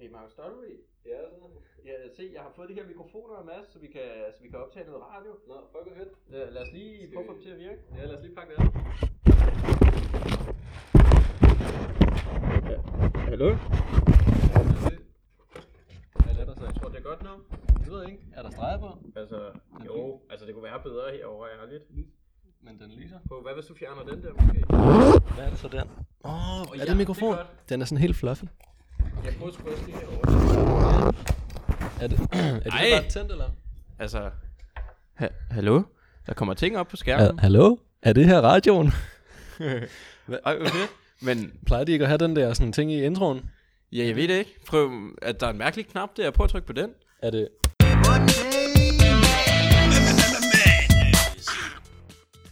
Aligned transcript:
Hey 0.00 0.08
Markus 0.10 0.34
W. 0.38 0.64
Ja, 1.06 1.18
sådan. 1.30 1.56
Ja, 1.84 1.92
se, 2.16 2.30
jeg 2.34 2.42
har 2.42 2.52
fået 2.56 2.68
de 2.68 2.74
her 2.74 2.86
mikrofoner 2.86 3.34
af 3.36 3.44
Mads, 3.44 3.66
så 3.72 3.78
vi 3.78 3.86
kan, 3.86 4.02
så 4.36 4.42
vi 4.42 4.48
kan 4.48 4.58
optage 4.58 4.86
noget 4.86 5.02
radio. 5.02 5.30
Nå, 5.48 5.54
fuck 5.72 5.84
hvor 5.86 5.96
fedt. 5.96 6.12
Ja, 6.32 6.50
lad 6.50 6.62
os 6.62 6.72
lige 6.72 7.10
prøve 7.14 7.24
at 7.24 7.26
få 7.26 7.32
vi- 7.32 7.38
dem 7.38 7.42
til 7.44 7.50
at 7.50 7.58
virke. 7.58 7.80
Ja, 7.96 8.04
lad 8.06 8.16
os 8.16 8.22
lige 8.24 8.34
pakke 8.34 8.52
det 8.54 8.58
op. 8.66 8.72
Hallo? 13.30 13.48
Hvad 16.24 16.34
er 16.40 16.44
der 16.44 16.54
så? 16.54 16.64
Jeg 16.64 16.74
tror, 16.74 16.88
det 16.88 16.98
er 16.98 17.02
godt 17.02 17.22
nu. 17.22 17.30
Jeg 17.84 17.90
ved 17.92 18.06
ikke. 18.08 18.18
Er 18.36 18.42
der 18.42 18.50
streger 18.50 18.78
på? 18.78 18.90
Altså, 19.16 19.50
jo, 19.86 20.20
altså 20.30 20.46
det 20.46 20.54
kunne 20.54 20.64
være 20.64 20.80
bedre 20.82 21.16
herovre, 21.16 21.48
ærligt. 21.62 21.84
Men 22.60 22.78
den 22.80 22.90
lyser. 22.90 23.18
På, 23.28 23.40
hvad 23.42 23.54
hvis 23.54 23.66
du 23.66 23.74
fjerner 23.74 24.02
den 24.12 24.22
der 24.22 24.32
måske? 24.32 24.64
Hvad 25.34 25.44
er 25.46 25.50
det 25.50 25.58
så 25.58 25.68
den? 25.68 25.80
Åh, 26.24 26.60
oh, 26.60 26.60
Åh, 26.60 26.76
er 26.76 26.78
ja, 26.78 26.84
det 26.84 26.96
mikrofon? 26.96 27.32
det 27.32 27.38
er 27.40 27.46
den 27.68 27.80
er 27.80 27.84
sådan 27.84 28.02
helt 28.02 28.16
fluffy. 28.16 28.44
Jeg 29.24 29.32
prøver 29.38 29.52
sgu 29.52 29.70
også 29.70 29.82
lige 29.86 29.96
herovre. 29.98 31.12
Er 32.00 32.06
det, 32.06 32.18
er 32.32 32.60
det 32.60 32.66
Ej. 32.72 32.88
bare 33.00 33.08
tændt, 33.10 33.32
eller? 33.32 33.44
Altså, 33.98 34.30
ha- 35.14 35.28
hallo? 35.50 35.82
Der 36.26 36.34
kommer 36.34 36.54
ting 36.54 36.78
op 36.78 36.88
på 36.88 36.96
skærmen. 36.96 37.38
hallo? 37.38 37.76
Er 38.02 38.12
det 38.12 38.26
her 38.26 38.40
radioen? 38.40 38.86
Ej, 40.46 40.58
fedt. 40.58 40.90
Men 41.22 41.52
Plejer 41.66 41.84
de 41.84 41.92
ikke 41.92 42.02
at 42.04 42.08
have 42.08 42.18
den 42.18 42.36
der 42.36 42.54
sådan 42.54 42.72
ting 42.72 42.92
i 42.92 43.02
introen? 43.04 43.50
ja, 43.92 44.04
jeg 44.06 44.16
ved 44.16 44.28
det 44.28 44.38
ikke. 44.38 44.54
Prøv, 44.68 44.90
at 45.22 45.40
der 45.40 45.46
er 45.46 45.50
en 45.50 45.58
mærkelig 45.58 45.86
knap 45.86 46.08
der. 46.16 46.30
Prøv 46.30 46.44
at 46.44 46.50
trykke 46.50 46.66
på 46.66 46.72
den. 46.72 46.90
Er 47.22 47.30
det... 47.30 47.48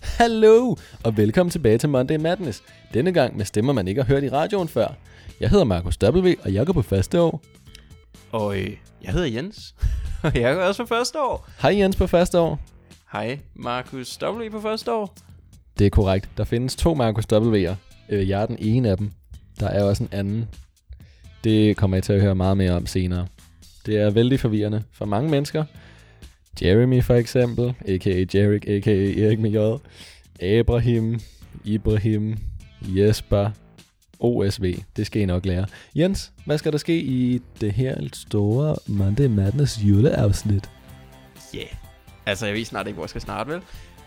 Hallo, 0.03 0.77
og 1.05 1.17
velkommen 1.17 1.51
tilbage 1.51 1.79
til 1.79 1.89
Monday 1.89 2.17
Madness. 2.17 2.63
Denne 2.95 3.13
gang 3.13 3.37
med 3.37 3.45
stemmer, 3.45 3.73
man 3.73 3.89
ikke 3.89 4.03
har 4.03 4.07
hørt 4.15 4.23
i 4.25 4.29
radioen 4.29 4.69
før. 4.69 4.89
Jeg 5.41 5.51
hedder 5.51 5.65
Markus 5.65 5.99
W., 6.03 6.33
og 6.43 6.55
jeg 6.55 6.67
går 6.67 6.73
på 6.73 6.83
første 6.83 7.21
år. 7.21 7.43
Og 8.33 8.59
øh, 8.59 8.71
jeg 9.03 9.13
hedder 9.13 9.27
Jens. 9.27 9.75
Og 10.23 10.41
jeg 10.41 10.55
går 10.55 10.63
også 10.63 10.83
på 10.83 10.89
første 10.89 11.23
år. 11.23 11.49
Hej 11.63 11.79
Jens 11.79 11.97
på 11.97 12.07
første 12.07 12.39
år. 12.39 12.61
Hej, 13.13 13.39
Markus 13.55 14.19
W. 14.23 14.51
på 14.51 14.61
første 14.61 14.93
år. 14.93 15.15
Det 15.79 15.87
er 15.87 15.91
korrekt. 15.91 16.29
Der 16.37 16.45
findes 16.45 16.77
to 16.77 16.95
Markus 16.95 17.25
W'er. 17.33 17.75
Øh, 18.09 18.29
jeg 18.29 18.43
er 18.43 18.47
den 18.47 18.57
ene 18.59 18.91
af 18.91 18.97
dem. 18.97 19.11
Der 19.61 19.69
er 19.69 19.85
også 19.85 20.03
en 20.03 20.09
anden. 20.13 20.49
Det 21.45 21.77
kommer 21.77 21.97
jeg 21.97 22.05
til 22.05 22.13
at 22.13 22.21
høre 22.21 22.35
meget 22.35 22.57
mere 22.57 22.73
om 22.73 22.87
senere. 22.87 23.27
Det 23.87 23.97
er 23.97 24.11
vældig 24.11 24.41
forvirrende 24.41 24.83
for 24.93 25.05
mange 25.05 25.31
mennesker. 25.31 25.65
Jeremy 26.63 27.03
for 27.03 27.15
eksempel, 27.15 27.75
a.k.a. 27.89 28.25
Jarek, 28.35 28.69
a.k.a. 28.69 29.25
Erik 29.27 29.39
med 29.39 29.51
J. 29.51 29.57
Abraham, 30.45 31.21
Ibrahim, 31.65 32.37
Jesper, 32.83 33.51
OSV. 34.21 34.77
Det 34.97 35.07
skal 35.07 35.23
I 35.23 35.25
nok 35.25 35.47
lære. 35.47 35.67
Jens, 35.97 36.33
hvad 36.45 36.59
skal 36.59 36.73
der 36.73 36.79
ske 36.79 36.99
i 37.01 37.41
det 37.61 37.73
her 37.73 37.97
store 38.13 38.77
Monday 38.87 39.27
Madness 39.27 39.79
juleafsnit? 39.83 40.71
Ja. 41.55 41.59
Yeah. 41.59 41.69
Altså, 42.27 42.47
jeg 42.47 42.55
ved 42.55 42.65
snart 42.65 42.87
ikke, 42.87 42.95
hvor 42.95 43.05
jeg 43.05 43.09
skal 43.11 43.21
snart, 43.21 43.49
vel? 43.49 43.61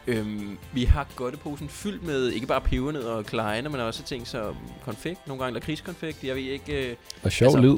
Øhm, 0.07 0.57
vi 0.73 0.83
har 0.83 1.07
godteposen 1.15 1.69
fyldt 1.69 2.03
med 2.03 2.27
ikke 2.29 2.47
bare 2.47 2.61
pebernødder 2.61 3.11
og 3.11 3.25
kleiner, 3.25 3.69
men 3.69 3.79
også 3.81 4.03
ting 4.03 4.27
som 4.27 4.55
konfekt. 4.85 5.27
Nogle 5.27 5.43
gange 5.43 5.53
lakridskonfekt. 5.53 6.23
Jeg 6.23 6.35
ved 6.35 6.43
ikke... 6.43 6.89
Øh, 6.89 6.95
Og 7.23 7.31
sjov 7.31 7.47
Altså- 7.47 7.59
lyd. 7.61 7.77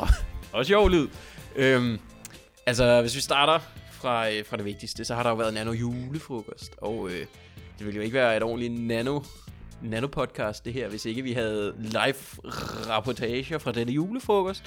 også 0.52 0.68
sjov 0.68 0.90
lyd. 0.90 1.08
Øhm, 1.56 1.98
altså, 2.66 3.00
hvis 3.00 3.16
vi 3.16 3.20
starter 3.20 3.58
fra, 3.92 4.30
øh, 4.30 4.44
fra 4.46 4.56
det 4.56 4.64
vigtigste, 4.64 5.04
så 5.04 5.14
har 5.14 5.22
der 5.22 5.30
jo 5.30 5.36
været 5.36 5.54
nano 5.54 5.72
julefrokost. 5.72 6.72
Og 6.78 7.08
øh, 7.10 7.26
det 7.78 7.86
ville 7.86 7.96
jo 7.96 8.02
ikke 8.02 8.14
være 8.14 8.36
et 8.36 8.42
ordentligt 8.42 8.80
nano 8.80 9.20
nanopodcast, 9.82 10.64
det 10.64 10.72
her, 10.72 10.88
hvis 10.88 11.04
ikke 11.04 11.22
vi 11.22 11.32
havde 11.32 11.74
live-rapportager 11.78 13.58
fra 13.58 13.72
denne 13.72 13.92
julefrokost. 13.92 14.62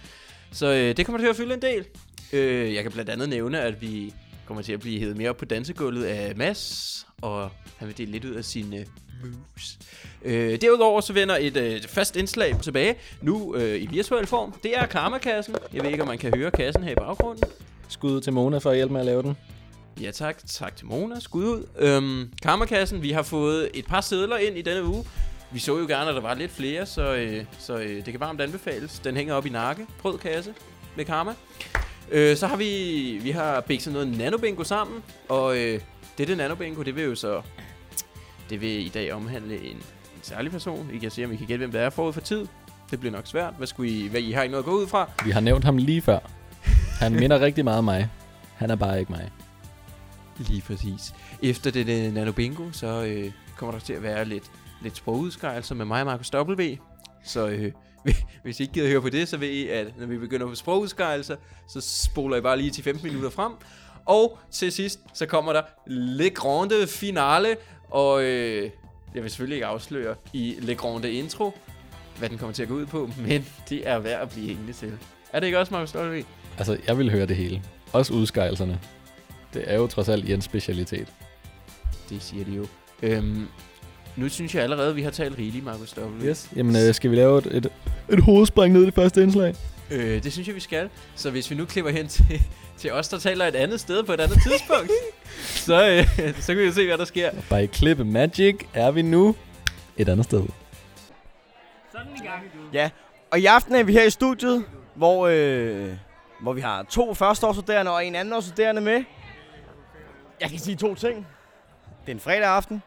Så 0.52 0.74
øh, 0.74 0.98
det 0.98 1.06
kommer 1.06 1.20
til 1.20 1.28
at 1.28 1.36
fylde 1.36 1.54
en 1.54 1.62
del. 1.62 1.86
Øh, 2.34 2.74
jeg 2.74 2.84
kan 2.84 2.92
blandt 2.92 3.10
andet 3.10 3.30
nævne, 3.30 3.62
at 3.62 3.82
vi 3.82 4.14
kommer 4.46 4.64
til 4.64 4.74
at 4.74 4.80
blive 4.80 5.00
hævet 5.00 5.18
mere 5.18 5.30
op 5.30 5.38
på 5.38 5.46
dansegulvet 5.46 6.06
af 6.06 6.36
Mads, 6.36 7.08
og 7.22 7.50
han 7.78 7.88
vil 7.88 7.98
dele 7.98 8.12
lidt 8.12 8.26
ud 8.26 8.34
af 8.34 8.46
sine 8.46 8.78
øh, 8.78 8.86
moves. 9.24 9.80
Øh, 10.24 10.62
derudover 10.62 11.02
så 11.02 11.14
vender 11.14 11.38
et 11.40 11.58
øh, 11.58 11.82
fast 11.82 12.16
indslag 12.16 12.62
tilbage, 12.62 12.96
nu 13.22 13.56
øh, 13.56 13.82
i 13.82 13.88
virtuel 13.88 14.28
form. 14.28 14.54
Det 14.64 14.78
er 14.78 14.86
Karmakassen. 14.86 15.56
Jeg 15.74 15.84
ved 15.84 15.90
ikke, 15.90 16.02
om 16.02 16.08
man 16.08 16.18
kan 16.18 16.34
høre 16.36 16.52
kassen 16.52 16.84
her 16.84 16.92
i 16.92 16.96
baggrunden. 16.96 17.44
Skud 17.88 18.22
til 18.22 18.34
Mona 18.34 18.58
for 18.58 18.70
at 18.70 18.76
hjælpe 18.76 18.94
med 18.94 19.02
at 19.02 19.06
lave 19.06 19.24
den. 19.24 19.38
Ja 20.02 20.12
tak, 20.12 20.38
tak 20.48 20.76
til 20.76 20.86
Mona, 20.86 21.20
skud 21.20 21.44
ud. 21.46 21.68
Øhm, 21.78 22.32
Kammerkassen, 22.42 23.02
vi 23.02 23.12
har 23.12 23.24
fået 23.24 23.70
et 23.74 23.86
par 23.86 24.02
sædler 24.02 24.38
ind 24.38 24.58
i 24.58 24.62
denne 24.62 24.84
uge. 24.84 25.06
Vi 25.52 25.60
så 25.60 25.78
jo 25.78 25.86
gerne, 25.88 26.10
at 26.10 26.16
der 26.16 26.22
var 26.22 26.34
lidt 26.34 26.52
flere, 26.52 26.86
så, 26.86 27.16
øh, 27.16 27.46
så 27.60 27.78
øh, 27.78 27.96
det 27.96 28.06
kan 28.06 28.20
varmt 28.20 28.42
anbefales. 28.42 29.00
Den 29.00 29.16
hænger 29.16 29.34
op 29.34 29.46
i 29.46 29.50
nakke, 29.50 29.86
brødkasse 30.02 30.54
med 30.96 31.06
Karma. 31.06 31.34
Øh, 32.12 32.38
så 32.38 32.48
har 32.48 32.56
vi, 32.56 33.20
vi 33.24 33.32
har 33.32 33.62
bikset 33.62 33.94
noget 33.94 34.18
nanobingo 34.18 34.64
sammen, 34.64 35.04
og 35.30 35.58
øh, 35.58 35.80
dette 36.18 36.36
nanobingo, 36.36 36.82
det 36.82 36.96
vil 36.96 37.04
jo 37.04 37.16
så, 37.16 37.42
det 38.50 38.62
vil 38.62 38.86
i 38.86 38.90
dag 38.90 39.14
omhandle 39.14 39.56
en, 39.56 39.76
en 39.76 40.22
særlig 40.22 40.52
person. 40.52 40.90
I 40.94 40.98
kan 40.98 41.12
se, 41.12 41.26
om 41.26 41.32
I 41.32 41.36
kan 41.36 41.48
gætte, 41.48 41.64
hvem 41.64 41.72
det 41.72 41.82
er 41.82 41.90
forud 41.90 42.14
for 42.14 42.22
tid. 42.22 42.48
Det 42.92 43.00
bliver 43.00 43.14
nok 43.14 43.28
svært. 43.28 43.54
Hvad, 43.58 43.68
skulle 43.68 43.92
I, 43.92 44.08
hvad 44.08 44.22
I 44.22 44.32
har 44.32 44.42
ikke 44.42 44.52
noget 44.52 44.64
at 44.64 44.70
gå 44.70 44.78
ud 44.78 44.88
fra? 44.88 45.10
Vi 45.26 45.32
har 45.32 45.40
nævnt 45.40 45.64
ham 45.64 45.78
lige 45.78 46.02
før. 46.02 46.20
Han 47.00 47.12
minder 47.14 47.40
rigtig 47.40 47.64
meget 47.64 47.78
om 47.78 47.84
mig. 47.84 48.10
Han 48.56 48.70
er 48.72 48.76
bare 48.76 49.00
ikke 49.00 49.12
mig. 49.12 49.32
Lige 50.38 50.62
præcis. 50.62 51.14
Efter 51.44 51.72
det, 51.72 51.88
det 51.88 52.08
øh, 52.08 52.14
nanobingo, 52.14 52.72
så 52.72 53.04
øh, 53.04 53.32
kommer 53.58 53.72
der 53.72 53.80
til 53.80 53.94
at 53.94 54.04
være 54.04 54.26
lidt, 54.26 54.44
lidt 54.82 54.98
sprogudskejelser 54.98 55.76
med 55.76 55.86
mig 55.86 56.00
og 56.00 56.06
Markus 56.06 56.34
W. 56.34 56.76
Så 57.24 57.48
øh, 57.48 57.72
hvis 58.44 58.60
I 58.60 58.64
ikke 58.64 58.74
gider 58.74 58.88
høre 58.90 59.02
på 59.02 59.10
det, 59.10 59.28
så 59.28 59.38
ved 59.38 59.50
I, 59.50 59.68
at 59.68 59.88
når 60.00 60.06
vi 60.06 60.18
begynder 60.18 60.48
på 60.48 60.56
sprogudskejelser, 60.56 61.36
så 61.68 61.82
spoler 61.82 62.38
I 62.38 62.42
bare 62.42 62.58
lige 62.58 62.72
til 62.72 62.84
15 62.84 63.08
minutter 63.08 63.30
frem. 63.30 63.52
Og 64.06 64.40
til 64.52 64.72
sidst, 64.72 65.00
så 65.14 65.26
kommer 65.26 65.54
der 65.54 65.62
Le 65.88 66.30
Grande 66.30 66.88
Finale, 66.88 67.58
og 67.90 68.24
øh, 68.24 68.70
jeg 69.16 69.24
vil 69.24 69.32
selvfølgelig 69.32 69.56
ikke 69.56 69.66
afsløre 69.66 70.16
i 70.34 70.56
Le 70.60 70.76
Grande 70.76 71.12
Intro, 71.12 71.54
hvad 72.20 72.30
den 72.30 72.38
kommer 72.38 72.54
til 72.54 72.64
at 72.64 72.70
gå 72.70 72.76
ud 72.76 72.86
på, 72.86 73.10
men 73.28 73.46
det 73.70 73.88
er 73.88 74.00
værd 74.00 74.22
at 74.22 74.30
blive 74.30 74.48
hængende 74.48 74.74
til. 74.74 74.94
Er 75.34 75.40
det 75.40 75.48
ikke 75.48 75.60
også, 75.60 75.74
Markus 75.74 75.96
W? 75.96 76.22
Altså, 76.58 76.78
jeg 76.88 76.98
vil 76.98 77.12
høre 77.12 77.26
det 77.26 77.36
hele. 77.36 77.62
Også 77.94 78.14
udskejelserne. 78.14 78.80
Det 79.56 79.64
er 79.68 79.76
jo 79.76 79.88
trods 79.88 80.10
alt 80.10 80.30
Jens 80.30 80.46
specialitet. 80.46 81.08
Det 82.10 82.22
siger 82.24 82.46
de 82.46 82.52
jo. 82.52 82.66
Øhm, 83.02 83.48
nu 84.16 84.30
synes 84.30 84.56
jeg 84.56 84.64
allerede, 84.64 84.90
at 84.90 84.96
vi 84.96 85.02
har 85.02 85.12
talt 85.12 85.38
rigeligt, 85.38 85.66
Markus 85.66 85.98
W. 85.98 86.26
Yes. 86.26 86.50
Jamen, 86.56 86.76
øh, 86.76 86.94
skal 86.94 87.12
vi 87.12 87.16
lave 87.16 87.38
et, 87.38 87.46
et, 87.46 87.68
et 88.10 88.24
hovedspring 88.24 88.74
ned 88.74 88.82
i 88.82 88.86
det 88.86 88.94
første 88.94 89.24
indslag? 89.24 89.56
Øh, 89.92 90.24
det 90.24 90.34
synes 90.34 90.48
jeg, 90.48 90.56
vi 90.56 90.60
skal. 90.60 90.90
Så 91.16 91.32
hvis 91.32 91.52
vi 91.52 91.56
nu 91.56 91.66
klipper 91.66 91.92
hen 91.92 92.08
til, 92.08 92.42
til 92.78 92.92
os, 92.92 93.08
der 93.08 93.20
taler 93.20 93.46
et 93.46 93.56
andet 93.56 93.80
sted 93.80 94.04
på 94.04 94.14
et 94.14 94.20
andet 94.20 94.38
tidspunkt, 94.44 94.92
så, 95.68 95.90
øh, 95.90 96.42
så 96.42 96.48
kan 96.48 96.58
vi 96.58 96.66
jo 96.66 96.72
se, 96.72 96.88
hvad 96.88 96.98
der 96.98 97.06
sker. 97.06 97.32
By 97.50 97.74
Clip 97.74 97.98
Magic 97.98 98.56
er 98.74 98.92
vi 98.92 99.02
nu 99.02 99.36
et 99.98 100.10
andet 100.10 100.26
sted. 100.26 100.44
Ja, 102.74 102.90
og 103.32 103.40
i 103.40 103.46
aften 103.46 103.76
er 103.76 103.84
vi 103.84 103.94
her 103.94 104.04
i 104.04 104.10
studiet, 104.10 104.64
hvor, 104.96 105.28
øh, 105.28 105.90
hvor 106.42 106.54
vi 106.54 106.62
har 106.62 106.84
to 106.84 107.14
førsteårsstuderende 107.14 107.92
og 107.92 108.06
en 108.06 108.16
andenårsstuderende 108.16 108.82
med. 108.82 109.04
Jeg 110.42 110.50
kan 110.50 110.60
sige 110.60 110.76
to 110.76 110.96
ting. 110.96 111.28
Det 112.02 112.12
er 112.12 112.16
en 112.16 112.20
fredag 112.20 112.48
aften, 112.48 112.82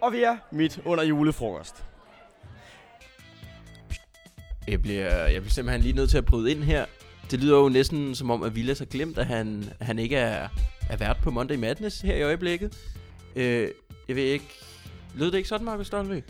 og 0.00 0.12
vi 0.12 0.22
er 0.22 0.36
midt 0.50 0.80
under 0.84 1.04
julefrokost. 1.04 1.84
Jeg 4.68 4.82
bliver, 4.82 5.26
jeg 5.26 5.42
bliver 5.42 5.52
simpelthen 5.52 5.82
lige 5.82 5.96
nødt 5.96 6.10
til 6.10 6.18
at 6.18 6.24
bryde 6.24 6.50
ind 6.50 6.62
her. 6.62 6.84
Det 7.30 7.40
lyder 7.40 7.58
jo 7.58 7.68
næsten 7.68 8.14
som 8.14 8.30
om, 8.30 8.42
at 8.42 8.54
Vilas 8.54 8.78
har 8.78 8.86
glemt, 8.86 9.18
at 9.18 9.26
han, 9.26 9.64
han 9.80 9.98
ikke 9.98 10.16
er, 10.16 10.48
er 10.90 10.96
vært 10.96 11.16
på 11.22 11.30
Monday 11.30 11.56
Madness 11.56 12.00
her 12.00 12.14
i 12.14 12.22
øjeblikket. 12.22 12.78
Øh, 13.36 13.68
jeg 14.08 14.16
ved 14.16 14.22
ikke... 14.22 14.60
Lød 15.14 15.26
det 15.30 15.36
ikke 15.36 15.48
sådan, 15.48 15.64
Markus 15.64 15.94
W? 15.94 16.20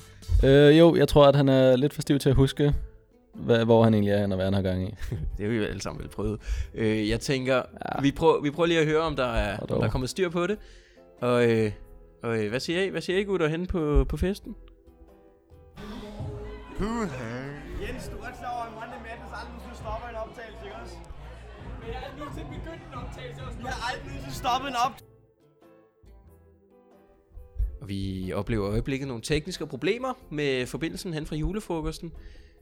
Øh, 0.45 0.79
jo, 0.79 0.97
jeg 0.97 1.09
tror, 1.09 1.27
at 1.27 1.37
han 1.37 1.49
er 1.49 1.77
lidt 1.77 1.95
for 1.95 2.03
stiv 2.03 2.19
til 2.19 2.29
at 2.29 2.35
huske, 2.35 2.75
hvad, 3.35 3.65
hvor 3.65 3.85
han 3.85 3.95
egentlig 3.95 4.13
er, 4.13 4.43
han 4.45 4.55
har 4.55 4.63
gang 4.63 4.89
i. 4.89 4.95
Det 5.37 5.45
har 5.45 5.49
vi 5.49 5.57
jo 5.57 5.65
alle 5.65 5.81
sammen 5.83 6.03
vel 6.03 6.09
prøvet. 6.11 6.41
Øh, 6.75 7.09
jeg 7.09 7.21
tænker, 7.21 7.55
Ja. 7.55 8.01
vi, 8.03 8.13
prøver, 8.13 8.41
vi 8.43 8.51
prøver 8.51 8.67
lige 8.67 8.81
at 8.81 8.87
høre, 8.87 9.01
om 9.01 9.17
der 9.17 9.25
er, 9.27 9.59
om 9.59 9.67
der 9.69 9.81
er 9.87 9.91
kommet 9.91 10.11
styr 10.11 10.29
på 10.29 10.47
det. 10.47 10.59
Og, 11.21 11.51
øh, 11.51 11.73
og 12.23 12.39
øh, 12.45 12.49
hvad 12.49 12.61
siger 12.61 12.83
I? 12.83 12.89
Hvad 12.89 13.01
siger 13.01 13.19
I 13.19 13.23
gutter 13.23 13.49
henne 13.49 13.67
på, 13.67 14.05
på 14.09 14.17
festen? 14.17 14.55
Jens, 16.81 18.09
du 18.09 18.17
er 18.17 18.21
godt 18.21 18.37
klar 18.39 18.53
over, 18.57 18.65
at 18.65 18.73
Monday 18.75 19.01
Madness 19.07 19.33
aldrig 19.39 19.53
nogensinde 19.55 19.77
stopper 19.77 20.09
en 20.09 20.17
optagelse, 20.17 20.65
ikke 20.65 20.77
også? 20.83 20.97
Men 21.81 21.89
jeg 21.89 21.97
har 21.99 22.05
aldrig 22.05 22.19
nogensinde 22.21 22.49
begyndt 22.57 22.83
en 22.91 22.95
optagelse 23.03 23.43
også. 23.47 23.59
Vi 23.59 23.65
har 23.67 23.81
aldrig 23.91 24.07
nogensinde 24.07 24.35
stoppet 24.43 24.69
en 24.69 24.77
optagelse. 24.87 25.05
Vi 27.87 28.33
oplever 28.33 28.67
i 28.69 28.71
øjeblikket 28.71 29.09
nogle 29.09 29.23
tekniske 29.23 29.67
problemer 29.67 30.13
med 30.31 30.67
forbindelsen 30.67 31.15
hen 31.15 31.27
fra 31.27 31.37
julefrokosten. 31.37 32.13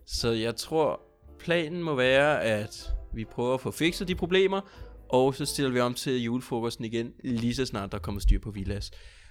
Så 0.06 0.30
jeg 0.30 0.56
tror, 0.56 1.00
planen 1.38 1.82
må 1.82 1.94
være, 1.94 2.42
at 2.42 2.90
vi 3.14 3.24
prøver 3.24 3.54
at 3.54 3.60
få 3.60 3.70
fikset 3.70 4.08
de 4.08 4.14
problemer, 4.14 4.60
og 5.08 5.34
så 5.34 5.44
stiller 5.44 5.70
vi 5.72 5.80
om 5.80 5.94
til 5.94 6.22
julefrokosten 6.22 6.84
igen, 6.84 7.10
lige 7.24 7.54
så 7.54 7.66
snart 7.66 7.92
der 7.92 7.98
kommer 7.98 8.20
styr 8.20 8.38
på 8.40 8.50
Villas. 8.50 8.90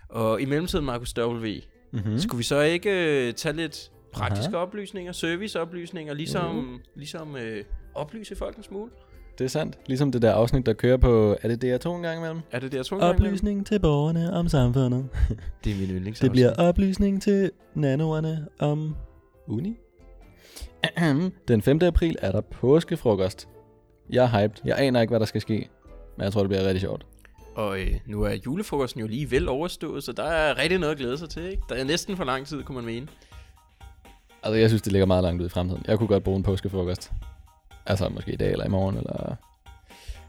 Og 0.10 0.42
i 0.42 0.46
mellemtiden, 0.46 0.86
Markus 0.86 1.14
W., 1.20 1.48
Mm-hmm. 1.94 2.20
skulle 2.20 2.38
vi 2.38 2.44
så 2.44 2.62
ikke 2.62 2.90
øh, 3.28 3.34
tage 3.34 3.56
lidt 3.56 3.92
praktiske 4.14 4.56
Aha. 4.56 4.66
oplysninger, 4.66 5.12
serviceoplysninger, 5.12 6.14
ligesom, 6.14 6.80
ligesom 6.96 7.36
øh, 7.36 7.64
oplyse 7.96 8.36
folk 8.36 8.58
en 8.58 8.64
smule. 8.64 8.92
Det 9.38 9.46
er 9.46 9.50
sandt. 9.50 9.78
Ligesom 9.88 10.12
det 10.12 10.22
der 10.22 10.34
afsnit, 10.34 10.66
der 10.66 10.74
kører 10.74 10.98
på... 10.98 11.36
Er 11.42 11.56
det 11.56 11.86
DR2 11.86 11.90
en 11.90 12.02
gang 12.02 12.18
imellem? 12.18 12.40
Er 12.52 12.60
det 12.60 12.72
det, 12.72 12.78
jeg 12.78 12.86
tror? 12.86 12.98
engang 12.98 13.16
imellem? 13.20 13.32
Oplysning 13.32 13.66
til 13.68 13.80
borgerne 13.80 14.34
om 14.34 14.48
samfundet. 14.48 15.10
Det 15.64 15.72
er 15.72 15.78
min 15.78 15.90
yndlings. 15.90 16.20
Det 16.20 16.32
bliver 16.32 16.54
oplysning 16.54 17.22
til 17.22 17.52
nanoerne 17.76 18.48
om 18.60 18.96
uni. 19.48 19.78
Den 21.48 21.62
5. 21.62 21.82
april 21.82 22.16
er 22.22 22.32
der 22.32 22.42
påskefrokost. 22.42 23.48
Jeg 24.10 24.24
er 24.24 24.42
hyped. 24.42 24.58
Jeg 24.66 24.80
aner 24.80 25.02
ikke, 25.02 25.12
hvad 25.12 25.20
der 25.20 25.26
skal 25.26 25.42
ske. 25.42 25.70
Men 26.18 26.24
jeg 26.24 26.34
tror, 26.34 26.42
det 26.42 26.50
bliver 26.50 26.64
rigtig 26.64 26.82
sjovt. 26.82 27.06
Og 27.56 27.80
øh, 27.80 27.92
nu 28.06 28.22
er 28.24 28.36
julefrokosten 28.46 29.02
jo 29.02 29.08
lige 29.08 29.32
vel 29.32 29.50
overstået, 29.50 30.04
så 30.04 30.12
der 30.12 30.24
er 30.24 30.58
rigtig 30.58 30.80
noget 30.80 30.92
at 30.92 30.98
glæde 30.98 31.18
sig 31.18 31.30
til, 31.30 31.44
ikke? 31.44 31.64
Der 31.70 31.76
er 31.76 31.84
næsten 31.84 32.18
for 32.18 32.24
lang 32.24 32.48
tid, 32.48 32.64
kunne 32.64 32.76
man 32.76 32.86
mene. 32.86 33.08
Altså, 34.44 34.60
jeg 34.60 34.70
synes, 34.70 34.82
det 34.82 34.92
ligger 34.92 35.06
meget 35.06 35.24
langt 35.24 35.42
ud 35.42 35.46
i 35.46 35.50
fremtiden. 35.50 35.84
Jeg 35.88 35.98
kunne 35.98 36.08
godt 36.08 36.24
bruge 36.24 36.38
en 36.38 36.44
påskefrokost. 36.44 37.12
Altså, 37.86 38.10
måske 38.10 38.34
i 38.34 38.36
dag 38.36 38.52
eller 38.52 38.66
i 38.66 38.70
morgen, 38.70 38.98
eller... 38.98 39.36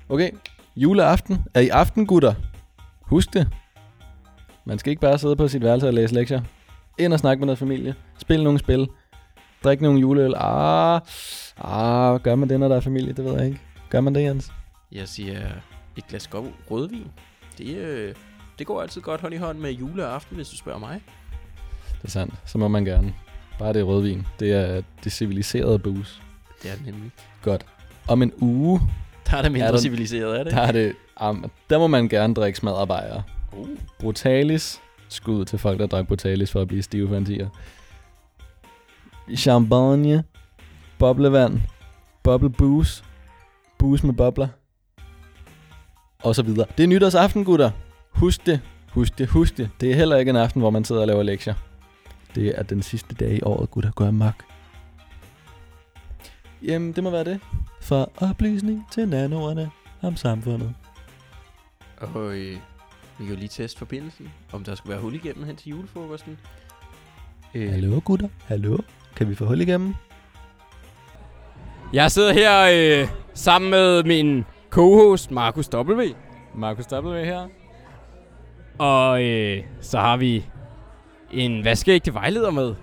Okay, 0.08 0.30
juleaften 0.76 1.38
er 1.54 1.60
i 1.60 1.68
aften, 1.68 2.06
gutter. 2.06 2.34
Husk 3.00 3.32
det. 3.32 3.48
Man 4.64 4.78
skal 4.78 4.90
ikke 4.90 5.00
bare 5.00 5.18
sidde 5.18 5.36
på 5.36 5.48
sit 5.48 5.62
værelse 5.62 5.86
og 5.86 5.94
læse 5.94 6.14
lektier. 6.14 6.40
Ind 6.98 7.12
og 7.12 7.18
snakke 7.18 7.40
med 7.40 7.46
noget 7.46 7.58
familie. 7.58 7.94
Spil 8.18 8.42
nogle 8.44 8.58
spil. 8.58 8.88
Drik 9.64 9.80
nogle 9.80 10.00
juleøl. 10.00 10.34
Ah, 10.36 11.00
ah, 11.58 12.20
gør 12.20 12.34
man 12.34 12.48
det, 12.48 12.60
når 12.60 12.68
der 12.68 12.76
er 12.76 12.80
familie? 12.80 13.12
Det 13.12 13.24
ved 13.24 13.34
jeg 13.36 13.46
ikke. 13.46 13.60
Gør 13.90 14.00
man 14.00 14.14
det, 14.14 14.22
Jens? 14.22 14.52
Jeg 14.92 15.08
siger 15.08 15.40
et 15.96 16.06
glas 16.08 16.26
god 16.26 16.46
rødvin. 16.70 17.06
Det, 17.58 17.76
øh, 17.76 18.14
det 18.58 18.66
går 18.66 18.82
altid 18.82 19.00
godt 19.00 19.20
hånd 19.20 19.34
i 19.34 19.36
hånd 19.36 19.58
med 19.58 19.70
juleaften, 19.72 20.36
hvis 20.36 20.48
du 20.48 20.56
spørger 20.56 20.78
mig. 20.78 21.00
Det 22.02 22.04
er 22.08 22.10
sandt. 22.10 22.34
Så 22.46 22.58
må 22.58 22.68
man 22.68 22.84
gerne. 22.84 23.14
Bare 23.58 23.72
det 23.72 23.80
er 23.80 23.84
rødvin. 23.84 24.26
Det 24.40 24.52
er 24.52 24.82
det 25.04 25.12
civiliserede 25.12 25.78
booze. 25.78 26.20
Det 26.62 26.70
er 26.70 26.74
det 26.74 26.86
nemlig. 26.86 27.10
Godt. 27.42 27.66
Om 28.08 28.22
en 28.22 28.32
uge, 28.40 28.80
Der 29.30 29.36
er 29.36 29.42
det 29.42 29.52
mindre 29.52 29.66
Er 29.68 29.72
der- 29.72 29.78
civiliseret, 29.80 30.38
er 30.40 30.44
det? 30.44 30.52
der 30.52 30.60
er 30.60 30.72
det... 30.72 30.92
Um, 31.28 31.50
der 31.70 31.78
må 31.78 31.86
man 31.86 32.08
gerne 32.08 32.34
drikke 32.34 32.58
smadret 32.58 32.88
bajer. 32.88 33.22
Uh. 33.52 33.68
Brutalis. 34.00 34.80
Skud 35.08 35.44
til 35.44 35.58
folk, 35.58 35.78
der 35.78 35.86
drak 35.86 36.06
Brutalis 36.06 36.50
for 36.52 36.60
at 36.60 36.68
blive 36.68 36.82
stive 36.82 37.24
tiger. 37.24 37.48
Champagne. 39.36 40.24
Boblevand. 40.98 41.60
Bubble 42.22 42.50
booze. 42.50 43.04
Booze 43.78 44.06
med 44.06 44.14
bobler. 44.14 44.48
Og 46.22 46.34
så 46.34 46.42
videre. 46.42 46.66
Det 46.78 46.84
er 46.84 46.88
nytårsaften, 46.88 47.44
gutter. 47.44 47.70
Husk 48.10 48.46
det. 48.46 48.60
Husk 48.90 49.18
det. 49.18 49.28
Husk 49.28 49.56
det. 49.56 49.70
Det 49.80 49.90
er 49.90 49.94
heller 49.94 50.16
ikke 50.16 50.30
en 50.30 50.36
aften, 50.36 50.60
hvor 50.60 50.70
man 50.70 50.84
sidder 50.84 51.00
og 51.00 51.06
laver 51.06 51.22
lektier. 51.22 51.54
Det 52.34 52.58
er 52.58 52.62
den 52.62 52.82
sidste 52.82 53.14
dag 53.14 53.32
i 53.32 53.42
året, 53.42 53.70
gutter. 53.70 53.90
Gør 53.90 54.10
mok. 54.10 54.44
Jamen, 56.62 56.92
det 56.92 57.04
må 57.04 57.10
være 57.10 57.24
det. 57.24 57.40
For 57.80 58.12
oplysning 58.16 58.86
til 58.92 59.08
nanoerne 59.08 59.70
om 60.02 60.16
samfundet. 60.16 60.74
Og 62.00 62.36
øh, 62.36 62.56
vi 63.18 63.24
kan 63.24 63.28
jo 63.28 63.34
lige 63.34 63.48
teste 63.48 63.78
forbindelsen, 63.78 64.30
om 64.52 64.64
der 64.64 64.74
skulle 64.74 64.92
være 64.92 65.00
hul 65.02 65.14
igennem 65.14 65.44
hen 65.44 65.56
til 65.56 65.70
julefrokosten. 65.70 66.38
Øh, 67.54 67.70
Hallo, 67.70 68.00
gutter. 68.04 68.28
Hallo. 68.44 68.78
Kan 69.16 69.30
vi 69.30 69.34
få 69.34 69.44
hul 69.44 69.60
igennem? 69.60 69.94
Jeg 71.92 72.10
sidder 72.10 72.32
her 72.32 73.00
øh, 73.02 73.08
sammen 73.34 73.70
med 73.70 74.02
min 74.02 74.44
co-host, 74.70 75.30
Markus 75.30 75.68
W. 75.74 76.02
Markus 76.54 76.84
W. 76.92 77.24
her. 77.24 77.46
Og 78.78 79.22
øh, 79.22 79.62
så 79.80 79.98
har 79.98 80.16
vi 80.16 80.44
en 81.30 81.64
vaskeægte 81.64 82.14
vejleder 82.14 82.50
med. 82.50 82.74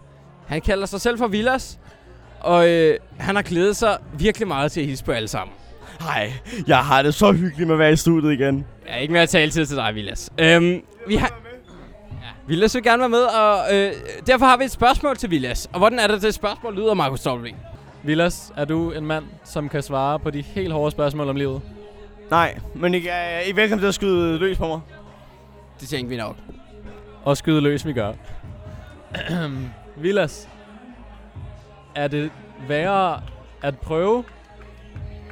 Han 0.47 0.61
kalder 0.61 0.85
sig 0.85 1.01
selv 1.01 1.17
for 1.17 1.27
Villas. 1.27 1.79
Og 2.39 2.69
øh, 2.69 2.97
han 3.17 3.35
har 3.35 3.43
glædet 3.43 3.75
sig 3.75 3.97
virkelig 4.13 4.47
meget 4.47 4.71
til 4.71 4.81
at 4.81 4.87
hilse 4.87 5.05
på 5.05 5.11
alle 5.11 5.27
sammen. 5.27 5.55
Hej, 5.99 6.31
jeg 6.67 6.77
har 6.77 7.01
det 7.01 7.13
så 7.13 7.31
hyggeligt 7.31 7.67
med 7.67 7.75
at 7.75 7.79
være 7.79 7.91
i 7.91 7.95
studiet 7.95 8.31
igen. 8.33 8.65
Jeg 8.87 8.93
er 8.95 8.97
ikke 8.97 9.13
mere 9.13 9.25
taletid 9.27 9.65
til 9.65 9.77
dig, 9.77 9.95
Villas. 9.95 10.29
Øhm, 10.39 10.81
vi 11.07 11.15
har... 11.15 11.48
Ja, 12.49 12.53
Villas 12.53 12.75
vil 12.75 12.83
gerne 12.83 12.99
være 12.99 13.09
med, 13.09 13.23
og 13.23 13.75
øh, 13.75 13.93
derfor 14.27 14.45
har 14.45 14.57
vi 14.57 14.63
et 14.63 14.71
spørgsmål 14.71 15.17
til 15.17 15.31
Villas. 15.31 15.69
Og 15.73 15.79
hvordan 15.79 15.99
er 15.99 16.07
det, 16.07 16.21
det 16.21 16.33
spørgsmål 16.33 16.75
lyder, 16.75 16.93
Markus 16.93 17.27
W? 17.27 17.47
Vilas, 18.03 18.53
er 18.57 18.65
du 18.65 18.91
en 18.91 19.05
mand, 19.05 19.25
som 19.43 19.69
kan 19.69 19.83
svare 19.83 20.19
på 20.19 20.29
de 20.29 20.41
helt 20.41 20.73
hårde 20.73 20.91
spørgsmål 20.91 21.29
om 21.29 21.35
livet? 21.35 21.61
Nej, 22.29 22.59
men 22.75 22.93
I 22.93 23.07
er, 23.07 23.39
I 23.39 23.49
er 23.49 23.53
velkommen 23.53 23.79
til 23.79 23.87
at 23.87 23.95
skyde 23.95 24.37
løs 24.37 24.57
på 24.57 24.67
mig. 24.67 24.79
Det 25.79 25.89
tænker 25.89 26.09
vi 26.09 26.17
nok. 26.17 26.35
Og 27.23 27.37
skyde 27.37 27.61
løs, 27.61 27.85
vi 27.85 27.93
gør. 27.93 28.13
Vilas, 30.03 30.49
er 31.95 32.07
det 32.07 32.31
værre 32.67 33.21
at 33.61 33.79
prøve, 33.79 34.23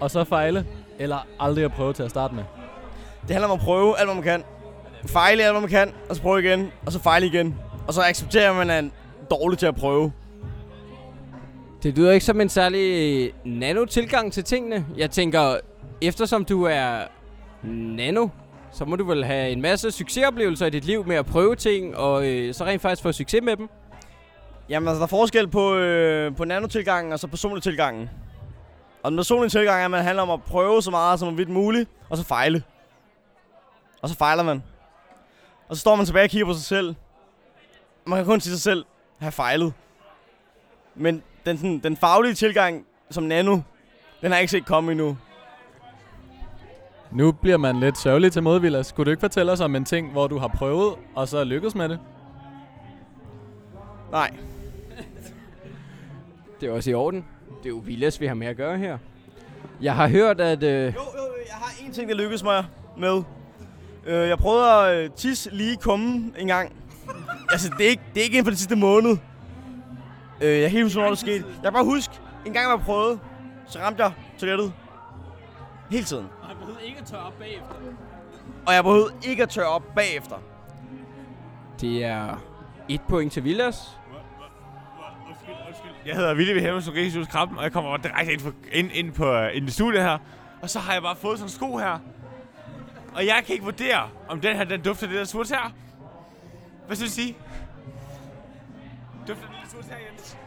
og 0.01 0.11
så 0.11 0.23
fejle, 0.23 0.65
eller 0.99 1.27
aldrig 1.39 1.65
at 1.65 1.73
prøve 1.73 1.93
til 1.93 2.03
at 2.03 2.09
starte 2.09 2.35
med? 2.35 2.43
Det 3.21 3.31
handler 3.31 3.47
om 3.47 3.59
at 3.59 3.65
prøve 3.65 3.99
alt, 3.99 4.07
hvad 4.07 4.15
man 4.15 4.23
kan. 4.23 4.43
Fejle 5.07 5.43
alt, 5.43 5.53
hvad 5.53 5.61
man 5.61 5.69
kan, 5.69 5.93
og 6.09 6.15
så 6.15 6.21
prøve 6.21 6.39
igen, 6.39 6.71
og 6.85 6.91
så 6.91 6.99
fejle 6.99 7.25
igen. 7.25 7.55
Og 7.87 7.93
så 7.93 8.01
accepterer 8.01 8.53
man, 8.53 8.69
at 8.69 8.83
man 8.83 8.91
er 9.21 9.25
dårlig 9.35 9.59
til 9.59 9.65
at 9.65 9.75
prøve. 9.75 10.11
Det 11.83 11.97
lyder 11.97 12.11
ikke 12.11 12.25
som 12.25 12.41
en 12.41 12.49
særlig 12.49 13.31
nano-tilgang 13.45 14.33
til 14.33 14.43
tingene. 14.43 14.85
Jeg 14.97 15.11
tænker, 15.11 15.57
eftersom 16.01 16.45
du 16.45 16.63
er 16.63 16.99
nano, 17.63 18.27
så 18.71 18.85
må 18.85 18.95
du 18.95 19.05
vel 19.05 19.25
have 19.25 19.49
en 19.49 19.61
masse 19.61 19.91
succesoplevelser 19.91 20.65
i 20.65 20.69
dit 20.69 20.85
liv 20.85 21.07
med 21.07 21.15
at 21.15 21.25
prøve 21.25 21.55
ting, 21.55 21.97
og 21.97 22.27
øh, 22.27 22.53
så 22.53 22.65
rent 22.65 22.81
faktisk 22.81 23.03
få 23.03 23.11
succes 23.11 23.43
med 23.43 23.55
dem. 23.55 23.69
Jamen, 24.69 24.87
altså, 24.87 24.99
der 24.99 25.05
er 25.05 25.07
forskel 25.07 25.47
på, 25.47 25.75
øh, 25.75 26.35
på 26.35 26.45
nanotilgangen 26.45 27.13
og 27.13 27.19
så 27.19 27.27
personlig 27.27 27.63
tilgangen. 27.63 28.09
Og 29.03 29.11
den 29.11 29.17
personlige 29.17 29.49
tilgang 29.49 29.81
er, 29.81 29.85
at 29.85 29.91
man 29.91 30.03
handler 30.03 30.23
om 30.23 30.29
at 30.29 30.43
prøve 30.43 30.81
så 30.81 30.91
meget 30.91 31.19
som 31.19 31.37
vidt 31.37 31.49
muligt, 31.49 31.89
og 32.09 32.17
så 32.17 32.23
fejle. 32.23 32.63
Og 34.01 34.09
så 34.09 34.15
fejler 34.15 34.43
man. 34.43 34.63
Og 35.69 35.75
så 35.75 35.79
står 35.79 35.95
man 35.95 36.05
tilbage 36.05 36.23
og 36.25 36.29
kigger 36.29 36.45
på 36.45 36.53
sig 36.53 36.63
selv. 36.63 36.95
Man 38.05 38.17
kan 38.19 38.25
kun 38.25 38.39
sige 38.39 38.53
sig 38.53 38.61
selv, 38.61 38.85
have 39.19 39.31
fejlet. 39.31 39.73
Men 40.95 41.23
den, 41.45 41.57
sådan, 41.57 41.79
den 41.79 41.97
faglige 41.97 42.33
tilgang 42.33 42.85
som 43.09 43.23
nano, 43.23 43.53
den 44.21 44.31
har 44.31 44.35
jeg 44.35 44.41
ikke 44.41 44.51
set 44.51 44.65
komme 44.65 44.91
endnu. 44.91 45.17
Nu 47.11 47.31
bliver 47.31 47.57
man 47.57 47.79
lidt 47.79 47.97
sørgelig 47.97 48.31
til 48.31 48.43
mod, 48.43 48.59
Vilas. 48.59 48.91
Kunne 48.91 49.05
du 49.05 49.09
ikke 49.09 49.21
fortælle 49.21 49.51
os 49.51 49.59
om 49.59 49.75
en 49.75 49.85
ting, 49.85 50.11
hvor 50.11 50.27
du 50.27 50.37
har 50.37 50.47
prøvet, 50.47 50.95
og 51.15 51.27
så 51.27 51.43
lykkedes 51.43 51.75
med 51.75 51.89
det? 51.89 51.99
Nej. 54.11 54.31
Det 56.61 56.69
er 56.69 56.73
også 56.73 56.89
i 56.89 56.93
orden. 56.93 57.25
Det 57.57 57.65
er 57.65 57.69
jo 57.69 57.81
Villas, 57.85 58.21
vi 58.21 58.27
har 58.27 58.33
med 58.33 58.47
at 58.47 58.57
gøre 58.57 58.77
her. 58.77 58.97
Jeg 59.81 59.95
har 59.95 60.07
hørt, 60.07 60.41
at... 60.41 60.63
Øh, 60.63 60.85
Jo, 60.85 60.87
jo, 60.89 61.23
jeg 61.47 61.55
har 61.55 61.85
en 61.85 61.91
ting, 61.91 62.09
der 62.09 62.15
lykkedes 62.15 62.43
mig 62.43 62.65
med. 62.97 63.23
Øh, 64.07 64.29
jeg 64.29 64.37
prøvede 64.37 64.71
at 64.71 65.03
øh, 65.03 65.09
tisse 65.09 65.49
lige 65.55 65.77
kummen 65.77 66.35
en 66.37 66.47
gang. 66.47 66.71
altså, 67.51 67.71
det 67.77 67.85
er 67.85 67.89
ikke, 67.89 68.03
det 68.13 68.19
er 68.19 68.23
ikke 68.23 68.37
inden 68.37 68.45
for 68.45 68.51
den 68.51 68.57
sidste 68.57 68.75
måned. 68.75 69.17
Øh, 70.41 70.61
jeg 70.61 70.69
kan 70.69 70.77
ikke 70.77 70.83
huske, 70.83 70.95
hvornår 70.95 71.09
det 71.09 71.19
skete. 71.19 71.45
Jeg 71.47 71.63
kan 71.63 71.73
bare 71.73 71.83
huske, 71.83 72.13
en 72.45 72.53
gang 72.53 72.71
jeg 72.71 72.79
prøvede, 72.79 73.19
så 73.67 73.79
ramte 73.79 74.03
jeg 74.03 74.11
toilettet. 74.39 74.73
Hele 75.91 76.03
tiden. 76.03 76.27
Og 76.41 76.47
han 76.47 76.57
behøvede 76.57 76.85
ikke 76.85 76.99
at 76.99 77.05
tørre 77.05 77.23
op 77.23 77.33
bagefter. 77.39 77.75
Og 78.67 78.73
jeg 78.73 78.83
behøvede 78.83 79.13
ikke 79.23 79.43
at 79.43 79.49
tørre 79.49 79.67
op 79.67 79.83
bagefter. 79.95 80.35
Det 81.81 82.03
er 82.03 82.43
et 82.89 83.01
point 83.09 83.33
til 83.33 83.43
Villas. 83.43 83.97
Jeg 86.05 86.15
hedder 86.15 86.33
Ville 86.33 86.53
Vilhelm 86.53 86.81
Sogesius 86.81 87.27
Krabben, 87.27 87.57
og 87.57 87.63
jeg 87.63 87.71
kommer 87.71 87.97
direkte 87.97 88.33
ind, 88.33 88.41
for, 88.41 88.53
ind, 88.71 88.89
ind 88.93 89.13
på 89.13 89.39
uh, 89.39 89.47
ind 89.53 89.67
i 89.67 89.71
studiet 89.71 90.03
her. 90.03 90.17
Og 90.61 90.69
så 90.69 90.79
har 90.79 90.93
jeg 90.93 91.01
bare 91.01 91.15
fået 91.15 91.37
sådan 91.37 91.45
en 91.45 91.51
sko 91.51 91.77
her. 91.77 91.99
Og 93.17 93.25
jeg 93.25 93.43
kan 93.45 93.53
ikke 93.53 93.65
vurdere, 93.65 94.09
om 94.27 94.41
den 94.41 94.55
her 94.55 94.63
den 94.63 94.81
dufter 94.81 95.07
det 95.07 95.15
der 95.15 95.23
surt 95.23 95.49
her. 95.49 95.73
Hvad 96.87 96.95
synes 96.95 97.17
I? 97.17 97.35
Dufter 99.27 99.45
det 99.47 99.55
lidt 99.61 99.71
surt 99.71 99.85
her, 99.85 99.95
Jens? 100.11 100.37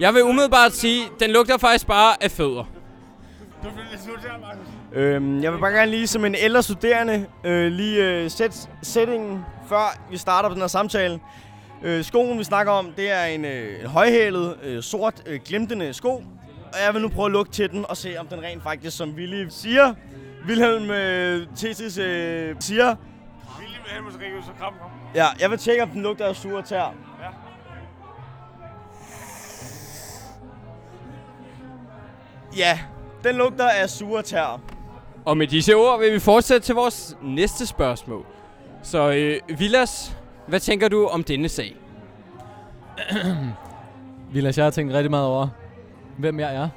Jeg 0.00 0.14
vil 0.14 0.22
umiddelbart 0.22 0.72
sige, 0.72 1.04
den 1.20 1.30
lugter 1.30 1.58
faktisk 1.58 1.86
bare 1.86 2.22
af 2.22 2.30
fødder. 2.30 2.64
Dufter 3.64 3.80
det 3.80 3.90
lidt 3.90 4.02
surt 4.04 4.20
her, 4.20 4.38
Markus? 4.40 4.66
Øhm, 4.92 5.42
jeg 5.42 5.52
vil 5.52 5.58
bare 5.58 5.72
gerne 5.72 5.90
lige 5.90 6.06
som 6.06 6.24
en 6.24 6.34
ældre 6.34 6.62
studerende 6.62 7.26
øh, 7.44 7.72
lige 7.72 8.04
øh, 8.04 8.30
sætte 8.30 8.56
sætningen, 8.82 9.44
før 9.68 9.98
vi 10.10 10.16
starter 10.16 10.48
på 10.48 10.54
den 10.54 10.62
her 10.62 10.68
samtale. 10.68 11.20
Øh, 11.82 12.04
skoen, 12.04 12.38
vi 12.38 12.44
snakker 12.44 12.72
om, 12.72 12.92
det 12.96 13.10
er 13.10 13.24
en, 13.24 13.44
øh, 13.44 13.80
en 13.80 13.86
højhælet, 13.86 14.56
øh, 14.62 14.82
sort, 14.82 15.22
øh, 15.26 15.40
glimtende 15.44 15.92
sko. 15.94 16.24
Og 16.72 16.78
jeg 16.86 16.94
vil 16.94 17.02
nu 17.02 17.08
prøve 17.08 17.26
at 17.26 17.32
lugte 17.32 17.52
til 17.52 17.70
den 17.70 17.84
og 17.88 17.96
se, 17.96 18.16
om 18.18 18.26
den 18.26 18.42
rent 18.42 18.62
faktisk, 18.62 18.96
som 18.96 19.10
Willy 19.10 19.46
siger, 19.50 19.94
Wilhelm 20.48 20.90
øh, 20.90 21.46
Thesis 21.56 21.98
øh, 21.98 22.56
siger. 22.60 22.96
Vilhelm 23.60 24.12
Sogesius 24.12 24.44
Krabben, 24.58 24.80
kom. 24.80 24.90
Ja, 25.14 25.26
jeg 25.40 25.50
vil 25.50 25.58
tjekke, 25.58 25.82
om 25.82 25.88
den 25.88 26.02
lugter 26.02 26.26
af 26.26 26.36
sure 26.36 26.62
tær. 26.62 26.76
Ja. 26.76 26.92
Ja, 32.56 32.78
den 33.24 33.36
lugter 33.36 33.68
af 33.68 33.90
sure 33.90 34.22
tær. 34.22 34.60
Og 35.24 35.36
med 35.36 35.46
disse 35.46 35.74
ord 35.74 36.00
vil 36.00 36.12
vi 36.12 36.18
fortsætte 36.18 36.66
til 36.66 36.74
vores 36.74 37.16
næste 37.22 37.66
spørgsmål. 37.66 38.26
Så 38.82 39.10
øh, 39.10 39.58
Villas, 39.58 40.16
hvad 40.46 40.60
tænker 40.60 40.88
du 40.88 41.06
om 41.06 41.24
denne 41.24 41.48
sag? 41.48 41.76
Vilas, 44.32 44.58
jeg 44.58 44.66
har 44.66 44.70
tænkt 44.70 44.94
rigtig 44.94 45.10
meget 45.10 45.26
over, 45.26 45.48
hvem 46.18 46.40
jeg 46.40 46.54
er. 46.54 46.68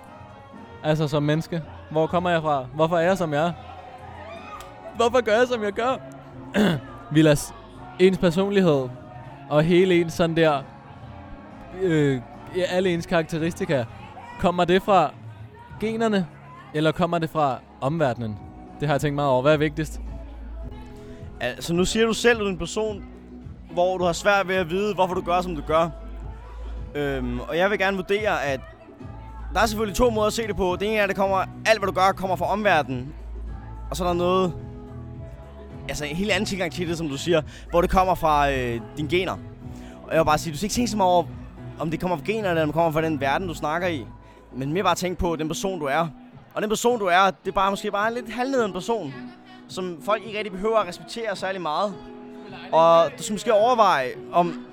Altså 0.83 1.07
som 1.07 1.23
menneske. 1.23 1.61
Hvor 1.91 2.07
kommer 2.07 2.29
jeg 2.29 2.41
fra? 2.41 2.65
Hvorfor 2.75 2.97
er 2.97 3.01
jeg, 3.01 3.17
som 3.17 3.33
jeg 3.33 3.47
er? 3.47 3.51
Hvorfor 4.95 5.21
gør 5.21 5.37
jeg, 5.37 5.47
som 5.47 5.63
jeg 5.63 5.71
gør? 5.71 5.95
Vilas, 7.13 7.53
ens 7.99 8.17
personlighed 8.17 8.89
og 9.49 9.63
hele 9.63 10.01
ens 10.01 10.13
sådan 10.13 10.35
der... 10.35 10.61
Øh, 11.81 12.21
alle 12.69 12.93
ens 12.93 13.05
karakteristika. 13.05 13.85
Kommer 14.39 14.65
det 14.65 14.81
fra 14.81 15.11
generne, 15.79 16.27
eller 16.73 16.91
kommer 16.91 17.19
det 17.19 17.29
fra 17.29 17.59
omverdenen? 17.81 18.37
Det 18.79 18.87
har 18.87 18.95
jeg 18.95 19.01
tænkt 19.01 19.15
meget 19.15 19.29
over. 19.29 19.41
Hvad 19.41 19.53
er 19.53 19.57
vigtigst? 19.57 20.01
Altså, 21.39 21.73
nu 21.73 21.85
siger 21.85 22.05
du 22.05 22.13
selv, 22.13 22.37
at 22.37 22.39
du 22.39 22.45
er 22.45 22.49
en 22.49 22.57
person, 22.57 23.05
hvor 23.71 23.97
du 23.97 24.03
har 24.03 24.13
svært 24.13 24.47
ved 24.47 24.55
at 24.55 24.69
vide, 24.69 24.93
hvorfor 24.93 25.13
du 25.13 25.21
gør, 25.21 25.41
som 25.41 25.55
du 25.55 25.61
gør. 25.67 25.89
Øhm, 26.95 27.39
og 27.39 27.57
jeg 27.57 27.69
vil 27.69 27.79
gerne 27.79 27.97
vurdere, 27.97 28.43
at 28.43 28.59
der 29.53 29.59
er 29.59 29.65
selvfølgelig 29.65 29.97
to 29.97 30.09
måder 30.09 30.27
at 30.27 30.33
se 30.33 30.47
det 30.47 30.55
på. 30.55 30.77
Det 30.79 30.87
ene 30.87 30.97
er, 30.97 31.03
at 31.03 31.09
det 31.09 31.17
kommer, 31.17 31.37
alt, 31.65 31.79
hvad 31.79 31.87
du 31.87 31.93
gør, 31.93 32.11
kommer 32.11 32.35
fra 32.35 32.45
omverdenen. 32.45 33.13
Og 33.89 33.97
så 33.97 34.03
er 34.03 34.07
der 34.07 34.13
noget, 34.13 34.53
altså 35.89 36.05
en 36.05 36.15
helt 36.15 36.31
anden 36.31 36.45
tilgang 36.45 36.71
til 36.71 36.87
det, 36.87 36.97
som 36.97 37.09
du 37.09 37.17
siger, 37.17 37.41
hvor 37.69 37.81
det 37.81 37.89
kommer 37.89 38.15
fra 38.15 38.51
øh, 38.51 38.81
dine 38.97 39.09
gener. 39.09 39.37
Og 40.03 40.11
jeg 40.11 40.19
vil 40.19 40.25
bare 40.25 40.37
sige, 40.37 40.53
du 40.53 40.57
skal 40.57 40.65
ikke 40.65 40.73
tænke 40.73 40.91
så 40.91 40.97
meget 40.97 41.11
over, 41.11 41.25
om 41.79 41.91
det 41.91 41.99
kommer 41.99 42.17
fra 42.17 42.23
generne, 42.25 42.49
eller 42.49 42.61
om 42.61 42.67
det 42.67 42.73
kommer 42.73 42.91
fra 42.91 43.01
den 43.01 43.19
verden, 43.21 43.47
du 43.47 43.53
snakker 43.53 43.87
i. 43.87 44.05
Men 44.55 44.73
mere 44.73 44.83
bare 44.83 44.95
tænke 44.95 45.19
på 45.19 45.35
den 45.35 45.47
person, 45.47 45.79
du 45.79 45.85
er. 45.85 46.07
Og 46.53 46.61
den 46.61 46.69
person, 46.69 46.99
du 46.99 47.05
er, 47.05 47.25
det 47.25 47.47
er 47.47 47.51
bare 47.51 47.69
måske 47.69 47.91
bare 47.91 48.07
en 48.07 48.13
lidt 48.13 48.33
halvneden 48.33 48.73
person, 48.73 49.13
som 49.67 49.97
folk 50.01 50.23
ikke 50.25 50.37
rigtig 50.37 50.51
behøver 50.51 50.77
at 50.77 50.87
respektere 50.87 51.35
særlig 51.35 51.61
meget. 51.61 51.93
Og 52.71 53.11
du 53.17 53.23
skal 53.23 53.33
måske 53.33 53.53
overveje, 53.53 54.09
om, 54.31 54.65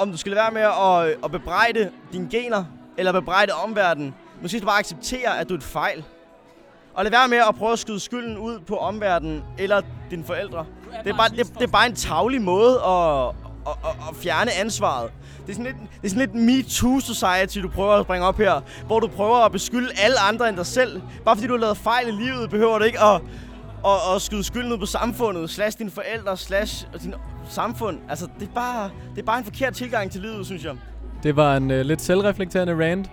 om 0.00 0.10
du 0.10 0.16
skal 0.16 0.32
lade 0.32 0.42
være 0.42 0.50
med 0.50 0.62
at, 0.62 1.10
øh, 1.10 1.24
at 1.24 1.30
bebrejde 1.30 1.90
dine 2.12 2.28
gener, 2.30 2.64
eller 2.98 3.12
bebrejde 3.12 3.52
omverdenen. 3.52 4.14
Måske 4.42 4.48
skal 4.48 4.60
du 4.60 4.66
bare 4.66 4.78
acceptere, 4.78 5.38
at 5.40 5.48
du 5.48 5.54
er 5.54 5.58
et 5.58 5.64
fejl. 5.64 6.04
Og 6.94 7.04
lad 7.04 7.10
være 7.10 7.28
med 7.28 7.38
at 7.48 7.54
prøve 7.58 7.72
at 7.72 7.78
skyde 7.78 8.00
skylden 8.00 8.38
ud 8.38 8.60
på 8.60 8.76
omverdenen 8.76 9.42
eller 9.58 9.82
dine 10.10 10.24
forældre. 10.24 10.66
Det 11.04 11.12
er 11.12 11.16
bare, 11.16 11.28
det, 11.28 11.54
det 11.54 11.62
er 11.62 11.66
bare 11.72 11.86
en 11.86 11.94
tavlig 11.94 12.42
måde 12.42 12.80
at, 12.86 13.26
at, 13.66 13.76
at, 13.84 14.08
at 14.10 14.16
fjerne 14.16 14.52
ansvaret. 14.52 15.10
Det 15.46 15.52
er 15.52 15.56
sådan 15.56 15.64
lidt, 15.64 15.76
det 16.02 16.04
er 16.04 16.08
sådan 16.08 16.20
lidt 16.20 16.34
Me 16.34 16.62
Too 16.62 17.00
Society, 17.00 17.58
du 17.58 17.68
prøver 17.68 17.92
at 17.92 18.06
bringe 18.06 18.26
op 18.26 18.38
her. 18.38 18.60
Hvor 18.86 19.00
du 19.00 19.06
prøver 19.06 19.36
at 19.36 19.52
beskylde 19.52 19.90
alle 19.98 20.20
andre 20.20 20.48
end 20.48 20.56
dig 20.56 20.66
selv. 20.66 21.02
Bare 21.24 21.36
fordi 21.36 21.46
du 21.46 21.52
har 21.52 21.60
lavet 21.60 21.76
fejl 21.76 22.08
i 22.08 22.10
livet, 22.10 22.50
behøver 22.50 22.78
du 22.78 22.84
ikke 22.84 23.00
at, 23.02 23.20
at, 23.86 24.14
at 24.14 24.22
skyde 24.22 24.44
skylden 24.44 24.72
ud 24.72 24.78
på 24.78 24.86
samfundet. 24.86 25.50
Slash 25.50 25.78
dine 25.78 25.90
forældre, 25.90 26.36
slash 26.36 26.86
din 27.02 27.14
samfund. 27.48 27.98
Altså, 28.08 28.28
det 28.40 28.48
er, 28.48 28.52
bare, 28.54 28.90
det 29.14 29.20
er 29.20 29.26
bare 29.26 29.38
en 29.38 29.44
forkert 29.44 29.74
tilgang 29.74 30.10
til 30.10 30.20
livet, 30.20 30.46
synes 30.46 30.64
jeg. 30.64 30.76
Det 31.22 31.36
var 31.36 31.56
en 31.56 31.70
øh, 31.70 31.80
lidt 31.86 32.00
selvreflekterende 32.00 32.84
rant 32.86 33.10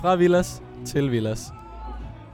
fra 0.00 0.14
Villas 0.14 0.62
til 0.84 1.10
Villas. 1.10 1.52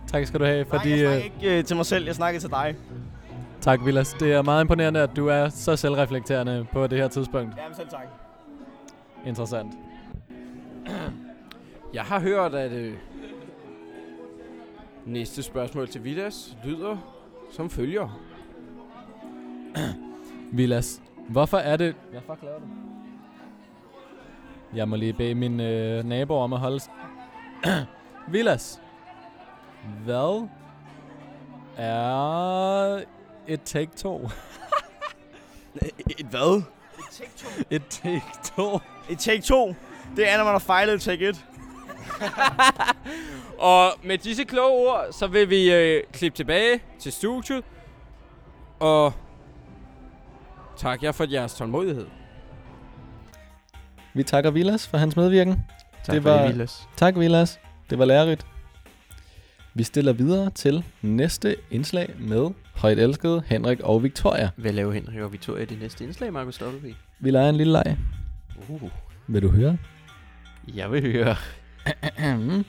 Tak 0.06 0.26
skal 0.26 0.40
du 0.40 0.44
have, 0.44 0.64
Fordi, 0.64 0.78
fordi... 0.78 0.90
Nej, 0.90 0.98
jeg 0.98 1.16
Øh, 1.16 1.22
snakker 1.22 1.44
ikke 1.44 1.58
øh, 1.58 1.64
til 1.64 1.76
mig 1.76 1.86
selv, 1.86 2.04
jeg 2.06 2.14
snakker 2.14 2.40
til 2.40 2.50
dig. 2.50 2.76
tak, 3.60 3.80
Villas. 3.84 4.12
Det 4.20 4.32
er 4.32 4.42
meget 4.42 4.60
imponerende, 4.64 5.00
at 5.00 5.10
du 5.16 5.26
er 5.26 5.48
så 5.48 5.76
selvreflekterende 5.76 6.66
på 6.72 6.86
det 6.86 6.98
her 6.98 7.08
tidspunkt. 7.08 7.54
Jamen 7.58 7.76
selv 7.76 7.88
tak. 7.88 8.06
Interessant. 9.26 9.72
Jeg 11.94 12.02
har 12.02 12.20
hørt, 12.20 12.54
at 12.54 12.72
øh, 12.72 12.94
næste 15.06 15.42
spørgsmål 15.42 15.88
til 15.88 16.04
Vidas 16.04 16.56
lyder 16.64 16.96
som 17.52 17.70
følger. 17.70 18.20
Villas, 20.52 21.02
hvorfor 21.28 21.56
er 21.58 21.76
det... 21.76 21.94
Hvad 22.10 22.20
fuck 22.26 22.42
laver 22.42 22.58
du? 22.58 22.64
Jeg 24.74 24.88
må 24.88 24.96
lige 24.96 25.12
bede 25.12 25.34
min 25.34 25.60
øh, 25.60 26.04
nabo 26.04 26.38
om 26.38 26.52
at 26.52 26.58
holde... 26.58 26.80
Villas, 28.32 28.80
hvad 30.04 30.48
er 31.76 33.04
et 33.46 33.62
take 33.62 33.90
to? 33.96 34.28
Et 36.18 36.26
hvad? 36.26 36.62
et 37.70 37.82
take 37.88 38.22
to? 38.56 38.80
Et 39.10 39.18
take 39.18 39.42
2. 39.42 39.74
Det 40.16 40.28
er, 40.28 40.36
når 40.36 40.44
man 40.44 40.52
har 40.52 40.58
fejlet 40.58 40.94
et 40.94 41.00
take 41.00 41.28
1. 41.28 41.44
Og 43.58 43.92
med 44.02 44.18
disse 44.18 44.44
kloge 44.44 44.90
ord, 44.90 45.06
så 45.10 45.26
vil 45.26 45.50
vi 45.50 45.72
øh, 45.72 46.02
klippe 46.12 46.36
tilbage 46.36 46.80
til 46.98 47.12
studiet. 47.12 47.64
Og 48.78 49.12
tak 50.76 51.02
jer 51.02 51.12
for 51.12 51.26
jeres 51.30 51.54
tålmodighed. 51.54 52.06
Vi 54.14 54.22
takker 54.22 54.50
Villas 54.50 54.88
for 54.88 54.98
hans 54.98 55.16
medvirken. 55.16 55.64
Tak 56.04 56.14
Det 56.14 56.22
for 56.22 56.30
var- 56.30 56.42
det, 56.46 56.52
Vilas. 56.52 56.88
Tak, 56.96 57.18
Vilas. 57.18 57.60
Det 57.90 57.98
var 57.98 58.04
lærerigt. 58.04 58.46
Vi 59.74 59.82
stiller 59.82 60.12
videre 60.12 60.50
til 60.50 60.84
næste 61.02 61.56
indslag 61.70 62.10
med 62.18 62.50
højt 62.76 62.98
elskede 62.98 63.42
Henrik 63.46 63.80
og 63.80 64.02
Victoria. 64.02 64.50
Hvad 64.56 64.72
laver 64.72 64.92
Henrik 64.92 65.18
og 65.20 65.32
Victoria 65.32 65.62
i 65.62 65.66
det 65.66 65.80
næste 65.80 66.04
indslag, 66.04 66.32
Markus 66.32 66.62
W? 66.62 66.88
Vi 67.20 67.30
leger 67.30 67.48
en 67.48 67.56
lille 67.56 67.72
leg. 67.72 67.96
Uh, 68.68 68.82
Vil 69.26 69.42
du 69.42 69.48
høre? 69.48 69.78
jeg 70.74 70.92
vil 70.92 71.12
høre. 71.12 71.36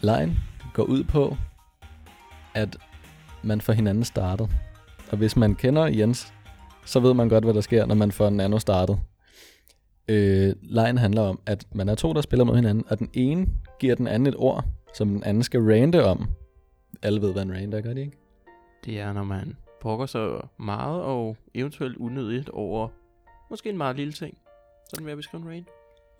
Lejen 0.00 0.38
går 0.74 0.82
ud 0.82 1.04
på, 1.04 1.36
at 2.54 2.76
man 3.42 3.60
får 3.60 3.72
hinanden 3.72 4.04
startet. 4.04 4.48
Og 5.10 5.16
hvis 5.18 5.36
man 5.36 5.54
kender 5.54 5.86
Jens, 5.86 6.32
så 6.84 7.00
ved 7.00 7.14
man 7.14 7.28
godt, 7.28 7.44
hvad 7.44 7.54
der 7.54 7.60
sker, 7.60 7.86
når 7.86 7.94
man 7.94 8.12
får 8.12 8.28
en 8.28 8.40
anden 8.40 8.60
startet. 8.60 9.00
Øh, 10.08 10.52
lejen 10.62 10.98
handler 10.98 11.22
om, 11.22 11.40
at 11.46 11.66
man 11.74 11.88
er 11.88 11.94
to, 11.94 12.12
der 12.12 12.20
spiller 12.20 12.44
mod 12.44 12.56
hinanden, 12.56 12.84
og 12.88 12.98
den 12.98 13.10
ene 13.12 13.46
giver 13.78 13.94
den 13.94 14.06
anden 14.06 14.26
et 14.26 14.36
ord, 14.36 14.64
som 14.94 15.08
den 15.08 15.24
anden 15.24 15.42
skal 15.42 15.60
rante 15.60 16.04
om. 16.04 16.28
Alle 17.02 17.20
ved, 17.20 17.32
hvad 17.32 17.42
en 17.42 17.52
rant 17.52 17.74
er, 17.74 17.80
gør 17.80 17.94
de 17.94 18.00
ikke? 18.00 18.18
Det 18.84 19.00
er, 19.00 19.12
når 19.12 19.24
man 19.24 19.56
brokker 19.80 20.06
sig 20.06 20.28
meget 20.58 21.02
og 21.02 21.36
eventuelt 21.54 21.96
unødigt 21.96 22.48
over 22.48 22.88
måske 23.50 23.68
en 23.70 23.76
meget 23.76 23.96
lille 23.96 24.12
ting. 24.12 24.38
Sådan 24.90 25.04
vil 25.04 25.10
jeg 25.10 25.16
beskrive 25.16 25.42
en 25.42 25.48
rain. 25.48 25.66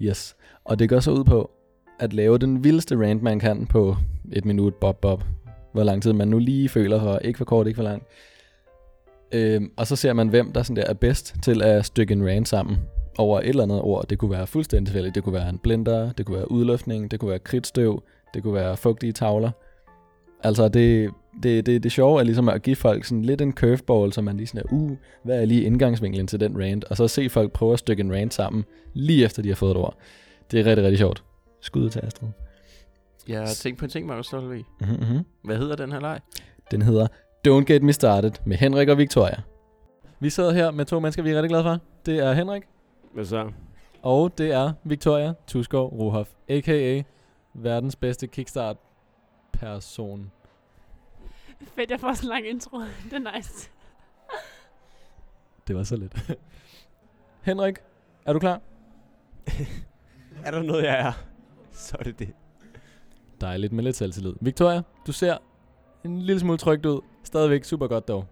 Yes. 0.03 0.37
Og 0.65 0.79
det 0.79 0.89
går 0.89 1.01
så 1.01 1.11
ud 1.11 1.25
på 1.25 1.51
at 1.99 2.13
lave 2.13 2.39
den 2.39 2.65
vildeste 2.65 2.97
rant, 2.97 3.23
man 3.23 3.39
kan 3.39 3.67
på 3.67 3.97
et 4.33 4.45
minut, 4.45 4.75
bob, 4.75 5.01
bob. 5.01 5.25
Hvor 5.73 5.83
lang 5.83 6.03
tid 6.03 6.13
man 6.13 6.29
nu 6.29 6.39
lige 6.39 6.69
føler 6.69 7.01
for. 7.01 7.19
Ikke 7.19 7.37
for 7.37 7.45
kort, 7.45 7.67
ikke 7.67 7.77
for 7.77 7.83
langt. 7.83 8.07
Øhm, 9.33 9.73
og 9.77 9.87
så 9.87 9.97
ser 9.97 10.13
man, 10.13 10.29
hvem 10.29 10.53
der 10.53 10.63
sådan 10.63 10.77
der 10.77 10.91
er 10.91 10.95
bedst 10.95 11.37
til 11.43 11.63
at 11.63 11.85
stykke 11.85 12.13
en 12.13 12.27
rant 12.27 12.49
sammen 12.49 12.79
over 13.19 13.41
et 13.41 13.49
eller 13.49 13.63
andet 13.63 13.81
ord. 13.81 14.09
Det 14.09 14.19
kunne 14.19 14.31
være 14.31 14.47
fuldstændig 14.47 14.87
tilfældigt. 14.87 15.15
Det 15.15 15.25
kunne 15.25 15.35
være 15.35 15.49
en 15.49 15.59
blender, 15.59 16.13
det 16.13 16.27
kunne 16.27 16.37
være 16.37 16.51
udluftning, 16.51 17.11
det 17.11 17.21
kunne 17.21 17.31
være 17.31 17.39
kridtstøv, 17.39 18.03
det 18.35 18.43
kunne 18.43 18.55
være 18.55 18.77
fugtige 18.77 19.13
tavler. 19.13 19.51
Altså 20.45 20.69
det, 20.69 21.11
det, 21.43 21.67
det, 21.67 21.83
det 21.83 21.93
sjove 21.93 22.21
er 22.21 22.25
ligesom 22.25 22.49
at 22.49 22.63
give 22.63 22.77
folk 22.77 23.05
sådan 23.05 23.25
lidt 23.25 23.41
en 23.41 23.53
curveball, 23.53 24.13
så 24.13 24.21
man 24.21 24.37
lige 24.37 24.47
sådan 24.47 24.61
er, 24.61 24.73
uh, 24.73 24.91
hvad 25.23 25.41
er 25.41 25.45
lige 25.45 25.63
indgangsvinklen 25.63 26.27
til 26.27 26.41
den 26.41 26.59
rant? 26.61 26.85
Og 26.85 26.97
så 26.97 27.09
se 27.09 27.29
folk 27.29 27.53
prøve 27.53 27.73
at 27.73 27.79
stykke 27.79 28.01
en 28.01 28.13
rant 28.13 28.35
sammen, 28.35 28.65
lige 28.93 29.25
efter 29.25 29.43
de 29.43 29.49
har 29.49 29.57
fået 29.57 29.71
et 29.71 29.77
ord. 29.77 29.97
Det 30.51 30.61
er 30.61 30.65
rigtig, 30.65 30.85
rigtig 30.85 30.99
sjovt. 30.99 31.25
Skud 31.61 31.91
til 31.91 32.01
Astrid. 32.07 32.29
Jeg 33.29 33.41
har 33.41 33.47
tænkt 33.47 33.79
på 33.79 33.85
en 33.85 33.91
ting, 33.91 34.07
Markus 34.07 34.35
W. 34.35 34.55
Mm-hmm. 34.81 35.25
Hvad 35.45 35.57
hedder 35.57 35.77
den 35.77 35.93
her 35.93 36.01
leg? 36.01 36.21
Den 36.71 36.83
hedder 36.83 37.07
Don't 37.49 37.65
Get 37.65 37.83
Me 37.83 37.93
Started 37.93 38.33
med 38.45 38.57
Henrik 38.57 38.89
og 38.89 38.99
Victoria. 38.99 39.37
Vi 40.21 40.31
sidder 40.31 40.53
her 40.53 40.71
med 40.71 40.85
to 40.85 41.01
mennesker, 41.01 41.23
vi 41.23 41.31
er 41.31 41.35
rigtig 41.35 41.49
glade 41.49 41.65
for. 41.65 41.79
Det 42.07 42.19
er 42.19 42.33
Henrik, 42.33 42.63
Hvad 43.13 43.25
så? 43.25 43.53
og 44.03 44.39
det 44.39 44.53
er 44.53 44.73
Victoria 44.85 45.35
Tuskov 45.47 45.99
Rohoff, 45.99 46.31
a.k.a. 46.49 47.03
verdens 47.55 47.97
bedste 47.97 48.27
kickstart-person. 48.27 50.33
Fedt, 51.61 51.91
jeg 51.91 52.01
får 52.01 52.09
en 52.09 52.29
lang 52.29 52.49
intro. 52.49 52.79
Det 53.11 53.13
er 53.13 53.37
nice. 53.37 53.71
Det 55.69 55.77
var 55.77 55.83
så 55.83 55.97
lidt. 55.97 56.33
Henrik, 57.49 57.77
er 58.25 58.33
du 58.33 58.39
klar? 58.39 58.61
Er 60.45 60.51
der 60.51 60.63
noget, 60.63 60.85
jeg 60.85 61.01
er? 61.01 61.13
Så 61.73 61.97
er 61.99 62.03
det 62.03 62.19
det. 62.19 62.33
Dejligt 63.41 63.73
med 63.73 63.85
lidt 63.85 63.97
selvtillid. 63.97 64.35
Victoria, 64.41 64.83
du 65.07 65.13
ser 65.13 65.39
en 66.05 66.21
lille 66.21 66.41
smule 66.41 66.59
trygt 66.59 66.87
ud. 66.87 67.01
Stadigvæk 67.25 67.65
super 67.65 67.87
godt 67.87 68.09
dog. 68.09 68.27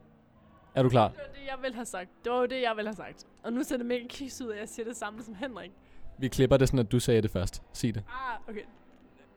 Er 0.75 0.83
du 0.83 0.89
klar? 0.89 1.09
Det, 1.09 1.17
jeg 1.51 1.63
ville 1.63 1.75
have 1.75 1.85
sagt. 1.85 2.09
Det 2.25 2.33
var 2.33 2.39
jo 2.39 2.47
det, 2.47 2.63
jeg 2.63 2.73
ville 2.77 2.89
have 2.89 2.97
sagt. 2.97 3.27
Og 3.43 3.53
nu 3.53 3.63
ser 3.63 3.77
det 3.77 3.87
mega 3.87 4.07
kiks 4.09 4.41
ud, 4.41 4.51
at 4.51 4.61
jeg 4.61 4.69
siger 4.69 4.87
det 4.87 4.97
samme 4.97 5.23
som 5.23 5.35
Henrik. 5.35 5.71
Vi 6.19 6.29
klipper 6.29 6.57
det 6.57 6.69
sådan, 6.69 6.81
at 6.81 6.93
du 6.93 7.01
sagde 7.01 7.23
det 7.23 7.31
først. 7.31 7.63
Sig 7.73 7.95
det. 7.95 8.05
Ah, 8.09 8.49
okay. 8.49 8.61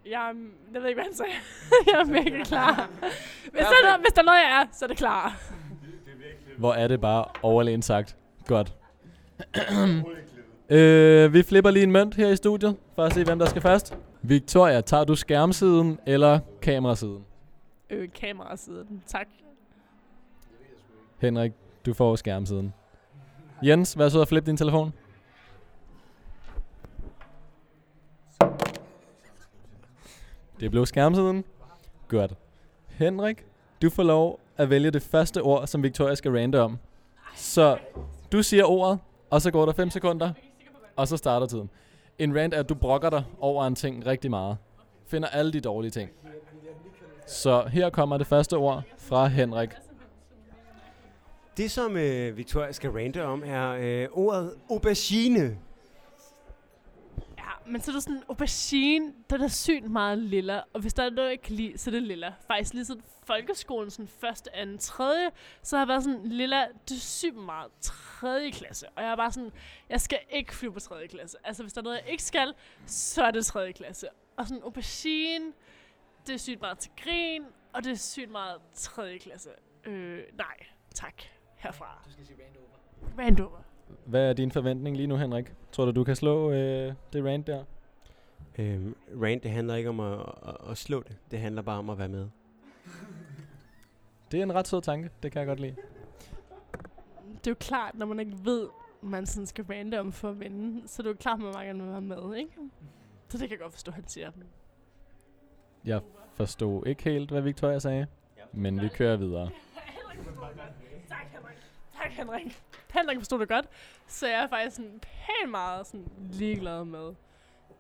Jeg, 0.06 0.36
jeg 0.74 0.82
ved 0.82 0.90
ikke, 0.90 1.02
hvad 1.02 1.06
han 1.06 1.14
sagde. 1.14 1.32
jeg 1.88 2.00
er 2.00 2.06
mega 2.06 2.44
klar. 2.44 2.90
Hvis 3.42 3.52
der, 3.52 3.60
er 3.60 3.84
noget, 3.84 4.02
hvis 4.02 4.14
der 4.14 4.22
er 4.22 4.26
noget, 4.26 4.38
jeg 4.38 4.62
er, 4.62 4.66
så 4.72 4.86
er 4.86 4.88
det 4.88 4.98
klar. 4.98 5.42
Hvor 6.58 6.74
er 6.74 6.88
det 6.88 7.02
bare 7.02 7.26
overlænt 7.42 7.86
sagt. 7.86 8.18
Godt. 8.46 8.74
øh, 10.78 11.34
vi 11.34 11.44
flipper 11.44 11.72
lige 11.72 11.84
en 11.84 11.92
mønt 11.92 12.16
her 12.16 12.30
i 12.30 12.36
studiet, 12.36 12.78
for 12.96 13.04
at 13.04 13.14
se, 13.14 13.24
hvem 13.24 13.40
der 13.40 13.46
skal 13.46 13.62
først. 13.62 13.98
Victoria, 14.22 14.82
tager 14.82 15.04
du 15.04 15.16
skærmsiden 15.16 16.00
eller 16.06 16.40
kamerasiden? 16.62 17.26
Øh, 17.90 18.10
kamerasiden. 18.14 19.04
Tak. 19.08 19.28
Henrik, 21.18 21.52
du 21.86 21.94
får 21.94 22.16
skærmsiden. 22.16 22.74
Jens, 23.64 23.98
vær 23.98 24.10
så 24.10 24.20
og 24.20 24.28
flip 24.28 24.46
din 24.46 24.58
telefon. 24.58 24.94
Det 30.60 30.72
blev 30.72 30.86
skærmsiden. 30.86 31.44
Godt. 32.08 32.34
Henrik, 32.88 33.46
du 33.82 33.90
får 33.90 34.04
lov 34.04 34.40
at 34.58 34.70
vælge 34.70 34.92
det 34.92 35.02
første 35.02 35.42
ord, 35.42 35.68
som 35.68 35.84
Victoria 35.84 36.16
skal 36.16 36.32
rante 36.32 36.62
om. 36.62 36.78
Så 37.36 37.78
du 38.32 38.44
siger 38.44 38.66
ordet, 38.66 39.00
og 39.30 39.42
så 39.42 39.52
går 39.52 39.66
der 39.66 39.74
5 39.74 39.90
sekunder, 39.90 40.34
og 40.96 41.08
så 41.08 41.18
starter 41.18 41.48
tiden. 41.48 41.70
En 42.20 42.36
rant 42.36 42.54
er, 42.54 42.60
at 42.60 42.70
du 42.70 42.76
brokker 42.76 43.10
dig 43.10 43.24
over 43.40 43.66
en 43.66 43.76
ting 43.76 44.06
rigtig 44.06 44.30
meget. 44.30 44.58
Finder 45.08 45.28
alle 45.28 45.54
de 45.54 45.62
dårlige 45.62 45.92
ting. 45.92 46.10
Så 47.28 47.64
her 47.68 47.90
kommer 47.90 48.18
det 48.18 48.28
første 48.28 48.58
ord 48.58 48.84
fra 48.98 49.28
Henrik. 49.28 49.70
Det, 51.58 51.72
som 51.72 51.98
øh, 51.98 52.38
Victoria 52.38 52.72
skal 52.72 52.90
rante 52.90 53.24
om, 53.24 53.44
er 53.46 53.70
øh, 53.70 54.08
ordet 54.12 54.58
aubergine. 54.70 55.58
Ja, 57.38 57.72
men 57.72 57.82
så 57.82 57.92
er 57.92 57.94
der 57.94 58.00
sådan, 58.00 58.24
aubergine, 58.30 59.14
den 59.30 59.42
er 59.42 59.48
sygt 59.48 59.92
meget 59.92 60.18
lilla. 60.18 60.62
Og 60.74 60.82
hvis 60.82 60.94
der 60.94 61.04
er 61.04 61.10
noget, 61.10 61.30
jeg 61.30 61.42
kan 61.42 61.56
lide, 61.56 61.78
så 61.78 61.90
er 61.90 61.92
det 61.92 62.04
lilla. 62.04 62.34
Faktisk 62.48 62.74
lige 62.74 62.86
siden 62.86 63.04
folkeskolen, 63.28 63.92
sådan 63.92 64.08
første, 64.08 64.56
anden, 64.56 64.78
tredje, 64.78 65.32
så 65.64 65.76
har 65.76 65.82
jeg 65.82 65.88
været 65.88 66.04
sådan, 66.04 66.26
lilla, 66.26 66.68
det 66.90 66.96
er 66.96 67.00
sygt 67.00 67.36
meget 67.36 67.72
tredje 67.82 68.52
klasse. 68.52 68.90
Og 68.90 69.04
jeg 69.04 69.12
er 69.12 69.16
bare 69.16 69.32
sådan, 69.32 69.52
jeg 69.90 70.02
skal 70.02 70.20
ikke 70.30 70.56
flyve 70.56 70.74
på 70.74 70.80
tredje 70.80 71.08
klasse. 71.08 71.38
Altså, 71.44 71.64
hvis 71.64 71.74
der 71.74 71.82
er 71.82 71.84
noget, 71.84 72.00
jeg 72.04 72.12
ikke 72.12 72.24
skal, 72.24 72.54
så 72.86 73.24
er 73.24 73.32
det 73.32 73.46
tredje 73.46 73.72
klasse. 73.72 74.08
Og 74.38 74.48
sådan, 74.48 74.64
aubergine, 74.64 75.46
det 76.28 76.34
er 76.34 76.38
sygt 76.38 76.62
meget 76.62 76.80
til 76.80 76.92
grin, 77.04 77.44
og 77.74 77.84
det 77.84 77.92
er 77.92 77.96
sygt 77.96 78.32
meget 78.32 78.62
tredje 78.74 79.18
klasse. 79.18 79.50
Øh, 79.86 80.24
nej, 80.38 80.58
tak. 80.96 81.24
Herfra. 81.64 82.02
Du 82.06 82.12
skal 82.12 82.26
sige 82.26 82.38
Randover. 82.44 82.68
Randover. 83.20 83.58
Hvad 84.06 84.30
er 84.30 84.34
din 84.34 84.52
forventning 84.52 84.98
lige 84.98 85.08
nu, 85.08 85.16
Henrik? 85.16 85.54
Tror 85.72 85.86
du, 85.86 85.92
du 85.92 86.04
kan 86.04 86.16
slå 86.16 86.52
øh, 86.52 86.94
det 87.14 87.26
rant 87.26 87.48
der? 87.48 87.64
Øhm, 88.60 88.96
rant, 89.22 89.44
det 89.44 89.52
handler 89.52 89.76
ikke 89.76 89.90
om 89.90 90.00
at, 90.00 90.20
at, 90.20 90.58
at 90.70 90.78
slå 90.78 91.04
det. 91.04 91.18
Det 91.32 91.40
handler 91.40 91.62
bare 91.62 91.78
om 91.78 91.90
at 91.90 91.98
være 91.98 92.08
med. 92.08 92.30
Det 94.32 94.40
er 94.40 94.44
en 94.44 94.56
ret 94.56 94.68
sød 94.68 94.82
tanke. 94.82 95.10
Det 95.24 95.32
kan 95.32 95.40
jeg 95.40 95.48
godt 95.48 95.60
lide. 95.60 95.76
Det 97.26 97.48
er 97.48 97.52
jo 97.52 97.56
klart, 97.60 97.96
når 97.96 98.06
man 98.06 98.20
ikke 98.20 98.38
ved, 98.44 98.68
man 99.02 99.26
sådan 99.26 99.48
skal 99.48 99.66
rande 99.66 100.00
om 100.00 100.12
for 100.12 100.30
at 100.30 100.40
vinde, 100.40 100.88
så 100.88 101.02
er 101.02 101.04
det 101.04 101.10
jo 101.10 101.18
klart, 101.20 101.40
at 101.40 101.44
man 101.44 101.54
meget 101.54 101.68
gerne 101.68 101.84
vil 101.84 101.92
være 101.92 102.02
med, 102.02 102.36
ikke? 102.36 102.52
Så 103.30 103.38
det 103.38 103.40
kan 103.40 103.52
jeg 103.52 103.60
godt 103.60 103.74
forstå, 103.74 103.92
at 103.92 103.96
han 103.96 104.08
siger. 104.08 104.32
Jeg 105.86 106.02
forstod 106.34 106.88
ikke 106.88 107.04
helt, 107.04 107.32
hvad 107.32 107.42
Victoria 107.42 107.80
sagde, 107.80 108.08
men 108.52 108.82
vi 108.82 108.88
kører 108.88 109.18
videre. 109.18 109.50
Tak, 112.04 112.12
Henrik. 112.12 112.62
Henrik. 112.94 113.18
Forstod 113.18 113.40
det 113.40 113.48
godt, 113.48 113.66
så 114.08 114.28
jeg 114.28 114.44
er 114.44 114.48
faktisk 114.48 114.76
sådan 114.76 115.00
pænt 115.00 115.52
meget 115.52 115.88
sådan 115.88 116.08
ligeglad 116.32 116.86
med, 116.86 117.14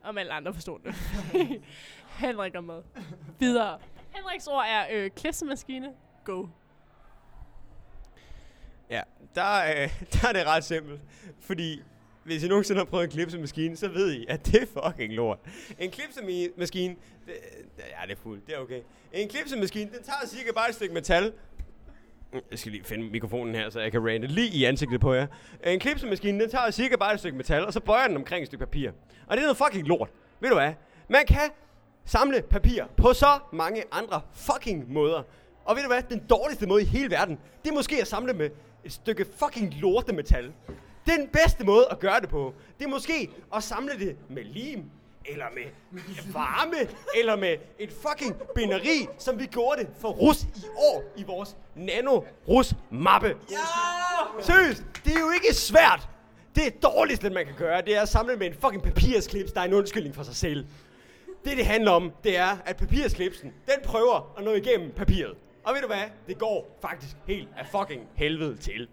om 0.03 0.17
alle 0.17 0.33
andre 0.33 0.53
forstod 0.53 0.79
det. 0.79 0.95
Henrik 2.23 2.55
er 2.55 2.61
med. 2.61 2.81
Videre. 3.39 3.79
Henriks 4.15 4.47
ord 4.47 4.65
er 4.67 4.85
øh, 4.91 5.11
klipsemaskine. 5.11 5.93
Go. 6.25 6.47
Ja, 8.89 9.01
der, 9.35 9.63
øh, 9.63 10.01
der 10.13 10.27
er 10.27 10.33
det 10.33 10.45
ret 10.45 10.63
simpelt. 10.63 11.01
Fordi 11.39 11.81
hvis 12.23 12.43
I 12.43 12.47
nogensinde 12.47 12.79
har 12.79 12.85
prøvet 12.85 13.03
en 13.03 13.11
klipsemaskine, 13.11 13.75
så 13.75 13.87
ved 13.87 14.13
I, 14.13 14.25
at 14.29 14.45
det 14.45 14.61
er 14.61 14.65
fucking 14.65 15.13
lort. 15.13 15.39
En 15.79 15.91
klipsemaskine, 15.91 16.95
det, 17.25 17.33
ja, 17.77 18.05
det 18.07 18.11
er 18.11 18.21
fuldt, 18.23 18.47
det 18.47 18.55
er 18.55 18.59
okay. 18.59 18.81
En 19.13 19.29
klipsemaskine, 19.29 19.91
den 19.91 20.03
tager 20.03 20.27
cirka 20.27 20.51
bare 20.51 20.69
et 20.69 20.75
stykke 20.75 20.93
metal. 20.93 21.33
Jeg 22.51 22.59
skal 22.59 22.71
lige 22.71 22.83
finde 22.83 23.09
mikrofonen 23.09 23.55
her, 23.55 23.69
så 23.69 23.79
jeg 23.79 23.91
kan 23.91 24.07
rante 24.07 24.27
lige 24.27 24.47
i 24.47 24.63
ansigtet 24.65 25.01
på 25.01 25.13
jer. 25.13 25.27
En 25.65 25.79
klipsemaskine, 25.79 26.39
den 26.39 26.49
tager 26.49 26.71
cirka 26.71 26.95
bare 26.95 27.13
et 27.13 27.19
stykke 27.19 27.37
metal, 27.37 27.65
og 27.65 27.73
så 27.73 27.79
bøjer 27.79 28.07
den 28.07 28.17
omkring 28.17 28.41
et 28.41 28.47
stykke 28.47 28.65
papir. 28.65 28.91
Og 29.27 29.37
det 29.37 29.37
er 29.37 29.41
noget 29.41 29.57
fucking 29.57 29.87
lort. 29.87 30.09
Ved 30.39 30.49
du 30.49 30.55
hvad? 30.55 30.73
Man 31.09 31.25
kan 31.27 31.49
samle 32.05 32.41
papir 32.41 32.83
på 32.97 33.13
så 33.13 33.39
mange 33.53 33.83
andre 33.91 34.21
fucking 34.33 34.93
måder. 34.93 35.23
Og 35.65 35.75
ved 35.75 35.83
du 35.83 35.89
hvad? 35.89 36.01
Den 36.09 36.23
dårligste 36.29 36.67
måde 36.67 36.81
i 36.81 36.85
hele 36.85 37.11
verden, 37.11 37.39
det 37.63 37.69
er 37.69 37.73
måske 37.73 38.01
at 38.01 38.07
samle 38.07 38.33
med 38.33 38.49
et 38.83 38.91
stykke 38.91 39.25
fucking 39.39 39.73
lortemetal. 39.81 40.51
Den 41.05 41.27
bedste 41.27 41.65
måde 41.65 41.85
at 41.91 41.99
gøre 41.99 42.19
det 42.21 42.29
på, 42.29 42.53
det 42.79 42.85
er 42.85 42.89
måske 42.89 43.29
at 43.55 43.63
samle 43.63 43.93
det 43.99 44.17
med 44.29 44.43
lim, 44.43 44.83
eller 45.25 45.45
med 45.53 45.63
varme, 46.33 46.89
eller 47.15 47.35
med 47.35 47.57
et 47.79 47.91
fucking 47.91 48.35
binderi, 48.55 49.07
som 49.17 49.39
vi 49.39 49.45
gjorde 49.45 49.81
det 49.81 49.89
for 49.99 50.09
rus 50.09 50.43
i 50.43 50.65
år 50.77 51.03
i 51.15 51.23
vores 51.23 51.57
nano-rus-mappe. 51.75 53.37
Ja! 53.51 53.57
Seriøst, 54.41 54.83
det 55.05 55.15
er 55.15 55.19
jo 55.19 55.31
ikke 55.31 55.53
svært. 55.53 56.09
Det 56.55 56.83
dårligste, 56.83 57.29
man 57.29 57.45
kan 57.45 57.55
gøre, 57.57 57.81
det 57.81 57.97
er 57.97 58.01
at 58.01 58.09
samle 58.09 58.35
med 58.35 58.47
en 58.47 58.53
fucking 58.53 58.83
papirsklips, 58.83 59.51
der 59.51 59.61
er 59.61 59.65
en 59.65 59.73
undskyldning 59.73 60.15
for 60.15 60.23
sig 60.23 60.35
selv. 60.35 60.65
Det, 61.45 61.57
det 61.57 61.65
handler 61.65 61.91
om, 61.91 62.11
det 62.23 62.37
er, 62.37 62.57
at 62.65 62.77
papirsklipsen, 62.77 63.53
den 63.65 63.75
prøver 63.83 64.33
at 64.37 64.43
nå 64.43 64.51
igennem 64.51 64.91
papiret. 64.91 65.33
Og 65.63 65.73
ved 65.73 65.81
du 65.81 65.87
hvad? 65.87 66.03
Det 66.27 66.37
går 66.37 66.79
faktisk 66.81 67.15
helt 67.27 67.47
af 67.57 67.65
fucking 67.71 68.01
helvede 68.15 68.57
til. 68.57 68.87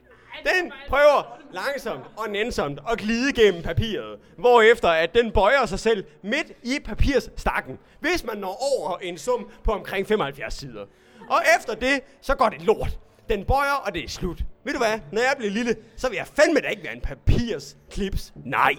Den 0.44 0.72
prøver 0.88 1.38
langsomt 1.52 2.04
og 2.16 2.30
nænsomt 2.30 2.80
at 2.90 2.98
glide 2.98 3.32
gennem 3.32 3.62
papiret, 3.62 4.18
hvorefter 4.38 4.88
at 4.88 5.14
den 5.14 5.32
bøjer 5.32 5.66
sig 5.66 5.78
selv 5.78 6.04
midt 6.22 6.52
i 6.62 6.78
papirsstakken, 6.84 7.78
hvis 8.00 8.24
man 8.24 8.38
når 8.38 8.58
over 8.78 8.98
en 8.98 9.18
sum 9.18 9.50
på 9.64 9.72
omkring 9.72 10.06
75 10.06 10.54
sider. 10.54 10.84
Og 11.30 11.42
efter 11.58 11.74
det, 11.74 12.00
så 12.20 12.34
går 12.34 12.48
det 12.48 12.62
lort. 12.62 12.98
Den 13.28 13.44
bøjer, 13.44 13.72
og 13.86 13.94
det 13.94 14.04
er 14.04 14.08
slut. 14.08 14.44
Ved 14.64 14.72
du 14.72 14.78
hvad? 14.78 15.00
Når 15.12 15.20
jeg 15.20 15.34
bliver 15.38 15.50
lille, 15.52 15.76
så 15.96 16.08
vil 16.08 16.16
jeg 16.16 16.26
fandme 16.26 16.60
da 16.60 16.68
ikke 16.68 16.82
være 16.84 16.94
en 16.94 17.00
papirsklips. 17.00 18.32
Nej. 18.44 18.74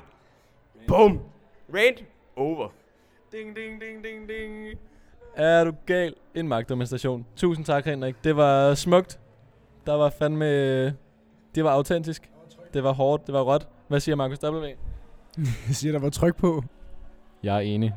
Bum. 0.87 1.19
Rant 1.75 2.03
over. 2.35 2.69
Ding, 3.31 3.55
ding, 3.55 3.81
ding, 3.81 4.03
ding, 4.03 4.29
ding. 4.29 4.79
Er 5.35 5.63
du 5.63 5.73
gal? 5.85 6.15
En 6.35 6.47
magtdemonstration. 6.47 7.25
Tusind 7.35 7.65
tak, 7.65 7.85
Henrik. 7.85 8.15
Det 8.23 8.35
var 8.35 8.75
smukt. 8.75 9.19
Der 9.85 9.93
var 9.93 10.09
fandme... 10.19 10.95
Det 11.55 11.63
var 11.63 11.71
autentisk. 11.71 12.31
Det 12.73 12.83
var 12.83 12.91
hårdt. 12.93 13.27
Det 13.27 13.33
var 13.33 13.41
råt. 13.41 13.67
Hvad 13.87 13.99
siger 13.99 14.15
Markus 14.15 14.37
W? 14.43 14.65
Jeg 15.67 15.75
siger, 15.75 15.91
der 15.91 15.99
var 15.99 16.09
tryk 16.09 16.35
på. 16.35 16.63
Jeg 17.43 17.55
er 17.55 17.59
enig. 17.59 17.93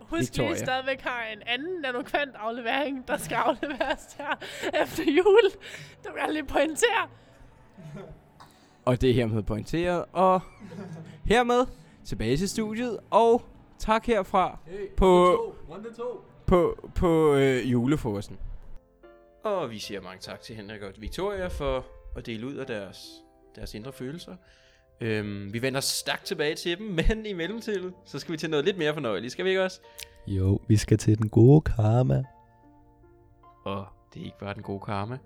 Husk, 0.00 0.20
Victoria. 0.20 0.50
vi 0.52 0.58
stadigvæk 0.58 1.00
har 1.00 1.22
en 1.32 1.42
anden 1.46 1.80
nanokvant 1.80 2.34
aflevering, 2.36 3.08
der 3.08 3.16
skal 3.16 3.34
afleveres 3.34 4.16
her 4.18 4.34
efter 4.82 5.02
jul. 5.04 5.42
Det 6.02 6.10
vil 6.14 6.20
jeg 6.24 6.32
lige 6.32 6.44
pointere. 6.46 7.08
Og 8.84 9.00
det 9.00 9.10
er 9.10 9.14
hermed 9.14 9.42
pointeret. 9.42 10.04
Og 10.12 10.40
hermed 11.24 11.66
tilbage 12.04 12.36
til 12.36 12.48
studiet. 12.48 12.98
Og 13.10 13.42
tak 13.78 14.06
herfra 14.06 14.58
på, 14.96 15.36
på, 16.46 16.88
på 16.94 17.34
øh, 17.34 17.72
julefrokosten. 17.72 18.38
Og 19.48 19.70
vi 19.70 19.78
siger 19.78 20.00
mange 20.00 20.20
tak 20.20 20.40
til 20.40 20.56
Henrik 20.56 20.82
og 20.82 20.92
Victoria 20.98 21.46
for 21.46 21.86
at 22.16 22.26
dele 22.26 22.46
ud 22.46 22.54
af 22.54 22.66
deres, 22.66 22.98
deres 23.56 23.74
indre 23.74 23.92
følelser. 23.92 24.36
Øhm, 25.00 25.52
vi 25.52 25.62
vender 25.62 25.80
stærkt 25.80 26.24
tilbage 26.24 26.54
til 26.54 26.78
dem, 26.78 26.86
men 27.08 27.26
i 27.26 27.32
mellemtiden, 27.32 27.94
så 28.04 28.18
skal 28.18 28.32
vi 28.32 28.36
til 28.36 28.50
noget 28.50 28.64
lidt 28.64 28.78
mere 28.78 28.94
fornøjeligt, 28.94 29.32
skal 29.32 29.44
vi 29.44 29.50
ikke 29.50 29.62
også? 29.62 29.80
Jo, 30.26 30.60
vi 30.68 30.76
skal 30.76 30.98
til 30.98 31.18
den 31.18 31.28
gode 31.28 31.60
karma. 31.60 32.24
Og 33.64 33.86
det 34.14 34.20
er 34.20 34.24
ikke 34.24 34.38
bare 34.38 34.54
den 34.54 34.62
gode 34.62 34.80
karma, 34.80 35.18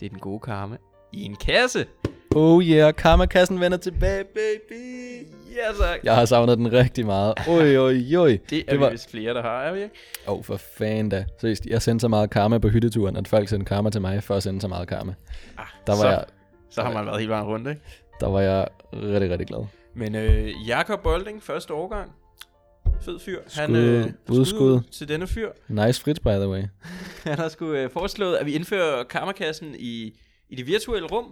det 0.00 0.06
er 0.06 0.10
den 0.10 0.18
gode 0.18 0.40
karma 0.40 0.76
i 1.12 1.22
en 1.22 1.36
kasse. 1.36 1.86
Oh 2.36 2.62
yeah, 2.62 2.94
karmakassen 2.94 3.60
vender 3.60 3.78
tilbage, 3.78 4.24
baby. 4.24 5.26
Ja, 5.56 5.86
tak. 5.86 6.00
Jeg 6.04 6.14
har 6.14 6.24
savnet 6.24 6.58
den 6.58 6.72
rigtig 6.72 7.06
meget. 7.06 7.34
Oj, 7.48 7.76
oj, 7.76 8.16
oj. 8.16 8.38
Det 8.50 8.58
er 8.58 8.62
Det 8.70 8.80
var- 8.80 8.86
vi 8.88 8.92
vist 8.92 9.10
flere, 9.10 9.34
der 9.34 9.42
har, 9.42 9.62
er 9.62 9.72
vi 9.72 9.82
ikke? 9.82 9.94
Åh, 10.28 10.34
oh, 10.38 10.44
for 10.44 10.56
fanden 10.56 11.08
da. 11.08 11.24
Seriøst, 11.40 11.66
jeg 11.66 11.82
sendte 11.82 12.00
så 12.02 12.08
meget 12.08 12.30
karma 12.30 12.58
på 12.58 12.68
hytteturen, 12.68 13.16
at 13.16 13.28
folk 13.28 13.48
sendte 13.48 13.66
karma 13.68 13.90
til 13.90 14.00
mig 14.00 14.22
for 14.22 14.34
at 14.34 14.42
sende 14.42 14.60
så 14.60 14.68
meget 14.68 14.88
karma. 14.88 15.14
Ah, 15.58 15.64
Der 15.86 15.92
var, 15.92 16.00
så, 16.00 16.08
jeg, 16.08 16.24
så 16.70 16.82
har 16.82 16.92
man 16.92 17.06
været 17.06 17.18
helt 17.18 17.30
vejen 17.30 17.44
rundt, 17.46 17.68
ikke? 17.68 17.80
der 18.20 18.28
var 18.28 18.40
jeg 18.40 18.68
rigtig, 18.92 19.30
rigtig 19.30 19.46
glad. 19.46 19.64
Men 19.94 20.14
øh, 20.14 20.68
Jakob 20.68 21.02
Bolding, 21.02 21.42
første 21.42 21.74
årgang. 21.74 22.12
Fed 23.00 23.18
fyr. 23.18 23.38
Han, 23.56 23.68
Skud. 23.68 23.76
øh, 23.78 24.06
Udskud. 24.28 24.80
til 24.92 25.08
denne 25.08 25.26
fyr. 25.26 25.48
Nice 25.68 26.00
frit, 26.02 26.22
by 26.22 26.28
the 26.28 26.48
way. 26.48 26.62
Han 27.26 27.38
har 27.38 27.48
sgu 27.48 27.72
øh, 27.72 27.90
foreslået, 27.90 28.36
at 28.36 28.46
vi 28.46 28.52
indfører 28.52 29.04
karmakassen 29.04 29.74
i, 29.78 30.20
i 30.48 30.54
det 30.56 30.66
virtuelle 30.66 31.08
rum. 31.08 31.24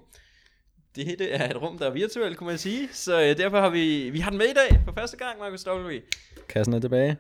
Det 0.96 1.04
her 1.06 1.16
det 1.16 1.35
er 1.35 1.48
et 1.50 1.62
rum, 1.62 1.78
der 1.78 1.87
er 1.87 1.90
virtuelt, 1.92 2.37
kunne 2.37 2.48
man 2.48 2.59
sige. 2.59 2.88
Så 2.92 3.22
øh, 3.22 3.37
derfor 3.37 3.61
har 3.61 3.70
vi, 3.70 4.11
vi 4.11 4.18
har 4.18 4.30
den 4.30 4.38
med 4.38 4.46
i 4.46 4.54
dag 4.54 4.80
for 4.85 4.92
første 4.98 5.16
gang, 5.16 5.38
Markus 5.40 5.66
W. 5.68 5.92
Kassen 6.48 6.74
er 6.74 6.78
tilbage. 6.80 7.16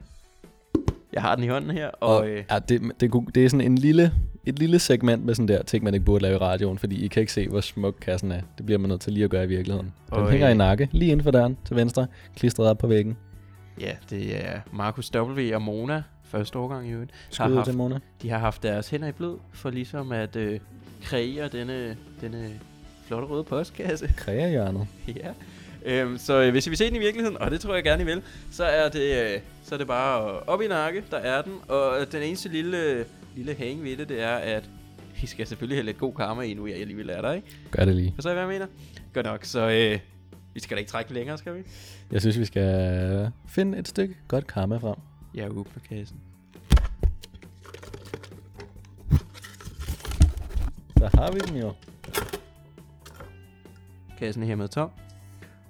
Jeg 1.12 1.22
har 1.22 1.34
den 1.34 1.44
i 1.44 1.48
hånden 1.48 1.70
her, 1.70 1.88
og, 1.88 2.16
Og 2.16 2.28
øh, 2.28 2.44
ja, 2.50 2.58
det, 2.58 2.82
det, 3.00 3.12
det 3.34 3.44
er 3.44 3.48
sådan 3.48 3.66
en 3.66 3.78
lille, 3.78 4.12
et 4.46 4.58
lille 4.58 4.78
segment 4.78 5.24
med 5.24 5.34
sådan 5.34 5.48
der 5.48 5.62
ting, 5.62 5.84
man 5.84 5.94
ikke 5.94 6.06
burde 6.06 6.22
lave 6.22 6.34
i 6.34 6.38
radioen, 6.38 6.78
fordi 6.78 7.04
I 7.04 7.08
kan 7.08 7.20
ikke 7.20 7.32
se, 7.32 7.48
hvor 7.48 7.60
smuk 7.60 7.96
kassen 8.00 8.32
er. 8.32 8.40
Det 8.58 8.66
bliver 8.66 8.78
man 8.78 8.88
nødt 8.88 9.00
til 9.00 9.12
lige 9.12 9.24
at 9.24 9.30
gøre 9.30 9.44
i 9.44 9.48
virkeligheden. 9.48 9.92
Den 10.10 10.18
Og, 10.18 10.30
hænger 10.30 10.46
øh, 10.48 10.54
i 10.54 10.56
nakke, 10.56 10.88
lige 10.92 11.12
inden 11.12 11.24
for 11.24 11.30
døren 11.30 11.58
til 11.66 11.76
venstre, 11.76 12.06
klistret 12.36 12.68
op 12.68 12.78
på 12.78 12.86
væggen. 12.86 13.16
ja, 13.80 13.92
det 14.10 14.46
er 14.46 14.60
Markus 14.72 15.10
W. 15.16 15.54
og 15.54 15.62
Mona, 15.62 16.02
første 16.24 16.58
årgang 16.58 16.88
i 16.88 16.92
øvrigt. 16.92 17.10
Skud 17.30 17.46
ud 17.50 17.54
haft, 17.54 17.66
til 17.66 17.76
Mona. 17.76 17.98
de 18.22 18.30
har 18.30 18.38
haft 18.38 18.62
deres 18.62 18.88
hænder 18.88 19.08
i 19.08 19.12
blød, 19.12 19.36
for 19.52 19.70
ligesom 19.70 20.12
at 20.12 20.36
øh, 20.36 20.60
kreere 21.02 21.48
denne, 21.48 21.96
denne 22.20 22.50
flotte 23.06 23.28
røde 23.28 23.44
postkasse. 23.44 24.14
Kreahjørnet. 24.16 24.86
ja. 25.16 25.32
Øhm, 25.84 26.18
så 26.18 26.42
øh, 26.42 26.50
hvis 26.50 26.66
I 26.66 26.70
vil 26.70 26.76
se 26.78 26.86
den 26.86 26.96
i 26.96 26.98
virkeligheden, 26.98 27.38
og 27.38 27.50
det 27.50 27.60
tror 27.60 27.74
jeg 27.74 27.84
gerne, 27.84 28.02
I 28.02 28.06
vil, 28.06 28.22
så 28.50 28.64
er 28.64 28.88
det, 28.88 29.34
øh, 29.34 29.40
så 29.64 29.74
er 29.74 29.78
det 29.78 29.86
bare 29.86 30.40
op 30.40 30.62
i 30.62 30.68
nakke, 30.68 31.04
der 31.10 31.16
er 31.16 31.42
den. 31.42 31.52
Og 31.68 32.00
øh, 32.00 32.12
den 32.12 32.22
eneste 32.22 32.48
lille, 32.48 33.04
lille 33.36 33.54
hang 33.54 33.82
ved 33.84 33.96
det, 33.96 34.08
det 34.08 34.22
er, 34.22 34.34
at 34.34 34.64
I 35.22 35.26
skal 35.26 35.46
selvfølgelig 35.46 35.76
have 35.78 35.84
lidt 35.86 35.98
god 35.98 36.14
karma 36.14 36.42
i, 36.42 36.54
nu 36.54 36.66
jeg 36.66 36.76
alligevel 36.80 37.10
er 37.10 37.20
der, 37.22 37.32
ikke? 37.32 37.48
Gør 37.70 37.84
det 37.84 37.94
lige. 37.94 38.12
Forstår 38.14 38.30
I, 38.30 38.34
hvad 38.34 38.42
jeg 38.42 38.52
mener? 38.52 38.66
Godt 39.14 39.26
nok, 39.26 39.44
så 39.44 39.60
øh, 39.70 39.98
vi 40.54 40.60
skal 40.60 40.76
da 40.76 40.78
ikke 40.78 40.90
trække 40.90 41.14
længere, 41.14 41.38
skal 41.38 41.54
vi? 41.54 41.60
Jeg 42.12 42.20
synes, 42.20 42.38
vi 42.38 42.44
skal 42.44 43.30
finde 43.48 43.78
et 43.78 43.88
stykke 43.88 44.14
godt 44.28 44.46
karma 44.46 44.76
frem. 44.76 44.96
Jeg 45.34 45.50
åbner 45.50 45.82
kassen. 45.88 46.16
Der 50.98 51.08
har 51.14 51.32
vi 51.32 51.38
den 51.38 51.56
jo. 51.56 51.72
Kassen 54.18 54.42
er 54.42 54.46
hermed 54.46 54.68
tom. 54.68 54.90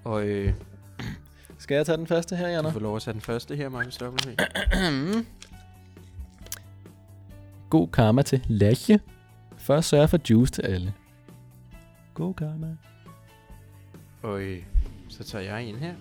Og 0.05 0.27
øh, 0.27 0.53
Skal 1.59 1.75
jeg 1.75 1.87
tage 1.87 1.99
den 1.99 2.07
første 2.07 2.37
her, 2.37 2.47
du 2.47 2.53
Janner? 2.53 2.73
får 2.73 2.81
lov 2.81 2.97
at 2.97 3.03
tage 3.03 3.13
den 3.13 3.21
første 3.21 3.57
her, 3.57 3.69
Markus 3.69 4.03
W. 4.03 4.09
God 7.71 7.89
karma 7.89 8.23
til 8.23 8.45
Lache. 8.49 9.01
Først 9.57 9.89
sørg 9.89 10.11
for 10.11 10.19
juice 10.31 10.53
til 10.53 10.63
alle. 10.63 10.95
God 12.15 12.35
karma. 12.35 12.77
Og 14.23 14.41
øh, 14.41 14.63
så 15.09 15.25
tager 15.25 15.45
jeg 15.45 15.65
en 15.65 15.77
her. 15.77 15.95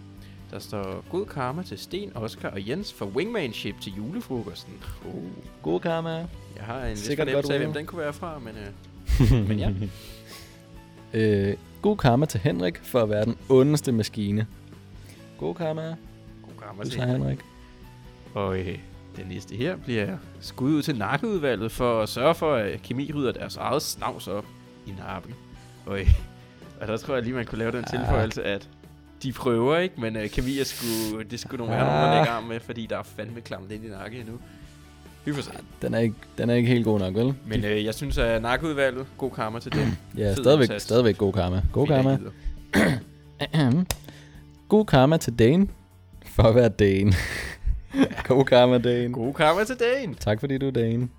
Der 0.51 0.59
står 0.59 1.03
god 1.09 1.25
karma 1.25 1.63
til 1.63 1.77
Sten, 1.77 2.11
Oscar 2.17 2.49
og 2.49 2.67
Jens 2.69 2.93
for 2.93 3.05
wingmanship 3.05 3.75
til 3.81 3.93
julefrokosten. 3.97 4.73
Oh. 5.05 5.13
God 5.61 5.79
karma. 5.79 6.09
Jeg 6.55 6.63
har 6.63 6.85
en 6.85 6.97
Sikkert 6.97 7.25
fornemmelse 7.27 7.53
af, 7.53 7.59
hvem 7.59 7.73
den 7.73 7.85
kunne 7.85 8.01
være 8.01 8.13
fra, 8.13 8.39
men, 8.39 8.53
øh, 8.55 9.47
men 9.47 9.59
ja. 9.59 9.71
øh, 11.13 11.57
god 11.85 11.97
karma 11.97 12.25
til 12.25 12.39
Henrik 12.39 12.79
for 12.83 13.01
at 13.03 13.09
være 13.09 13.25
den 13.25 13.37
ondeste 13.49 13.91
maskine. 13.91 14.47
God 15.37 15.55
karma. 15.55 15.81
God 16.41 16.53
karma 16.61 16.83
til 16.83 16.91
tager 16.93 17.07
Henrik. 17.07 17.39
Og 18.33 18.59
øh, 18.59 18.79
den 19.15 19.27
næste 19.27 19.55
her 19.55 19.75
bliver 19.77 20.17
skud 20.39 20.71
ud 20.71 20.81
til 20.81 20.97
nakkeudvalget 20.97 21.71
for 21.71 22.01
at 22.01 22.09
sørge 22.09 22.35
for, 22.35 22.55
at 22.55 22.81
kemi 22.81 23.11
rydder 23.15 23.31
deres 23.31 23.57
eget 23.57 23.81
snavs 23.81 24.27
op 24.27 24.45
i 24.87 24.91
nakken. 24.97 25.33
Og, 25.85 25.99
øh, 25.99 26.07
og 26.81 26.87
der 26.87 26.97
tror 26.97 27.13
jeg 27.13 27.23
lige, 27.23 27.33
man 27.35 27.45
kunne 27.45 27.59
lave 27.59 27.71
den 27.71 27.83
Ah. 27.83 27.89
tilføjelse, 27.89 28.43
at 28.43 28.69
de 29.23 29.31
prøver 29.33 29.77
ikke, 29.77 30.01
men 30.01 30.15
øh, 30.15 30.29
kemi 30.29 30.59
er 30.59 30.63
sgu, 30.63 31.21
det 31.21 31.39
skulle 31.39 31.57
nogle 31.57 31.73
være 31.73 31.81
Ah. 31.85 31.87
nogen, 31.93 32.09
der 32.11 32.15
lægger 32.17 32.31
arm 32.31 32.43
med, 32.43 32.59
fordi 32.59 32.85
der 32.85 32.97
er 32.97 33.03
fandme 33.03 33.41
klamt 33.41 33.71
ind 33.71 33.85
i 33.85 33.89
nakke 33.89 34.19
endnu. 34.19 34.39
Vi 35.25 35.33
får 35.33 35.41
se. 35.41 35.51
Den 35.81 35.93
er 35.93 35.99
ikke, 35.99 36.15
den 36.37 36.49
er 36.49 36.53
ikke 36.53 36.69
helt 36.69 36.85
god 36.85 36.99
nok, 36.99 37.15
vel? 37.15 37.33
Men 37.47 37.65
øh, 37.65 37.85
jeg 37.85 37.93
synes, 37.93 38.17
at 38.17 38.41
nakkeudvalget, 38.41 39.05
god 39.17 39.31
karma 39.31 39.59
til 39.59 39.71
dem. 39.71 39.87
Ja, 40.17 40.29
fed 40.29 40.35
stadigvæk, 40.35 40.69
stadigvæk 40.79 41.17
god 41.17 41.33
karma. 41.33 41.61
God 41.71 41.87
karma. 41.87 42.17
god 44.69 44.85
karma 44.85 45.17
til 45.17 45.39
Dane. 45.39 45.67
For 46.25 46.43
at 46.43 46.55
være 46.55 46.69
Dane. 46.69 47.13
god 48.27 48.45
karma, 48.45 48.77
Dane. 48.77 49.13
God 49.13 49.33
karma 49.33 49.63
til 49.63 49.75
dagen. 49.79 50.15
Tak 50.15 50.39
fordi 50.39 50.57
du 50.57 50.67
er 50.67 50.71
Dane. 50.71 51.09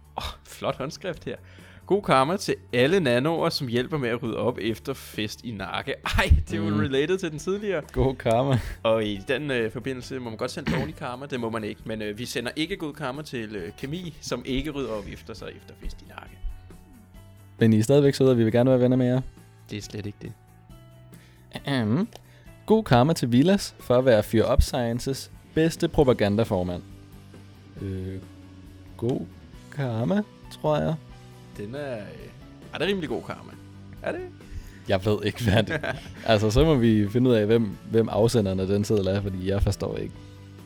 Flot 0.45 0.77
håndskrift 0.77 1.25
her. 1.25 1.37
God 1.87 2.03
karma 2.03 2.37
til 2.37 2.55
alle 2.73 3.01
nanoer, 3.01 3.49
som 3.49 3.67
hjælper 3.69 3.99
med 3.99 4.09
at 4.09 4.23
rydde 4.23 4.37
op 4.37 4.59
efter 4.61 4.93
fest 4.95 5.45
i 5.45 5.51
nakke. 5.51 5.95
Ej, 6.19 6.31
det 6.51 6.53
er 6.53 6.65
jo 6.65 6.71
Mm. 6.71 6.79
related 6.81 7.19
til 7.19 7.31
den 7.31 7.39
tidligere. 7.39 7.83
God 7.93 8.15
karma. 8.15 8.59
Og 8.83 9.05
i 9.05 9.21
den 9.29 9.51
øh, 9.51 9.73
forbindelse 9.73 10.19
må 10.19 10.31
man 10.31 10.37
godt 10.39 10.51
sende 10.51 10.79
dårlig 10.79 10.95
karma, 10.95 11.27
det 11.27 11.41
må 11.41 11.51
man 11.51 11.65
ikke. 11.65 11.81
Men 11.85 12.03
øh, 12.03 12.19
vi 12.19 12.25
sender 12.27 12.51
ikke 12.57 12.77
god 12.77 12.95
karma 12.95 13.23
til 13.23 13.57
øh, 13.57 13.73
kemi, 13.79 14.17
som 14.21 14.43
ikke 14.47 14.71
rydder 14.71 14.91
op 14.93 15.05
efter 15.13 15.35
sig 15.35 15.49
efter 15.49 15.75
fest 15.83 15.97
i 16.03 16.05
nakke. 16.09 16.39
Men 17.59 17.73
I 17.73 17.79
er 17.79 17.83
stadigvæk 17.83 18.15
søde, 18.15 18.31
og 18.31 18.39
vi 18.39 18.45
vil 18.45 18.53
gerne 18.53 18.71
være 18.71 18.81
venner 18.81 18.97
med 18.97 19.07
jer. 19.07 19.21
Det 19.71 19.79
er 19.79 19.83
slet 19.83 20.07
ikke 20.07 20.19
det. 20.23 20.33
Ahem. 21.65 22.09
God 22.67 22.85
karma 22.85 23.13
til 23.13 23.33
Villas 23.33 23.75
for 23.81 23.95
at 23.99 24.05
være 24.05 24.23
Fyr 24.23 24.53
Up 24.53 24.63
Sciences 24.63 25.31
bedste 25.55 25.89
propagandaformand. 25.89 26.83
Øh, 27.83 28.19
god 28.97 29.21
karma, 29.73 30.23
tror 30.53 30.77
jeg. 30.79 30.95
Den 31.59 31.75
er... 31.75 31.95
Øh, 31.97 32.03
er 32.75 32.79
det 32.79 32.87
rimelig 32.87 33.09
god 33.09 33.23
karma? 33.23 33.51
Er 34.03 34.13
det? 34.13 34.21
Jeg 34.89 35.07
ved 35.07 35.19
ikke, 35.25 35.45
hvad 35.45 35.63
det 35.63 35.81
Altså, 36.27 36.51
så 36.51 36.65
må 36.65 36.75
vi 36.75 37.09
finde 37.09 37.31
ud 37.31 37.35
af, 37.35 37.47
hvem, 37.47 37.71
hvem 37.91 38.09
afsenderen 38.09 38.61
af 38.61 38.67
den 38.67 38.85
seddel 38.85 39.07
er, 39.07 39.21
fordi 39.23 39.49
jeg 39.49 39.63
forstår 39.63 39.97
ikke. 39.97 40.15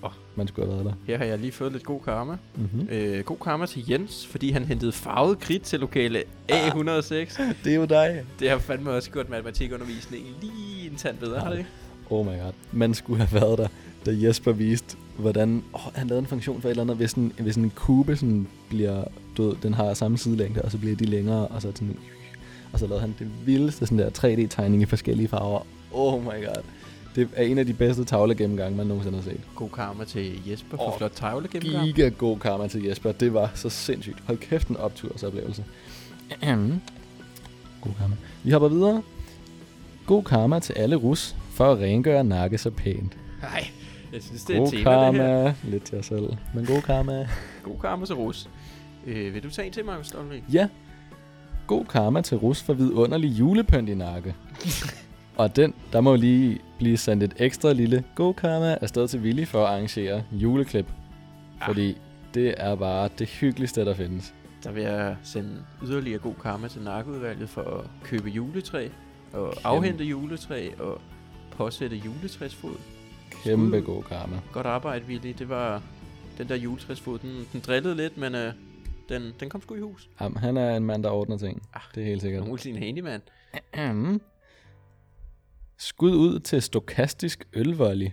Åh. 0.03 0.11
Man 0.35 0.48
skulle 0.48 0.66
have 0.66 0.85
været 0.85 0.94
der. 0.94 1.12
Her 1.12 1.18
har 1.18 1.24
jeg 1.24 1.38
lige 1.38 1.53
fået 1.53 1.72
lidt 1.72 1.85
god 1.85 2.00
karma. 2.00 2.37
Mm-hmm. 2.57 2.88
Øh, 2.90 3.24
god 3.24 3.37
karma 3.44 3.66
til 3.66 3.90
Jens, 3.90 4.26
fordi 4.26 4.50
han 4.50 4.64
hentede 4.64 4.92
farvet 4.92 5.38
kridt 5.38 5.62
til 5.62 5.81
lokale 5.81 6.22
A106. 6.53 7.42
Det 7.64 7.72
er 7.72 7.74
jo 7.74 7.85
dig. 7.85 8.24
Det 8.40 8.50
har 8.50 8.59
fandme 8.59 8.90
også 8.90 9.11
gjort 9.11 9.29
matematikundervisningen 9.31 10.35
lige 10.40 10.90
en 10.90 10.96
tand 10.96 11.18
bedre, 11.18 11.40
har 11.40 11.50
det 11.50 11.59
ikke? 11.59 11.70
Oh 12.11 12.26
my 12.26 12.31
god. 12.31 12.53
Man 12.72 12.94
skulle 12.94 13.24
have 13.26 13.40
været 13.40 13.59
der, 13.59 13.68
da 14.07 14.26
Jesper 14.26 14.53
viste, 14.53 14.96
hvordan... 15.20 15.62
Åh, 15.74 15.87
oh, 15.87 15.94
han 15.94 16.06
lavede 16.06 16.20
en 16.20 16.26
funktion 16.26 16.61
for 16.61 16.68
et 16.68 16.70
eller 16.70 16.83
andet, 16.83 16.96
hvis 16.96 17.12
en, 17.12 17.33
hvis 17.38 17.56
en 17.56 17.72
kube 17.74 18.16
sådan 18.16 18.46
bliver... 18.68 19.04
Du 19.37 19.48
ved, 19.48 19.56
den 19.62 19.74
har 19.74 19.94
samme 19.94 20.18
sidelængde, 20.18 20.62
og 20.62 20.70
så 20.70 20.78
bliver 20.78 20.96
de 20.96 21.04
længere, 21.04 21.48
og 21.48 21.62
så 21.62 21.72
sådan... 21.74 21.96
Og 22.72 22.78
så 22.78 22.87
lavede 22.87 23.00
han 23.00 23.14
det 23.18 23.28
vildeste 23.46 23.87
sådan 23.87 23.98
der 23.98 24.11
3D-tegning 24.11 24.83
i 24.83 24.87
forskellige 24.87 25.28
farver. 25.28 25.66
Oh 25.92 26.22
my 26.22 26.46
god. 26.46 26.62
Det 27.14 27.28
er 27.37 27.42
en 27.42 27.59
af 27.59 27.66
de 27.66 27.72
bedste 27.72 28.04
tavle 28.04 28.35
gennemgange, 28.35 28.76
man 28.76 28.87
nogensinde 28.87 29.16
har 29.18 29.24
set. 29.24 29.40
God 29.54 29.68
karma 29.68 30.04
til 30.04 30.50
Jesper 30.50 30.76
for 30.76 30.92
Åh, 30.92 30.98
flot 30.98 31.12
tavle 31.14 31.48
gennemgang. 31.48 31.87
Giga 31.87 32.09
god 32.09 32.38
karma 32.38 32.68
til 32.68 32.83
Jesper. 32.83 33.12
Det 33.12 33.35
var 33.35 33.50
så 33.54 33.68
sindssygt. 33.68 34.16
Hold 34.26 34.38
kæft 34.38 34.68
en 34.68 34.76
optursoplevelse. 34.76 35.64
god 37.80 37.92
karma. 37.98 38.14
Vi 38.42 38.50
hopper 38.50 38.68
videre. 38.68 39.02
God 40.06 40.22
karma 40.22 40.59
til 40.59 40.72
alle 40.72 40.96
rus 40.96 41.37
for 41.50 41.72
at 41.72 41.78
rengøre 41.78 42.24
nakke 42.24 42.59
så 42.59 42.70
pænt. 42.70 43.16
Nej, 43.42 43.70
jeg 44.12 44.23
synes, 44.23 44.44
det 44.44 44.57
er 44.57 44.61
God 44.61 44.70
tema, 44.70 44.79
det 44.79 45.14
her. 45.14 45.33
karma. 45.33 45.55
Lidt 45.64 45.83
til 45.83 45.96
jer 45.96 46.03
selv. 46.03 46.37
Men 46.55 46.66
god 46.66 46.83
karma. 46.83 47.29
God 47.62 47.77
karma 47.81 48.07
til 48.07 48.14
Rus. 48.14 48.49
Øh, 49.07 49.35
vil 49.35 49.42
du 49.42 49.51
tage 49.51 49.66
en 49.66 49.73
til, 49.73 49.85
Markus 49.85 50.14
W? 50.14 50.35
Ja. 50.53 50.68
God 51.66 51.85
karma 51.85 52.20
til 52.20 52.37
rus 52.37 52.62
for 52.62 52.73
vidunderlig 52.73 53.29
julepynt 53.29 53.88
i 53.88 53.94
nakke. 53.94 54.35
Og 55.37 55.57
den, 55.57 55.75
der 55.92 56.01
må 56.01 56.16
lige 56.16 56.59
blive 56.79 56.96
sendt 56.96 57.23
et 57.23 57.35
ekstra 57.37 57.73
lille 57.73 58.05
god 58.14 58.35
karma 58.35 58.79
afsted 58.81 59.09
til 59.09 59.20
Willy 59.20 59.44
for 59.44 59.66
at 59.66 59.73
arrangere 59.73 60.23
juleklip. 60.33 60.87
Ah. 61.61 61.66
Fordi 61.66 61.96
det 62.35 62.55
er 62.57 62.75
bare 62.75 63.09
det 63.18 63.29
hyggeligste, 63.29 63.85
der 63.85 63.94
findes. 63.94 64.35
Der 64.64 64.73
vil 64.73 64.83
jeg 64.83 65.16
sende 65.23 65.51
yderligere 65.85 66.18
god 66.18 66.35
karma 66.42 66.68
til 66.68 66.83
narkoudvalget 66.83 67.49
for 67.49 67.61
at 67.62 67.85
købe 68.05 68.29
juletræ, 68.29 68.88
og 69.33 69.55
afhente 69.64 70.05
juletræ, 70.05 70.70
og 70.79 71.01
påsætte 71.51 71.96
juletræsfod. 71.96 72.77
Kæmpe 73.44 73.81
Skud. 73.81 73.94
god 73.94 74.03
karma. 74.03 74.37
Godt 74.53 74.66
arbejde, 74.66 75.05
Willy. 75.07 75.35
Det 75.38 75.48
var 75.48 75.83
den 76.38 76.48
der 76.48 76.55
juletræsfod, 76.55 77.18
den, 77.18 77.48
den 77.53 77.61
drillede 77.61 77.94
lidt, 77.94 78.16
men 78.16 78.35
øh, 78.35 78.53
den, 79.09 79.33
den 79.40 79.48
kom 79.50 79.62
sgu 79.62 79.74
i 79.74 79.81
hus. 79.81 80.09
Jamen, 80.20 80.37
han 80.38 80.57
er 80.57 80.76
en 80.76 80.85
mand, 80.87 81.03
der 81.03 81.11
ordner 81.11 81.38
ting. 81.38 81.62
Ah, 81.74 81.81
Det 81.94 82.00
er 82.03 82.07
helt 82.07 82.22
sikkert. 82.22 82.44
Nogle 82.44 82.59
sin 82.61 82.76
handyman. 82.76 83.20
Skud 85.79 86.11
ud 86.16 86.38
til 86.40 86.62
stokastisk 86.62 87.48
ølvolley. 87.53 88.11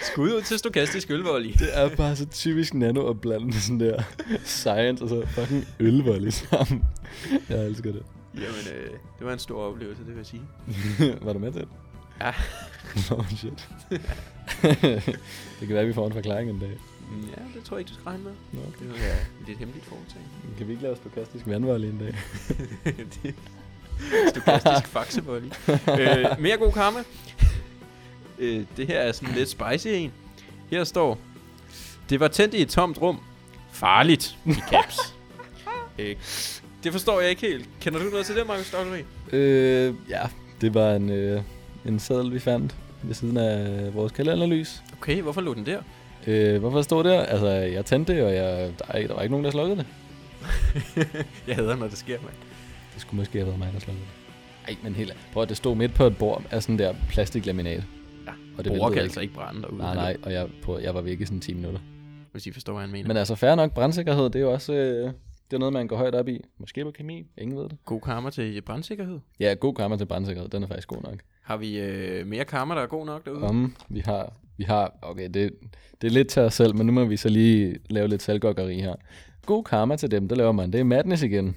Skud 0.00 0.32
ud 0.32 0.42
til 0.42 0.58
stokastisk 0.58 1.10
ølvolley. 1.10 1.52
Det 1.52 1.68
er 1.78 1.96
bare 1.96 2.16
så 2.16 2.26
typisk 2.26 2.74
nano 2.74 3.08
at 3.08 3.20
blande 3.20 3.60
sådan 3.60 3.80
der 3.80 4.02
science 4.44 5.04
og 5.04 5.08
så 5.08 5.26
fucking 5.26 5.64
ølvolley 5.80 6.30
sammen. 6.30 6.84
Jeg 7.48 7.66
elsker 7.66 7.92
det. 7.92 8.02
Jamen, 8.34 8.74
øh, 8.74 8.90
det 9.18 9.26
var 9.26 9.32
en 9.32 9.38
stor 9.38 9.62
oplevelse, 9.62 10.00
det 10.02 10.08
vil 10.10 10.16
jeg 10.16 10.26
sige. 10.26 10.42
Var 11.26 11.32
du 11.32 11.38
med 11.38 11.52
til 11.52 11.60
det? 11.60 11.68
Ja. 12.20 12.32
oh 13.16 13.28
shit. 13.28 13.68
det 15.60 15.66
kan 15.66 15.68
være, 15.68 15.80
at 15.80 15.88
vi 15.88 15.92
får 15.92 16.06
en 16.06 16.12
forklaring 16.12 16.50
en 16.50 16.58
dag. 16.58 16.78
Ja, 17.10 17.42
det 17.54 17.64
tror 17.64 17.76
jeg 17.76 17.80
ikke, 17.80 17.88
du 17.88 17.94
skal 17.94 18.04
regne 18.04 18.24
med. 18.24 18.32
Nå, 18.52 18.60
okay. 18.60 18.86
Det 18.86 19.02
ja, 19.02 19.16
lidt 19.46 19.58
hemmeligt 19.58 19.84
foretagende. 19.86 20.56
Kan 20.58 20.66
vi 20.66 20.72
ikke 20.72 20.82
lave 20.82 20.96
stokastisk 20.96 21.46
vandvolley 21.46 21.88
en 21.88 21.98
dag? 21.98 22.14
det 23.22 23.34
stokastisk 24.28 24.86
faxevolley. 24.86 25.50
øh, 26.00 26.40
mere 26.40 26.56
god 26.56 26.72
karma. 26.72 26.98
øh, 28.38 28.64
det 28.76 28.86
her 28.86 29.00
er 29.00 29.12
sådan 29.12 29.34
lidt 29.34 29.48
spicy 29.48 29.86
en. 29.86 30.12
Her 30.70 30.84
står, 30.84 31.18
det 32.10 32.20
var 32.20 32.28
tændt 32.28 32.54
i 32.54 32.62
et 32.62 32.68
tomt 32.68 32.98
rum. 32.98 33.20
Farligt 33.72 34.36
i 34.46 34.54
caps. 34.70 35.14
øh, 35.98 36.16
det 36.84 36.92
forstår 36.92 37.20
jeg 37.20 37.30
ikke 37.30 37.42
helt. 37.42 37.68
Kender 37.80 37.98
du 37.98 38.04
noget 38.10 38.26
til 38.26 38.36
det, 38.36 38.46
Markus 38.46 38.70
Dollery? 38.70 39.02
Øh, 39.32 39.94
ja. 40.08 40.22
Det 40.60 40.74
var 40.74 40.92
en, 40.94 41.10
øh, 41.10 41.42
en 41.86 41.98
seddel, 41.98 42.32
vi 42.34 42.38
fandt 42.38 42.76
ved 43.02 43.14
siden 43.14 43.36
af 43.36 43.94
vores 43.94 44.12
kalenderlys. 44.12 44.82
Okay, 44.98 45.22
hvorfor 45.22 45.40
lå 45.40 45.54
den 45.54 45.66
der? 45.66 45.82
Øh, 46.26 46.60
hvorfor 46.60 46.82
stod 46.82 47.04
der? 47.04 47.20
Altså, 47.20 47.48
jeg 47.48 47.84
tændte 47.84 48.14
det, 48.14 48.22
og 48.22 48.34
jeg, 48.34 48.72
der, 48.78 48.84
er- 48.88 49.06
der 49.06 49.14
var 49.14 49.22
ikke 49.22 49.30
nogen, 49.32 49.44
der 49.44 49.50
slukkede 49.50 49.76
det. 49.76 49.86
jeg 51.48 51.56
hader, 51.56 51.76
når 51.76 51.88
det 51.88 51.98
sker, 51.98 52.18
mand. 52.22 52.34
Det 52.94 53.00
skulle 53.00 53.18
måske 53.18 53.38
have 53.38 53.46
været 53.46 53.58
mig, 53.58 53.70
der 53.74 53.78
slukkede 53.80 54.06
det. 54.06 54.68
Ej, 54.68 54.76
men 54.82 54.94
helt 54.94 55.16
Prøv 55.32 55.42
at 55.42 55.48
det 55.48 55.56
stod 55.56 55.76
midt 55.76 55.94
på 55.94 56.04
et 56.04 56.16
bord 56.18 56.42
af 56.50 56.62
sådan 56.62 56.78
der 56.78 56.94
plastiklaminat. 57.08 57.82
Ja, 58.26 58.32
og 58.58 58.64
det 58.64 58.72
væltede 58.72 58.90
kan 58.92 59.02
altså 59.02 59.20
ikke 59.20 59.34
brænde 59.34 59.62
derude. 59.62 59.78
Nej, 59.78 59.94
nej, 59.94 60.16
og 60.22 60.32
jeg, 60.32 60.46
på, 60.62 60.78
jeg 60.78 60.94
var 60.94 61.00
væk 61.00 61.20
i 61.20 61.24
sådan 61.24 61.40
10 61.40 61.54
minutter. 61.54 61.80
Hvis 62.32 62.46
I 62.46 62.52
forstår, 62.52 62.72
hvad 62.72 62.80
han 62.82 62.90
mener. 62.90 63.08
Men 63.08 63.16
altså, 63.16 63.34
fair 63.34 63.54
nok, 63.54 63.72
brandsikkerhed, 63.74 64.24
det 64.24 64.36
er 64.36 64.40
jo 64.40 64.52
også, 64.52 64.72
øh, 64.72 65.04
Det 65.50 65.56
er 65.56 65.58
noget, 65.58 65.72
man 65.72 65.86
går 65.88 65.96
højt 65.96 66.14
op 66.14 66.28
i. 66.28 66.40
Måske 66.58 66.84
på 66.84 66.90
kemi, 66.90 67.26
ingen 67.38 67.58
ved 67.58 67.68
det. 67.68 67.78
God 67.84 68.00
karma 68.00 68.30
til 68.30 68.60
brandsikkerhed. 68.62 69.18
Ja, 69.40 69.54
god 69.54 69.74
karma 69.74 69.96
til 69.96 70.06
brandsikkerhed, 70.06 70.48
den 70.50 70.62
er 70.62 70.66
faktisk 70.66 70.88
god 70.88 71.02
nok. 71.02 71.18
Har 71.42 71.56
vi 71.56 71.78
øh, 71.80 72.26
mere 72.26 72.44
karma, 72.44 72.74
der 72.74 72.82
er 72.82 72.86
god 72.86 73.06
nok 73.06 73.24
derude? 73.24 73.42
Om 73.42 73.74
vi 73.88 74.00
har, 74.00 74.32
vi 74.56 74.64
har, 74.64 74.94
okay, 75.02 75.28
det, 75.34 75.50
det 76.00 76.06
er 76.08 76.10
lidt 76.12 76.28
til 76.28 76.42
os 76.42 76.54
selv, 76.54 76.76
men 76.76 76.86
nu 76.86 76.92
må 76.92 77.04
vi 77.04 77.16
så 77.16 77.28
lige 77.28 77.78
lave 77.90 78.08
lidt 78.08 78.22
selvgokkeri 78.22 78.80
her. 78.80 78.94
God 79.46 79.64
karma 79.64 79.96
til 79.96 80.10
dem, 80.10 80.28
der 80.28 80.36
laver 80.36 80.52
man. 80.52 80.72
Det 80.72 80.80
er 80.80 80.84
madness 80.84 81.22
igen. 81.22 81.56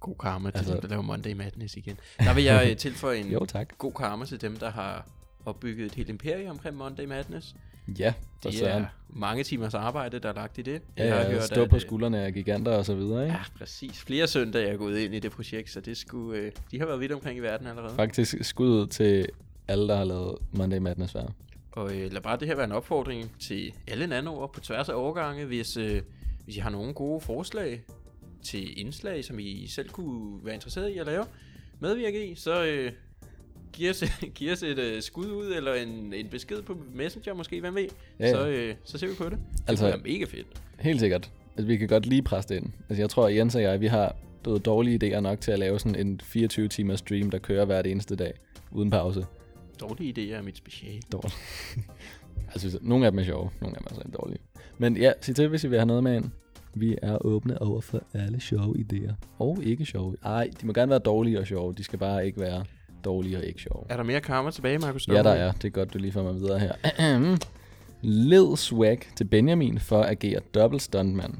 God 0.00 0.14
karma 0.20 0.50
til 0.50 0.58
Altså- 0.58 0.72
dem, 0.72 0.80
der 0.80 0.88
laver 0.88 1.02
Monday 1.02 1.32
Madness 1.32 1.76
igen. 1.76 1.96
Der 2.18 2.34
vil 2.34 2.44
jeg 2.44 2.70
øh, 2.70 2.76
tilføje 2.76 3.18
en 3.18 3.26
Jo, 3.32 3.44
tak. 3.44 3.78
god 3.78 3.92
karma 3.92 4.24
til 4.24 4.40
dem, 4.40 4.56
der 4.56 4.70
har 4.70 5.06
opbygget 5.44 5.86
et 5.86 5.94
helt 5.94 6.08
imperium 6.08 6.50
omkring 6.50 6.76
Monday 6.76 7.04
Madness. 7.04 7.54
Ja, 7.98 8.12
for 8.42 8.50
Det 8.50 8.58
søren. 8.58 8.82
er 8.82 8.86
mange 9.08 9.44
timers 9.44 9.74
arbejde, 9.74 10.18
der 10.18 10.28
er 10.28 10.32
lagt 10.34 10.58
i 10.58 10.62
det. 10.62 10.82
Ja, 10.98 11.04
Jeg 11.06 11.14
har 11.16 11.22
ja, 11.22 11.30
hørt, 11.32 11.42
stå 11.42 11.62
at, 11.62 11.70
på 11.70 11.76
øh, 11.76 11.82
skuldrene 11.82 12.18
af 12.20 12.32
giganter 12.34 12.72
og 12.72 12.84
så 12.84 12.94
videre, 12.94 13.22
ikke? 13.24 13.34
Ja, 13.36 13.42
præcis. 13.58 14.02
Flere 14.02 14.26
søndage 14.26 14.68
er 14.68 14.76
gået 14.76 14.98
ind 14.98 15.14
i 15.14 15.18
det 15.18 15.30
projekt, 15.32 15.70
så 15.70 15.80
det 15.80 15.96
skulle, 15.96 16.38
øh, 16.40 16.52
de 16.70 16.78
har 16.78 16.86
været 16.86 17.00
vidt 17.00 17.12
omkring 17.12 17.38
i 17.38 17.40
verden 17.40 17.66
allerede. 17.66 17.94
Faktisk 17.94 18.34
skud 18.40 18.68
ud 18.68 18.86
til 18.86 19.26
alle, 19.68 19.88
der 19.88 19.96
har 19.96 20.04
lavet 20.04 20.38
Monday 20.52 20.78
Madness 20.78 21.14
være. 21.14 21.28
Og 21.72 21.94
øh, 21.96 22.12
lad 22.12 22.20
bare 22.20 22.38
det 22.38 22.48
her 22.48 22.54
være 22.54 22.64
en 22.64 22.72
opfordring 22.72 23.32
til 23.40 23.72
alle 23.88 24.06
nanoer 24.06 24.46
på 24.46 24.60
tværs 24.60 24.88
af 24.88 24.94
overgange, 24.94 25.44
hvis, 25.44 25.76
øh, 25.76 26.02
hvis 26.44 26.56
I 26.56 26.60
har 26.60 26.70
nogle 26.70 26.94
gode 26.94 27.20
forslag 27.20 27.82
til 28.44 28.80
indslag, 28.80 29.24
som 29.24 29.38
I 29.38 29.66
selv 29.66 29.88
kunne 29.90 30.44
være 30.44 30.54
interesseret 30.54 30.88
i 30.90 30.98
at 30.98 31.06
lave, 31.06 31.24
medvirke 31.80 32.26
i, 32.30 32.34
så 32.34 32.64
øh, 32.64 32.92
giv, 33.72 33.90
os, 33.90 34.04
giv 34.34 34.52
os 34.52 34.62
et 34.62 34.78
øh, 34.78 35.02
skud 35.02 35.26
ud, 35.26 35.52
eller 35.56 35.74
en, 35.74 36.12
en 36.14 36.28
besked 36.28 36.62
på 36.62 36.78
Messenger 36.94 37.34
måske, 37.34 37.60
hvem 37.60 37.74
ved, 37.74 37.88
Ja, 38.20 38.26
ja. 38.26 38.32
så, 38.32 38.48
øh, 38.48 38.74
så 38.84 38.98
ser 38.98 39.06
vi 39.06 39.14
på 39.14 39.24
det. 39.24 39.32
Det 39.32 39.38
Altså- 39.68 39.68
altså, 39.68 39.86
være 39.86 40.12
mega 40.12 40.24
fedt. 40.24 40.46
Helt 40.80 41.00
sikkert. 41.00 41.30
Altså, 41.56 41.66
vi 41.66 41.76
kan 41.76 41.88
godt 41.88 42.06
lige 42.06 42.22
presse 42.22 42.48
det 42.48 42.56
ind. 42.60 42.66
Altså, 42.88 43.02
jeg 43.02 43.10
tror, 43.10 43.26
at 43.28 43.36
Jens 43.36 43.54
og 43.54 43.62
jeg, 43.62 43.80
vi 43.80 43.86
har 43.86 44.16
ved, 44.44 44.60
dårlige 44.60 45.16
idéer 45.16 45.20
nok 45.20 45.40
til 45.40 45.52
at 45.52 45.58
lave 45.58 45.78
sådan 45.78 46.06
en 46.06 46.20
24-timers 46.24 46.98
stream, 46.98 47.30
der 47.30 47.38
kører 47.38 47.64
hver 47.64 47.82
eneste 47.82 48.16
dag, 48.16 48.32
uden 48.70 48.90
pause. 48.90 49.26
Dårlige 49.80 50.12
idéer 50.32 50.36
er 50.38 50.42
mit 50.42 50.56
speciale. 50.56 51.00
Dårligt. 51.12 51.34
altså, 52.52 52.78
nogle 52.82 53.06
af 53.06 53.12
dem 53.12 53.18
er 53.18 53.24
sjove, 53.24 53.50
nogle 53.60 53.76
af 53.76 53.82
dem 53.82 53.86
er 53.90 54.02
så 54.02 54.08
dårlige. 54.22 54.38
Men 54.78 54.96
ja, 54.96 55.12
sig 55.20 55.36
til, 55.36 55.48
hvis 55.48 55.64
I 55.64 55.68
vil 55.68 55.78
have 55.78 55.86
noget 55.86 56.02
med 56.02 56.16
ind. 56.16 56.30
Vi 56.74 56.96
er 57.02 57.26
åbne 57.26 57.62
over 57.62 57.80
for 57.80 58.02
alle 58.14 58.40
sjove 58.40 58.74
idéer. 58.78 59.12
Og 59.38 59.58
ikke 59.62 59.84
sjove. 59.84 60.16
Ej, 60.24 60.50
de 60.60 60.66
må 60.66 60.72
gerne 60.72 60.90
være 60.90 60.98
dårlige 60.98 61.38
og 61.40 61.46
sjove. 61.46 61.74
De 61.74 61.84
skal 61.84 61.98
bare 61.98 62.26
ikke 62.26 62.40
være 62.40 62.64
dårlige 63.04 63.36
og 63.38 63.44
ikke 63.44 63.60
sjove. 63.62 63.84
Er 63.88 63.96
der 63.96 64.02
mere 64.04 64.20
karma 64.20 64.50
tilbage, 64.50 64.78
Markus? 64.78 65.08
Ja, 65.08 65.22
der 65.22 65.30
er. 65.30 65.52
Det 65.52 65.64
er 65.64 65.70
godt, 65.70 65.94
du 65.94 65.98
lige 65.98 66.12
får 66.12 66.22
mig 66.22 66.34
videre 66.34 66.58
her. 66.58 66.72
Led 68.02 68.56
swag 68.56 69.00
til 69.16 69.24
Benjamin 69.24 69.78
for 69.80 70.02
at 70.02 70.10
agere 70.10 70.40
dobbelt 70.54 70.82
stuntmand. 70.82 71.34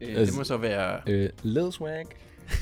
Øh, 0.00 0.08
det 0.08 0.16
Altså- 0.16 0.36
må 0.38 0.44
så 0.44 0.56
være, 0.56 1.00
Øh, 1.06 1.30
led 1.42 1.72
swag. 1.72 2.04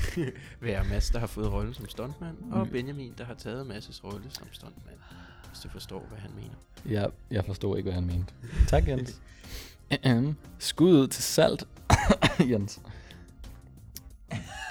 være 0.61 0.83
Mads, 0.89 1.09
der 1.09 1.19
har 1.19 1.27
fået 1.27 1.51
rollen 1.51 1.73
som 1.73 1.89
stuntmand, 1.89 2.37
og 2.51 2.65
Mm. 2.65 2.71
Benjamin, 2.71 3.13
der 3.17 3.25
har 3.25 3.33
taget 3.33 3.65
Mads' 3.65 4.03
rolle 4.03 4.23
som 4.29 4.47
stuntmand. 4.51 4.97
Hvis 5.49 5.59
du 5.63 5.69
forstår, 5.69 6.05
hvad 6.09 6.19
han 6.19 6.31
mener. 6.35 7.01
Jeg, 7.01 7.09
jeg 7.31 7.45
forstod 7.45 7.77
ikke, 7.77 7.87
hvad 7.91 7.93
han 8.01 8.05
mente. 8.07 8.33
Tak, 8.67 8.87
Jens. 8.87 9.21
Skud 10.59 10.91
ud 10.93 11.07
til 11.07 11.23
salt. 11.23 11.63
Jens. 12.51 12.79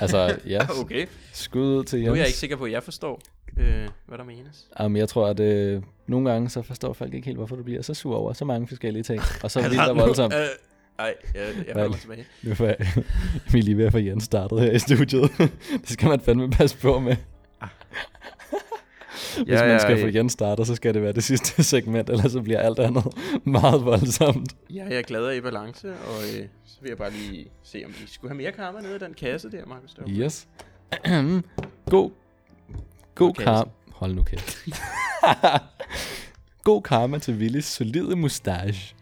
Altså, 0.00 0.38
ja. 0.46 0.66
Okay. 0.80 1.06
Skud 1.32 1.76
ud 1.78 1.84
til 1.84 1.98
Jens. 1.98 2.06
Nu 2.06 2.12
er 2.12 2.16
jeg 2.16 2.26
ikke 2.26 2.38
sikker 2.38 2.56
på, 2.56 2.64
at 2.64 2.72
jeg 2.72 2.82
forstår, 2.82 3.20
øh, 3.58 3.88
hvad 4.06 4.18
der 4.18 4.24
menes. 4.24 4.66
Jamen, 4.80 4.96
jeg 4.96 5.08
tror, 5.08 5.26
at 5.26 5.40
øh, 5.40 5.82
nogle 6.06 6.30
gange 6.30 6.48
så 6.48 6.62
forstår 6.62 6.92
folk 6.92 7.14
ikke 7.14 7.26
helt, 7.26 7.38
hvorfor 7.38 7.56
du 7.56 7.62
bliver 7.62 7.82
så 7.82 7.94
sur 7.94 8.16
over 8.16 8.32
så 8.32 8.44
mange 8.44 8.68
forskellige 8.68 9.02
ting. 9.02 9.22
Og 9.42 9.50
så 9.50 9.60
vildt 9.68 9.88
og 9.88 9.96
voldsomt. 9.96 10.34
Øh, 10.34 10.40
ej, 10.98 11.14
jeg, 11.34 11.42
jeg 11.66 11.74
holder 11.74 11.96
tilbage. 11.96 12.26
Nu 12.42 12.50
er 12.50 12.74
vi 13.52 13.58
er 13.58 13.62
lige 13.62 13.78
ved 13.78 13.86
at 13.86 13.92
få 13.92 13.98
Jens 13.98 14.24
startet 14.24 14.60
her 14.60 14.70
i 14.72 14.78
studiet. 14.78 15.30
det 15.80 15.90
skal 15.90 16.08
man 16.08 16.20
fandme 16.20 16.50
passe 16.50 16.76
på 16.78 17.00
med. 17.00 17.16
Hvis 19.36 19.48
Ja, 19.48 19.60
man 19.60 19.70
ja, 19.70 19.78
skal 19.78 20.00
få 20.00 20.06
ja. 20.06 20.18
Jens 20.18 20.32
startet, 20.32 20.66
så 20.66 20.74
skal 20.74 20.94
det 20.94 21.02
være 21.02 21.12
det 21.12 21.24
sidste 21.24 21.62
segment, 21.62 22.10
ellers 22.10 22.32
så 22.32 22.40
bliver 22.42 22.58
alt 22.60 22.78
andet 22.78 23.04
meget 23.44 23.84
voldsomt. 23.84 24.52
Ja, 24.74 24.84
jeg 24.84 24.98
er 24.98 25.02
glad 25.02 25.36
i 25.36 25.40
balance, 25.40 25.88
og 25.88 26.22
øh, 26.38 26.46
så 26.76 26.82
vil 26.82 26.88
jeg 26.88 26.98
bare 26.98 27.10
lige 27.10 27.46
se, 27.62 27.82
om 27.86 27.90
vi 27.90 28.06
skulle 28.06 28.30
have 28.30 28.36
mere 28.36 28.52
karma 28.52 28.80
nede 28.80 28.96
i 28.96 28.98
den 28.98 29.14
kasse 29.14 29.50
der, 29.50 29.66
Markus. 29.66 29.90
Staup. 29.90 30.08
Yes. 30.08 30.48
God, 31.90 32.10
god 33.14 33.34
karma. 33.34 33.70
Hold 33.92 34.14
nu 34.14 34.22
kæft. 34.22 34.58
god 36.64 36.82
karma 36.82 37.18
til 37.18 37.34
Willis 37.34 37.64
solide 37.64 38.16
mustache. 38.16 38.94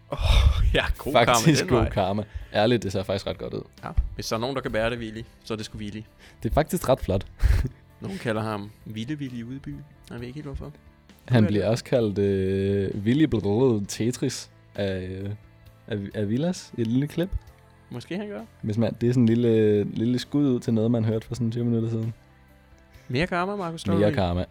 Ja, 0.74 0.84
god 0.98 1.12
Faktisk 1.12 1.46
karma 1.46 1.58
den 1.60 1.68
god 1.68 1.78
vej. 1.78 1.90
karma. 1.90 2.24
Ærligt, 2.54 2.82
det 2.82 2.92
ser 2.92 3.02
faktisk 3.02 3.26
ret 3.26 3.38
godt 3.38 3.54
ud. 3.54 3.62
Ja, 3.84 3.90
hvis 4.14 4.28
der 4.28 4.36
er 4.36 4.40
nogen, 4.40 4.56
der 4.56 4.62
kan 4.62 4.72
bære 4.72 4.90
det, 4.90 4.98
Willy, 4.98 5.22
så 5.44 5.54
er 5.54 5.56
det 5.56 5.66
sgu 5.66 5.78
Willy. 5.78 6.02
Det 6.42 6.50
er 6.50 6.54
faktisk 6.54 6.88
ret 6.88 7.00
flot. 7.00 7.26
Nogen 8.00 8.18
kalder 8.18 8.42
ham 8.42 8.70
Ville 8.84 9.14
Willy 9.16 9.58
byen. 9.62 9.84
Jeg 10.10 10.20
ved 10.20 10.26
ikke 10.26 10.34
helt 10.34 10.46
hvorfor. 10.46 10.72
Han 11.28 11.44
er 11.44 11.48
bliver 11.48 11.68
også 11.68 11.84
kaldt 11.84 12.18
øh, 12.18 12.90
Willy 13.04 13.26
Tetris 13.88 14.50
af, 14.74 15.02
øh, 15.02 15.30
af, 15.86 15.98
af 16.14 16.28
Villas 16.28 16.72
i 16.78 16.80
et 16.80 16.86
lille 16.86 17.06
klip. 17.06 17.28
Måske 17.94 18.16
han 18.16 18.28
gør. 18.28 18.40
Hvis 18.62 18.78
man, 18.78 18.94
det 19.00 19.08
er 19.08 19.12
sådan 19.12 19.22
en 19.22 19.28
lille, 19.28 19.84
lille 19.84 20.18
skud 20.18 20.46
ud 20.46 20.60
til 20.60 20.74
noget, 20.74 20.90
man 20.90 21.04
hørte 21.04 21.26
for 21.26 21.34
sådan 21.34 21.50
20 21.50 21.64
minutter 21.64 21.90
siden. 21.90 22.14
Mere 23.08 23.26
karma, 23.26 23.56
Markus. 23.56 23.80
Staup. 23.80 23.98
Mere 23.98 24.12
karma. 24.12 24.44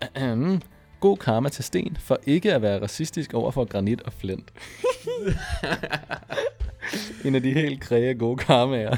God 1.00 1.18
karma 1.18 1.50
til 1.50 1.64
Sten 1.64 1.98
for 2.00 2.20
ikke 2.26 2.54
at 2.54 2.62
være 2.62 2.82
racistisk 2.82 3.34
over 3.34 3.52
for 3.52 3.66
granit 3.66 4.02
og 4.02 4.14
flint. 4.14 4.54
en 7.26 7.36
af 7.36 7.42
de 7.42 7.54
helt 7.54 7.82
kræge 7.82 8.16
gode 8.16 8.38
karmaer. 8.38 8.96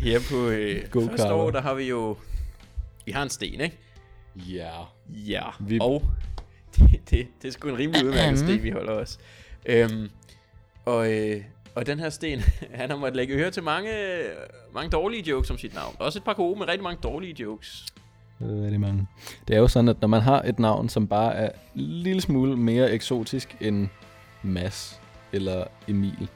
Her 0.00 0.20
på 0.30 0.48
øh, 0.48 0.90
God 0.90 1.08
første 1.08 1.16
karma. 1.16 1.34
år, 1.34 1.50
der 1.50 1.60
har 1.60 1.74
vi 1.74 1.84
jo... 1.88 2.16
Vi 3.04 3.12
har 3.12 3.22
en 3.22 3.30
sten, 3.30 3.60
ikke? 3.60 3.78
Ja. 4.36 4.72
Ja, 5.08 5.42
vi... 5.60 5.78
og 5.80 6.02
det, 6.76 7.10
det, 7.10 7.26
det 7.42 7.48
er 7.48 7.52
sgu 7.52 7.68
en 7.68 7.78
rimelig 7.78 8.06
udmærket 8.06 8.38
sten, 8.38 8.62
vi 8.62 8.70
holder 8.70 8.92
os. 8.92 9.18
Øhm, 9.66 10.10
og, 10.84 11.12
øh, 11.12 11.42
og 11.76 11.86
den 11.86 11.98
her 12.00 12.10
sten, 12.10 12.40
han 12.80 12.90
har 12.90 12.96
måttet 12.96 13.16
lægge 13.16 13.34
øre 13.34 13.50
til 13.50 13.62
mange, 13.62 13.90
mange 14.74 14.90
dårlige 14.90 15.22
jokes 15.30 15.50
om 15.50 15.58
sit 15.58 15.74
navn. 15.74 15.96
Også 15.98 16.18
et 16.18 16.24
par 16.24 16.32
gode, 16.34 16.58
men 16.58 16.68
rigtig 16.68 16.82
mange 16.82 16.98
dårlige 17.02 17.42
jokes. 17.42 17.86
Det 18.40 18.74
er 18.74 18.78
mange. 18.78 19.06
Det 19.48 19.56
er 19.56 19.60
jo 19.60 19.68
sådan, 19.68 19.88
at 19.88 20.00
når 20.00 20.08
man 20.08 20.20
har 20.20 20.42
et 20.42 20.58
navn, 20.58 20.88
som 20.88 21.08
bare 21.08 21.34
er 21.34 21.46
en 21.74 21.80
lille 21.80 22.20
smule 22.20 22.56
mere 22.56 22.92
eksotisk 22.92 23.56
end 23.60 23.88
Mads, 24.42 25.00
eller 25.32 25.64
Emil, 25.88 26.28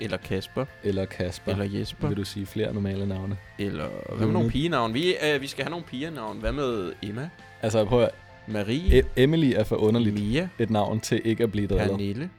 Eller 0.00 0.16
Kasper, 0.16 0.64
eller 0.84 1.04
Kasper, 1.04 1.52
eller 1.52 1.64
Jesper, 1.78 2.08
vil 2.08 2.16
du 2.16 2.24
sige 2.24 2.46
flere 2.46 2.74
normale 2.74 3.06
navne? 3.06 3.36
eller 3.58 3.88
hvad 3.88 4.10
med 4.16 4.20
Lone. 4.20 4.32
nogle 4.32 4.50
pigenavn? 4.50 4.94
Vi, 4.94 5.14
øh, 5.34 5.40
vi 5.40 5.46
skal 5.46 5.64
have 5.64 5.70
nogle 5.70 5.84
pigenavn. 5.86 6.38
Hvad 6.38 6.52
med 6.52 6.92
Emma, 7.02 7.30
Altså 7.62 7.84
prøv 7.84 8.02
at, 8.02 8.10
Marie, 8.46 9.02
e- 9.02 9.06
Emily 9.16 9.52
er 9.56 9.64
for 9.64 9.76
underligt 9.76 10.14
Mia, 10.14 10.48
et 10.58 10.70
navn 10.70 11.00
til 11.00 11.20
ikke 11.24 11.42
at 11.44 11.50
blive 11.52 11.66
drillet. 11.66 11.88
Pernille, 11.90 12.30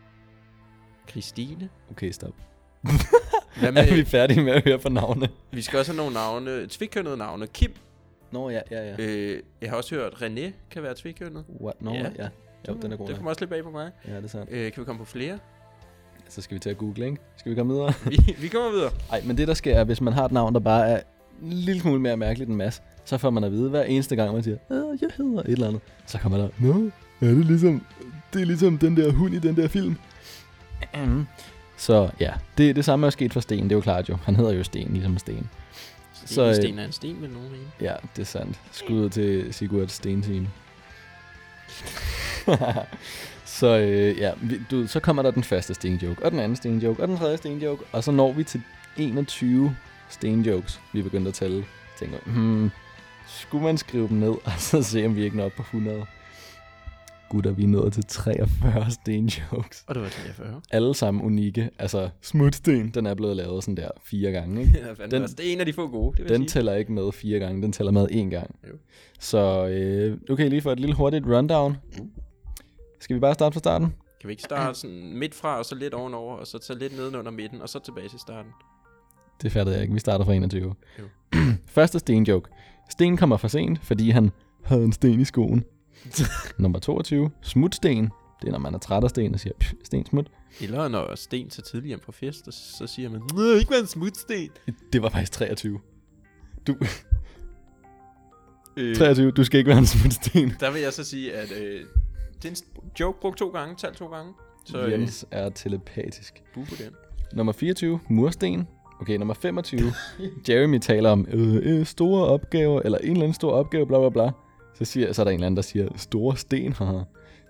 Christine. 1.09 1.69
Okay, 1.91 2.11
stop. 2.11 2.33
Hvad 2.81 2.93
Er 3.77 3.85
vi 3.85 3.95
med, 3.97 4.05
færdige 4.05 4.41
med 4.43 4.53
at 4.53 4.63
høre 4.63 4.79
på 4.79 4.89
navne? 4.89 5.29
vi 5.51 5.61
skal 5.61 5.79
også 5.79 5.91
have 5.91 5.97
nogle 5.97 6.13
navne, 6.13 6.67
tvikkønnede 6.69 7.17
navne. 7.17 7.47
Kim, 7.47 7.71
Nå, 8.31 8.49
ja, 8.49 8.59
ja, 8.71 8.83
ja. 8.89 8.95
øh, 8.99 9.39
jeg 9.61 9.69
har 9.69 9.77
også 9.77 9.95
hørt, 9.95 10.13
René 10.13 10.51
kan 10.71 10.83
være 10.83 10.95
tvikkønnet. 10.95 11.43
What? 11.61 11.81
Nå, 11.81 11.91
Ja. 11.93 11.99
ja. 11.99 12.09
ja. 12.17 12.27
Jo, 12.67 12.77
den 12.81 12.91
er 12.91 12.97
god. 12.97 13.05
Det 13.07 13.09
nok. 13.09 13.15
kommer 13.15 13.29
også 13.29 13.41
lidt 13.41 13.49
bag 13.49 13.63
på 13.63 13.69
mig. 13.71 13.91
Ja, 14.07 14.15
det 14.15 14.23
er 14.23 14.27
sandt. 14.27 14.49
Øh, 14.51 14.71
kan 14.71 14.81
vi 14.81 14.85
komme 14.85 14.99
på 14.99 15.05
flere? 15.05 15.39
Så 16.29 16.41
skal 16.41 16.55
vi 16.55 16.59
til 16.59 16.69
at 16.69 16.77
google, 16.77 17.05
ikke? 17.05 17.17
Skal 17.37 17.49
vi 17.49 17.55
komme 17.55 17.73
videre? 17.73 17.93
vi, 18.09 18.35
vi 18.41 18.47
kommer 18.47 18.71
videre. 18.71 18.91
Nej, 19.11 19.21
men 19.25 19.37
det 19.37 19.47
der 19.47 19.53
sker 19.53 19.75
er, 19.75 19.83
hvis 19.83 20.01
man 20.01 20.13
har 20.13 20.25
et 20.25 20.31
navn, 20.31 20.53
der 20.53 20.59
bare 20.59 20.89
er 20.89 21.01
en 21.43 21.53
lille 21.53 21.81
smule 21.81 21.99
mere 22.01 22.17
mærkeligt 22.17 22.47
end 22.47 22.57
Mads, 22.57 22.81
så 23.05 23.17
får 23.17 23.29
man 23.29 23.43
at 23.43 23.51
vide 23.51 23.69
hver 23.69 23.83
eneste 23.83 24.15
gang, 24.15 24.33
man 24.33 24.43
siger, 24.43 24.57
øh, 24.71 24.77
jeg 25.01 25.09
hedder 25.17 25.39
et 25.41 25.47
eller 25.49 25.67
andet. 25.67 25.81
Så 26.05 26.17
kommer 26.17 26.37
der, 26.37 26.49
nå, 26.59 26.89
er 27.21 27.25
det 27.35 27.45
ligesom, 27.45 27.85
det 28.33 28.41
er 28.41 28.45
ligesom 28.45 28.77
den 28.77 28.97
der 28.97 29.11
hund 29.11 29.33
i 29.33 29.39
den 29.39 29.55
der 29.55 29.67
film. 29.67 29.95
Så 31.77 32.09
ja, 32.19 32.33
det, 32.57 32.75
det 32.75 32.85
samme 32.85 33.07
er 33.07 33.11
sket 33.11 33.33
for 33.33 33.39
Sten, 33.39 33.63
det 33.63 33.71
er 33.71 33.75
jo 33.75 33.81
klart 33.81 34.09
jo. 34.09 34.17
Han 34.23 34.35
hedder 34.35 34.53
jo 34.53 34.63
Sten, 34.63 34.93
ligesom 34.93 35.17
Sten. 35.17 35.49
Så, 36.13 36.33
Så, 36.33 36.41
øh, 36.41 36.55
sten 36.55 36.79
er 36.79 36.85
en 36.85 36.91
sten, 36.91 37.21
vil 37.21 37.29
nogen 37.29 37.51
mene. 37.51 37.63
Ja, 37.81 37.93
det 38.15 38.21
er 38.21 38.25
sandt. 38.25 38.59
Skud 38.71 38.95
ud 38.95 39.09
til 39.09 39.53
Sigurd 39.53 39.87
Stenteam. 39.87 40.47
så 43.45 43.77
øh, 43.77 44.17
ja, 44.17 44.31
vi, 44.41 44.59
du, 44.71 44.87
så 44.87 44.99
kommer 44.99 45.23
der 45.23 45.31
den 45.31 45.43
første 45.43 45.73
stenjoke, 45.73 46.25
og 46.25 46.31
den 46.31 46.39
anden 46.39 46.55
stenjoke, 46.55 47.01
og 47.01 47.07
den 47.07 47.17
tredje 47.17 47.37
stenjoke, 47.37 47.83
og 47.91 48.03
så 48.03 48.11
når 48.11 48.31
vi 48.31 48.43
til 48.43 48.61
21 48.97 49.75
stenjokes, 50.09 50.79
vi 50.93 50.99
er 50.99 51.03
begyndt 51.03 51.27
at 51.27 51.33
tælle. 51.33 51.65
Tænker, 51.99 52.17
hmm, 52.25 52.71
skulle 53.27 53.63
man 53.63 53.77
skrive 53.77 54.07
dem 54.07 54.17
ned, 54.17 54.29
og 54.45 54.51
så 54.57 54.83
se, 54.83 55.05
om 55.05 55.15
vi 55.15 55.23
ikke 55.23 55.37
når 55.37 55.45
op 55.45 55.51
på 55.51 55.61
100? 55.61 56.05
Gutter, 57.29 57.51
vi 57.51 57.63
er 57.63 57.67
nået 57.67 57.93
til 57.93 58.03
43 58.05 58.91
stenjokes. 58.91 59.83
Og 59.87 59.95
det 59.95 60.03
var 60.03 60.09
43. 60.09 60.61
Alle 60.71 60.95
sammen 60.95 61.23
unikke. 61.23 61.69
Altså, 61.79 62.09
smutsten, 62.21 62.89
den 62.89 63.05
er 63.05 63.13
blevet 63.13 63.35
lavet 63.35 63.63
sådan 63.63 63.77
der 63.77 63.89
fire 64.05 64.31
gange, 64.31 64.61
ikke? 64.61 64.79
Ja, 64.99 65.03
Den- 65.05 65.11
den, 65.11 65.21
det 65.29 65.39
er 65.49 65.53
en 65.53 65.59
af 65.59 65.65
de 65.65 65.73
få 65.73 65.87
gode, 65.87 66.17
det 66.17 66.23
vil 66.23 66.29
Den 66.33 66.41
sige. 66.41 66.47
tæller 66.49 66.73
ikke 66.73 66.91
med 66.91 67.11
fire 67.11 67.39
gange, 67.39 67.61
den 67.61 67.71
tæller 67.71 67.91
med 67.91 68.07
én 68.11 68.29
gang. 68.29 68.55
Jo. 68.67 68.73
Så 69.19 69.67
øh, 69.67 70.37
kan 70.37 70.49
lige 70.49 70.61
få 70.61 70.71
et 70.71 70.79
lille 70.79 70.95
hurtigt 70.95 71.25
rundown. 71.25 71.77
Skal 72.99 73.15
vi 73.15 73.19
bare 73.19 73.33
starte 73.33 73.53
fra 73.53 73.59
starten? 73.59 73.87
Kan 74.21 74.27
vi 74.27 74.31
ikke 74.33 74.43
starte 74.43 74.79
sådan 74.79 75.13
midt 75.17 75.35
fra, 75.35 75.57
og 75.57 75.65
så 75.65 75.75
lidt 75.75 75.93
ovenover, 75.93 76.35
og 76.35 76.47
så 76.47 76.57
tage 76.59 76.79
lidt 76.79 76.97
nedenunder 76.97 77.31
midten, 77.31 77.61
og 77.61 77.69
så 77.69 77.79
tilbage 77.79 78.09
til 78.09 78.19
starten? 78.19 78.51
Det 79.41 79.51
fattede 79.51 79.75
jeg 79.75 79.81
ikke. 79.81 79.93
Vi 79.93 79.99
starter 79.99 80.25
fra 80.25 80.33
21. 80.33 80.73
Jo. 80.99 81.03
Første 81.67 81.99
stenjoke. 81.99 82.49
Sten 82.89 83.17
kommer 83.17 83.37
for 83.37 83.47
sent, 83.47 83.79
fordi 83.83 84.09
han 84.09 84.31
havde 84.63 84.83
en 84.83 84.91
sten 84.91 85.19
i 85.19 85.25
skoen. 85.25 85.63
Nummer 86.59 86.79
22. 86.79 87.31
Smutsten. 87.41 88.03
Det 88.41 88.47
er, 88.47 88.51
når 88.51 88.59
man 88.59 88.73
er 88.73 88.77
træt 88.79 89.03
af 89.03 89.09
sten 89.09 89.33
og 89.33 89.39
siger, 89.39 89.53
"Pff, 89.59 89.73
sten 89.83 90.05
smut. 90.05 90.31
Eller 90.61 90.87
når 90.87 91.15
Sten 91.15 91.49
tager 91.49 91.63
tidligt 91.63 91.87
hjem 91.87 91.99
fra 92.01 92.11
fest, 92.11 92.47
og 92.47 92.53
så 92.53 92.87
siger 92.87 93.09
man, 93.09 93.21
Nej, 93.33 93.45
ikke 93.59 93.71
være 93.71 93.79
en 93.79 93.87
smutsten. 93.87 94.49
Det 94.93 95.01
var 95.01 95.09
faktisk 95.09 95.31
23. 95.31 95.79
Du, 96.67 96.75
Øh, 98.77 98.95
23, 98.95 99.31
du 99.31 99.43
skal 99.43 99.57
ikke 99.57 99.69
være 99.69 99.77
en 99.77 99.85
smutsten. 99.85 100.53
der 100.59 100.71
vil 100.71 100.81
jeg 100.81 100.93
så 100.93 101.03
sige, 101.03 101.33
at 101.33 101.51
øh, 101.61 101.81
det 102.43 102.45
er 102.45 102.49
en 102.49 102.55
joke 102.99 103.19
brugt 103.21 103.37
to 103.37 103.49
gange, 103.49 103.75
talt 103.75 103.97
to 103.97 104.07
gange. 104.07 104.33
Så 104.65 104.81
øh, 104.85 104.91
Jens 104.91 105.25
er 105.31 105.49
telepatisk. 105.49 106.43
bu 106.53 106.63
på 106.69 106.75
den. 106.77 106.89
Nummer 107.33 107.53
24, 107.53 107.99
mursten. 108.09 108.67
Okay, 109.01 109.17
nummer 109.17 109.33
25. 109.33 109.93
Jeremy 110.49 110.79
taler 110.79 111.09
om 111.09 111.27
øh, 111.31 111.55
øh, 111.79 111.85
store 111.85 112.25
opgaver, 112.25 112.81
eller 112.81 112.97
en 112.97 113.09
eller 113.11 113.21
anden 113.21 113.33
stor 113.33 113.51
opgave, 113.51 113.87
bla 113.87 113.99
bla 113.99 114.09
bla. 114.09 114.31
Så, 114.79 114.85
siger, 114.85 115.13
så 115.13 115.21
er 115.21 115.23
der 115.23 115.31
en 115.31 115.35
eller 115.35 115.45
anden, 115.45 115.55
der 115.55 115.61
siger, 115.61 115.89
store 115.97 116.37
sten, 116.37 116.73
haha. 116.73 116.99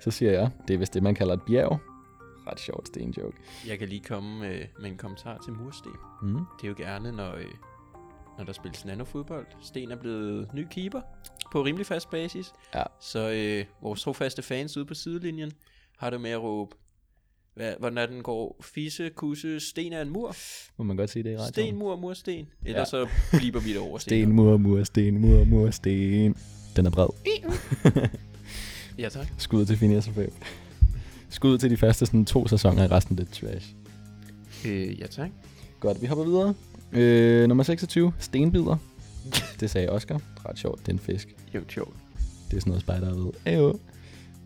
Så 0.01 0.11
siger 0.11 0.31
jeg, 0.31 0.49
det 0.67 0.73
er 0.73 0.77
vist 0.77 0.93
det, 0.93 1.03
man 1.03 1.15
kalder 1.15 1.33
et 1.33 1.41
bjerg. 1.47 1.79
Ret 2.47 2.59
sjovt 2.59 2.87
stenjoke. 2.87 3.37
Jeg 3.67 3.79
kan 3.79 3.89
lige 3.89 4.01
komme 4.01 4.39
med, 4.39 4.59
med 4.81 4.89
en 4.91 4.97
kommentar 4.97 5.37
til 5.45 5.53
mursten. 5.53 5.91
Mm. 6.21 6.33
Det 6.33 6.63
er 6.63 6.67
jo 6.67 6.75
gerne, 6.77 7.11
når, 7.11 7.35
øh, 7.35 7.45
når 8.37 8.45
der 8.45 8.53
spilles 8.53 8.85
nanofodbold. 8.85 9.45
Sten 9.61 9.91
er 9.91 9.95
blevet 9.95 10.53
ny 10.53 10.65
keeper 10.71 11.01
på 11.51 11.63
rimelig 11.65 11.85
fast 11.85 12.09
basis. 12.09 12.51
Ja. 12.75 12.83
Så 13.01 13.31
øh, 13.31 13.65
vores 13.81 14.01
trofaste 14.01 14.41
fans 14.41 14.77
ude 14.77 14.85
på 14.85 14.93
sidelinjen 14.93 15.51
har 15.97 16.09
det 16.09 16.21
med 16.21 16.29
at 16.29 16.41
råbe, 16.41 16.75
hvad, 17.55 17.73
hvordan 17.79 18.11
den 18.11 18.23
går? 18.23 18.57
Fisse, 18.61 19.09
kusse, 19.09 19.59
sten 19.59 19.93
er 19.93 20.01
en 20.01 20.09
mur. 20.09 20.35
Må 20.77 20.83
man 20.83 20.97
godt 20.97 21.09
sige 21.09 21.23
det 21.23 21.29
i 21.29 21.33
radioen? 21.33 21.53
Sten, 21.53 21.75
mur, 21.75 21.95
mursten. 21.95 22.47
Ellers 22.65 22.93
Ja. 22.93 23.05
så 23.05 23.07
bliver 23.37 23.59
vi 23.59 23.69
det 23.73 23.79
over 23.79 23.97
Sten, 24.07 24.31
mur, 24.31 24.57
mur, 24.57 24.83
sten, 24.83 25.17
mur, 25.21 25.43
mur, 25.43 25.69
sten. 25.71 26.35
Den 26.75 26.85
er 26.85 26.89
bred. 26.89 27.07
Ja, 28.97 29.09
tak. 29.09 29.27
Skud 29.37 29.65
til 29.65 29.75
Phineas 29.75 30.07
og 30.07 30.13
Ferb. 30.13 30.33
Skud 31.29 31.57
til 31.57 31.69
de 31.69 31.77
første 31.77 32.05
sådan, 32.05 32.25
to 32.25 32.47
sæsoner 32.47 32.83
i 32.83 32.87
resten 32.87 33.15
lidt 33.15 33.31
trash. 33.33 33.73
Øh, 34.65 34.99
ja, 34.99 35.07
tak. 35.07 35.29
Godt, 35.79 36.01
vi 36.01 36.07
hopper 36.07 36.23
videre. 36.25 36.53
Øh, 36.91 37.47
nummer 37.47 37.63
26, 37.63 38.13
stenbider. 38.19 38.77
Det 39.59 39.69
sagde 39.69 39.89
Oscar. 39.89 40.21
Ret 40.49 40.59
sjovt, 40.59 40.79
det 40.81 40.87
er 40.87 40.93
en 40.93 40.99
fisk. 40.99 41.35
Jo, 41.55 41.61
sjovt. 41.69 41.93
Det 42.51 42.57
er 42.57 42.61
sådan 42.61 42.71
noget 42.71 42.81
spejder 42.81 43.13
ved. 43.15 43.31
Ayo. 43.45 43.79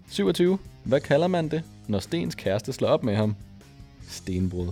27. 0.08 0.58
Hvad 0.84 1.00
kalder 1.02 1.28
man 1.28 1.50
det, 1.50 1.64
når 1.88 2.00
Stens 2.00 2.36
kæreste 2.36 2.74
slår 2.74 2.88
op 2.88 3.04
med 3.04 3.16
ham? 3.16 3.36
Stenbrud. 4.08 4.72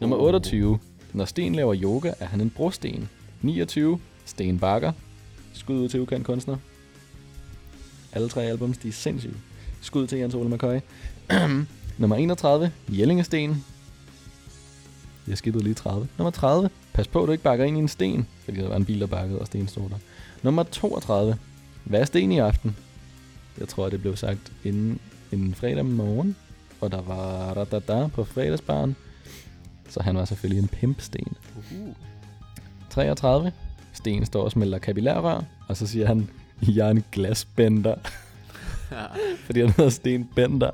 Nummer 0.00 0.16
Uh. 0.16 0.22
28. 0.22 0.78
Når 1.12 1.24
Sten 1.24 1.54
laver 1.54 1.74
yoga, 1.82 2.12
er 2.20 2.26
han 2.26 2.40
en 2.40 2.50
brosten. 2.50 3.08
29. 3.42 4.00
Sten 4.24 4.58
Bakker. 4.58 4.92
Skud 5.52 5.76
ud 5.76 5.88
til 5.88 6.00
ukendt 6.00 6.26
kunstner. 6.26 6.56
Alle 8.12 8.28
tre 8.28 8.42
albums, 8.42 8.78
de 8.78 8.88
er 8.88 8.92
sindssyge. 8.92 9.34
Skud 9.80 10.06
til 10.06 10.18
Jens 10.18 10.34
Ole 10.34 10.48
McCoy. 10.48 10.78
Nummer 11.98 12.16
31. 12.16 12.72
Jellingesten. 12.88 13.64
Jeg 15.28 15.38
skippede 15.38 15.64
lige 15.64 15.74
30. 15.74 16.08
Nummer 16.18 16.30
30. 16.30 16.70
Pas 16.92 17.08
på, 17.08 17.26
du 17.26 17.32
ikke 17.32 17.44
bakker 17.44 17.64
ind 17.64 17.76
i 17.76 17.80
en 17.80 17.88
sten. 17.88 18.26
Fordi 18.44 18.60
der 18.60 18.68
var 18.68 18.76
en 18.76 18.84
bil, 18.84 19.00
der 19.00 19.06
bakkede, 19.06 19.38
og 19.38 19.46
sten 19.46 19.68
stod 19.68 19.88
der. 19.90 19.96
Nummer 20.42 20.62
32. 20.62 21.38
Hvad 21.84 22.00
er 22.00 22.04
sten 22.04 22.32
i 22.32 22.38
aften? 22.38 22.76
Jeg 23.58 23.68
tror, 23.68 23.88
det 23.88 24.00
blev 24.00 24.16
sagt 24.16 24.52
inden 24.64 25.00
en 25.32 25.54
fredag 25.54 25.84
morgen. 25.84 26.36
Og 26.80 26.92
der 26.92 27.02
var 27.02 27.54
da, 27.54 27.64
da, 27.64 27.78
da 27.78 28.06
på 28.06 28.24
fredagsbaren. 28.24 28.96
Så 29.88 30.02
han 30.02 30.16
var 30.16 30.24
selvfølgelig 30.24 30.62
en 30.62 30.68
pimpsten. 30.68 31.36
Uh-huh. 31.56 31.94
33. 32.90 33.52
Sten 33.92 34.26
står 34.26 34.42
og 34.44 34.50
smelter 34.50 34.78
kapillærrør. 34.78 35.44
Og 35.68 35.76
så 35.76 35.86
siger 35.86 36.06
han, 36.06 36.28
jeg 36.76 36.86
er 36.86 36.90
en 36.90 37.04
glasbender. 37.12 37.94
Ja. 38.90 39.04
Fordi 39.46 39.60
han 39.60 39.70
hedder 39.70 39.90
Sten 39.90 40.28
Bender. 40.36 40.70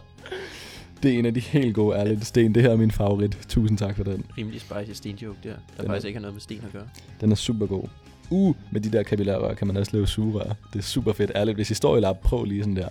Det 1.02 1.14
er 1.14 1.18
en 1.18 1.26
af 1.26 1.34
de 1.34 1.40
helt 1.40 1.74
gode 1.74 1.96
ærlige 1.96 2.20
sten. 2.24 2.54
Det 2.54 2.62
her 2.62 2.70
er 2.70 2.76
min 2.76 2.90
favorit. 2.90 3.38
Tusind 3.48 3.78
tak 3.78 3.96
for 3.96 4.04
den. 4.04 4.24
Rimelig 4.38 4.60
spicy 4.60 4.96
stenjoke 4.98 5.38
der. 5.42 5.48
Der 5.50 5.56
Den 5.76 5.84
er- 5.84 5.88
faktisk 5.88 6.06
ikke 6.06 6.16
har 6.16 6.20
noget 6.20 6.34
med 6.34 6.40
sten 6.40 6.60
at 6.66 6.72
gøre. 6.72 6.86
Den 7.20 7.32
er 7.32 7.36
super 7.36 7.66
god. 7.66 7.84
Uh, 8.30 8.54
med 8.70 8.80
de 8.80 8.92
der 8.92 9.02
kapillærrør 9.02 9.54
kan 9.54 9.66
man 9.66 9.76
også 9.76 9.92
lave 9.94 10.06
sugerør. 10.06 10.52
Det 10.72 10.78
er 10.78 10.82
super 10.82 11.12
fedt. 11.12 11.32
Ærligt, 11.34 11.56
hvis 11.56 11.70
I 11.70 11.74
står 11.74 11.96
i 11.96 12.00
lab, 12.00 12.16
prøv 12.20 12.44
lige 12.44 12.60
sådan 12.62 12.76
der. 12.76 12.88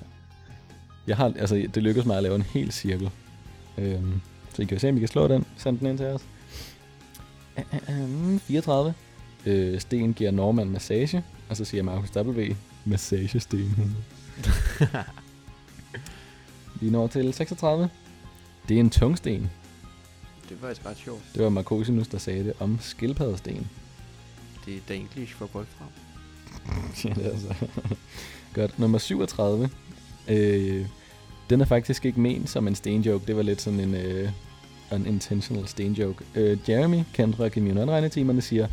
Jeg 1.08 1.18
har, 1.18 1.34
altså, 1.40 1.56
det 1.56 1.84
lykkedes 1.84 2.06
mig 2.06 2.18
at 2.18 2.24
lave 2.24 2.36
en 2.36 2.42
hel 2.42 2.72
cirkel. 2.72 3.10
Øhm, 3.78 4.22
så 4.54 4.62
I 4.62 4.66
kan 4.66 4.80
se, 4.80 4.90
om 4.90 4.96
I 4.98 5.00
kan 5.00 5.08
slå 5.08 5.28
den. 5.28 5.46
Send 5.58 5.80
den 5.80 5.88
ind 5.88 5.98
til 5.98 6.06
os. 6.08 6.22
Ahem, 7.88 8.40
34. 8.40 8.94
Øh, 9.46 9.80
Sten 9.80 10.14
giver 10.14 10.32
Norman 10.32 10.70
massage. 10.70 11.24
Og 11.50 11.58
så 11.58 11.66
siger 11.66 11.84
Markus 11.84 12.18
W. 12.18 12.42
Massage 12.86 13.40
Sten. 13.40 13.96
Vi 16.82 16.90
når 16.96 17.08
til 17.08 17.34
36. 17.34 17.90
Det 18.70 18.76
er 18.76 18.80
en 18.80 18.90
tungsten. 18.90 19.52
Det 20.50 20.62
var 20.62 20.68
faktisk 20.68 20.88
ret 20.88 20.98
sjovt. 20.98 21.22
Det 21.34 21.44
var 21.44 21.50
Marcosinus, 21.50 22.08
der 22.08 22.18
sagde 22.18 22.44
det 22.44 22.54
om 22.60 22.78
skildpaddesten. 22.82 23.70
Det 24.66 24.76
er 24.76 24.80
Danglish 24.90 25.36
for 25.36 25.50
Wolfram. 25.56 25.88
Ja, 27.04 27.10
det 27.10 27.26
er 27.26 27.30
altså. 27.30 27.54
Godt. 28.54 28.80
Nummer 28.80 28.98
37. 28.98 29.70
Øh, 30.28 30.86
den 31.50 31.62
er 31.62 31.66
faktisk 31.66 32.06
ikke 32.06 32.20
ment 32.20 32.50
som 32.50 32.68
en 32.68 32.76
stenjoke. 32.76 33.26
Det 33.28 33.36
var 33.36 33.42
lidt 33.42 33.62
sådan 33.62 33.80
en 33.80 33.96
øh, 33.96 34.30
unintentional 34.92 35.68
stenjoke. 35.68 36.26
Øh, 36.36 36.58
Jeremy, 36.70 37.04
kendt 37.14 37.36
fra 37.36 37.50
Community-regnetimerne, 37.50 38.42
siger, 38.42 38.68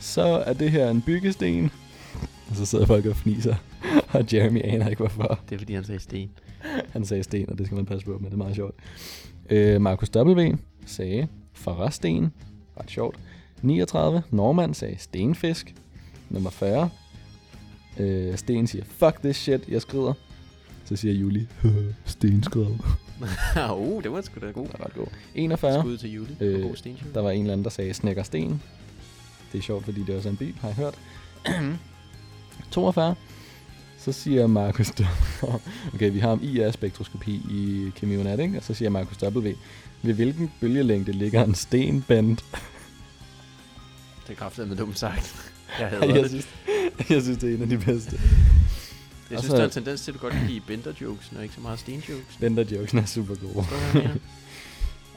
så 0.00 0.22
er 0.22 0.52
det 0.52 0.70
her 0.70 0.90
en 0.90 1.02
byggesten. 1.02 1.70
Og 2.50 2.56
så 2.56 2.66
sidder 2.66 2.86
folk 2.86 3.06
og 3.06 3.16
fniser. 3.16 3.54
Og 4.12 4.24
Jeremy 4.32 4.60
aner 4.64 4.88
ikke 4.88 5.00
hvorfor. 5.00 5.38
Det 5.48 5.54
er 5.54 5.58
fordi, 5.58 5.74
han 5.74 5.84
sagde 5.84 6.00
sten. 6.00 6.30
Han 6.92 7.04
sagde 7.04 7.22
sten, 7.22 7.50
og 7.50 7.58
det 7.58 7.66
skal 7.66 7.76
man 7.76 7.86
passe 7.86 8.06
på 8.06 8.18
med. 8.18 8.24
Det 8.30 8.32
er 8.32 8.38
meget 8.38 8.56
sjovt. 8.56 8.74
Øh, 9.50 9.80
Markus 9.80 10.10
W. 10.16 10.56
sagde 10.86 11.28
forresten. 11.52 12.32
Ret 12.80 12.90
sjovt. 12.90 13.18
39. 13.62 14.22
Norman 14.30 14.74
sagde 14.74 14.98
stenfisk. 14.98 15.74
Nummer 16.30 16.50
40. 16.50 16.90
Øh, 17.98 18.36
Sten 18.36 18.66
siger, 18.66 18.84
fuck 18.84 19.22
this 19.22 19.36
shit, 19.36 19.68
jeg 19.68 19.82
skrider. 19.82 20.12
Så 20.84 20.96
siger 20.96 21.14
Julie, 21.14 21.48
stenskred. 22.04 22.66
uh, 23.76 24.02
det 24.02 24.12
var 24.12 24.20
sgu 24.20 24.40
da 24.40 24.50
god. 24.50 24.66
Det 24.66 24.74
er 24.74 24.84
ret 24.84 24.94
god. 24.94 25.06
41. 25.34 25.80
Skud 25.80 25.96
til 25.98 26.12
Julie. 26.12 26.36
Øh, 26.40 26.62
god 26.62 26.76
stenjoke. 26.76 27.14
Der 27.14 27.20
var 27.20 27.30
en 27.30 27.40
eller 27.40 27.52
anden, 27.52 27.64
der 27.64 27.70
sagde 27.70 27.94
snækker 27.94 28.22
sten. 28.22 28.62
Det 29.52 29.58
er 29.58 29.62
sjovt, 29.62 29.84
fordi 29.84 30.02
det 30.02 30.16
også 30.16 30.28
er 30.28 30.30
en 30.30 30.36
by, 30.36 30.54
har 30.54 30.68
jeg 30.68 30.76
hørt. 30.76 30.98
42. 32.70 33.14
Så 33.98 34.12
siger 34.12 34.46
Markus. 34.46 34.92
Okay, 35.94 36.10
vi 36.12 36.18
har 36.18 36.28
om 36.28 36.40
IA-spektroskopi 36.42 37.30
i 37.32 37.90
Kemionat, 37.96 38.40
ikke? 38.40 38.56
Og 38.58 38.64
så 38.64 38.74
siger 38.74 38.88
Markus 38.90 39.22
W. 39.22 39.52
Ved 40.02 40.14
hvilken 40.14 40.52
bølgelængde 40.60 41.12
ligger 41.12 41.44
en 41.44 41.54
sten 41.54 42.02
bent? 42.02 42.44
Det 44.28 44.38
er 44.40 44.64
med 44.66 44.76
dumt 44.76 44.98
sagt. 44.98 45.52
Jeg 45.78 45.88
hader 45.90 46.06
jeg, 46.14 46.22
det. 46.22 46.30
synes, 46.30 46.48
jeg 47.10 47.22
synes, 47.22 47.38
det 47.38 47.50
er 47.50 47.54
en 47.56 47.62
af 47.62 47.68
de 47.68 47.78
bedste. 47.78 48.20
Jeg 49.30 49.38
synes, 49.38 49.44
så- 49.50 49.56
der 49.56 49.60
er 49.60 49.64
en 49.64 49.70
tendens 49.70 50.00
til, 50.00 50.10
at 50.10 50.14
du 50.14 50.20
godt 50.20 50.32
kan 50.32 50.46
lide 50.46 50.60
bender-jokes, 50.60 51.32
og 51.36 51.42
ikke 51.42 51.54
så 51.54 51.60
meget 51.60 51.78
sten-jokes. 51.78 52.38
Bender-jokesen 52.40 52.98
er 52.98 53.04
super 53.06 53.34
gode. 53.34 53.66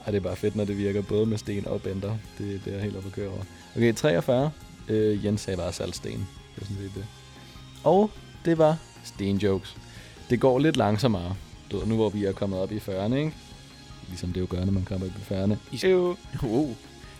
Ej, 0.05 0.11
det 0.11 0.15
er 0.15 0.19
bare 0.21 0.35
fedt, 0.35 0.55
når 0.55 0.65
det 0.65 0.77
virker 0.77 1.01
både 1.01 1.25
med 1.25 1.37
sten 1.37 1.67
og 1.67 1.81
bender. 1.81 2.17
Det, 2.37 2.61
det 2.65 2.75
er 2.75 2.79
helt 2.81 2.95
oppe 2.95 3.07
at 3.07 3.13
køre 3.15 3.29
over. 3.29 3.43
Okay, 3.75 3.93
43. 3.93 4.51
Øh, 4.87 5.25
Jens 5.25 5.41
sagde 5.41 5.57
bare 5.57 5.73
saltsten. 5.73 6.11
Det 6.11 6.61
var 6.61 6.65
sådan 6.65 6.77
set 6.83 6.91
det. 6.95 7.05
Og 7.83 8.09
det 8.45 8.57
var 8.57 8.77
stenjokes. 9.03 9.77
Det 10.29 10.39
går 10.39 10.59
lidt 10.59 10.77
langsommere. 10.77 11.35
Du 11.71 11.77
ved, 11.77 11.85
nu 11.87 11.95
hvor 11.95 12.09
vi 12.09 12.25
er 12.25 12.31
kommet 12.31 12.59
op 12.59 12.71
i 12.71 12.77
40'erne, 12.77 13.13
ikke? 13.15 13.33
Ligesom 14.07 14.33
det 14.33 14.41
jo 14.41 14.47
gør, 14.49 14.65
når 14.65 14.71
man 14.71 14.85
kommer 14.85 15.05
op 15.07 15.11
i 15.11 15.33
40'erne. 15.33 15.55
I 15.73 15.77
skal- 15.77 15.95
Uh. 15.95 16.69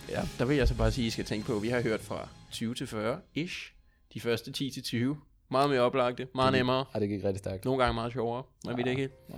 Ja, 0.10 0.22
der 0.40 0.46
vil 0.46 0.58
jeg 0.58 0.68
så 0.68 0.76
bare 0.76 0.92
sige, 0.92 1.04
at 1.06 1.08
I 1.08 1.12
skal 1.12 1.26
tænke 1.26 1.46
på, 1.46 1.56
at 1.56 1.64
vi 1.64 1.70
har 1.70 1.82
hørt 1.82 2.02
fra 2.02 2.28
20 2.52 2.76
til 2.76 2.88
40 2.88 3.18
ish. 3.36 3.74
De 4.14 4.20
første 4.20 4.52
10 4.52 4.70
til 4.70 4.84
20. 4.84 5.18
Meget 5.52 5.70
mere 5.70 5.80
oplagte, 5.82 6.28
meget 6.36 6.54
Det- 6.54 6.60
nemmere. 6.60 6.86
Ej, 6.94 7.00
det 7.00 7.10
gik 7.10 7.24
rigtig 7.24 7.40
stærkt. 7.40 7.66
Nogle 7.66 7.84
gange 7.84 7.94
meget 7.94 8.14
sjovere. 8.14 8.44
Man 8.66 8.78
ved 8.78 8.84
det 8.84 8.90
Ja. 8.90 8.96
ikke. 9.02 9.10
Ja. 9.30 9.36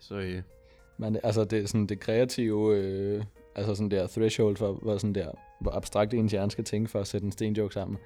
Så 0.00 0.14
øh, 0.14 0.42
Men 0.98 1.14
det- 1.14 1.20
altså, 1.24 1.44
det 1.44 1.62
er 1.62 1.66
sådan 1.66 1.86
det 1.86 2.00
kreative, 2.00 2.76
øh, 2.76 3.24
altså 3.54 3.74
sådan 3.74 3.90
der 3.90 4.06
threshold 4.06 4.56
for, 4.56 4.72
hvor, 4.72 4.98
sådan 4.98 5.14
der, 5.14 5.30
hvor 5.60 5.70
abstrakt 5.76 6.14
ens 6.14 6.32
hjerne 6.32 6.50
skal 6.50 6.64
tænke 6.64 6.90
for 6.90 7.00
at 7.00 7.06
sætte 7.06 7.24
en 7.24 7.32
stenjoke 7.32 7.74
sammen. 7.74 7.98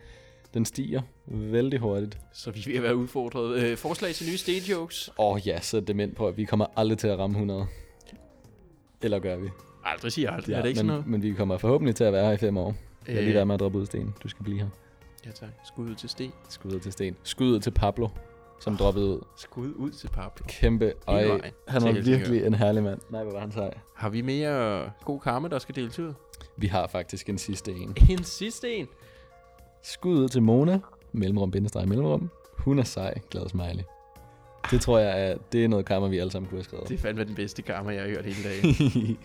Den 0.55 0.65
stiger 0.65 1.03
vældig 1.27 1.79
hurtigt. 1.79 2.19
så 2.33 2.51
vi 2.51 2.61
er 2.61 2.65
ved 2.67 2.77
at 2.77 2.83
være 2.83 2.97
udfordret. 2.97 3.63
Øh, 3.63 3.77
forslag 3.77 4.15
til 4.15 4.27
nye 4.31 4.37
stenjokes. 4.37 5.11
Åh 5.19 5.35
oh, 5.35 5.47
ja, 5.47 5.61
så 5.61 5.81
dement 5.81 6.17
på, 6.17 6.29
at 6.29 6.37
vi 6.37 6.45
kommer 6.45 6.67
aldrig 6.77 6.99
til 6.99 7.09
at 7.09 7.19
ramme 7.19 7.35
100. 7.35 7.67
Eller 9.03 9.19
gør 9.19 9.37
vi? 9.37 9.49
Aldrig 9.85 10.13
siger 10.13 10.31
aldrig. 10.31 10.53
Ja, 10.53 10.59
er 10.59 10.63
det 10.63 10.69
ikke 10.69 10.79
men, 10.79 10.89
sådan 10.89 10.99
noget? 10.99 11.07
men 11.07 11.23
vi 11.23 11.33
kommer 11.33 11.59
forhåbentlig 11.59 11.97
til 11.97 12.05
at 12.05 12.13
være 12.13 12.25
her 12.27 12.33
i 12.33 12.37
fem 12.37 12.57
år. 12.57 12.75
Jeg 13.07 13.15
er 13.17 13.21
lige 13.21 13.33
Øh, 13.33 13.35
der 13.39 13.45
med 13.45 13.55
at 13.55 13.61
droppe 13.61 13.79
ud 13.79 13.87
sten. 13.87 14.15
Du 14.23 14.29
skal 14.29 14.45
blive 14.45 14.59
her. 14.59 14.69
Ja 15.27 15.31
tak. 15.31 15.49
Skud 15.65 15.91
ud 15.91 15.95
til 15.95 16.09
sten. 16.09 16.33
Skud 16.49 16.73
ud 16.73 16.81
til 16.81 16.93
sten. 16.93 17.17
Skud 17.23 17.47
ud 17.47 17.61
til 17.61 17.71
Pablo, 17.71 18.09
som 18.61 18.77
droppede 18.77 19.07
ud. 19.07 19.21
Skud 19.37 19.73
ud 19.77 19.91
til 19.91 20.09
Pablo. 20.09 20.47
Kæmpe. 20.49 20.93
Øj, 21.07 21.23
han 21.69 21.83
var 21.83 21.93
Helsingør. 21.93 22.19
virkelig 22.19 22.47
en 22.47 22.55
herlig 22.55 22.83
mand. 22.83 23.01
Nej, 23.11 23.23
hvor 23.23 23.33
var 23.33 23.41
han 23.41 23.53
sej. 23.53 23.75
Har 23.95 24.09
vi 24.09 24.21
mere 24.23 24.91
god 25.05 25.21
karma, 25.21 25.49
der 25.49 25.59
skal 25.59 25.75
deles 25.75 25.99
ud? 25.99 26.13
Vi 26.57 26.67
har 26.67 26.87
faktisk 26.87 27.29
en 27.29 27.39
sidste 27.39 27.73
en. 27.73 27.97
En 28.11 28.25
sidste 28.25 28.75
en. 28.75 28.89
Skud 29.85 30.19
ud 30.19 30.29
til 30.29 30.43
Mona. 30.43 30.81
Mellemrum, 31.13 31.51
bindestreg, 31.51 31.89
mellemrum. 31.89 32.31
Hun 32.59 32.79
er 32.79 32.83
sej. 32.83 33.15
Glad 33.31 33.49
smiley. 33.49 33.83
Det 34.71 34.81
tror 34.81 34.99
jeg, 34.99 35.31
er, 35.31 35.37
det 35.53 35.65
er 35.65 35.69
noget 35.69 35.87
karma, 35.87 36.07
vi 36.09 36.19
alle 36.19 36.31
sammen 36.31 36.49
kunne 36.49 36.59
have 36.59 36.65
skrevet. 36.65 36.89
Det 36.89 36.95
er 36.95 36.99
fandme 36.99 37.25
den 37.25 37.35
bedste 37.35 37.63
karma, 37.63 37.93
jeg 37.93 38.03
har 38.03 38.09
hørt 38.09 38.25
hele 38.25 38.49
dagen. 38.49 39.19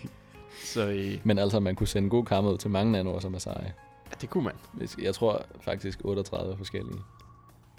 Så 0.64 0.88
øh, 0.90 1.20
Men 1.24 1.38
altså, 1.38 1.60
man 1.60 1.74
kunne 1.76 1.86
sende 1.86 2.10
god 2.10 2.24
karma 2.24 2.48
ud 2.50 2.58
til 2.58 2.70
mange 2.70 2.92
nanoer, 2.92 3.20
som 3.20 3.34
er 3.34 3.38
seje. 3.38 3.74
ja, 4.10 4.14
det 4.20 4.30
kunne 4.30 4.44
man. 4.44 4.54
Jeg 5.02 5.14
tror 5.14 5.44
faktisk 5.60 6.00
38 6.04 6.56
forskellige. 6.56 6.98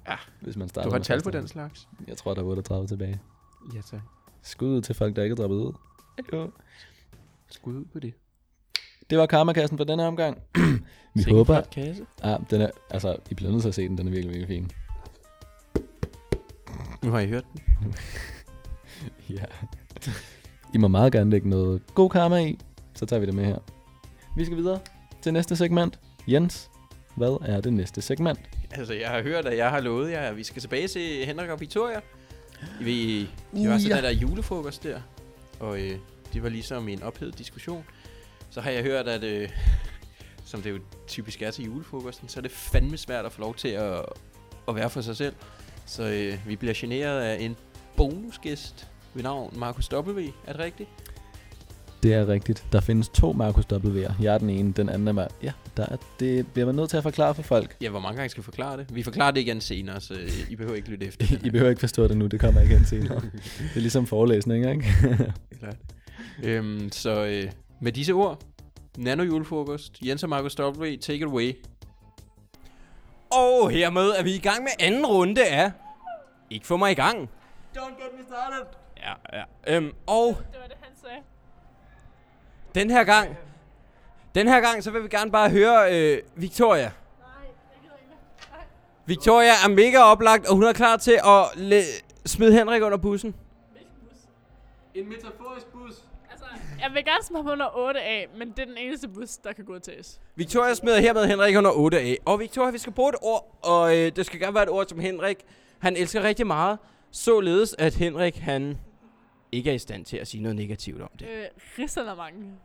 Ja. 0.08 0.16
Hvis 0.42 0.58
man 0.58 0.70
starter 0.70 0.90
Du 0.90 0.96
har 0.96 1.04
tal 1.04 1.24
på 1.24 1.32
den 1.32 1.48
slags? 1.48 1.88
Jeg 2.08 2.18
tror, 2.18 2.34
der 2.34 2.42
er 2.42 2.46
38 2.46 2.88
tilbage. 2.88 3.22
Ja, 3.76 3.82
tak. 3.82 4.00
Skud 4.42 4.68
ud 4.70 4.82
til 4.82 4.96
folk, 4.96 5.16
der 5.16 5.24
ikke 5.24 5.34
er 5.34 5.36
droppet 5.38 5.58
ud. 5.58 5.74
Jo. 6.34 6.52
Skud 7.50 7.74
ud 7.74 7.86
på 7.94 8.00
det. 8.00 8.14
Det 9.12 9.20
var 9.20 9.26
karmakassen 9.26 9.78
for 9.78 9.86
denne 9.86 10.08
omgang. 10.08 10.38
vi 11.16 11.22
Sikke 11.22 11.38
håber... 11.38 11.62
kasse. 11.62 12.06
Ja, 12.24 12.38
den 12.50 12.62
er, 12.62 12.70
altså, 12.90 13.18
I 13.30 13.34
bliver 13.34 13.52
nødt 13.52 13.62
til 13.62 13.70
at 13.70 13.76
se 13.76 13.88
den. 13.88 13.98
Den 13.98 14.08
er 14.08 14.12
virkelig, 14.12 14.36
virkelig 14.36 14.48
fin. 14.48 14.72
Nu 17.04 17.12
har 17.12 17.20
I 17.20 17.28
hørt 17.28 17.46
den. 17.54 17.62
Ja. 19.30 19.46
I 20.74 20.78
må 20.78 20.88
meget 20.88 21.14
gerne 21.14 21.30
lægge 21.30 21.50
noget 21.50 21.82
god 21.94 22.10
karma 22.10 22.38
i, 22.38 22.60
så 22.94 23.06
tager 23.06 23.20
vi 23.20 23.26
det 23.26 23.34
med 23.34 23.46
her. 23.46 23.58
Vi 24.38 24.46
skal 24.46 24.58
videre 24.58 24.80
til 25.22 25.34
næste 25.34 25.56
segment. 25.56 26.00
Jens, 26.28 26.70
hvad 27.16 27.38
er 27.46 27.62
det 27.62 27.74
næste 27.74 28.02
segment? 28.02 28.40
Altså, 28.72 28.94
jeg 28.94 29.10
har 29.10 29.22
hørt, 29.22 29.46
at 29.46 29.58
jeg 29.58 29.70
har 29.70 29.80
lovet 29.80 30.12
jer, 30.12 30.22
at 30.22 30.38
vi 30.38 30.44
skal 30.44 30.62
tilbage 30.62 30.88
til 30.88 31.26
Henrik 31.26 31.50
og 31.50 31.60
Victoria. 31.60 32.02
I 32.82 32.86
ved, 32.86 33.20
de 33.20 33.28
Uh, 33.52 33.70
var 33.70 33.78
sådan 33.78 33.98
ja. 33.98 34.02
der 34.02 34.14
julefrokost 34.14 34.84
der, 34.84 35.00
og 35.60 35.80
øh, 35.80 35.96
det 36.34 36.44
var 36.44 36.50
ligesom 36.50 36.88
en 36.88 37.04
ophedet 37.04 37.38
diskussion. 37.38 37.84
Så 38.52 38.62
har 38.62 38.72
jeg 38.72 38.84
hørt, 38.84 39.08
at 39.08 39.24
øh, 39.24 39.50
som 40.46 40.62
det 40.62 40.70
jo 40.72 40.80
typisk 41.08 41.42
er 41.42 41.52
til 41.52 41.66
julefrokosten, 41.66 42.30
så 42.30 42.40
er 42.40 42.42
det 42.42 42.52
fandme 42.52 42.98
svært 42.98 43.26
at 43.26 43.32
få 43.32 43.42
lov 43.42 43.56
til 43.56 43.68
at, 43.68 44.06
at 44.68 44.76
være 44.76 44.90
for 44.90 45.02
sig 45.02 45.18
selv. 45.18 45.36
Så 45.86 46.04
øh, 46.04 46.48
vi 46.48 46.56
bliver 46.56 46.74
generet 46.78 47.22
af 47.22 47.42
en 47.42 47.56
bonusgæst 47.98 48.88
ved 49.14 49.24
navn 49.24 49.54
Markus 49.60 49.94
W. 49.94 50.20
Er 50.48 50.52
det 50.54 50.60
rigtigt? 50.60 50.90
Det 52.04 52.14
er 52.14 52.28
rigtigt. 52.28 52.66
Der 52.72 52.80
findes 52.80 53.10
to 53.10 53.34
Markus 53.34 53.66
W'er. 53.66 54.14
Jeg 54.22 54.34
er 54.34 54.38
den 54.38 54.50
ene, 54.50 54.74
den 54.74 54.90
anden 54.90 55.08
er 55.08 55.12
mig. 55.12 55.28
Ja, 55.44 55.52
der 55.78 55.86
er, 55.86 55.96
det 56.20 56.48
bliver 56.48 56.66
man 56.66 56.76
nødt 56.76 56.90
til 56.90 56.98
at 56.98 57.04
forklare 57.04 57.36
for 57.36 57.42
folk. 57.42 57.78
Ja, 57.82 57.90
hvor 57.90 58.00
mange 58.00 58.16
gange 58.16 58.30
skal 58.30 58.42
vi 58.42 58.46
forklare 58.46 58.78
det? 58.78 58.96
Vi 58.96 59.04
forklarer 59.04 59.32
det 59.32 59.42
igen 59.42 59.62
senere, 59.62 60.02
så 60.02 60.14
øh, 60.14 60.30
I 60.50 60.56
behøver 60.56 60.76
ikke 60.76 60.90
lytte 60.90 61.06
efter. 61.06 61.26
I 61.48 61.50
behøver 61.50 61.70
ikke 61.70 61.80
forstå 61.80 62.08
det 62.08 62.18
nu, 62.18 62.28
det 62.28 62.40
kommer 62.40 62.62
igen 62.62 62.86
senere. 62.86 63.22
det 63.58 63.76
er 63.76 63.80
ligesom 63.80 64.08
forelæsning, 64.08 64.70
ikke? 64.72 64.94
Klart. 65.60 65.78
øhm, 66.44 66.92
så 66.92 67.26
øh, 67.26 67.52
med 67.82 67.92
disse 67.92 68.14
ord, 68.14 68.42
Nano 68.98 69.24
julefrokost, 69.24 69.98
Jens 70.02 70.24
og 70.24 70.30
Markus 70.30 70.60
W, 70.60 70.84
take 71.02 71.16
it 71.16 71.24
away. 71.24 71.54
Og 73.32 73.70
hermed 73.70 74.10
er 74.10 74.24
vi 74.24 74.36
i 74.36 74.40
gang 74.40 74.64
med 74.64 74.72
anden 74.80 75.06
runde 75.06 75.46
af 75.48 75.72
Ikke 76.50 76.68
få 76.68 76.78
mig 76.78 76.92
i 76.92 76.96
gang. 76.96 77.30
Don't 77.78 77.80
get 78.04 78.12
me 78.18 78.24
started. 78.28 78.66
Ja, 78.98 79.14
ja. 79.38 79.44
Øhm, 79.76 79.92
og 80.08 80.28
Det 80.28 80.60
var 80.62 80.68
det, 80.68 80.76
han 80.82 80.92
sagde. 81.04 81.18
den 82.76 82.90
her 82.90 83.04
gang, 83.04 83.38
den 84.36 84.48
her 84.48 84.60
gang, 84.62 84.84
så 84.84 84.92
vil 84.92 85.04
vi 85.04 85.08
gerne 85.08 85.32
bare 85.32 85.50
høre 85.50 85.96
øh, 85.96 86.22
Victoria. 86.36 86.82
Nej, 86.84 86.92
gider 87.82 87.96
ikke. 87.96 88.66
Victoria 89.06 89.52
er 89.66 89.70
mega 89.70 89.98
oplagt, 90.00 90.48
og 90.48 90.56
hun 90.56 90.64
er 90.64 90.74
klar 90.74 90.98
til 90.98 91.12
at 91.26 91.46
le- 91.56 92.02
smide 92.26 92.54
Henrik 92.54 92.82
under 92.84 92.98
bussen. 92.98 93.36
En 94.96 95.10
metaforisk 95.10 95.66
bus. 95.68 96.04
Jeg 96.82 96.92
vil 96.94 97.06
gerne 97.06 97.24
smide 97.24 97.44
ham 97.44 97.52
under 97.52 97.68
8A, 97.68 98.38
men 98.38 98.52
det 98.52 98.60
er 98.60 98.66
den 98.66 98.78
eneste 98.78 99.08
bus, 99.08 99.38
der 99.38 99.54
kan 99.54 99.66
godtages. 99.66 100.22
Victoria 100.36 100.74
smider 100.74 101.00
hermed 101.00 101.28
Henrik 101.28 101.58
under 101.58 101.72
8A. 101.72 102.16
Og 102.26 102.40
Victoria, 102.40 102.72
vi 102.72 102.78
skal 102.78 102.94
bruge 102.94 103.10
et 103.10 103.16
ord, 103.22 103.60
og 103.64 103.98
øh, 103.98 104.16
det 104.16 104.26
skal 104.26 104.40
gerne 104.40 104.54
være 104.54 104.64
et 104.64 104.70
ord, 104.70 104.88
som 104.88 105.00
Henrik, 105.00 105.38
han 105.80 105.96
elsker 105.96 106.24
rigtig 106.24 106.48
meget. 106.48 106.80
Således, 107.12 107.76
at 107.80 107.96
Henrik, 107.96 108.38
han 108.38 108.78
ikke 109.52 109.70
er 109.70 109.74
i 109.74 109.80
stand 109.80 110.06
til 110.06 110.18
at 110.18 110.28
sige 110.28 110.44
noget 110.44 110.56
negativt 110.56 111.02
om 111.02 111.10
det. 111.20 111.28
Øh, 111.28 111.46
Risalamang. 111.80 112.60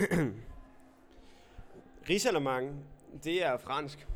Risalamang, 2.10 2.84
det 3.24 3.44
er 3.44 3.58
fransk. 3.58 4.06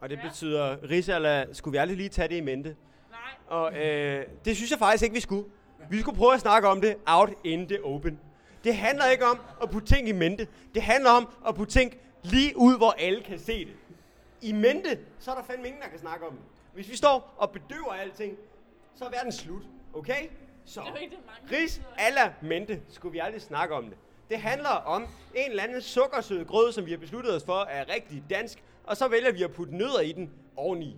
Og 0.00 0.10
det 0.10 0.16
ja. 0.16 0.28
betyder, 0.28 0.76
risala, 0.90 1.46
skulle 1.52 1.72
vi 1.72 1.78
aldrig 1.78 1.96
lige 1.96 2.08
tage 2.08 2.28
det 2.28 2.36
i 2.36 2.40
mente? 2.40 2.76
Nej. 3.10 3.18
Og 3.58 3.78
øh, 3.78 4.26
det 4.44 4.56
synes 4.56 4.70
jeg 4.70 4.78
faktisk 4.78 5.02
ikke, 5.04 5.14
vi 5.14 5.20
skulle. 5.20 5.44
Vi 5.90 6.00
skulle 6.00 6.18
prøve 6.18 6.34
at 6.34 6.40
snakke 6.40 6.68
om 6.68 6.80
det 6.80 6.96
out 7.06 7.30
in 7.44 7.68
the 7.68 7.84
open. 7.84 8.18
Det 8.68 8.76
handler 8.76 9.06
ikke 9.06 9.24
om 9.24 9.40
at 9.62 9.70
putte 9.70 9.94
ting 9.94 10.08
i 10.08 10.12
mente. 10.12 10.48
Det 10.74 10.82
handler 10.82 11.10
om 11.10 11.28
at 11.46 11.54
putte 11.54 11.72
ting 11.72 11.94
lige 12.22 12.56
ud, 12.56 12.76
hvor 12.76 12.90
alle 12.90 13.22
kan 13.22 13.38
se 13.38 13.64
det. 13.64 13.74
I 14.42 14.52
mente, 14.52 14.98
så 15.18 15.30
er 15.30 15.34
der 15.34 15.42
fandme 15.42 15.66
ingen, 15.66 15.82
der 15.82 15.88
kan 15.88 15.98
snakke 15.98 16.26
om 16.26 16.32
det. 16.32 16.42
Hvis 16.74 16.90
vi 16.90 16.96
står 16.96 17.34
og 17.36 17.50
bedøver 17.50 17.92
alting, 17.92 18.36
så 18.94 19.04
er 19.04 19.10
verden 19.10 19.32
slut. 19.32 19.62
Okay? 19.94 20.28
Så. 20.64 20.80
Ris 21.52 21.80
alla 21.98 22.32
mente 22.42 22.80
skulle 22.88 23.12
vi 23.12 23.18
aldrig 23.18 23.42
snakke 23.42 23.74
om 23.74 23.84
det. 23.84 23.96
Det 24.30 24.38
handler 24.38 24.68
om 24.68 25.02
en 25.34 25.50
eller 25.50 25.62
anden 25.62 25.82
sukkersød 25.82 26.44
grød, 26.44 26.72
som 26.72 26.86
vi 26.86 26.90
har 26.90 26.98
besluttet 26.98 27.36
os 27.36 27.44
for 27.44 27.60
er 27.60 27.94
rigtig 27.94 28.22
dansk, 28.30 28.62
og 28.84 28.96
så 28.96 29.08
vælger 29.08 29.32
vi 29.32 29.42
at 29.42 29.52
putte 29.52 29.76
nødder 29.76 30.00
i 30.00 30.12
den 30.12 30.30
oveni. 30.56 30.96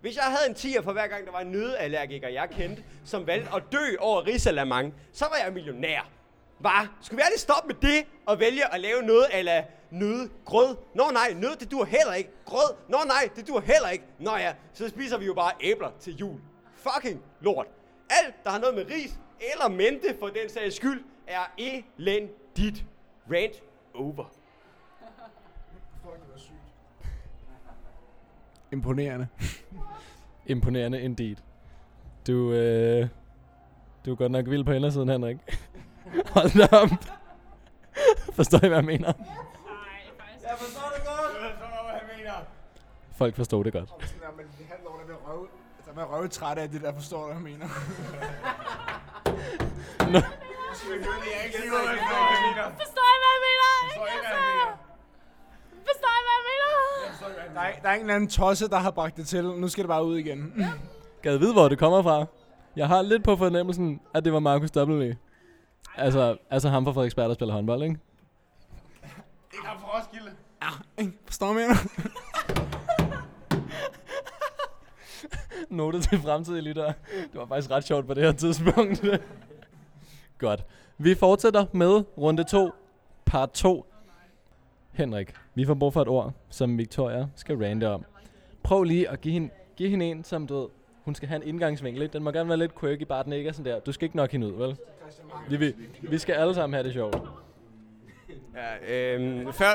Hvis 0.00 0.16
jeg 0.16 0.24
havde 0.24 0.48
en 0.48 0.54
tier 0.54 0.82
for 0.82 0.92
hver 0.92 1.06
gang, 1.06 1.26
der 1.26 1.32
var 1.32 1.40
en 1.40 1.52
nødallergiker, 1.52 2.28
jeg 2.28 2.48
kendte, 2.50 2.84
som 3.04 3.26
valgte 3.26 3.50
at 3.54 3.62
dø 3.72 3.96
over 3.98 4.26
risalamang, 4.26 4.94
så 5.12 5.24
var 5.24 5.36
jeg 5.44 5.52
millionær. 5.52 6.15
Hvad? 6.58 6.88
Skulle 7.00 7.16
vi 7.16 7.22
aldrig 7.24 7.40
stoppe 7.40 7.66
med 7.66 7.74
det 7.90 8.06
og 8.26 8.40
vælge 8.40 8.74
at 8.74 8.80
lave 8.80 9.02
noget 9.02 9.26
ala 9.32 9.64
nødgrød? 9.90 10.76
Nå 10.94 11.02
nej, 11.12 11.32
nød 11.32 11.56
det 11.56 11.70
dur 11.70 11.84
heller 11.84 12.14
ikke. 12.14 12.30
Grød? 12.44 12.74
Nå 12.88 12.98
nej, 13.06 13.28
det 13.36 13.48
dur 13.48 13.60
heller 13.60 13.88
ikke. 13.88 14.04
Nå 14.18 14.36
ja, 14.36 14.54
så 14.72 14.88
spiser 14.88 15.18
vi 15.18 15.26
jo 15.26 15.34
bare 15.34 15.52
æbler 15.60 15.90
til 16.00 16.16
jul. 16.16 16.40
Fucking 16.74 17.22
lort. 17.40 17.66
Alt, 18.10 18.34
der 18.44 18.50
har 18.50 18.58
noget 18.58 18.74
med 18.74 18.86
ris 18.90 19.18
eller 19.52 19.68
mente 19.68 20.16
for 20.18 20.26
den 20.26 20.48
sags 20.48 20.76
skyld, 20.76 21.04
er 21.26 21.52
elendigt. 21.58 22.84
Rant 23.32 23.62
over. 23.94 24.24
Imponerende. 28.72 29.28
Imponerende 30.46 31.00
indeed. 31.00 31.36
Du, 32.26 32.52
øh, 32.52 33.08
du 34.06 34.12
er 34.12 34.16
godt 34.16 34.32
nok 34.32 34.46
vild 34.50 34.64
på 34.64 34.72
indersiden, 34.72 35.08
Henrik. 35.08 35.36
Hold 36.30 36.68
da 36.68 36.76
op. 36.76 36.88
Forstår 38.32 38.64
I, 38.64 38.68
hvad 38.68 38.78
jeg 38.78 38.84
mener? 38.84 39.12
Jeg 40.42 40.54
forstår 40.58 40.92
det 40.96 41.04
godt. 41.06 41.42
Jeg 41.42 41.50
forstår, 41.58 41.82
hvad 41.84 41.94
han 42.00 42.08
mener. 42.18 42.32
Folk 43.18 43.36
forstår 43.36 43.62
det 43.62 43.72
godt. 43.72 43.90
Men 44.36 44.46
det 44.58 44.66
handler 44.70 44.90
om, 44.90 45.00
at 45.02 45.06
jeg 45.08 45.14
er 45.14 45.18
røve, 45.30 45.46
altså, 45.78 45.90
jeg 45.96 46.02
er 46.02 46.06
røve 46.16 46.28
træt 46.28 46.58
af 46.58 46.68
det 46.70 46.82
der, 46.82 46.92
forstår 46.94 47.18
du, 47.20 47.24
hvad 47.26 47.34
jeg 47.34 47.42
mener? 47.42 47.68
Forstår 47.68 47.84
I, 50.94 50.98
hvad 50.98 51.06
jeg 51.06 51.14
mener? 51.24 51.42
Ikke? 51.44 51.56
Altså, 52.62 52.78
Forstår 52.78 53.06
I, 53.14 53.16
hvad 53.22 53.32
jeg 53.34 53.42
mener? 53.48 53.66
Der 57.54 57.60
er, 57.60 57.72
der 57.82 57.88
er 57.88 57.94
en 57.94 58.00
eller 58.00 58.14
anden 58.14 58.30
tosse, 58.30 58.68
der 58.68 58.76
har 58.76 58.90
bragt 58.90 59.16
det 59.16 59.26
til. 59.28 59.44
Nu 59.44 59.68
skal 59.68 59.82
det 59.84 59.88
bare 59.88 60.04
ud 60.04 60.16
igen. 60.18 60.64
Gad 61.22 61.36
vide, 61.36 61.52
hvor 61.52 61.68
det 61.68 61.78
kommer 61.78 62.02
fra. 62.02 62.24
Jeg 62.76 62.88
har 62.88 63.02
lidt 63.02 63.24
på 63.24 63.36
fornemmelsen, 63.36 64.00
at 64.14 64.24
det 64.24 64.32
var 64.32 64.38
Markus 64.40 64.70
W. 64.76 65.12
Altså, 65.96 66.36
altså 66.50 66.68
ham 66.68 66.84
fra 66.84 66.92
Frederiksberg, 66.92 67.28
der 67.28 67.34
spiller 67.34 67.54
håndbold, 67.54 67.82
ikke? 67.82 67.98
Ikke 69.52 69.66
ham 69.66 69.78
fra 69.80 69.98
Roskilde. 69.98 70.30
Forstår 71.26 71.46
du, 71.46 71.52
hvad 71.52 71.62
jeg 71.62 71.70
mener? 71.70 72.10
Note 75.70 76.00
til 76.00 76.18
fremtidige 76.18 76.62
lyttere. 76.62 76.92
Det 77.32 77.40
var 77.40 77.46
faktisk 77.46 77.70
ret 77.70 77.84
sjovt 77.84 78.06
på 78.06 78.14
det 78.14 78.22
her 78.22 78.32
tidspunkt. 78.32 79.04
Godt. 80.38 80.64
Vi 80.98 81.14
fortsætter 81.14 81.66
med 81.72 82.04
runde 82.18 82.44
2, 82.44 82.70
part 83.24 83.50
2. 83.50 83.86
Henrik, 84.92 85.34
vi 85.54 85.66
får 85.66 85.74
brug 85.74 85.92
for 85.92 86.02
et 86.02 86.08
ord, 86.08 86.32
som 86.48 86.78
Victoria 86.78 87.26
skal 87.34 87.56
rante 87.64 87.88
om. 87.88 88.04
Prøv 88.62 88.82
lige 88.82 89.10
at 89.10 89.20
give 89.20 89.32
hende, 89.32 89.50
give 89.76 89.88
hende 89.90 90.06
en, 90.06 90.24
som 90.24 90.46
du 90.46 90.54
ved, 90.60 90.68
hun 91.06 91.14
skal 91.14 91.28
have 91.28 91.42
en 91.42 91.48
indgangsvinkel. 91.48 92.12
Den 92.12 92.22
må 92.22 92.30
gerne 92.30 92.48
være 92.48 92.58
lidt 92.58 92.80
quirky, 92.80 93.02
bare 93.02 93.24
den 93.24 93.32
ikke 93.32 93.48
er 93.48 93.52
sådan 93.52 93.72
der. 93.72 93.80
Du 93.80 93.92
skal 93.92 94.04
ikke 94.04 94.16
nok 94.16 94.32
hende 94.32 94.46
ud, 94.46 94.52
vel? 94.52 94.76
Vi, 95.48 95.56
vi, 95.56 95.74
vi 96.02 96.18
skal 96.18 96.34
alle 96.34 96.54
sammen 96.54 96.74
have 96.74 96.84
det 96.84 96.92
sjovt. 96.92 97.16
Ja, 98.56 99.14
øhm, 99.14 99.52
før, 99.52 99.70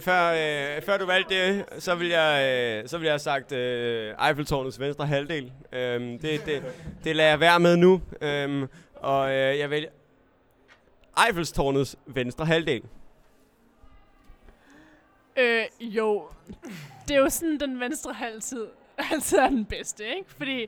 før, 0.00 0.32
øh, 0.76 0.82
før 0.82 0.98
du 0.98 1.06
valgte 1.06 1.34
det, 1.34 1.64
så 1.78 1.94
vil 1.94 2.08
jeg, 2.08 2.44
øh, 2.82 2.88
så 2.88 2.98
vil 2.98 3.04
jeg 3.04 3.12
have 3.12 3.18
sagt 3.18 3.52
øh, 3.52 4.14
Eiffeltårnets 4.28 4.80
venstre 4.80 5.06
halvdel. 5.06 5.52
Øhm, 5.72 6.18
det, 6.18 6.46
det, 6.46 6.62
det 7.04 7.16
lader 7.16 7.28
jeg 7.28 7.40
være 7.40 7.60
med 7.60 7.76
nu. 7.76 8.00
Øhm, 8.20 8.68
og 8.94 9.30
øh, 9.30 9.58
jeg 9.58 9.70
vælger 9.70 9.88
Eiffeltårnets 11.26 11.96
venstre 12.06 12.46
halvdel. 12.46 12.82
Øh, 15.36 15.64
jo. 15.80 16.28
Det 17.08 17.16
er 17.16 17.20
jo 17.20 17.28
sådan, 17.28 17.60
den 17.60 17.80
venstre 17.80 18.12
halvtid 18.12 18.66
altid 19.12 19.38
er 19.38 19.48
den 19.48 19.64
bedste, 19.64 20.16
ikke? 20.16 20.30
Fordi 20.30 20.66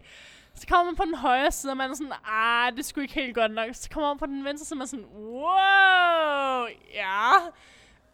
Så 0.55 0.67
kommer 0.67 0.85
man 0.85 0.97
på 0.97 1.05
den 1.05 1.15
højre 1.15 1.51
side, 1.51 1.73
og 1.73 1.77
man 1.77 1.91
er 1.91 1.95
sådan, 1.95 2.13
ah, 2.25 2.77
det 2.77 2.85
skulle 2.85 3.05
ikke 3.05 3.15
helt 3.15 3.35
godt 3.35 3.53
nok. 3.53 3.69
Så 3.73 3.91
kommer 3.91 4.09
man 4.11 4.19
på 4.19 4.27
den 4.27 4.45
venstre 4.45 4.65
side, 4.67 4.75
og 4.75 4.79
man 4.79 4.85
er 4.85 4.89
sådan, 4.89 5.07
wow, 5.07 6.67
ja. 6.95 7.33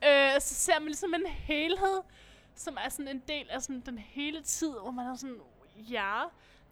Øh, 0.05 0.41
så 0.41 0.55
ser 0.55 0.79
man 0.79 0.87
ligesom 0.87 1.15
en 1.15 1.27
helhed, 1.27 2.01
som 2.55 2.79
er 2.85 2.89
sådan 2.89 3.09
en 3.09 3.23
del 3.29 3.47
af 3.51 3.63
sådan 3.63 3.81
den 3.87 3.99
hele 3.99 4.43
tid, 4.43 4.71
hvor 4.71 4.91
man 4.91 5.07
er 5.07 5.15
sådan, 5.15 5.41
ja, 5.77 6.23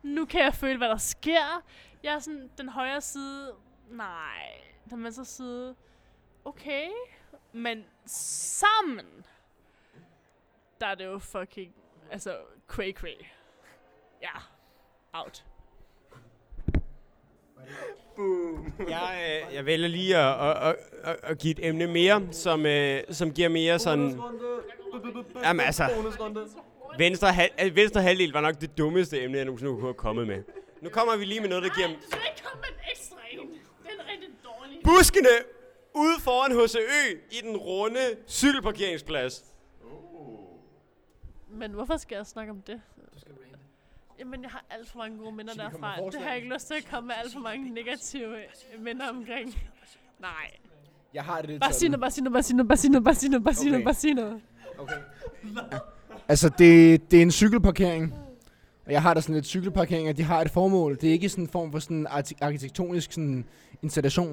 nu 0.02 0.24
kan 0.26 0.40
jeg 0.40 0.54
føle, 0.54 0.78
hvad 0.78 0.88
der 0.88 0.96
sker. 0.96 1.62
Jeg 2.02 2.14
er 2.14 2.18
sådan, 2.18 2.50
den 2.58 2.68
højre 2.68 3.00
side, 3.00 3.54
nej, 3.90 4.60
den 4.90 5.04
venstre 5.04 5.24
side, 5.24 5.76
okay. 6.44 6.88
Men 7.52 7.84
sammen, 8.06 9.26
der 10.80 10.86
er 10.86 10.94
det 10.94 11.04
jo 11.04 11.18
fucking, 11.18 11.74
altså, 12.10 12.38
cray 12.66 12.92
cray. 12.94 13.26
Ja, 14.22 14.28
out. 15.12 15.44
Jeg, 18.88 19.42
øh, 19.48 19.54
jeg 19.54 19.66
vælger 19.66 19.88
lige 19.88 20.16
at, 20.16 20.56
at, 20.56 20.76
at, 21.04 21.16
at, 21.22 21.38
give 21.38 21.50
et 21.50 21.68
emne 21.68 21.86
mere, 21.86 22.28
som, 22.32 22.66
øh, 22.66 23.00
som 23.10 23.32
giver 23.32 23.48
mere 23.48 23.78
sådan... 23.78 24.20
Jamen 25.42 25.66
altså, 25.66 25.84
venstre, 26.98 27.32
hal, 27.32 27.50
øh, 27.64 27.76
venstre 27.76 28.02
halvdel 28.02 28.32
var 28.32 28.40
nok 28.40 28.60
det 28.60 28.78
dummeste 28.78 29.22
emne, 29.22 29.36
jeg 29.36 29.44
nogensinde 29.44 29.72
kunne 29.72 29.82
have 29.82 29.94
kommet 29.94 30.26
med. 30.26 30.42
Nu 30.80 30.88
kommer 30.88 31.16
vi 31.16 31.24
lige 31.24 31.40
med 31.40 31.48
noget, 31.48 31.64
der 31.64 31.70
giver... 31.76 31.88
Du 31.88 31.94
skal 32.10 32.20
ikke 32.30 32.42
komme 32.44 32.60
med 32.60 32.68
en 32.68 32.90
ekstra 32.90 33.16
en. 33.30 33.38
Den 33.38 33.50
er 33.98 34.12
rigtig 34.12 34.28
dårlig. 34.44 34.80
Buskene 34.84 35.28
ude 35.94 36.20
foran 36.20 36.52
HCØ 36.52 37.20
i 37.30 37.40
den 37.42 37.56
runde 37.56 38.00
cykelparkeringsplads. 38.28 39.44
Men 41.48 41.70
hvorfor 41.72 41.96
skal 41.96 42.16
jeg 42.16 42.26
snakke 42.26 42.50
om 42.50 42.62
det? 42.62 42.80
Jamen, 44.18 44.42
jeg 44.42 44.50
har 44.50 44.64
alt 44.70 44.88
for 44.90 44.98
mange 44.98 45.18
gode 45.18 45.36
minder 45.36 45.54
derfra. 45.54 45.96
Det 46.12 46.20
har 46.20 46.28
jeg 46.28 46.36
ikke 46.36 46.54
lyst 46.54 46.66
til 46.66 46.74
at 46.74 46.86
komme 46.90 47.06
med 47.06 47.14
alt 47.24 47.32
for 47.32 47.40
mange 47.40 47.70
negative 47.70 48.36
minder 48.78 49.08
omkring. 49.08 49.54
Nej. 50.20 50.30
Jeg 51.14 51.22
har 51.24 51.40
det 51.40 51.50
lidt 51.50 51.60
bare 51.60 51.72
sig 51.72 51.88
noget, 51.88 52.00
bare 52.00 52.10
sig 52.10 52.54
noget, 52.54 52.66
Okay. 52.68 53.92
sig 53.94 54.14
noget. 54.14 54.42
Altså, 56.28 56.48
det, 56.48 57.10
det 57.10 57.18
er 57.18 57.22
en 57.22 57.30
cykelparkering. 57.30 58.14
Og 58.86 58.92
jeg 58.92 59.02
har 59.02 59.14
da 59.14 59.20
sådan 59.20 59.34
lidt 59.34 59.46
cykelparkeringer, 59.46 60.12
de 60.12 60.22
har 60.22 60.40
et 60.40 60.50
formål. 60.50 60.96
Det 61.00 61.08
er 61.08 61.12
ikke 61.12 61.28
sådan 61.28 61.44
en 61.44 61.48
form 61.48 61.72
for 61.72 61.78
sådan 61.78 62.06
arti- 62.06 62.38
arkitektonisk 62.40 63.12
sådan 63.12 63.44
installation. 63.82 64.30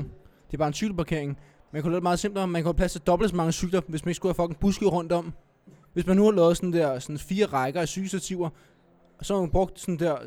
Det 0.47 0.53
er 0.53 0.57
bare 0.57 0.67
en 0.67 0.73
cykelparkering. 0.73 1.37
Man 1.71 1.81
kan 1.81 1.91
lave 1.91 1.95
det 1.95 2.03
meget 2.03 2.19
simplere. 2.19 2.47
Man 2.47 2.61
kan 2.61 2.65
have 2.67 2.73
plads 2.73 2.91
til 2.91 3.01
dobbelt 3.01 3.29
så 3.29 3.35
mange 3.35 3.51
cykler, 3.51 3.81
hvis 3.87 4.05
man 4.05 4.09
ikke 4.09 4.15
skulle 4.15 4.35
have 4.37 4.43
fucking 4.45 4.59
buske 4.59 4.85
rundt 4.85 5.11
om. 5.11 5.33
Hvis 5.93 6.05
man 6.07 6.15
nu 6.17 6.23
har 6.23 6.31
lavet 6.31 6.57
sådan 6.57 6.73
der 6.73 6.99
sådan 6.99 7.17
fire 7.17 7.45
rækker 7.45 7.81
af 7.81 7.87
cykelstativer, 7.87 8.49
og 9.23 9.27
så 9.27 9.33
har 9.33 9.39
hun 9.39 9.49
brugt 9.49 9.79
sådan 9.79 9.99
der 9.99 10.17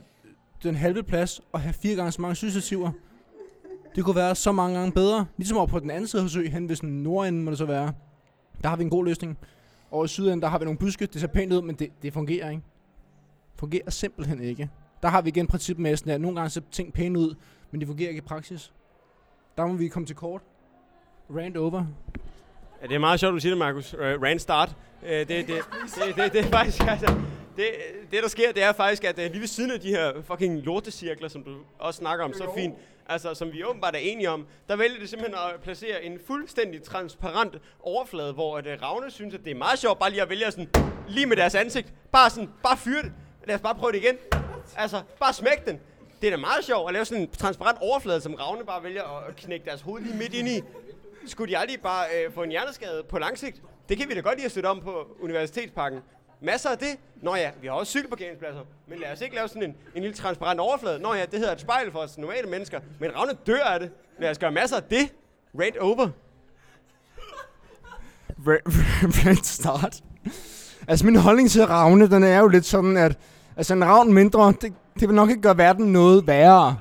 den 0.63 0.75
halve 0.75 1.03
plads 1.03 1.41
og 1.53 1.61
have 1.61 1.73
fire 1.73 1.97
gange 1.97 2.13
så 2.13 2.23
mange 2.23 2.35
cykelstativer. 2.35 2.91
Det 3.97 4.05
kunne 4.05 4.17
være 4.17 4.35
så 4.35 4.53
mange 4.53 4.79
gange 4.79 4.93
bedre. 4.93 5.27
Ligesom 5.37 5.59
over 5.59 5.67
på 5.67 5.79
den 5.79 5.91
anden 5.91 6.07
side 6.07 6.23
af 6.23 6.31
søen, 6.31 6.53
hen 6.53 6.69
ved 6.69 6.77
sådan 6.77 6.91
nordenden 6.91 7.45
må 7.45 7.51
det 7.51 7.59
så 7.59 7.65
være. 7.65 7.93
Der 8.63 8.69
har 8.69 8.77
vi 8.77 8.83
en 8.83 8.91
god 8.91 9.05
løsning. 9.05 9.39
Og 9.91 10.05
i 10.05 10.09
sydenden, 10.09 10.43
der 10.43 10.49
har 10.49 10.59
vi 10.59 10.65
nogle 10.65 10.79
buske. 10.79 11.07
Det 11.07 11.21
ser 11.21 11.29
pænt 11.29 11.53
ud, 11.53 11.63
men 11.63 11.75
det, 11.75 11.93
det 12.03 12.13
fungerer 12.13 12.51
ikke. 12.51 12.63
Fungerer 13.57 13.91
simpelthen 13.91 14.41
ikke. 14.41 14.71
Der 15.03 15.09
har 15.09 15.23
vi 15.23 15.29
igen 15.29 15.47
princippet 15.47 15.83
med 15.83 15.97
sådan, 15.97 16.13
at 16.13 16.21
nogle 16.21 16.37
gange 16.37 16.51
ser 16.51 16.61
ting 16.71 16.93
pænt 16.93 17.17
ud, 17.17 17.35
men 17.71 17.81
det 17.81 17.89
fungerer 17.89 18.09
ikke 18.09 18.19
i 18.19 18.27
praksis. 18.27 18.73
Der 19.57 19.67
må 19.67 19.75
vi 19.75 19.89
komme 19.89 20.07
til 20.07 20.17
kort. 20.17 20.43
Rand 21.31 21.57
over. 21.57 21.85
Ja, 22.83 22.87
det 22.87 22.95
er 22.95 22.99
meget 22.99 23.21
sjovt, 23.21 23.33
du 23.33 23.41
siger 23.41 23.53
det, 23.53 23.59
Markus. 23.59 23.95
Uh, 23.95 24.01
øh, 24.01 24.23
rand 24.23 24.39
start. 24.39 24.77
Uh, 25.03 25.09
det, 25.09 25.29
det, 25.29 25.47
det, 25.47 25.57
det, 25.95 26.17
det, 26.17 26.33
det 26.33 26.41
er 26.41 26.51
faktisk, 26.51 26.81
altså, 26.89 27.21
det, 27.57 27.67
det 28.11 28.23
der 28.23 28.29
sker, 28.29 28.53
det 28.53 28.63
er 28.63 28.73
faktisk, 28.73 29.05
at 29.05 29.19
uh, 29.19 29.25
lige 29.25 29.41
ved 29.41 29.47
siden 29.47 29.71
af 29.71 29.81
de 29.81 29.89
her 29.89 30.13
fucking 30.23 30.63
lortecirkler, 30.63 31.29
som 31.29 31.45
du 31.45 31.57
også 31.79 31.99
snakker 31.99 32.25
om 32.25 32.33
så 32.33 32.53
fint, 32.55 32.75
altså 33.09 33.35
som 33.35 33.53
vi 33.53 33.65
åbenbart 33.65 33.95
er 33.95 33.99
enige 33.99 34.31
om, 34.31 34.47
der 34.69 34.77
vælger 34.77 34.99
det 35.01 35.09
simpelthen 35.09 35.39
at 35.55 35.61
placere 35.63 36.05
en 36.05 36.21
fuldstændig 36.27 36.83
transparent 36.83 37.55
overflade, 37.81 38.33
hvor 38.33 38.59
at, 38.59 38.67
uh, 38.67 38.83
Ravne 38.83 39.11
synes, 39.11 39.35
at 39.35 39.41
det 39.45 39.51
er 39.51 39.55
meget 39.55 39.79
sjovt 39.79 39.99
bare 39.99 40.11
lige 40.11 40.23
at 40.23 40.31
vælge 40.31 40.51
sådan, 40.51 40.69
lige 41.09 41.27
med 41.27 41.37
deres 41.37 41.55
ansigt, 41.55 41.93
bare 42.13 42.31
sådan, 42.31 42.51
bare 42.63 42.77
fyre 42.77 43.03
det. 43.03 43.13
Lad 43.47 43.55
os 43.55 43.61
bare 43.61 43.75
prøve 43.75 43.93
det 43.93 43.99
igen. 43.99 44.17
Altså, 44.77 45.03
bare 45.21 45.33
smæk 45.33 45.67
den. 45.67 45.81
Det 46.21 46.27
er 46.27 46.31
da 46.31 46.37
meget 46.37 46.65
sjovt 46.65 46.89
at 46.89 46.93
lave 46.93 47.05
sådan 47.05 47.23
en 47.23 47.31
transparent 47.31 47.79
overflade, 47.81 48.21
som 48.21 48.35
Ravne 48.35 48.65
bare 48.65 48.83
vælger 48.83 49.27
at 49.29 49.37
knække 49.37 49.67
deres 49.67 49.81
hoved 49.81 50.03
lige 50.03 50.17
midt 50.17 50.35
ind 50.35 50.49
i. 50.49 50.63
Skulle 51.27 51.53
de 51.53 51.59
aldrig 51.59 51.81
bare 51.81 52.05
øh, 52.17 52.33
få 52.33 52.43
en 52.43 52.51
hjerneskade 52.51 53.03
på 53.09 53.19
lang 53.19 53.39
sigt? 53.39 53.63
Det 53.89 53.99
kan 53.99 54.09
vi 54.09 54.15
da 54.15 54.21
godt 54.21 54.35
lide 54.35 54.45
at 54.45 54.51
støtte 54.51 54.67
om 54.67 54.81
på 54.81 55.17
Universitetsparken. 55.21 56.01
Masser 56.41 56.71
af 56.71 56.79
det. 56.79 56.97
Nå 57.23 57.35
ja, 57.35 57.51
vi 57.61 57.67
har 57.67 57.75
også 57.75 57.91
cykelparkeringspladser. 57.91 58.61
Men 58.89 58.99
lad 58.99 59.13
os 59.13 59.21
ikke 59.21 59.35
lave 59.35 59.49
sådan 59.49 59.63
en, 59.63 59.75
en 59.95 60.03
lille 60.03 60.17
transparent 60.17 60.61
overflade. 60.61 60.99
Nå 60.99 61.15
ja, 61.15 61.25
det 61.25 61.39
hedder 61.39 61.53
et 61.53 61.61
spejl 61.61 61.93
for 61.93 61.99
os 61.99 62.19
normale 62.19 62.49
mennesker. 62.49 62.81
Men 63.01 63.17
Ravne 63.17 63.33
dør 63.47 63.65
af 63.65 63.81
det. 63.81 63.91
Lad 64.19 64.31
os 64.31 64.39
gøre 64.39 64.53
masser 64.53 64.77
af 64.77 64.83
det. 64.83 65.13
Rant 65.61 65.77
over. 65.77 66.09
Rand 69.27 69.45
start. 69.45 70.03
Altså 70.89 71.07
min 71.07 71.17
holdning 71.17 71.51
til 71.51 71.67
ravne, 71.67 72.11
den 72.11 72.23
er 72.23 72.39
jo 72.39 72.49
lidt 72.49 72.67
sådan, 72.67 72.97
at 72.97 73.19
altså 73.57 73.75
en 73.75 73.85
ravn 73.85 74.13
mindre, 74.13 74.55
det, 74.61 74.73
det 75.01 75.09
vil 75.09 75.15
nok 75.15 75.31
ikke 75.31 75.43
gøre 75.43 75.59
verden 75.59 75.93
noget 75.93 76.27
værre. 76.27 76.77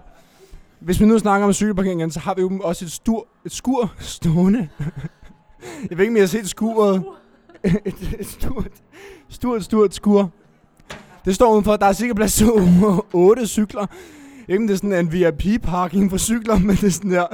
Hvis 0.79 0.99
vi 0.99 1.05
nu 1.05 1.19
snakker 1.19 1.47
om 1.47 1.53
cykelparkeringen, 1.53 2.11
så 2.11 2.19
har 2.19 2.33
vi 2.33 2.41
jo 2.41 2.59
også 2.63 2.85
et, 2.85 2.91
stur, 2.91 3.27
et 3.45 3.51
skur 3.51 3.93
stående. 3.99 4.69
Jeg 5.89 5.97
ved 5.97 5.99
ikke, 5.99 6.11
om 6.11 6.17
I 6.17 6.19
har 6.19 6.27
set 6.27 6.49
skuret. 6.49 7.03
et, 8.19 8.27
stort, 8.27 8.71
stort, 9.29 9.63
stort 9.63 9.93
skur. 9.93 10.31
Det 11.25 11.35
står 11.35 11.51
udenfor, 11.51 11.75
der 11.75 11.85
er 11.85 11.93
sikkert 11.93 12.15
plads 12.15 12.35
til 12.35 12.47
8 13.13 13.47
cykler. 13.47 13.85
Ikke, 14.47 14.61
om 14.61 14.67
det 14.67 14.73
er 14.73 14.77
sådan 14.77 14.93
en 14.93 15.11
VIP-parking 15.11 16.09
for 16.09 16.17
cykler, 16.17 16.59
men 16.67 16.75
det 16.75 16.83
er 16.83 16.89
sådan 16.89 17.11
der. 17.11 17.27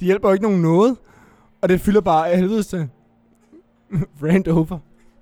De 0.00 0.04
hjælper 0.04 0.28
jo 0.28 0.32
ikke 0.32 0.42
nogen 0.42 0.62
noget. 0.62 0.96
Og 1.62 1.68
det 1.68 1.80
fylder 1.80 2.00
bare 2.00 2.30
af 2.30 2.38
helvedes 2.38 2.66
til. 2.66 2.88
Rant 4.22 4.48
over. 4.48 4.78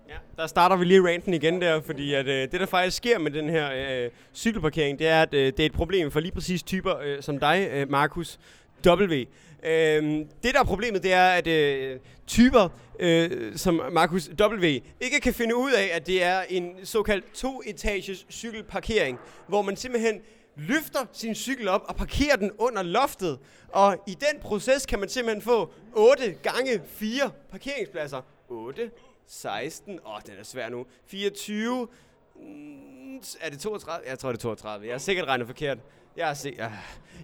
Ja, 0.09 0.15
der 0.37 0.47
starter 0.47 0.77
vi 0.77 0.85
lige 0.85 1.09
ranten 1.09 1.35
igen 1.35 1.61
der, 1.61 1.81
fordi 1.81 2.15
at, 2.15 2.27
øh, 2.27 2.49
det 2.53 2.61
der 2.61 2.67
faktisk 2.67 2.97
sker 2.97 3.19
med 3.19 3.31
den 3.31 3.49
her 3.51 3.69
øh, 4.05 4.11
cykelparkering, 4.35 4.99
det 4.99 5.09
er, 5.09 5.23
at 5.23 5.35
øh, 5.35 5.47
det 5.47 5.61
er 5.61 5.67
et 5.67 5.73
problem 5.73 6.11
for 6.11 6.21
lige 6.21 6.33
præcis 6.33 6.63
typer 6.63 6.93
øh, 7.05 7.23
som 7.23 7.39
dig, 7.39 7.69
øh, 7.73 7.91
Markus 7.91 8.39
W. 8.87 9.25
Øh, 9.63 10.03
det 10.43 10.55
der 10.55 10.61
er 10.61 10.65
problemet, 10.65 11.03
det 11.03 11.13
er, 11.13 11.29
at 11.29 11.47
øh, 11.47 11.99
typer 12.27 12.69
øh, 12.99 13.57
som 13.57 13.81
Markus 13.93 14.31
W. 14.41 14.65
ikke 15.01 15.21
kan 15.23 15.35
finde 15.35 15.57
ud 15.57 15.73
af, 15.73 15.91
at 15.93 16.07
det 16.07 16.23
er 16.23 16.43
en 16.49 16.73
såkaldt 16.85 17.35
to-etages 17.35 18.27
cykelparkering, 18.31 19.19
hvor 19.49 19.63
man 19.63 19.77
simpelthen 19.77 20.21
løfter 20.57 21.01
sin 21.13 21.35
cykel 21.35 21.69
op 21.69 21.83
og 21.89 21.97
parkerer 21.97 22.37
den 22.37 22.51
under 22.59 22.83
loftet. 22.83 23.39
Og 23.69 23.97
i 24.07 24.11
den 24.15 24.41
proces 24.41 24.87
kan 24.87 24.99
man 24.99 25.09
simpelthen 25.09 25.43
få 25.43 25.73
8 25.93 26.33
gange 26.43 26.81
4 26.87 27.31
parkeringspladser. 27.51 28.21
8, 28.49 28.91
16, 29.27 29.99
åh, 30.07 30.21
den 30.27 30.35
er 30.39 30.45
svær 30.45 30.69
nu. 30.69 30.87
24, 31.07 31.89
mm, 32.37 33.17
er 33.41 33.51
det 33.51 33.61
32? 33.61 34.09
Jeg 34.09 34.19
tror, 34.19 34.33
det 34.33 34.39
er 34.39 34.43
32. 34.43 34.87
Jeg 34.87 34.95
har 34.95 34.99
sikkert 34.99 35.29
regnet 35.29 35.47
forkert. 35.47 35.79
Jeg, 36.17 36.27
har 36.27 36.35
se, 36.35 36.55
jeg, 36.59 36.73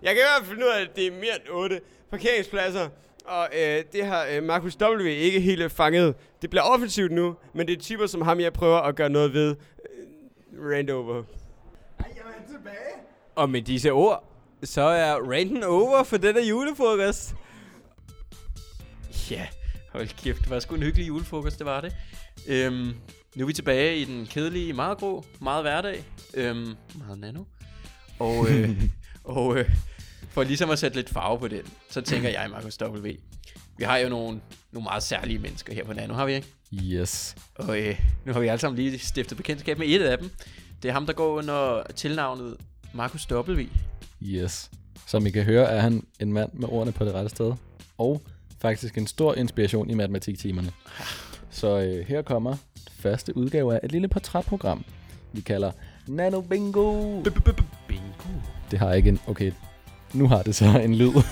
jeg 0.03 0.15
kan 0.15 0.17
i 0.17 0.27
hvert 0.27 0.47
fald 0.47 0.49
finde 0.51 0.67
ud 0.67 0.71
af, 0.71 0.81
at 0.81 0.97
det 0.97 1.07
er 1.07 1.11
mere 1.11 1.35
end 1.35 1.51
8 1.51 1.81
parkeringspladser. 2.11 2.89
Og 3.25 3.49
øh, 3.59 3.85
det 3.93 4.07
har 4.07 4.27
øh, 4.31 4.43
Markus 4.43 4.77
W. 4.83 5.01
ikke 5.07 5.41
helt 5.41 5.73
fanget. 5.73 6.15
Det 6.43 6.51
bliver 6.51 6.63
offensivt 6.63 7.13
nu, 7.13 7.37
men 7.55 7.67
det 7.67 7.77
er 7.79 7.81
typer 7.83 8.07
som 8.07 8.23
ham, 8.23 8.41
jeg 8.41 8.53
prøver 8.53 8.79
at 8.79 8.97
gøre 8.97 9.09
noget 9.11 9.33
ved. 9.33 9.57
Øh, 10.59 10.71
rand 10.71 10.91
over. 10.91 11.23
Og 13.37 13.51
med 13.51 13.63
disse 13.63 13.93
ord, 13.93 14.25
så 14.63 14.83
er 14.83 15.15
ranten 15.15 15.63
over 15.65 16.03
for 16.03 16.17
den 16.17 16.35
der 16.35 16.45
julefrokost. 16.45 17.35
Ja, 19.31 19.47
hold 19.93 20.09
kæft, 20.23 20.41
det 20.43 20.51
var 20.51 20.61
sgu 20.61 20.75
en 20.75 20.83
hyggelig 20.83 21.09
julefrokost, 21.09 21.59
det 21.59 21.67
var 21.67 21.81
det. 21.81 21.97
Øhm, 22.49 22.95
nu 23.37 23.45
er 23.45 23.47
vi 23.47 23.53
tilbage 23.53 23.97
i 23.97 24.05
den 24.05 24.27
kedelige, 24.27 24.73
meget 24.73 24.99
grå, 24.99 25.25
meget 25.41 25.65
hverdag, 25.65 26.05
øhm, 26.35 26.75
meget 26.95 27.19
nano. 27.19 27.45
Og, 28.19 28.51
øh, 28.51 28.83
og 29.25 29.59
øh, 29.59 29.71
for 30.29 30.43
ligesom 30.43 30.71
at 30.71 30.79
sætte 30.79 30.97
lidt 30.97 31.09
farve 31.11 31.39
på 31.39 31.49
den, 31.49 31.63
så 31.91 32.01
tænker 32.01 32.29
jeg, 32.29 32.51
Markus 32.51 32.83
W. 32.83 33.09
Vi 33.79 33.85
har 33.85 33.97
jo 33.97 34.09
nogle, 34.09 34.41
nogle 34.73 34.85
meget 34.85 35.03
særlige 35.03 35.39
mennesker 35.39 35.75
her 35.75 35.85
på 35.85 35.93
Nano, 35.93 36.15
har 36.15 36.27
vi 36.27 36.35
ikke? 36.35 36.49
Yes. 36.75 37.37
Og 37.55 37.81
øh, 37.81 38.01
nu 38.25 38.33
har 38.33 38.41
vi 38.41 38.47
alle 38.47 38.61
sammen 38.61 38.79
lige 38.79 38.99
stiftet 38.99 39.37
bekendtskab 39.37 39.79
med 39.79 39.87
et 39.87 40.03
af 40.03 40.19
dem. 40.19 40.31
Det 40.83 40.89
er 40.89 40.93
ham, 40.93 41.07
der 41.07 41.13
går 41.13 41.29
under 41.39 41.83
tilnavnet 41.97 42.57
Markus 42.93 43.33
W. 43.33 43.63
Yes. 44.23 44.71
Som 45.07 45.27
I 45.27 45.31
kan 45.31 45.45
høre, 45.45 45.71
er 45.71 45.81
han 45.81 46.07
en 46.21 46.33
mand 46.33 46.53
med 46.53 46.69
ordene 46.69 46.93
på 46.93 47.05
det 47.05 47.15
rette 47.15 47.31
sted. 47.31 47.53
Og 47.99 48.23
faktisk 48.61 48.99
en 48.99 49.07
stor 49.07 49.35
inspiration 49.35 49.91
i 49.91 49.95
matematiktimerne. 49.95 50.73
Så 51.51 51.79
øh, 51.79 52.07
her 52.07 52.23
kommer 52.23 52.57
første 52.91 53.37
udgave 53.37 53.75
af 53.75 53.81
et 53.83 53.93
lille 53.93 54.09
portrætprogram, 54.09 54.85
vi 55.33 55.41
kalder 55.41 55.73
Nano 56.09 56.41
Bingo. 56.41 57.23
Bingo. 57.23 58.03
Det 58.71 58.79
har 58.79 58.93
ikke 58.93 59.09
en... 59.09 59.21
Okay, 59.27 59.53
nu 60.13 60.29
har 60.29 60.43
det 60.43 60.55
så 60.55 60.65
en 60.85 60.95
lyd. 60.95 61.13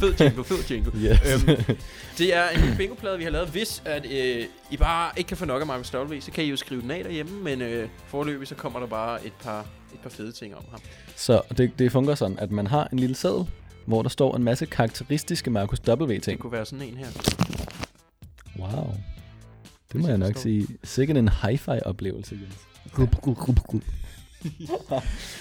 Fed 0.00 0.14
jingle, 0.20 0.44
fed 0.44 0.56
jingle. 0.70 0.92
yes. 1.10 1.18
Øhm, 1.48 1.76
det 2.18 2.34
er 2.36 2.48
en 2.48 2.60
lille 2.60 2.76
bingoplade, 2.76 3.18
vi 3.18 3.24
har 3.24 3.30
lavet. 3.30 3.48
Hvis 3.48 3.82
at, 3.84 4.06
øh, 4.10 4.44
I 4.70 4.76
bare 4.76 5.10
ikke 5.16 5.28
kan 5.28 5.36
få 5.36 5.44
nok 5.44 5.60
af 5.60 5.66
Markus 5.66 5.94
W., 5.94 6.20
så 6.20 6.30
kan 6.30 6.44
I 6.44 6.46
jo 6.50 6.56
skrive 6.56 6.82
den 6.82 6.90
af 6.90 7.04
derhjemme, 7.04 7.42
men 7.42 7.62
øh, 7.62 7.88
forløbig 8.06 8.48
så 8.48 8.54
kommer 8.54 8.80
der 8.80 8.86
bare 8.86 9.26
et 9.26 9.32
par 9.42 9.60
et 9.94 9.98
par 10.02 10.10
fede 10.10 10.32
ting 10.32 10.56
om 10.56 10.62
ham. 10.70 10.80
Så 11.16 11.40
det, 11.58 11.78
det 11.78 11.92
fungerer 11.92 12.14
sådan, 12.14 12.38
at 12.38 12.50
man 12.50 12.66
har 12.66 12.88
en 12.92 12.98
lille 12.98 13.14
seddel, 13.14 13.46
hvor 13.86 14.02
der 14.02 14.08
står 14.08 14.36
en 14.36 14.42
masse 14.44 14.66
karakteristiske 14.66 15.50
Marcus 15.50 15.80
Det 15.80 16.00
W-ting. 16.00 16.40
kunne 16.40 16.52
være 16.52 16.66
sådan 16.66 16.88
en 16.88 16.96
her. 16.96 17.06
Wow. 18.58 18.68
Det 18.68 18.94
Hvis 19.92 20.02
må 20.02 20.08
jeg 20.08 20.10
jeg 20.10 20.18
nok 20.28 20.36
sige. 20.36 20.66
Sikkert 20.84 21.16
en 21.16 21.28
hi-fi-oplevelse, 21.28 22.38
Jens. 22.42 22.54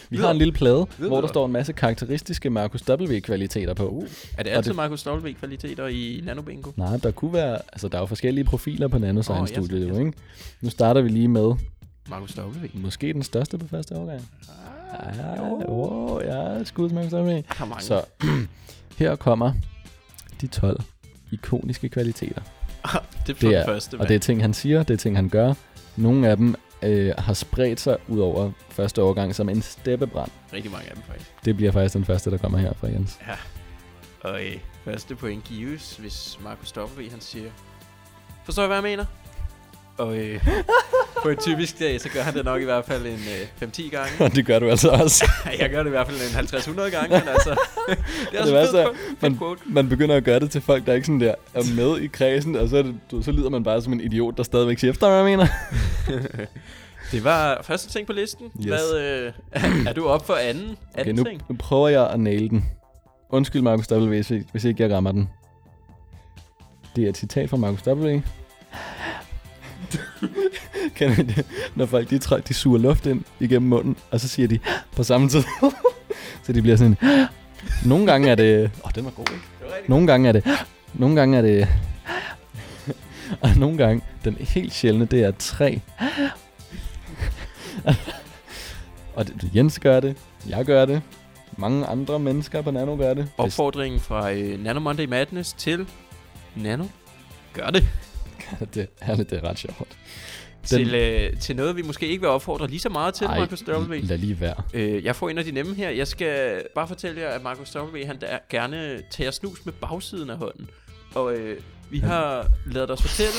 Vi 0.09 0.17
har 0.17 0.31
en 0.31 0.37
lille 0.37 0.53
plade, 0.53 0.87
hvor 0.97 1.21
der 1.21 1.27
står 1.27 1.45
en 1.45 1.51
masse 1.51 1.73
karakteristiske 1.73 2.49
Marcus 2.49 2.89
W-kvaliteter 2.89 3.73
på. 3.73 3.87
Uh, 3.89 4.03
er 4.37 4.43
det 4.43 4.51
Og 4.51 4.57
altid 4.57 4.69
det- 4.71 4.75
Markus 4.75 5.07
W-kvaliteter 5.07 5.87
i 5.87 6.21
Nanobingo? 6.23 6.71
Nej, 6.75 6.97
der 6.97 7.11
kunne 7.11 7.33
være, 7.33 7.59
altså 7.73 7.87
der 7.87 7.97
er 7.97 8.01
jo 8.01 8.05
forskellige 8.05 8.45
profiler 8.45 8.87
på 8.87 8.97
nanoscience 8.97 9.59
Åh, 9.59 9.63
yes, 9.65 9.71
jo, 9.71 9.99
ikke? 9.99 10.13
Nu 10.61 10.69
starter 10.69 11.01
vi 11.01 11.09
lige 11.09 11.27
med 11.27 11.53
Markus 12.09 12.37
W. 12.39 12.65
måske 12.73 13.13
den 13.13 13.23
største 13.23 13.57
på 13.57 13.67
første 13.67 13.95
årgang. 13.95 14.27
Ja, 15.17 15.41
oh, 15.67 16.21
ja, 16.25 16.63
skud 16.63 16.89
til 16.89 16.95
Marcus 16.95 17.13
W. 17.13 17.41
Så 17.79 18.01
her 18.99 19.15
kommer 19.15 19.53
de 20.41 20.47
12 20.47 20.81
ikoniske 21.31 21.89
kvaliteter. 21.89 22.41
det 22.81 22.89
er 22.93 22.99
det 23.27 23.41
det 23.41 23.55
er- 23.55 23.65
første, 23.65 23.97
Og 23.99 24.07
det 24.07 24.15
er 24.15 24.19
ting, 24.19 24.41
han 24.41 24.53
siger, 24.53 24.83
det 24.83 24.93
er 24.93 24.97
ting, 24.97 25.15
han 25.15 25.29
gør. 25.29 25.53
Nogle 25.95 26.27
af 26.29 26.37
dem 26.37 26.55
øh, 26.83 27.13
har 27.17 27.33
spredt 27.33 27.79
sig 27.79 27.97
ud 28.07 28.19
over 28.19 28.51
første 28.69 29.03
årgang 29.03 29.35
som 29.35 29.49
en 29.49 29.61
steppebrand. 29.61 30.31
rigtig 30.53 30.71
mange 30.71 30.89
af 30.89 30.95
dem 30.95 31.03
faktisk. 31.03 31.31
Det 31.45 31.55
bliver 31.55 31.71
faktisk 31.71 31.93
den 31.93 32.05
første, 32.05 32.31
der 32.31 32.37
kommer 32.37 32.57
her 32.57 32.73
fra 32.73 32.87
Jens. 32.87 33.19
Og 34.21 34.45
øh, 34.45 34.57
første 34.83 35.15
point 35.15 35.43
gives, 35.43 35.97
hvis 35.97 36.39
Markus 36.43 36.77
W. 36.77 37.09
han 37.11 37.21
siger, 37.21 37.51
forstår 38.45 38.63
I, 38.63 38.67
hvad 38.67 38.77
jeg 38.77 38.83
mener? 38.83 39.05
Og 39.97 40.17
øh, 40.17 40.47
på 41.23 41.29
en 41.29 41.37
typisk 41.37 41.79
dag, 41.79 42.01
så 42.01 42.09
gør 42.09 42.21
han 42.21 42.33
det 42.33 42.45
nok 42.45 42.61
i 42.61 42.63
hvert 42.63 42.85
fald 42.85 43.05
en 43.05 43.19
øh, 43.61 43.69
5-10 43.69 43.89
gange. 43.89 44.11
Og 44.25 44.31
det 44.35 44.45
gør 44.45 44.59
du 44.59 44.69
altså 44.69 44.89
også. 44.89 45.31
jeg 45.59 45.69
gør 45.69 45.77
det 45.79 45.87
i 45.87 45.89
hvert 45.89 46.07
fald 46.07 46.17
en 46.17 46.79
50-100 46.79 46.89
gange, 46.89 47.09
men 47.19 47.27
altså... 47.27 47.49
det 48.31 48.39
er 48.39 48.45
Det 48.45 48.57
også 48.57 48.71
fedt, 48.71 49.21
man- 49.21 49.37
quote. 49.37 49.61
Man 49.65 49.89
begynder 49.89 50.15
at 50.15 50.23
gøre 50.23 50.39
det 50.39 50.51
til 50.51 50.61
folk, 50.61 50.85
der 50.85 50.93
ikke 50.93 51.05
sådan 51.07 51.21
der 51.21 51.35
er 51.53 51.75
med 51.75 51.99
i 52.01 52.07
kredsen, 52.07 52.55
og 52.55 52.69
så, 52.69 52.77
er 52.77 52.81
det, 52.83 52.95
så 53.25 53.31
lyder 53.31 53.49
man 53.49 53.63
bare 53.63 53.81
som 53.81 53.93
en 53.93 54.01
idiot, 54.01 54.37
der 54.37 54.43
stadigvæk 54.43 54.79
siger 54.79 54.91
efter, 54.91 55.07
hvad 55.07 55.17
jeg 55.17 55.25
mener. 55.25 55.47
Det 57.11 57.23
var 57.23 57.61
første 57.63 57.89
ting 57.89 58.07
på 58.07 58.13
listen. 58.13 58.45
Yes. 58.59 58.65
Hvad, 58.65 58.99
øh, 58.99 59.33
er, 59.87 59.93
du 59.93 60.05
op 60.07 60.25
for 60.25 60.33
anden, 60.33 60.77
Okay, 60.93 60.99
anden 60.99 61.15
nu, 61.15 61.23
ting? 61.23 61.41
nu 61.49 61.55
prøver 61.59 61.87
jeg 61.87 62.09
at 62.09 62.19
naile 62.19 62.49
den. 62.49 62.65
Undskyld, 63.29 63.61
Markus 63.61 63.91
W., 63.91 64.05
hvis, 64.07 64.31
hvis 64.51 64.63
ikke 64.63 64.83
jeg 64.83 64.91
rammer 64.95 65.11
den. 65.11 65.29
Det 66.95 67.03
er 67.05 67.09
et 67.09 67.17
citat 67.17 67.49
fra 67.49 67.57
Markus 67.57 67.87
W. 67.87 68.19
I 71.01 71.23
det? 71.23 71.45
Når 71.75 71.85
folk 71.85 72.09
de, 72.09 72.19
træ, 72.19 72.39
de 72.47 72.53
suger 72.53 72.79
luft 72.79 73.05
ind 73.05 73.23
igennem 73.39 73.69
munden, 73.69 73.95
og 74.11 74.19
så 74.19 74.27
siger 74.27 74.47
de 74.47 74.59
på 74.95 75.03
samme 75.03 75.29
tid. 75.29 75.43
så 76.43 76.53
de 76.53 76.61
bliver 76.61 76.77
sådan 76.77 76.97
Nogle 77.85 78.05
gange 78.05 78.29
er 78.29 78.35
det... 78.35 78.63
Åh, 78.63 78.69
oh, 78.83 78.91
den 78.95 79.05
var 79.05 79.11
god, 79.11 79.25
ikke? 79.31 79.89
Nogle 79.89 80.07
gange 80.07 80.27
er 80.29 80.31
det... 80.31 80.43
Nogle 80.93 81.15
gange 81.15 81.37
er 81.37 81.41
det... 81.41 81.67
og 83.43 83.49
nogle 83.57 83.77
gange, 83.77 84.01
den 84.23 84.35
helt 84.35 84.73
sjældne, 84.73 85.05
det 85.05 85.23
er 85.23 85.31
tre. 85.39 85.81
og 89.15 89.27
det, 89.27 89.51
Jens 89.55 89.79
gør 89.79 89.99
det, 89.99 90.17
jeg 90.49 90.65
gør 90.65 90.85
det, 90.85 91.01
mange 91.57 91.85
andre 91.85 92.19
mennesker 92.19 92.61
på 92.61 92.71
Nano 92.71 92.95
gør 92.95 93.13
det. 93.13 93.29
Opfordringen 93.37 93.99
fra 93.99 94.31
øh, 94.31 94.63
Nano 94.63 94.79
Monday 94.79 95.05
Madness 95.05 95.53
til 95.53 95.87
Nano. 96.55 96.85
Gør 97.53 97.67
det. 97.67 97.87
Det, 98.73 98.87
ærligt, 99.01 99.29
det 99.29 99.37
er 99.43 99.49
ret 99.49 99.59
sjovt. 99.59 99.97
Til, 100.63 100.95
øh, 100.95 101.39
til 101.39 101.55
noget, 101.55 101.75
vi 101.75 101.81
måske 101.81 102.07
ikke 102.07 102.21
vil 102.21 102.29
opfordre 102.29 102.67
lige 102.67 102.79
så 102.79 102.89
meget 102.89 103.13
til, 103.13 103.25
Ej, 103.25 103.39
Markus 103.39 103.63
W. 103.67 103.95
lad 104.03 104.17
lige 104.17 104.41
være. 104.41 104.63
Øh, 104.73 105.03
jeg 105.03 105.15
får 105.15 105.29
en 105.29 105.37
af 105.37 105.43
de 105.43 105.51
nemme 105.51 105.75
her. 105.75 105.89
Jeg 105.89 106.07
skal 106.07 106.63
bare 106.75 106.87
fortælle 106.87 107.21
jer, 107.21 107.29
at 107.29 107.43
Markus 107.43 107.75
W. 107.75 108.05
han 108.05 108.21
der 108.21 108.37
gerne 108.49 109.01
tager 109.11 109.31
snus 109.31 109.65
med 109.65 109.73
bagsiden 109.73 110.29
af 110.29 110.37
hånden. 110.37 110.69
Og 111.15 111.35
øh, 111.35 111.61
vi 111.89 111.99
har 111.99 112.47
lavet 112.65 112.91
os 112.91 113.01
fortælle... 113.01 113.33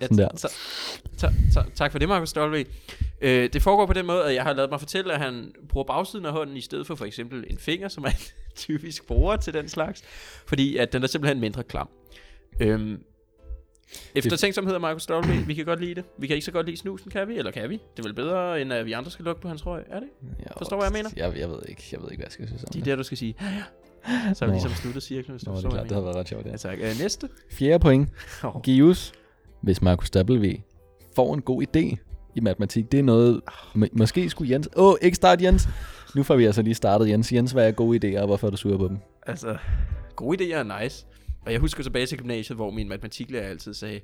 Ja, 0.00 0.06
der. 0.06 0.28
Så, 0.36 0.48
så, 1.16 1.32
så, 1.52 1.64
tak 1.74 1.92
for 1.92 1.98
det, 1.98 2.08
Markus 2.08 2.36
W. 2.36 2.62
Øh, 3.20 3.52
det 3.52 3.62
foregår 3.62 3.86
på 3.86 3.92
den 3.92 4.06
måde, 4.06 4.24
at 4.24 4.34
jeg 4.34 4.42
har 4.42 4.52
lavet 4.52 4.70
mig 4.70 4.80
fortælle, 4.80 5.12
at 5.12 5.20
han 5.20 5.52
bruger 5.68 5.84
bagsiden 5.84 6.26
af 6.26 6.32
hånden 6.32 6.56
i 6.56 6.60
stedet 6.60 6.86
for 6.86 6.94
for 6.94 7.04
eksempel 7.04 7.44
en 7.50 7.58
finger, 7.58 7.88
som 7.88 8.04
en 8.04 8.12
typisk 8.56 9.06
bruger 9.06 9.36
til 9.36 9.54
den 9.54 9.68
slags. 9.68 10.02
Fordi 10.46 10.76
at 10.76 10.92
den 10.92 11.02
er 11.02 11.06
simpelthen 11.06 11.40
mindre 11.40 11.62
klam. 11.62 11.88
Øhm, 12.60 13.02
efter 14.14 14.30
Det- 14.30 14.38
tænksomhed 14.38 14.74
af 14.74 14.80
Markus 14.80 15.10
W. 15.10 15.46
Vi 15.46 15.54
kan 15.54 15.64
godt 15.64 15.80
lide 15.80 15.94
det. 15.94 16.04
Vi 16.18 16.26
kan 16.26 16.34
ikke 16.36 16.44
så 16.44 16.52
godt 16.52 16.66
lide 16.66 16.76
snusen, 16.76 17.10
kan 17.10 17.28
vi? 17.28 17.38
Eller 17.38 17.50
kan 17.50 17.70
vi? 17.70 17.74
Det 17.74 17.98
er 17.98 18.02
vel 18.02 18.14
bedre, 18.14 18.60
end 18.60 18.72
at 18.72 18.86
vi 18.86 18.92
andre 18.92 19.10
skal 19.10 19.24
lukke 19.24 19.42
på 19.42 19.48
hans 19.48 19.66
røg, 19.66 19.82
er 19.90 20.00
det? 20.00 20.08
Jeg, 20.38 20.46
Forstår, 20.58 20.76
hvad 20.76 20.86
jeg 20.86 20.92
mener? 20.92 21.10
Jeg, 21.16 21.38
jeg, 21.40 21.48
ved 21.50 21.58
ikke, 21.68 21.82
jeg 21.92 22.00
ved 22.00 22.08
ikke, 22.10 22.16
hvad 22.20 22.26
jeg 22.26 22.32
skal 22.32 22.46
synes 22.48 22.64
om 22.64 22.68
De 22.72 22.78
er 22.78 22.82
det. 22.82 22.90
der, 22.90 22.96
du 22.96 23.02
skal 23.02 23.18
sige, 23.18 23.34
ja, 23.40 23.46
ja. 23.46 24.34
Så 24.34 24.44
er 24.44 24.48
vi 24.48 24.52
ligesom 24.54 24.70
sluttet 24.70 25.02
cirklen, 25.02 25.32
hvis 25.34 25.42
du 25.44 25.50
Nå, 25.50 25.56
det 25.60 25.70
klart, 25.70 25.82
det 25.82 25.92
havde 25.92 26.04
været 26.04 26.16
ret 26.16 26.28
sjovt, 26.28 26.46
ja. 26.46 26.50
Ja, 26.50 26.56
tak. 26.56 26.78
Øh, 26.78 26.98
næste. 27.00 27.28
Fjerde 27.50 27.78
point 27.82 28.08
Oh. 28.44 28.62
gives, 28.62 29.12
hvis 29.62 29.82
Markus 29.82 30.10
W. 30.30 30.46
får 31.16 31.34
en 31.34 31.42
god 31.42 31.62
idé 31.62 31.96
i 32.34 32.40
matematik. 32.40 32.92
Det 32.92 33.00
er 33.00 33.04
noget, 33.04 33.40
må, 33.74 33.86
måske 33.92 34.30
skulle 34.30 34.52
Jens... 34.52 34.68
Åh, 34.76 34.86
oh, 34.88 34.94
ikke 35.02 35.14
start 35.14 35.42
Jens. 35.42 35.68
Nu 36.14 36.22
får 36.22 36.36
vi 36.36 36.44
altså 36.44 36.62
lige 36.62 36.74
startet 36.74 37.08
Jens. 37.08 37.32
Jens, 37.32 37.52
hvad 37.52 37.68
er 37.68 37.72
gode 37.72 37.98
idéer, 38.16 38.20
og 38.20 38.26
hvorfor 38.26 38.46
er 38.46 38.50
du 38.50 38.56
sur 38.56 38.76
på 38.78 38.88
dem? 38.88 38.98
Altså, 39.26 39.56
gode 40.16 40.44
idéer 40.44 40.56
er 40.56 40.82
nice. 40.82 41.06
Og 41.48 41.52
jeg 41.52 41.60
husker 41.60 41.82
tilbage 41.82 42.06
til 42.06 42.18
gymnasiet, 42.18 42.56
hvor 42.56 42.70
min 42.70 42.88
matematiklærer 42.88 43.48
altid 43.48 43.74
sagde, 43.74 44.00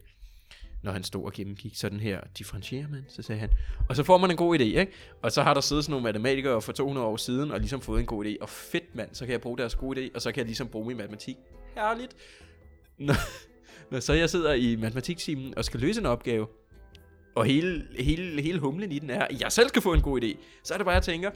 når 0.83 0.93
han 0.93 1.03
stod 1.03 1.25
og 1.25 1.33
gennemgik 1.33 1.77
sådan 1.77 2.01
her, 2.01 2.21
differentierer 2.39 2.89
man, 2.89 3.05
så 3.09 3.23
sagde 3.23 3.41
han, 3.41 3.51
og 3.89 3.97
så 3.97 4.03
får 4.03 4.19
man 4.19 4.31
en 4.31 4.37
god 4.37 4.59
idé, 4.59 4.63
ikke? 4.63 4.93
Og 5.23 5.33
så 5.33 5.43
har 5.43 5.55
der 5.55 5.61
siddet 5.61 5.85
sådan 5.85 5.91
nogle 5.91 6.05
matematikere 6.05 6.63
for 6.63 6.73
200 6.73 7.07
år 7.07 7.17
siden, 7.17 7.51
og 7.51 7.61
ligesom 7.61 7.81
fået 7.81 8.01
en 8.01 8.07
god 8.07 8.25
idé, 8.25 8.37
og 8.41 8.49
fedt 8.49 8.95
mand, 8.95 9.09
så 9.13 9.25
kan 9.25 9.33
jeg 9.33 9.41
bruge 9.41 9.59
deres 9.59 9.75
gode 9.75 10.05
idé, 10.05 10.11
og 10.15 10.23
så 10.23 10.33
kan 10.33 10.39
jeg 10.39 10.47
ligesom 10.47 10.69
bruge 10.69 10.87
min 10.87 10.97
matematik. 10.97 11.37
Herligt. 11.75 12.17
Når, 12.99 13.15
når 13.91 14.01
så 14.01 14.13
jeg 14.13 14.31
sidder 14.31 14.53
i 14.53 14.77
matematiktimen 14.77 15.59
og 15.59 15.65
skal 15.65 15.81
løse 15.81 16.01
en 16.01 16.07
opgave, 16.07 16.47
og 17.35 17.45
hele, 17.45 17.87
hele, 17.99 18.43
hele 18.43 18.59
humlen 18.59 18.93
i 18.93 18.99
den 18.99 19.11
er, 19.11 19.23
at 19.23 19.41
jeg 19.41 19.53
selv 19.53 19.69
skal 19.69 19.83
få 19.83 19.93
en 19.93 20.03
god 20.03 20.23
idé, 20.23 20.37
så 20.63 20.75
er 20.75 20.79
det 20.79 20.85
bare, 20.85 20.95
jeg 20.95 21.03
tænker, 21.03 21.31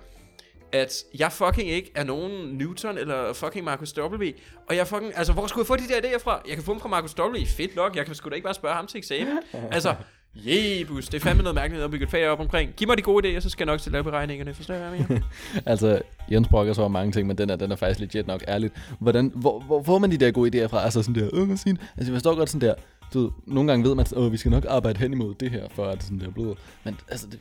at 0.73 1.05
jeg 1.19 1.33
fucking 1.33 1.69
ikke 1.69 1.93
er 1.95 2.05
nogen 2.05 2.59
Newton 2.59 2.99
eller 2.99 3.33
fucking 3.33 3.65
Marcus 3.65 3.99
W. 3.99 4.25
Og 4.69 4.77
jeg 4.77 4.87
fucking, 4.87 5.13
altså 5.17 5.33
hvor 5.33 5.47
skulle 5.47 5.63
jeg 5.63 5.67
få 5.67 5.77
de 5.77 5.89
der 5.89 6.09
idéer 6.09 6.19
fra? 6.19 6.43
Jeg 6.49 6.55
kan 6.55 6.65
få 6.65 6.73
dem 6.73 6.81
fra 6.81 6.89
Marcus 6.89 7.15
W. 7.19 7.47
Fedt 7.47 7.77
nok, 7.77 7.97
jeg 7.97 8.07
kan 8.07 8.15
sgu 8.15 8.29
da 8.29 8.35
ikke 8.35 8.45
bare 8.45 8.55
spørge 8.55 8.75
ham 8.75 8.87
til 8.87 8.99
eksamen. 8.99 9.39
altså, 9.71 9.95
jebus, 10.35 11.09
det 11.09 11.15
er 11.15 11.21
fandme 11.25 11.43
noget 11.43 11.55
mærkeligt 11.55 11.85
at 11.85 11.91
bygge 11.91 12.05
et 12.05 12.11
fag 12.11 12.29
op 12.29 12.41
omkring. 12.41 12.73
Giv 12.77 12.89
mig 12.89 12.97
de 12.97 13.03
gode 13.03 13.37
idéer, 13.37 13.41
så 13.41 13.51
skal 13.51 13.65
jeg 13.65 13.73
nok 13.73 13.81
til 13.81 13.91
at 13.91 13.93
lave 13.93 14.05
beregningerne. 14.05 14.55
Forstår 14.55 14.75
jeg, 14.75 14.89
hvad 14.89 14.99
jeg 14.99 15.07
mener? 15.09 15.23
Altså, 15.67 16.01
Jens 16.33 16.49
brokker 16.49 16.73
så 16.73 16.89
mange 16.89 17.13
ting, 17.13 17.27
men 17.27 17.39
den 17.39 17.51
er, 17.51 17.57
den 17.57 17.73
er 17.73 17.77
faktisk 17.77 18.01
legit 18.01 18.27
nok 18.27 18.45
ærligt. 18.49 18.75
Hvordan, 18.99 19.33
hvor, 19.35 19.61
hvor 19.61 19.83
får 19.83 19.99
man 19.99 20.11
de 20.11 20.19
der 20.19 20.31
gode 20.31 20.65
idéer 20.65 20.67
fra? 20.67 20.85
Altså 20.85 21.03
sådan 21.03 21.23
der, 21.23 21.31
øh, 21.33 21.49
Martin, 21.49 21.79
altså 21.97 22.13
jeg 22.13 22.17
forstår 22.17 22.35
godt 22.35 22.51
sådan 22.51 22.69
der, 22.69 22.75
du 23.15 23.21
ved, 23.21 23.31
nogle 23.47 23.71
gange 23.71 23.89
ved 23.89 23.95
man, 23.95 24.07
at 24.17 24.33
vi 24.33 24.37
skal 24.37 24.51
nok 24.51 24.65
arbejde 24.69 24.99
hen 24.99 25.13
imod 25.13 25.35
det 25.35 25.51
her, 25.51 25.69
for 25.71 25.85
at 25.85 26.03
sådan 26.03 26.21
der 26.21 26.31
blod. 26.31 26.55
Men 26.85 27.01
altså, 27.09 27.27
det, 27.27 27.41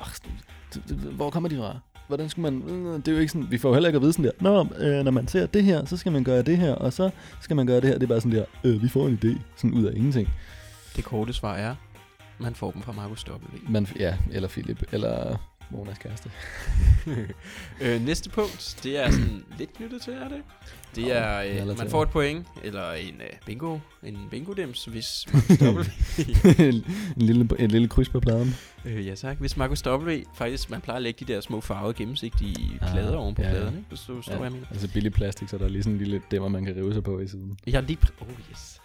det, 0.74 0.84
det, 0.90 0.98
hvor 0.98 1.30
kommer 1.30 1.50
de 1.50 1.58
fra? 1.58 1.80
Hvordan 2.08 2.30
skulle 2.30 2.52
man, 2.52 2.62
det 2.98 3.08
er 3.08 3.12
jo 3.12 3.18
ikke 3.18 3.32
sådan, 3.32 3.52
vi 3.52 3.58
får 3.58 3.70
jo 3.70 3.74
heller 3.74 3.90
ikke 3.90 3.98
at 3.98 4.02
vide 4.02 4.14
sådan 4.14 4.26
der, 4.26 4.32
Nå, 4.42 4.68
øh, 4.86 5.04
når 5.04 5.12
man 5.12 5.28
ser 5.28 5.46
det 5.46 5.64
her, 5.64 5.86
så 5.86 5.98
skal 5.98 6.12
man 6.12 6.24
gøre 6.24 6.42
det 6.42 6.58
her, 6.58 6.74
og 6.76 6.94
så 6.94 7.10
skal 7.42 7.56
man 7.56 7.68
gøre 7.68 7.76
det 7.82 7.86
her. 7.90 7.94
Det 7.94 8.04
er 8.04 8.08
bare 8.08 8.22
sådan 8.22 8.38
der, 8.38 8.46
øh, 8.64 8.84
vi 8.84 8.88
får 8.88 9.08
en 9.08 9.20
idé, 9.24 9.42
sådan 9.56 9.74
ud 9.74 9.84
af 9.86 9.94
ingenting. 9.96 10.30
det 10.96 11.04
korte 11.04 11.34
svar 11.34 11.56
er, 11.56 11.76
man 12.40 12.56
får 12.56 12.72
dem 12.72 12.82
fra 12.82 12.92
Marcus 12.92 13.26
W. 13.30 13.36
Man, 13.70 13.88
ja, 14.00 14.18
eller 14.32 14.50
Philip, 14.50 14.84
eller 14.92 15.38
Monas 15.70 15.98
kæreste. 15.98 16.32
øh, 17.82 18.02
næste 18.06 18.30
punkt, 18.30 18.80
det 18.84 18.98
er 19.06 19.12
sådan 19.12 19.44
lidt 19.58 19.74
knyttet 19.74 20.02
til, 20.02 20.14
er 20.14 20.28
det? 20.30 20.42
Det 20.96 21.18
er, 21.18 21.40
øh, 21.40 21.46
relativt. 21.46 21.78
man 21.78 21.90
får 21.90 22.04
et 22.04 22.10
point, 22.10 22.48
eller 22.64 22.92
en 22.92 23.14
øh, 23.22 23.30
bingo, 23.46 23.78
en 24.04 24.18
bingo-dims, 24.32 24.86
hvis 24.90 25.26
Marcus 25.34 25.60
W. 25.62 25.82
en, 26.64 26.84
lille, 27.16 27.50
en 27.60 27.72
lille 27.72 27.88
kryds 27.88 28.10
på 28.10 28.20
pladen. 28.20 28.56
Øh, 28.86 29.08
ja 29.08 29.16
tak. 29.16 29.38
Hvis 29.38 29.58
Markus 29.58 29.88
W. 29.88 30.12
faktisk, 30.36 30.70
man 30.70 30.82
plejer 30.82 30.96
at 30.96 31.02
lægge 31.04 31.26
de 31.26 31.34
der 31.34 31.42
små 31.42 31.62
farvede 31.62 31.94
gennemsigtige 31.94 32.80
Ah, 32.82 32.92
plader 32.92 33.16
oven 33.18 33.36
på 33.36 33.42
ja, 33.42 33.48
ja. 33.48 33.54
pladerne, 33.54 33.78
ikke? 33.78 33.90
Hvis 33.90 34.00
du 34.00 34.16
forstår, 34.16 34.34
Ja, 34.34 34.44
jeg 34.44 34.52
mener. 34.52 34.66
altså 34.72 34.88
billig 34.94 35.14
plastik, 35.14 35.50
så 35.50 35.58
der 35.58 35.66
er 35.66 35.70
lige 35.70 35.84
sådan 35.84 35.94
en 35.94 36.00
lille 36.00 36.22
dæmmer, 36.32 36.48
man 36.50 36.66
kan 36.66 36.76
rive 36.76 36.94
sig 36.94 37.04
på 37.04 37.20
i 37.20 37.28
siden. 37.28 37.58
Jeg 37.68 37.74
har 37.74 37.82
lige... 37.82 37.98
Oh 38.22 38.28
yes. 38.52 38.82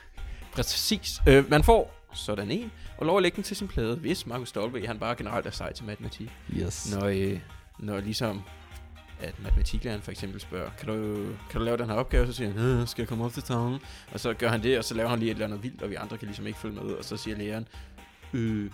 Præcis. 0.53 1.20
Øh, 1.28 1.51
man 1.51 1.62
får 1.64 2.01
sådan 2.14 2.50
en, 2.50 2.70
og 2.98 3.06
lov 3.06 3.16
at 3.16 3.22
lægge 3.22 3.36
den 3.36 3.44
til 3.44 3.56
sin 3.56 3.68
plade, 3.68 3.96
hvis 3.96 4.26
Markus 4.26 4.56
W. 4.56 4.86
han 4.86 4.98
bare 4.98 5.14
generelt 5.16 5.46
er 5.46 5.50
sej 5.50 5.72
til 5.72 5.84
matematik. 5.84 6.30
Yes. 6.56 6.96
Når, 6.96 7.06
øh, 7.06 7.38
når 7.78 8.00
ligesom 8.00 8.42
at 9.20 9.34
matematiklæreren 9.42 10.02
for 10.02 10.10
eksempel 10.10 10.40
spørger, 10.40 10.70
kan 10.78 10.88
du, 10.88 11.26
kan 11.50 11.60
du 11.60 11.64
lave 11.64 11.76
den 11.76 11.86
her 11.86 11.94
opgave? 11.94 12.26
Så 12.26 12.32
siger 12.32 12.50
han, 12.52 12.58
"Øh, 12.60 12.86
skal 12.88 13.02
jeg 13.02 13.08
komme 13.08 13.24
op 13.24 13.32
til 13.32 13.42
tavlen? 13.42 13.80
Og 14.12 14.20
så 14.20 14.34
gør 14.34 14.48
han 14.48 14.62
det, 14.62 14.78
og 14.78 14.84
så 14.84 14.94
laver 14.94 15.08
han 15.08 15.18
lige 15.18 15.30
et 15.30 15.34
eller 15.34 15.46
andet 15.46 15.62
vildt, 15.62 15.82
og 15.82 15.90
vi 15.90 15.94
andre 15.94 16.18
kan 16.18 16.26
ligesom 16.26 16.46
ikke 16.46 16.58
følge 16.58 16.74
med. 16.74 16.82
Og 16.94 17.04
så 17.04 17.16
siger 17.16 17.36
læreren, 17.36 17.68
øh, 18.32 18.70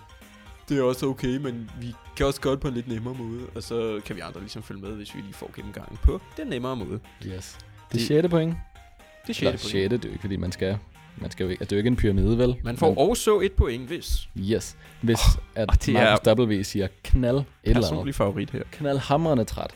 det 0.69 0.79
er 0.79 0.83
også 0.83 1.07
okay, 1.07 1.37
men 1.37 1.71
vi 1.81 1.95
kan 2.17 2.27
også 2.27 2.41
det 2.45 2.61
på 2.61 2.69
en 2.69 2.75
lidt 2.75 2.89
nemmere 2.89 3.15
måde. 3.15 3.47
Og 3.55 3.63
så 3.63 4.01
kan 4.07 4.17
vi 4.17 4.21
andre 4.21 4.41
ligesom 4.41 4.63
følge 4.63 4.81
med, 4.81 4.91
hvis 4.97 5.15
vi 5.15 5.21
lige 5.21 5.35
får 5.35 5.51
gennemgangen 5.57 5.99
på 6.03 6.21
den 6.37 6.47
nemmere 6.47 6.77
måde. 6.77 7.01
Yes. 7.27 7.59
Det 7.93 8.01
er 8.03 8.07
sjette 8.07 8.29
point. 8.29 8.55
Det 8.55 8.59
er 8.59 9.21
Eller 9.29 9.35
sjette 9.35 9.59
point. 9.59 9.61
sjette, 9.71 9.97
det 9.97 10.05
er 10.05 10.09
jo 10.09 10.13
ikke, 10.13 10.21
fordi 10.23 10.37
man 10.37 10.53
skal 10.53 10.79
Man 11.21 11.31
skal 11.31 11.45
jo 11.45 11.51
ikke, 11.51 11.63
altså, 11.63 11.71
det 11.71 11.73
er 11.73 11.77
jo 11.77 11.81
ikke 11.81 11.89
en 11.89 11.97
pyramide, 11.97 12.39
vel? 12.39 12.57
Man 12.65 12.77
får 12.77 12.99
også 12.99 13.41
et 13.41 13.53
point, 13.53 13.87
hvis 13.89 14.29
Yes. 14.39 14.77
Hvis 15.03 15.21
at 15.55 15.69
og 15.69 15.87
det 15.87 15.95
Marcus 15.95 16.39
W. 16.39 16.63
siger 16.63 16.89
knald 17.05 17.37
et 17.37 17.45
eller 17.65 17.77
andet. 17.77 17.91
personlig 17.91 18.15
favorit 18.15 18.51
her. 18.51 18.63
Knaldhamrende 18.73 19.45
træt. 19.45 19.71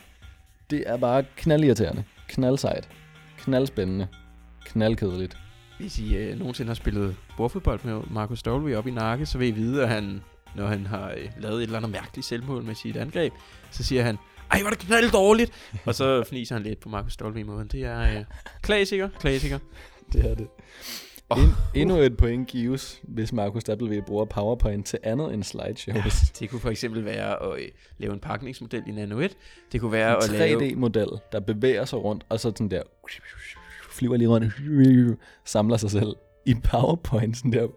Det 0.69 0.83
er 0.85 0.97
bare 0.97 1.23
knaldirriterende. 1.37 2.03
Knaldsejt. 2.27 2.89
Knaldspændende. 3.37 4.07
Knaldkedeligt. 4.65 5.37
Hvis 5.79 5.99
I 5.99 6.15
øh, 6.15 6.39
nogensinde 6.39 6.69
har 6.69 6.75
spillet 6.75 7.15
bordfodbold 7.37 7.79
med 7.83 8.01
Markus 8.11 8.47
W. 8.47 8.75
op 8.77 8.87
i 8.87 8.91
nakke, 8.91 9.25
så 9.25 9.37
vil 9.37 9.47
I 9.47 9.51
vide, 9.51 9.83
at 9.83 9.89
han, 9.89 10.21
når 10.55 10.67
han 10.67 10.85
har 10.85 11.09
øh, 11.11 11.29
lavet 11.39 11.57
et 11.57 11.63
eller 11.63 11.77
andet 11.77 11.91
mærkeligt 11.91 12.27
selvmål 12.27 12.63
med 12.63 12.75
sit 12.75 12.97
angreb, 12.97 13.33
så 13.71 13.83
siger 13.83 14.03
han, 14.03 14.17
ej, 14.51 14.59
var 14.63 14.69
det 14.69 14.79
knald 14.79 15.11
dårligt. 15.11 15.51
og 15.85 15.95
så 15.95 16.23
fniser 16.23 16.55
han 16.55 16.63
lidt 16.63 16.79
på 16.79 16.89
Markus 16.89 17.17
W. 17.21 17.37
i 17.37 17.43
måden. 17.43 17.67
Det 17.67 17.83
er 17.83 18.17
øh, 18.19 18.23
klassiker, 18.61 19.09
klassiker. 19.19 19.59
Det 20.13 20.31
er 20.31 20.35
det. 20.35 20.47
Oh. 21.29 21.37
endnu 21.75 21.97
et 21.97 22.17
point 22.17 22.47
gives, 22.47 23.01
hvis 23.03 23.33
Markus 23.33 23.63
W. 23.69 24.01
bruger 24.01 24.25
PowerPoint 24.25 24.85
til 24.85 24.99
andet 25.03 25.33
end 25.33 25.43
slideshows. 25.43 26.21
Det 26.39 26.49
kunne 26.49 26.59
for 26.59 26.69
eksempel 26.69 27.05
være 27.05 27.43
at 27.43 27.59
øh, 27.59 27.67
lave 27.97 28.13
en 28.13 28.19
pakningsmodel 28.19 28.83
i 28.87 28.91
Nano 28.91 29.19
1. 29.19 29.37
Det 29.71 29.81
kunne 29.81 29.91
være 29.91 30.17
En 30.17 30.23
at 30.23 30.39
lave... 30.39 30.71
3D-model, 30.71 31.09
der 31.31 31.39
bevæger 31.39 31.85
sig 31.85 32.03
rundt, 32.03 32.25
og 32.29 32.39
så 32.39 32.49
sådan 32.49 32.71
der, 32.71 32.81
flyver 33.91 34.17
lige 34.17 34.27
rundt, 34.27 35.19
samler 35.45 35.77
sig 35.77 35.91
selv 35.91 36.15
i 36.45 36.55
PowerPoint. 36.63 37.37
Sådan 37.37 37.53
der. 37.53 37.67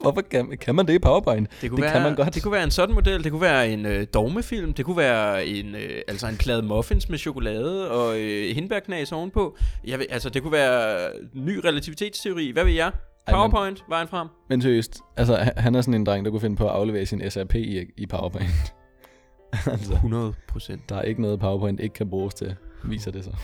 Hvorfor 0.00 0.20
kan, 0.20 0.56
kan 0.60 0.74
man 0.74 0.86
det 0.86 0.92
i 0.94 0.98
PowerPoint? 0.98 1.50
Det, 1.60 1.70
kunne 1.70 1.76
Det 1.76 1.84
være, 1.84 1.92
kan 1.92 2.02
man 2.02 2.14
godt. 2.14 2.34
Det 2.34 2.42
kunne 2.42 2.52
være 2.52 2.64
en 2.64 2.70
sådan 2.70 2.94
model. 2.94 3.24
Det 3.24 3.32
kunne 3.32 3.40
være 3.40 3.68
en 3.70 3.86
øh, 3.86 4.06
dogmefilm. 4.14 4.72
Det 4.74 4.84
kunne 4.84 4.96
være 4.96 5.46
en, 5.46 5.74
øh, 5.74 6.00
altså 6.08 6.26
en 6.28 6.36
plade 6.36 6.62
muffins 6.62 7.08
med 7.08 7.18
chokolade 7.18 7.90
og 7.90 8.20
øh, 8.20 8.54
hindbærknas 8.54 9.12
ovenpå. 9.12 9.56
Jeg 9.86 9.98
ved, 9.98 10.06
altså, 10.10 10.28
det 10.30 10.42
kunne 10.42 10.52
være 10.52 11.10
ny 11.34 11.56
relativitetsteori. 11.64 12.50
Hvad 12.50 12.64
ved 12.64 12.72
jeg? 12.72 12.86
Ej, 12.86 12.92
men- 13.26 13.34
PowerPoint, 13.34 13.84
vejen 13.88 14.08
frem. 14.08 14.28
Men 14.48 14.62
seriøst, 14.62 15.00
altså 15.16 15.36
han- 15.36 15.52
han 15.56 15.74
er 15.74 15.80
sådan 15.80 15.94
en 15.94 16.06
dreng, 16.06 16.24
der 16.24 16.30
kunne 16.30 16.40
finde 16.40 16.56
på 16.56 16.64
at 16.68 16.70
aflevere 16.74 17.06
sin 17.06 17.30
SRP 17.30 17.54
i, 17.54 17.80
i 17.96 18.06
PowerPoint. 18.06 18.74
altså, 19.72 19.92
100 19.92 20.32
procent. 20.48 20.88
der 20.88 20.96
er 20.96 21.02
ikke 21.02 21.22
noget 21.22 21.40
PowerPoint 21.40 21.80
ikke 21.80 21.92
kan 21.94 22.10
bruges 22.10 22.34
til, 22.34 22.56
viser 22.84 23.10
det 23.10 23.24
sig. 23.24 23.34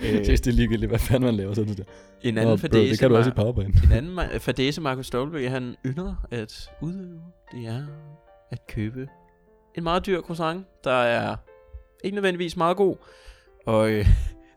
Øh, 0.00 0.26
det 0.26 0.46
er 0.46 0.52
ligegyldigt, 0.52 0.90
hvad 0.90 0.98
fanden 0.98 1.22
man 1.26 1.34
laver, 1.34 1.54
så 1.54 1.64
det 1.64 1.78
der. 1.78 1.84
en 2.22 2.34
Nå, 2.34 2.40
anden 2.40 2.58
bro, 2.58 2.60
fadese, 2.60 2.90
det 2.90 2.98
kan 2.98 3.10
du 3.10 3.16
også 3.16 3.30
i 3.30 3.32
PowerPoint. 3.32 3.84
en 3.84 3.92
anden 3.92 4.40
fadese, 4.40 4.80
Markus 4.80 5.14
W., 5.14 5.48
han 5.48 5.76
ynder 5.86 6.26
at 6.30 6.70
udøve, 6.80 7.20
det 7.52 7.66
er 7.66 7.86
at 8.50 8.66
købe 8.66 9.08
en 9.74 9.82
meget 9.82 10.06
dyr 10.06 10.20
croissant, 10.20 10.66
der 10.84 10.92
er 10.92 11.36
ikke 12.04 12.14
nødvendigvis 12.14 12.56
meget 12.56 12.76
god, 12.76 12.96
og 13.66 13.90
øh, 13.90 14.06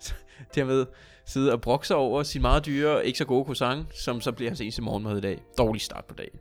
dermed 0.56 0.86
sidde 1.26 1.52
og 1.54 1.62
brokke 1.62 1.88
sig 1.88 1.96
over 1.96 2.24
sin 2.24 2.42
meget 2.42 2.66
dyre, 2.66 3.06
ikke 3.06 3.18
så 3.18 3.26
gode 3.26 3.44
croissant, 3.46 3.98
som 3.98 4.22
så 4.22 4.32
bliver 4.32 4.50
hans 4.50 4.62
eneste 4.62 4.82
morgenmad 4.82 5.18
i 5.18 5.22
dag. 5.22 5.42
Dårlig 5.58 5.82
start 5.82 6.06
på 6.06 6.16
dagen. 6.16 6.40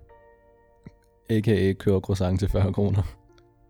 A.k.a. 1.30 1.72
kører 1.72 2.00
croissant 2.00 2.40
til 2.40 2.48
40 2.48 2.72
kroner. 2.72 3.02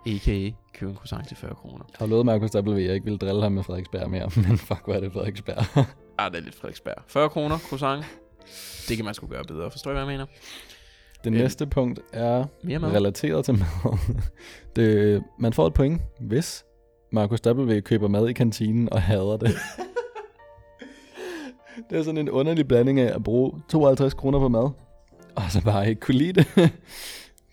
A.k.a. 0.07 0.51
købe 0.79 0.91
en 0.91 0.97
croissant 0.97 1.29
til 1.29 1.37
40 1.37 1.55
kroner. 1.55 1.85
Jeg 1.91 1.97
har 1.99 2.07
lovet 2.07 2.27
Markus 2.27 2.51
W. 2.57 2.73
at 2.77 2.85
jeg 2.85 2.95
ikke 2.95 3.05
ville 3.05 3.19
drille 3.19 3.43
ham 3.43 3.53
med 3.53 3.63
Frederiksberg 3.63 4.11
mere, 4.11 4.31
men 4.49 4.59
fuck, 4.59 4.81
hvor 4.85 4.95
er 4.95 5.01
det 5.01 5.13
Frederiksberg. 5.13 5.87
Ah, 6.19 6.31
det 6.31 6.39
er 6.39 6.43
lidt 6.43 6.55
Frederiksberg. 6.55 6.95
40 7.07 7.29
kroner 7.29 7.59
croissant. 7.59 8.05
Det 8.89 8.97
kan 8.97 9.05
man 9.05 9.15
sgu 9.15 9.27
gøre 9.27 9.45
bedre. 9.45 9.71
Forstår 9.71 9.91
I, 9.91 9.95
hvad 9.95 10.03
jeg 10.03 10.11
mener? 10.13 10.27
Det 11.25 11.27
Øhm, 11.27 11.35
næste 11.37 11.67
punkt 11.67 12.01
er 12.13 12.45
Mere 12.63 12.79
mad. 12.79 12.93
relateret 12.93 13.45
til 13.45 13.55
mad. 13.55 13.99
det, 14.77 15.23
man 15.39 15.53
får 15.53 15.67
et 15.67 15.75
point, 15.75 16.03
hvis 16.21 16.65
Markus 17.13 17.41
W. 17.47 17.81
køber 17.81 18.09
mad 18.09 18.29
i 18.29 18.33
kantinen 18.33 18.93
og 18.93 19.03
hader 19.03 19.37
det. 19.37 19.51
det 21.91 21.99
er 21.99 22.03
sådan 22.03 22.19
en 22.19 22.31
underlig 22.31 22.69
blanding 22.69 23.01
af 23.01 23.15
at 23.15 23.23
bruge 23.25 23.53
52 23.69 24.15
kroner 24.15 24.39
på 24.39 24.49
mad, 24.49 24.71
og 25.37 25.43
så 25.51 25.63
bare 25.65 25.89
ikke 25.89 26.01
kunne 26.01 26.19
lide 26.19 26.33
det. 26.33 26.71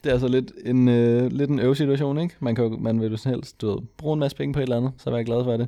Det 0.03 0.09
er 0.09 0.13
altså 0.13 0.27
lidt 0.27 0.51
en, 0.65 0.87
øh, 0.87 1.31
lidt 1.31 1.49
en 1.49 1.59
øvesituation, 1.59 2.17
ikke? 2.17 2.35
Man, 2.39 2.55
kan 2.55 2.63
jo, 2.63 2.77
man 2.77 3.01
vil 3.01 3.11
jo 3.11 3.17
sådan 3.17 3.35
helst 3.35 3.61
du 3.61 3.67
ved, 3.67 3.81
bruge 3.97 4.13
en 4.13 4.19
masse 4.19 4.37
penge 4.37 4.53
på 4.53 4.59
et 4.59 4.63
eller 4.63 4.77
andet, 4.77 4.91
så 4.97 5.11
være 5.11 5.23
glad 5.23 5.43
for 5.43 5.57
det. 5.57 5.67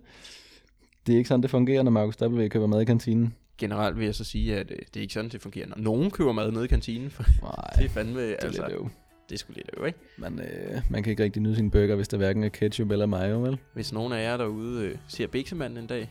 Det 1.08 1.14
er 1.14 1.18
ikke 1.18 1.28
sådan, 1.28 1.42
det 1.42 1.50
fungerer, 1.50 1.84
når 1.84 1.92
Markus 1.92 2.22
W. 2.22 2.48
køber 2.48 2.68
mad 2.68 2.82
i 2.82 2.86
kantinen. 2.86 3.34
Generelt 3.58 3.98
vil 3.98 4.06
jeg 4.06 4.16
så 4.16 4.24
sige, 4.24 4.58
at 4.58 4.72
øh, 4.72 4.78
det 4.78 4.98
er 4.98 5.02
ikke 5.02 5.14
sådan, 5.14 5.32
det 5.32 5.42
fungerer. 5.42 5.68
Når 5.68 5.78
nogen 5.78 6.12
køber 6.12 6.32
mad 6.32 6.52
nede 6.52 6.66
i 6.66 6.68
kantinen, 6.68 7.10
for 7.10 7.24
Nej, 7.42 7.52
det 7.78 7.86
er 7.86 7.90
fandme, 7.90 8.22
det 8.22 8.32
er 8.32 8.36
altså, 8.46 8.62
lidt 8.68 8.74
øv. 8.80 8.90
det 9.30 9.36
er 9.36 9.40
sgu 9.40 9.54
lidt 9.56 9.70
øv, 9.78 9.86
ikke? 9.88 10.00
Man, 10.18 10.40
øh, 10.40 10.82
man 10.90 11.04
kan 11.04 11.12
ikke 11.12 11.24
rigtig 11.24 11.42
nyde 11.42 11.56
sin 11.56 11.72
burger, 11.72 11.96
hvis 11.96 12.08
der 12.08 12.18
hverken 12.18 12.44
er 12.44 12.50
ketchup 12.50 12.92
eller 12.92 13.06
mayo, 13.06 13.42
vel? 13.42 13.58
Hvis 13.74 13.94
nogen 13.94 14.14
af 14.14 14.24
jer 14.24 14.38
derude 14.38 14.86
øh, 14.86 14.96
ser 15.08 15.28
Bixemanden 15.28 15.80
en 15.80 15.88
dag, 15.88 16.10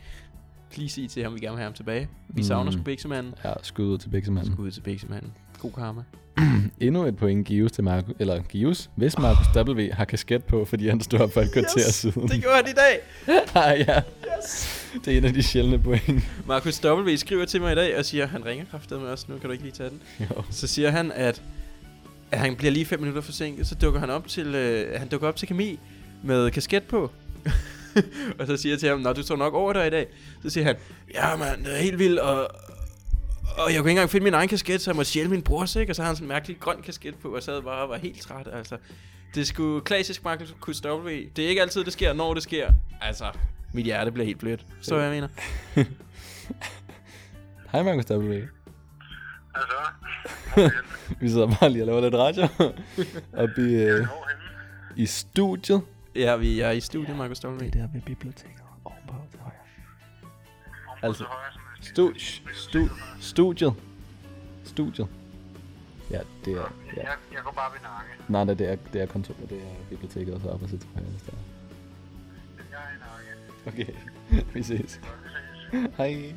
lige 0.75 0.89
sig 0.89 1.09
til 1.09 1.23
ham, 1.23 1.33
vi 1.35 1.39
gerne 1.39 1.51
vil 1.51 1.57
have 1.57 1.63
ham 1.65 1.73
tilbage. 1.73 2.09
Vi 2.29 2.43
savner 2.43 2.71
Mm. 2.71 2.77
sgu 2.77 2.83
Bixemanden. 2.83 3.33
Ja, 3.43 3.53
skud 3.61 3.85
ud 3.85 3.97
til 3.97 4.09
Bixemanden. 4.09 4.53
Skud 4.53 4.71
til 4.71 4.81
Bixemanden. 4.81 5.33
God 5.65 5.71
karma. 5.71 6.01
Endnu 6.85 7.05
et 7.05 7.17
point 7.17 7.47
gives 7.47 7.71
til 7.71 7.83
Markus, 7.83 8.15
eller 8.19 8.41
gives, 8.41 8.89
hvis 8.95 9.17
Markus 9.17 9.47
W. 9.55 9.93
har 9.93 10.05
kasket 10.05 10.43
på, 10.43 10.65
fordi 10.65 10.87
han 10.87 11.01
stod 11.01 11.19
op 11.19 11.33
for 11.33 11.41
et 11.41 11.51
kvarter 11.53 11.79
Yes, 11.87 11.95
siden. 11.95 12.27
Det 12.27 12.41
gjorde 12.41 12.55
han 12.55 12.65
i 12.67 12.73
dag. 12.73 12.99
ah, 13.65 13.79
ja. 13.79 14.01
Det 15.05 15.13
er 15.13 15.17
en 15.17 15.25
af 15.25 15.33
de 15.33 15.43
sjældne 15.43 15.79
point. 15.79 16.23
Markus 16.47 16.85
W. 16.85 17.15
skriver 17.15 17.45
til 17.45 17.61
mig 17.61 17.71
i 17.71 17.75
dag 17.75 17.97
og 17.97 18.05
siger, 18.05 18.27
han 18.27 18.45
ringer 18.45 18.65
kraftet 18.71 19.01
med 19.01 19.09
os, 19.09 19.29
nu 19.29 19.37
kan 19.37 19.45
du 19.45 19.51
ikke 19.51 19.63
lige 19.63 19.73
tage 19.73 19.89
den. 19.89 20.01
Jo. 20.19 20.43
Så 20.49 20.67
siger 20.67 20.89
han, 20.89 21.11
at, 21.11 21.41
at 22.31 22.39
han 22.39 22.55
bliver 22.55 22.71
lige 22.71 22.85
5 22.85 22.99
minutter 22.99 23.21
forsinket, 23.21 23.67
så 23.67 23.75
dukker 23.75 23.99
han 23.99 24.09
op 24.09 24.27
til, 24.27 24.55
øh, 24.55 24.99
han 24.99 25.07
dukker 25.07 25.27
op 25.27 25.35
til 25.35 25.47
kemi 25.47 25.79
med 26.23 26.51
kasket 26.51 26.83
på. 26.83 27.11
og 28.39 28.47
så 28.47 28.57
siger 28.57 28.73
jeg 28.73 28.79
til 28.79 28.89
ham, 28.89 28.99
Nå, 28.99 29.13
du 29.13 29.23
står 29.23 29.35
nok 29.35 29.53
over 29.53 29.73
dig 29.73 29.87
i 29.87 29.89
dag. 29.89 30.07
Så 30.43 30.49
siger 30.49 30.65
han, 30.65 30.75
ja 31.13 31.35
mand, 31.35 31.63
det 31.63 31.73
er 31.73 31.77
helt 31.77 31.99
vildt, 31.99 32.19
og, 32.19 32.49
og 33.57 33.73
jeg 33.73 33.81
kunne 33.81 33.89
ikke 33.89 33.89
engang 33.89 34.09
finde 34.09 34.23
min 34.23 34.33
egen 34.33 34.49
kasket, 34.49 34.81
så 34.81 34.91
jeg 34.91 34.95
må 34.95 35.03
stjæle 35.03 35.29
min 35.29 35.41
brors, 35.41 35.75
ikke? 35.75 35.91
Og 35.91 35.95
så 35.95 36.01
har 36.01 36.07
han 36.07 36.15
sådan 36.15 36.25
en 36.25 36.27
mærkelig 36.27 36.59
grøn 36.59 36.81
kasket 36.81 37.15
på, 37.15 37.35
og 37.35 37.43
sad 37.43 37.61
bare 37.61 37.81
og 37.81 37.89
var 37.89 37.97
helt 37.97 38.21
træt, 38.21 38.47
altså. 38.53 38.77
Det 39.35 39.41
er 39.41 39.45
sgu 39.45 39.79
klassisk 39.79 40.23
Markus 40.23 40.81
W. 40.85 41.09
Det 41.35 41.45
er 41.45 41.49
ikke 41.49 41.61
altid, 41.61 41.83
det 41.83 41.93
sker, 41.93 42.13
når 42.13 42.33
det 42.33 42.43
sker. 42.43 42.71
Altså, 43.01 43.31
mit 43.73 43.85
hjerte 43.85 44.11
bliver 44.11 44.25
helt 44.25 44.39
blødt. 44.39 44.65
Hvad 44.87 45.01
jeg 45.01 45.11
mener? 45.11 45.27
Hej 47.71 47.83
Markus 47.83 48.11
W. 48.11 48.41
Altså, 49.55 49.75
Vi 51.21 51.29
sidder 51.29 51.47
bare 51.59 51.69
lige 51.69 51.83
og 51.83 51.87
laver 51.87 52.01
lidt 52.01 52.15
radio. 52.15 52.47
Oppe 53.43 53.71
i, 53.71 53.73
øh, 53.73 54.07
i 54.95 55.05
studiet. 55.05 55.81
Ja, 56.15 56.35
vi 56.35 56.59
er 56.59 56.71
i 56.71 56.79
studiet, 56.79 57.17
Markus 57.17 57.45
W. 57.45 57.59
Det 57.59 57.73
der 57.73 57.87
ved 57.93 58.01
biblioteket 58.01 58.61
ovenpå 58.85 59.13
til 59.31 59.39
højre. 59.39 59.55
Altså, 61.01 61.17
så 61.17 61.25
højre 61.29 61.64
stu, 61.85 62.13
stu, 62.53 62.87
studiet. 63.19 63.73
Studiet. 64.63 65.07
Ja, 66.11 66.19
det 66.45 66.53
er... 66.53 66.57
Ja. 66.95 67.01
Jeg, 67.01 67.15
jeg 67.33 67.41
går 67.43 67.51
bare 67.51 67.71
ved 67.73 67.79
nakke. 67.81 68.11
Nej, 68.27 68.43
nej, 68.43 68.53
det 68.53 68.71
er, 68.71 68.75
det 68.93 69.01
er 69.01 69.05
kontoret, 69.05 69.49
det 69.49 69.57
er 69.57 69.85
biblioteket, 69.89 70.33
og 70.33 70.41
så 70.41 70.49
op 70.49 70.63
og 70.63 70.69
til 70.69 70.85
højre. 70.93 71.07
hvis 71.09 71.21
der 71.21 71.31
er. 71.31 71.37
Jeg 72.71 72.79
er 72.79 72.95
i 72.95 72.99
nakke. 73.75 73.83
Okay, 73.83 73.93
vi 74.53 74.63
ses. 74.63 74.79
Vi 74.79 75.79
ses. 75.79 75.89
Hej. 75.97 76.33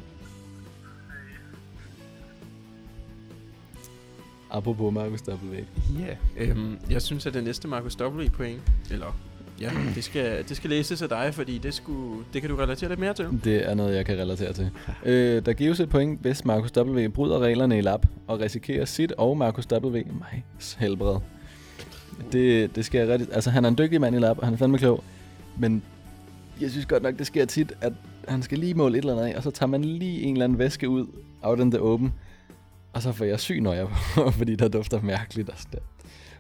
Apropos 4.51 4.93
Markus 4.93 5.23
W. 5.29 5.55
Ja, 5.99 6.17
øhm, 6.37 6.79
jeg 6.91 7.03
synes, 7.03 7.27
at 7.27 7.35
det 7.35 7.45
næste 7.45 7.69
Markus 7.69 7.97
W. 8.01 8.31
point, 8.31 8.63
eller 8.91 9.13
ja, 9.61 9.71
det 9.95 10.05
skal, 10.05 10.49
det 10.49 10.57
skal 10.57 10.71
læses 10.71 11.03
af 11.03 11.09
dig, 11.09 11.35
fordi 11.35 11.59
det, 11.59 11.75
skulle, 11.75 12.25
det 12.33 12.41
kan 12.41 12.51
du 12.51 12.57
relatere 12.57 12.91
lidt 12.91 13.01
mere 13.01 13.15
til. 13.15 13.41
Det 13.45 13.71
er 13.71 13.75
noget, 13.75 13.97
jeg 13.97 14.07
kan 14.07 14.19
relatere 14.19 14.53
til. 14.53 14.71
øh, 15.05 15.47
der 15.47 15.53
gives 15.53 15.81
et 15.81 15.89
point, 15.89 16.21
hvis 16.21 16.45
Markus 16.45 16.71
W. 16.77 17.09
bryder 17.09 17.39
reglerne 17.39 17.79
i 17.79 17.81
lab 17.81 18.07
og 18.27 18.41
risikerer 18.41 18.85
sit 18.85 19.13
og 19.13 19.37
Markus 19.37 19.67
W. 19.73 19.89
mig 19.93 20.45
helbred. 20.79 21.17
Det, 22.33 22.77
det 22.77 22.85
sker 22.85 23.07
rigtig... 23.09 23.29
Altså, 23.33 23.51
han 23.51 23.65
er 23.65 23.69
en 23.69 23.79
dygtig 23.79 24.01
mand 24.01 24.17
i 24.17 24.19
lab, 24.19 24.39
og 24.39 24.45
han 24.45 24.55
er 24.55 24.59
fandme 24.59 24.79
klog. 24.79 25.05
Men 25.59 25.83
jeg 26.61 26.71
synes 26.71 26.87
godt 26.87 27.03
nok, 27.03 27.19
det 27.19 27.27
sker 27.27 27.45
tit, 27.45 27.73
at 27.81 27.93
han 28.29 28.43
skal 28.43 28.59
lige 28.59 28.75
måle 28.75 28.99
et 28.99 29.03
eller 29.03 29.13
andet 29.13 29.27
af, 29.33 29.37
og 29.37 29.43
så 29.43 29.51
tager 29.51 29.69
man 29.69 29.85
lige 29.85 30.23
en 30.23 30.33
eller 30.33 30.45
anden 30.45 30.59
væske 30.59 30.89
ud, 30.89 31.07
out 31.43 31.61
in 31.61 31.71
the 31.71 31.81
open, 31.81 32.13
og 32.93 33.03
så 33.03 33.13
får 33.13 33.25
jeg 33.25 33.41
syg, 33.41 33.61
når 33.61 33.75
jeg 33.75 33.89
fordi 34.39 34.57
der 34.57 34.69
dufter 34.69 35.03
mærkeligt. 35.03 35.49
Og 35.49 35.59
sådan 35.59 35.73
der. 35.73 35.79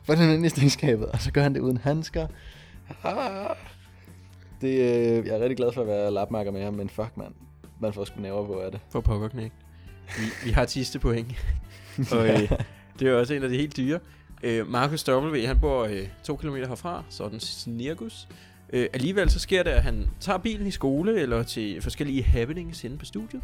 For 0.02 0.14
den 0.14 0.44
ind 0.44 0.82
i 0.82 0.94
og 1.12 1.20
så 1.20 1.32
gør 1.32 1.42
han 1.42 1.54
det 1.54 1.60
uden 1.60 1.76
handsker. 1.76 2.26
Det, 4.60 4.68
øh, 4.68 5.26
jeg 5.26 5.36
er 5.36 5.40
rigtig 5.40 5.56
glad 5.56 5.72
for 5.72 5.80
at 5.80 5.86
være 5.86 6.10
labmarker 6.10 6.50
med 6.50 6.64
ham, 6.64 6.74
men 6.74 6.88
fuck 6.88 7.16
mand. 7.16 7.34
Man 7.80 7.92
får 7.92 8.04
sgu 8.04 8.20
næver 8.20 8.46
på 8.46 8.60
af 8.60 8.70
det. 8.70 8.80
For 8.90 9.00
pokker 9.00 9.28
knæk. 9.28 9.52
Vi, 10.06 10.22
vi 10.44 10.50
har 10.50 10.62
et 10.62 10.70
sidste 10.70 10.98
point. 10.98 11.28
og 12.12 12.28
øh, 12.28 12.50
det 12.98 13.08
er 13.08 13.10
jo 13.10 13.18
også 13.18 13.34
en 13.34 13.42
af 13.42 13.48
de 13.48 13.56
helt 13.56 13.76
dyre. 13.76 13.98
Øh, 14.42 14.68
Markus 14.70 15.08
W. 15.08 15.46
han 15.46 15.60
bor 15.60 15.84
øh, 15.84 16.08
to 16.24 16.36
kilometer 16.36 16.68
herfra, 16.68 17.04
sådan 17.08 17.40
Snirgus. 17.40 18.28
Øh, 18.72 18.86
alligevel 18.92 19.30
så 19.30 19.38
sker 19.38 19.62
det, 19.62 19.70
at 19.70 19.82
han 19.82 20.10
tager 20.20 20.38
bilen 20.38 20.66
i 20.66 20.70
skole 20.70 21.20
eller 21.20 21.42
til 21.42 21.82
forskellige 21.82 22.22
happenings 22.22 22.84
inde 22.84 22.98
på 22.98 23.04
studiet. 23.04 23.42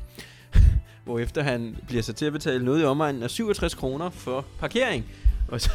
Hvorefter 1.04 1.42
han 1.42 1.76
bliver 1.86 2.02
sat 2.02 2.16
til 2.16 2.26
at 2.26 2.32
betale 2.32 2.64
noget 2.64 2.82
i 2.82 2.84
omegnen 2.84 3.22
af 3.22 3.30
67 3.30 3.74
kroner 3.74 4.10
for 4.10 4.46
parkering. 4.60 5.04
Og 5.48 5.60
så, 5.60 5.70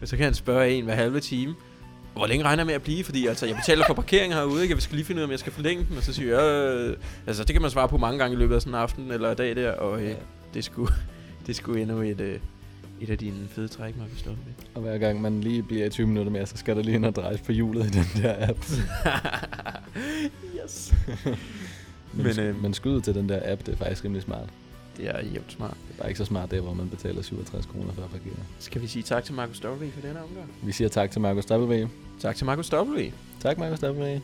og 0.00 0.08
så 0.08 0.16
kan 0.16 0.24
han 0.24 0.34
spørge 0.34 0.70
en 0.70 0.84
hver 0.84 0.94
halve 0.94 1.20
time, 1.20 1.54
hvor 2.16 2.26
længe 2.26 2.44
regner 2.44 2.60
jeg 2.60 2.66
med 2.66 2.74
at 2.74 2.82
blive? 2.82 3.04
Fordi 3.04 3.26
altså, 3.26 3.46
jeg 3.46 3.56
betaler 3.56 3.84
for 3.86 3.94
parkering 3.94 4.34
herude, 4.34 4.62
ikke? 4.62 4.74
Jeg 4.74 4.82
skal 4.82 4.96
lige 4.96 5.06
finde 5.06 5.18
ud 5.18 5.22
af, 5.22 5.26
om 5.26 5.30
jeg 5.30 5.38
skal 5.38 5.52
forlænge 5.52 5.86
den. 5.88 5.96
Og 5.96 6.02
så 6.02 6.12
siger 6.12 6.40
jeg, 6.40 6.74
øh, 6.74 6.96
altså 7.26 7.44
det 7.44 7.52
kan 7.52 7.62
man 7.62 7.70
svare 7.70 7.88
på 7.88 7.96
mange 7.96 8.18
gange 8.18 8.36
i 8.36 8.38
løbet 8.38 8.54
af 8.54 8.60
sådan 8.62 8.74
en 8.74 8.80
aften 8.80 9.10
eller 9.10 9.30
en 9.30 9.36
dag 9.36 9.56
der. 9.56 9.72
Og 9.72 10.02
øh, 10.02 10.14
det, 10.54 10.58
er 10.58 10.62
sgu, 10.62 10.88
Det 11.46 11.52
er 11.52 11.54
sgu 11.54 11.74
endnu 11.74 12.00
et, 12.00 12.20
øh, 12.20 12.38
et 13.00 13.10
af 13.10 13.18
dine 13.18 13.48
fede 13.50 13.68
træk, 13.68 13.96
Markus 13.96 14.26
W. 14.26 14.30
Og 14.74 14.82
hver 14.82 14.98
gang 14.98 15.20
man 15.20 15.40
lige 15.40 15.62
bliver 15.62 15.86
i 15.86 15.90
20 15.90 16.06
minutter 16.06 16.32
mere, 16.32 16.46
så 16.46 16.56
skal 16.56 16.76
der 16.76 16.82
lige 16.82 16.94
ind 16.94 17.04
og 17.04 17.16
drejes 17.16 17.40
på 17.40 17.52
hjulet 17.52 17.86
i 17.86 17.98
den 17.98 18.22
der 18.22 18.48
app. 18.48 18.58
yes. 20.64 20.94
Men, 21.24 21.36
Men, 22.12 22.36
men, 22.36 22.38
øh, 22.38 22.62
men 22.62 22.74
skuddet 22.74 23.04
til 23.04 23.14
den 23.14 23.28
der 23.28 23.40
app, 23.52 23.66
det 23.66 23.72
er 23.72 23.76
faktisk 23.76 24.04
rimelig 24.04 24.22
smart. 24.22 24.48
Det 24.96 25.08
er 25.08 25.20
jævnt 25.24 25.52
smart. 25.52 25.76
Det 25.88 25.94
er 25.94 25.98
bare 25.98 26.08
ikke 26.08 26.18
så 26.18 26.24
smart 26.24 26.50
der, 26.50 26.60
hvor 26.60 26.74
man 26.74 26.88
betaler 26.90 27.22
67 27.22 27.66
kroner 27.66 27.92
for 27.92 28.02
at 28.02 28.10
parkere. 28.10 28.36
Skal 28.58 28.82
vi 28.82 28.86
sige 28.86 29.02
tak 29.02 29.24
til 29.24 29.34
Markus 29.34 29.64
W. 29.64 29.90
for 29.90 30.00
denne 30.00 30.22
omgang? 30.22 30.52
Vi 30.62 30.72
siger 30.72 30.88
tak 30.88 31.10
til 31.10 31.20
Markus 31.20 31.50
W. 31.50 31.86
Tak 32.20 32.36
til 32.36 32.46
Markus 32.46 32.72
W. 32.72 33.00
Tak, 33.40 33.58
Markus 33.58 33.82
W. 33.84 34.18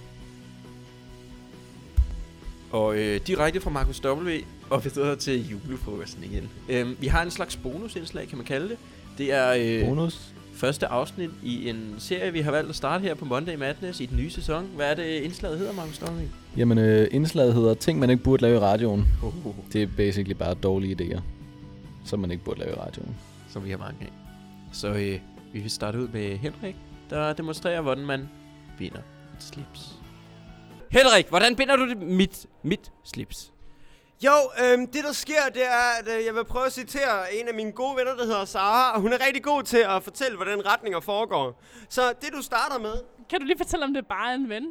Og 2.71 2.97
øh, 2.97 3.21
direkte 3.27 3.61
fra 3.61 3.71
Markus 3.71 4.05
W. 4.05 4.31
og 4.71 4.85
videre 4.85 5.17
til 5.17 5.49
julefrokosten 5.51 6.25
igen. 6.25 6.51
Øhm, 6.69 6.97
vi 7.01 7.07
har 7.07 7.23
en 7.23 7.31
slags 7.31 7.57
bonusindslag, 7.57 8.29
kan 8.29 8.39
man 8.39 8.47
kalde 8.47 8.69
det. 8.69 8.77
Det 9.19 9.33
er 9.33 9.55
øh, 9.59 9.89
Bonus. 9.89 10.32
Første 10.53 10.87
afsnit 10.87 11.31
i 11.43 11.69
en 11.69 11.95
serie, 11.99 12.33
vi 12.33 12.41
har 12.41 12.51
valgt 12.51 12.71
at 12.71 12.77
starte 12.77 13.03
her 13.03 13.15
på 13.15 13.25
Monday 13.25 13.55
Madness 13.55 14.01
i 14.01 14.07
den 14.07 14.17
nye 14.17 14.31
sæson. 14.31 14.67
Hvad 14.77 14.91
er 14.91 14.95
det 14.95 15.05
indslaget 15.23 15.59
hedder, 15.59 15.73
Markus 15.73 16.03
W? 16.03 16.07
Jamen, 16.57 16.79
øh, 16.79 17.09
indslaget 17.11 17.55
hedder 17.55 17.75
Ting, 17.75 17.99
man 17.99 18.11
ikke 18.11 18.23
burde 18.23 18.43
lave 18.43 18.57
i 18.57 18.59
radioen. 18.59 19.05
Oh, 19.23 19.33
Det 19.73 19.83
er 19.83 19.87
basically 19.97 20.35
bare 20.35 20.55
dårlige 20.55 20.97
idéer, 21.01 21.21
som 22.05 22.21
man 22.21 22.31
ikke 22.31 22.45
burde 22.45 22.61
lave 22.61 22.71
i 22.73 22.75
radioen. 22.75 23.17
som 23.49 23.65
vi 23.65 23.71
har 23.71 23.79
mange 23.79 23.97
af. 24.01 24.13
Så 24.73 24.89
øh, 24.89 25.19
vi 25.53 25.61
vil 25.61 25.71
starte 25.71 25.99
ud 26.01 26.09
med 26.09 26.37
Henrik, 26.37 26.77
der 27.11 27.33
demonstrerer, 27.33 27.81
hvordan 27.81 28.07
man 28.07 28.29
binder 28.79 28.99
et 28.99 29.43
slips. 29.43 29.93
Henrik, 30.91 31.29
hvordan 31.29 31.57
binder 31.57 31.77
du 31.77 31.89
det 31.89 31.99
mit, 32.03 32.47
mit 32.63 32.93
slips? 33.05 33.52
Jo, 34.25 34.33
øhm, 34.63 34.87
det 34.87 35.05
der 35.05 35.13
sker, 35.13 35.43
det 35.55 35.65
er, 35.67 35.87
at 36.01 36.19
øh, 36.19 36.25
jeg 36.27 36.35
vil 36.35 36.45
prøve 36.45 36.67
at 36.67 36.73
citere 36.73 37.35
en 37.35 37.49
af 37.49 37.55
mine 37.55 37.73
gode 37.73 37.97
venner, 37.97 38.15
der 38.17 38.25
hedder 38.25 38.45
Sara, 38.45 38.95
og 38.95 39.01
hun 39.01 39.13
er 39.13 39.27
rigtig 39.27 39.43
god 39.43 39.63
til 39.63 39.79
at 39.89 40.03
fortælle, 40.03 40.37
hvordan 40.37 40.67
retninger 40.67 41.01
foregår. 41.01 41.63
Så 41.89 42.03
det 42.21 42.33
du 42.33 42.43
starter 42.43 42.79
med, 42.79 42.93
Kan 43.31 43.41
du 43.41 43.47
lige 43.47 43.59
fortælle, 43.59 43.85
om 43.85 43.95
det 43.95 44.07
bare 44.07 44.35
en 44.35 44.49
ven? 44.49 44.67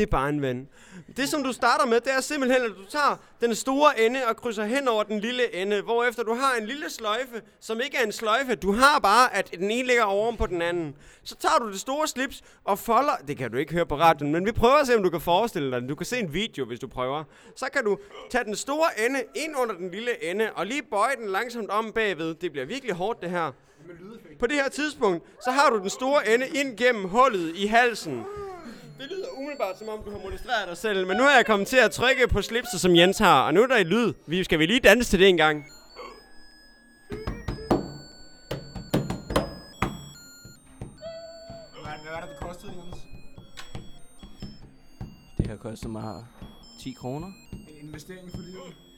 Det 0.00 0.06
er 0.06 0.10
bare 0.10 0.28
en 0.28 0.42
ven. 0.42 0.68
Det 1.16 1.28
som 1.28 1.42
du 1.42 1.52
starter 1.52 1.86
med, 1.86 2.00
det 2.00 2.12
er 2.12 2.20
simpelthen, 2.20 2.62
at 2.62 2.70
du 2.70 2.84
tager 2.90 3.16
den 3.40 3.54
store 3.54 4.00
ende 4.00 4.20
og 4.28 4.36
krydser 4.36 4.64
hen 4.64 4.88
over 4.88 5.02
den 5.02 5.20
lille 5.20 5.54
ende, 5.54 5.82
hvorefter 5.82 6.22
du 6.22 6.34
har 6.34 6.54
en 6.60 6.66
lille 6.66 6.90
sløjfe, 6.90 7.42
som 7.60 7.80
ikke 7.80 7.96
er 7.96 8.02
en 8.02 8.12
sløjfe. 8.12 8.54
Du 8.54 8.72
har 8.72 8.98
bare, 8.98 9.34
at 9.34 9.50
den 9.58 9.70
ene 9.70 9.88
ligger 9.88 10.02
oven 10.02 10.36
på 10.36 10.46
den 10.46 10.62
anden. 10.62 10.96
Så 11.22 11.36
tager 11.36 11.58
du 11.58 11.72
det 11.72 11.80
store 11.80 12.08
slips 12.08 12.42
og 12.64 12.78
folder... 12.78 13.12
Det 13.28 13.36
kan 13.36 13.50
du 13.50 13.56
ikke 13.56 13.72
høre 13.72 13.86
på 13.86 13.96
radioen, 13.96 14.32
men 14.32 14.46
vi 14.46 14.52
prøver 14.52 14.74
at 14.74 14.86
se, 14.86 14.96
om 14.96 15.02
du 15.02 15.10
kan 15.10 15.20
forestille 15.20 15.70
dig 15.70 15.80
den. 15.80 15.88
Du 15.88 15.94
kan 15.94 16.06
se 16.06 16.18
en 16.18 16.34
video, 16.34 16.64
hvis 16.64 16.80
du 16.80 16.88
prøver. 16.88 17.24
Så 17.56 17.66
kan 17.72 17.84
du 17.84 17.98
tage 18.30 18.44
den 18.44 18.56
store 18.56 19.06
ende 19.06 19.22
ind 19.34 19.56
under 19.62 19.74
den 19.74 19.90
lille 19.90 20.24
ende, 20.24 20.50
og 20.54 20.66
lige 20.66 20.82
bøje 20.82 21.16
den 21.16 21.28
langsomt 21.28 21.70
om 21.70 21.92
bagved. 21.92 22.34
Det 22.34 22.52
bliver 22.52 22.66
virkelig 22.66 22.94
hårdt, 22.94 23.22
det 23.22 23.30
her. 23.30 23.52
På 24.38 24.46
det 24.46 24.56
her 24.56 24.68
tidspunkt, 24.68 25.24
så 25.44 25.50
har 25.50 25.70
du 25.70 25.78
den 25.78 25.90
store 25.90 26.34
ende 26.34 26.48
ind 26.48 26.76
gennem 26.76 27.08
hullet 27.08 27.56
i 27.56 27.66
halsen. 27.66 28.24
Det 29.00 29.08
lyder 29.10 29.28
umiddelbart, 29.38 29.78
som 29.78 29.88
om 29.88 30.02
du 30.04 30.10
har 30.10 30.18
molestreret 30.18 30.68
dig 30.68 30.76
selv, 30.76 31.06
men 31.06 31.16
nu 31.16 31.22
er 31.22 31.34
jeg 31.36 31.46
kommet 31.46 31.68
til 31.68 31.76
at 31.76 31.90
trykke 31.90 32.28
på 32.28 32.42
slipset, 32.42 32.80
som 32.80 32.96
Jens 32.96 33.18
har, 33.18 33.46
og 33.46 33.54
nu 33.54 33.62
er 33.62 33.66
der 33.66 33.76
et 33.76 33.86
lyd. 33.86 34.12
Vi 34.26 34.44
skal 34.44 34.58
vi 34.58 34.66
lige 34.66 34.80
danse 34.80 35.10
til 35.10 35.18
det 35.20 35.28
en 35.28 35.36
gang. 35.36 35.64
Hvad, 41.82 41.96
hvad 42.02 42.12
var 42.12 42.20
det, 42.20 42.28
det 42.30 42.40
kostede, 42.40 42.72
Jens? 42.72 42.96
Det 45.38 45.46
har 45.46 45.56
kostet 45.56 45.90
mig 45.90 46.24
10 46.80 46.92
kroner. 46.92 47.26
En 47.52 47.88
investering 47.88 48.30
for 48.30 48.38
livet. 48.38 48.89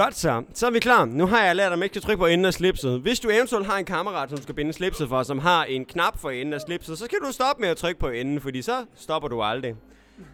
Godt 0.00 0.16
så, 0.16 0.42
så 0.54 0.66
er 0.66 0.70
vi 0.70 0.78
klar. 0.78 1.04
Nu 1.04 1.26
har 1.26 1.44
jeg 1.44 1.56
lært 1.56 1.72
at 1.72 1.78
man 1.78 1.86
ikke 1.86 1.92
skal 1.92 2.02
trykke 2.02 2.18
på 2.20 2.26
enden 2.26 2.44
af 2.44 2.54
slipset. 2.54 3.00
Hvis 3.00 3.20
du 3.20 3.30
eventuelt 3.30 3.66
har 3.66 3.78
en 3.78 3.84
kammerat, 3.84 4.30
som 4.30 4.42
skal 4.42 4.54
binde 4.54 4.72
slipset 4.72 5.08
for, 5.08 5.22
som 5.22 5.38
har 5.38 5.64
en 5.64 5.84
knap 5.84 6.18
for 6.18 6.30
enden 6.30 6.52
af 6.52 6.60
slipset, 6.60 6.98
så 6.98 7.04
skal 7.04 7.18
du 7.26 7.32
stoppe 7.32 7.60
med 7.60 7.68
at 7.68 7.76
trykke 7.76 8.00
på 8.00 8.08
enden, 8.08 8.40
fordi 8.40 8.62
så 8.62 8.84
stopper 8.96 9.28
du 9.28 9.42
aldrig. 9.42 9.74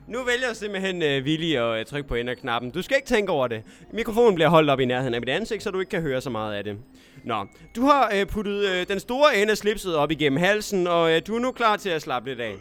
Nu 0.09 0.19
vælger 0.25 0.47
jeg 0.47 0.57
simpelthen 0.57 1.03
øh, 1.03 1.19
uh, 1.19 1.25
villig 1.25 1.59
at 1.59 1.81
uh, 1.81 1.87
trykke 1.87 2.09
på 2.09 2.15
enden 2.15 2.29
af 2.29 2.37
knappen. 2.37 2.71
Du 2.71 2.83
skal 2.83 2.97
ikke 2.97 3.09
tænke 3.09 3.33
over 3.33 3.49
det. 3.49 3.63
Mikrofonen 3.93 4.35
bliver 4.35 4.49
holdt 4.49 4.71
op 4.71 4.81
i 4.81 4.85
nærheden 4.85 5.15
af 5.15 5.21
mit 5.21 5.29
ansigt, 5.29 5.63
så 5.63 5.71
du 5.71 5.81
ikke 5.81 5.91
kan 5.91 6.03
høre 6.03 6.21
så 6.21 6.31
meget 6.31 6.55
af 6.55 6.65
det. 6.65 6.77
Nå, 7.25 7.47
du 7.77 7.83
har 7.83 8.13
uh, 8.21 8.29
puttet 8.29 8.65
uh, 8.65 8.89
den 8.89 9.01
store 9.01 9.37
ende 9.37 9.51
af 9.51 9.57
slipset 9.57 9.97
op 9.97 10.11
igennem 10.11 10.39
halsen, 10.39 10.87
og 10.87 11.03
uh, 11.03 11.19
du 11.27 11.35
er 11.35 11.41
nu 11.41 11.53
klar 11.53 11.77
til 11.77 11.91
at 11.91 12.03
slappe 12.03 12.29
lidt 12.29 12.41
af. 12.41 12.55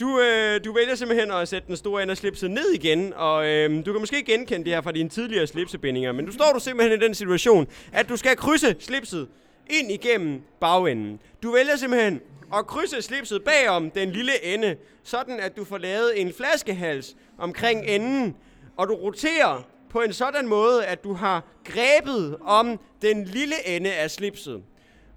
Du, 0.00 0.20
øh, 0.20 0.64
du 0.64 0.72
vælger 0.72 0.94
simpelthen 0.94 1.30
at 1.30 1.48
sætte 1.48 1.68
den 1.68 1.76
store 1.76 2.02
ende 2.02 2.10
af 2.10 2.16
slipset 2.16 2.50
ned 2.50 2.70
igen, 2.70 3.12
og 3.16 3.46
øh, 3.46 3.86
du 3.86 3.92
kan 3.92 4.00
måske 4.00 4.22
genkende 4.22 4.64
det 4.64 4.72
her 4.74 4.80
fra 4.80 4.92
dine 4.92 5.08
tidligere 5.08 5.46
slipsebindinger, 5.46 6.12
men 6.12 6.26
du 6.26 6.32
står 6.32 6.52
du 6.54 6.60
simpelthen 6.60 7.00
i 7.00 7.04
den 7.04 7.14
situation, 7.14 7.66
at 7.92 8.08
du 8.08 8.16
skal 8.16 8.36
krydse 8.36 8.76
slipset 8.80 9.28
ind 9.70 9.90
igennem 9.90 10.42
bagenden. 10.60 11.20
Du 11.42 11.52
vælger 11.52 11.76
simpelthen 11.76 12.20
at 12.54 12.66
krydse 12.66 13.02
slipset 13.02 13.44
bagom 13.44 13.90
den 13.90 14.10
lille 14.10 14.44
ende, 14.44 14.76
sådan 15.02 15.40
at 15.40 15.56
du 15.56 15.64
får 15.64 15.78
lavet 15.78 16.20
en 16.20 16.32
flaskehals 16.32 17.16
omkring 17.38 17.84
enden, 17.86 18.36
og 18.76 18.88
du 18.88 18.94
roterer 18.94 19.66
på 19.90 20.00
en 20.00 20.12
sådan 20.12 20.46
måde, 20.46 20.86
at 20.86 21.04
du 21.04 21.12
har 21.12 21.44
grebet 21.64 22.36
om 22.40 22.80
den 23.02 23.24
lille 23.24 23.68
ende 23.68 23.92
af 23.92 24.10
slipset. 24.10 24.62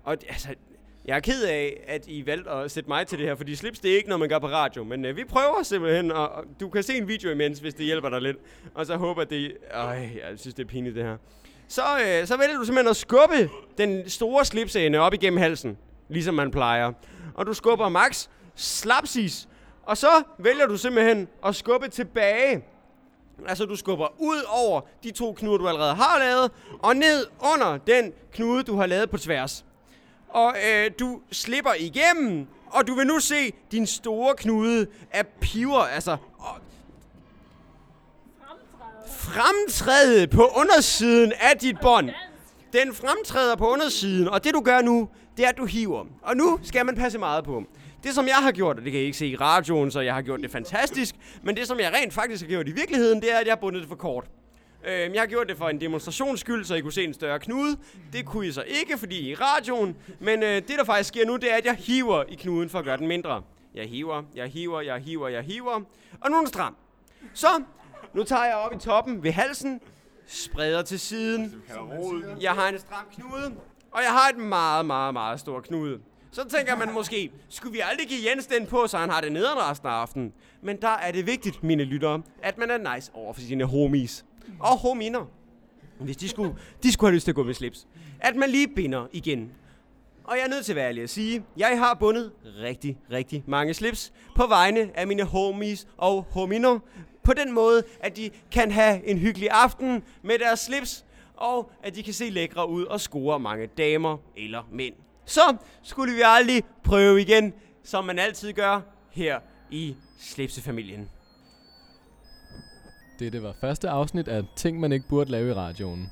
Og 0.03 0.17
altså, 0.29 0.49
jeg 1.05 1.15
er 1.15 1.19
ked 1.19 1.43
af, 1.43 1.83
at 1.87 2.07
I 2.07 2.25
valgte 2.25 2.49
at 2.49 2.71
sætte 2.71 2.89
mig 2.89 3.07
til 3.07 3.19
det 3.19 3.27
her, 3.27 3.35
fordi 3.35 3.55
slips, 3.55 3.79
det 3.79 3.91
er 3.91 3.95
ikke 3.95 4.09
når 4.09 4.17
man 4.17 4.29
gør 4.29 4.39
på 4.39 4.47
radio. 4.47 4.83
Men 4.83 5.05
øh, 5.05 5.17
vi 5.17 5.23
prøver 5.23 5.63
simpelthen, 5.63 6.11
og, 6.11 6.29
og 6.29 6.43
du 6.59 6.69
kan 6.69 6.83
se 6.83 6.97
en 6.97 7.07
video 7.07 7.31
imens, 7.31 7.59
hvis 7.59 7.73
det 7.73 7.85
hjælper 7.85 8.09
dig 8.09 8.21
lidt. 8.21 8.37
Og 8.73 8.85
så 8.85 8.97
håber 8.97 9.21
at 9.21 9.29
det... 9.29 9.57
Øj, 9.73 9.95
jeg 9.95 10.33
synes, 10.35 10.53
det 10.53 10.63
er 10.63 10.67
pinligt, 10.67 10.95
det 10.95 11.03
her. 11.03 11.17
Så, 11.67 11.81
øh, 11.81 12.27
så 12.27 12.37
vælger 12.37 12.57
du 12.57 12.65
simpelthen 12.65 12.89
at 12.89 12.95
skubbe 12.95 13.49
den 13.77 14.09
store 14.09 14.45
slipsende 14.45 14.99
op 14.99 15.13
igennem 15.13 15.39
halsen, 15.39 15.77
ligesom 16.09 16.33
man 16.33 16.51
plejer. 16.51 16.91
Og 17.33 17.45
du 17.45 17.53
skubber 17.53 17.89
max 17.89 18.27
slapsis. 18.55 19.47
Og 19.83 19.97
så 19.97 20.23
vælger 20.37 20.65
du 20.65 20.77
simpelthen 20.77 21.27
at 21.45 21.55
skubbe 21.55 21.87
tilbage. 21.87 22.63
Altså, 23.47 23.65
du 23.65 23.75
skubber 23.75 24.07
ud 24.19 24.41
over 24.49 24.81
de 25.03 25.11
to 25.11 25.33
knuder, 25.33 25.57
du 25.57 25.67
allerede 25.67 25.95
har 25.95 26.19
lavet, 26.19 26.51
og 26.79 26.95
ned 26.95 27.25
under 27.53 27.77
den 27.77 28.13
knude, 28.33 28.63
du 28.63 28.75
har 28.75 28.85
lavet 28.85 29.09
på 29.09 29.17
tværs 29.17 29.65
og 30.33 30.55
øh, 30.67 30.91
du 30.99 31.21
slipper 31.31 31.71
igennem, 31.79 32.47
og 32.67 32.87
du 32.87 32.93
vil 32.93 33.07
nu 33.07 33.19
se 33.19 33.53
din 33.71 33.87
store 33.87 34.35
knude 34.35 34.87
af 35.11 35.27
piver, 35.27 35.79
altså 35.79 36.17
og 36.37 36.57
fremtræde 39.07 40.27
på 40.27 40.47
undersiden 40.55 41.33
af 41.39 41.57
dit 41.57 41.75
bånd. 41.81 42.09
Den 42.73 42.93
fremtræder 42.93 43.55
på 43.55 43.69
undersiden, 43.69 44.27
og 44.27 44.43
det 44.43 44.53
du 44.53 44.61
gør 44.61 44.81
nu, 44.81 45.09
det 45.37 45.45
er, 45.45 45.49
at 45.49 45.57
du 45.57 45.65
hiver. 45.65 46.05
Og 46.21 46.35
nu 46.37 46.59
skal 46.63 46.85
man 46.85 46.95
passe 46.95 47.17
meget 47.19 47.43
på. 47.43 47.63
Det 48.03 48.13
som 48.13 48.27
jeg 48.27 48.35
har 48.35 48.51
gjort, 48.51 48.77
og 48.77 48.83
det 48.83 48.91
kan 48.91 49.01
I 49.01 49.03
ikke 49.03 49.17
se 49.17 49.27
i 49.27 49.35
radioen, 49.35 49.91
så 49.91 49.99
jeg 49.99 50.13
har 50.13 50.21
gjort 50.21 50.39
det 50.39 50.51
fantastisk, 50.51 51.15
men 51.43 51.55
det 51.55 51.67
som 51.67 51.79
jeg 51.79 51.93
rent 51.93 52.13
faktisk 52.13 52.43
har 52.43 52.49
gjort 52.49 52.67
i 52.67 52.71
virkeligheden, 52.71 53.21
det 53.21 53.33
er, 53.33 53.37
at 53.37 53.45
jeg 53.45 53.51
har 53.51 53.59
bundet 53.59 53.81
det 53.81 53.89
for 53.89 53.95
kort. 53.95 54.25
Øhm, 54.85 55.13
jeg 55.13 55.21
har 55.21 55.27
gjort 55.27 55.47
det 55.49 55.57
for 55.57 55.69
en 55.69 55.81
demonstrations 55.81 56.39
skyld, 56.39 56.65
så 56.65 56.75
I 56.75 56.81
kunne 56.81 56.93
se 56.93 57.03
en 57.03 57.13
større 57.13 57.39
knude. 57.39 57.77
Det 58.13 58.25
kunne 58.25 58.47
I 58.47 58.51
så 58.51 58.63
ikke, 58.67 58.97
fordi 58.97 59.19
I 59.19 59.27
er 59.27 59.31
i 59.31 59.35
radioen. 59.35 59.95
Men 60.19 60.43
øh, 60.43 60.55
det, 60.55 60.69
der 60.69 60.83
faktisk 60.83 61.07
sker 61.07 61.25
nu, 61.25 61.35
det 61.35 61.51
er, 61.51 61.55
at 61.57 61.65
jeg 61.65 61.75
hiver 61.75 62.23
i 62.29 62.35
knuden 62.35 62.69
for 62.69 62.79
at 62.79 62.85
gøre 62.85 62.97
den 62.97 63.07
mindre. 63.07 63.43
Jeg 63.75 63.89
hiver, 63.89 64.23
jeg 64.35 64.47
hiver, 64.47 64.81
jeg 64.81 64.99
hiver, 64.99 65.27
jeg 65.27 65.41
hiver. 65.43 65.81
Og 66.21 66.29
nu 66.31 66.35
er 66.35 66.39
den 66.39 66.47
stram. 66.47 66.75
Så, 67.33 67.47
nu 68.13 68.23
tager 68.23 68.45
jeg 68.45 68.55
op 68.55 68.73
i 68.73 68.77
toppen 68.77 69.23
ved 69.23 69.31
halsen, 69.31 69.81
spreder 70.27 70.81
til 70.81 70.99
siden. 70.99 71.63
Jeg 72.41 72.51
har 72.51 72.67
en 72.69 72.79
stram 72.79 73.05
knude, 73.15 73.55
og 73.91 74.01
jeg 74.03 74.11
har 74.11 74.29
et 74.29 74.37
meget, 74.37 74.85
meget, 74.85 75.13
meget 75.13 75.39
stor 75.39 75.59
knude. 75.61 75.99
Så 76.31 76.43
tænker 76.49 76.75
man 76.75 76.93
måske, 76.93 77.31
skulle 77.49 77.73
vi 77.73 77.81
aldrig 77.83 78.07
give 78.07 78.19
Jens 78.29 78.47
den 78.47 78.65
på, 78.67 78.87
så 78.87 78.97
han 78.97 79.09
har 79.09 79.21
det 79.21 79.31
nederen 79.31 79.57
resten 79.57 79.87
af 79.87 79.91
aftenen. 79.91 80.33
Men 80.61 80.81
der 80.81 80.87
er 80.87 81.11
det 81.11 81.27
vigtigt, 81.27 81.63
mine 81.63 81.83
lyttere, 81.83 82.21
at 82.43 82.57
man 82.57 82.71
er 82.71 82.95
nice 82.95 83.11
over 83.13 83.33
for 83.33 83.41
sine 83.41 83.63
homies. 83.63 84.25
Og 84.59 84.77
hominer. 84.77 85.25
Hvis 85.99 86.17
de 86.17 86.29
skulle, 86.29 86.55
de 86.83 86.91
skulle 86.91 87.09
have 87.09 87.15
lyst 87.15 87.23
til 87.23 87.31
at 87.31 87.35
gå 87.35 87.43
med 87.43 87.53
slips. 87.53 87.87
At 88.19 88.35
man 88.35 88.49
lige 88.49 88.67
binder 88.67 89.07
igen. 89.11 89.51
Og 90.23 90.35
jeg 90.37 90.43
er 90.45 90.49
nødt 90.49 90.65
til 90.65 90.71
at 90.71 90.75
være 90.75 90.87
ærlig 90.87 91.03
at 91.03 91.09
sige, 91.09 91.43
jeg 91.57 91.79
har 91.79 91.93
bundet 91.93 92.31
rigtig, 92.61 92.97
rigtig 93.11 93.43
mange 93.47 93.73
slips 93.73 94.13
på 94.35 94.47
vegne 94.47 94.89
af 94.93 95.07
mine 95.07 95.23
homies 95.23 95.87
og 95.97 96.25
hominer. 96.31 96.79
På 97.23 97.33
den 97.33 97.51
måde, 97.51 97.83
at 97.99 98.17
de 98.17 98.29
kan 98.51 98.71
have 98.71 99.07
en 99.07 99.17
hyggelig 99.17 99.49
aften 99.51 100.03
med 100.21 100.39
deres 100.39 100.59
slips, 100.59 101.05
og 101.35 101.71
at 101.83 101.95
de 101.95 102.03
kan 102.03 102.13
se 102.13 102.29
lækre 102.29 102.69
ud 102.69 102.83
og 102.83 103.01
score 103.01 103.39
mange 103.39 103.67
damer 103.67 104.17
eller 104.37 104.67
mænd. 104.71 104.93
Så 105.31 105.55
skulle 105.83 106.13
vi 106.13 106.21
aldrig 106.25 106.63
prøve 106.83 107.21
igen, 107.21 107.53
som 107.83 108.05
man 108.05 108.19
altid 108.19 108.53
gør 108.53 108.81
her 109.11 109.39
i 109.69 109.95
Slipsefamilien. 110.19 111.09
Dette 113.19 113.43
var 113.43 113.53
første 113.61 113.89
afsnit 113.89 114.27
af 114.27 114.43
Ting, 114.55 114.79
man 114.79 114.91
ikke 114.91 115.05
burde 115.09 115.31
lave 115.31 115.49
i 115.49 115.53
radioen. 115.53 116.09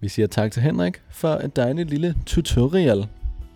Vi 0.00 0.08
siger 0.08 0.26
tak 0.26 0.52
til 0.52 0.62
Henrik 0.62 1.02
for 1.10 1.28
et 1.28 1.56
dejligt 1.56 1.90
lille 1.90 2.14
tutorial 2.26 3.08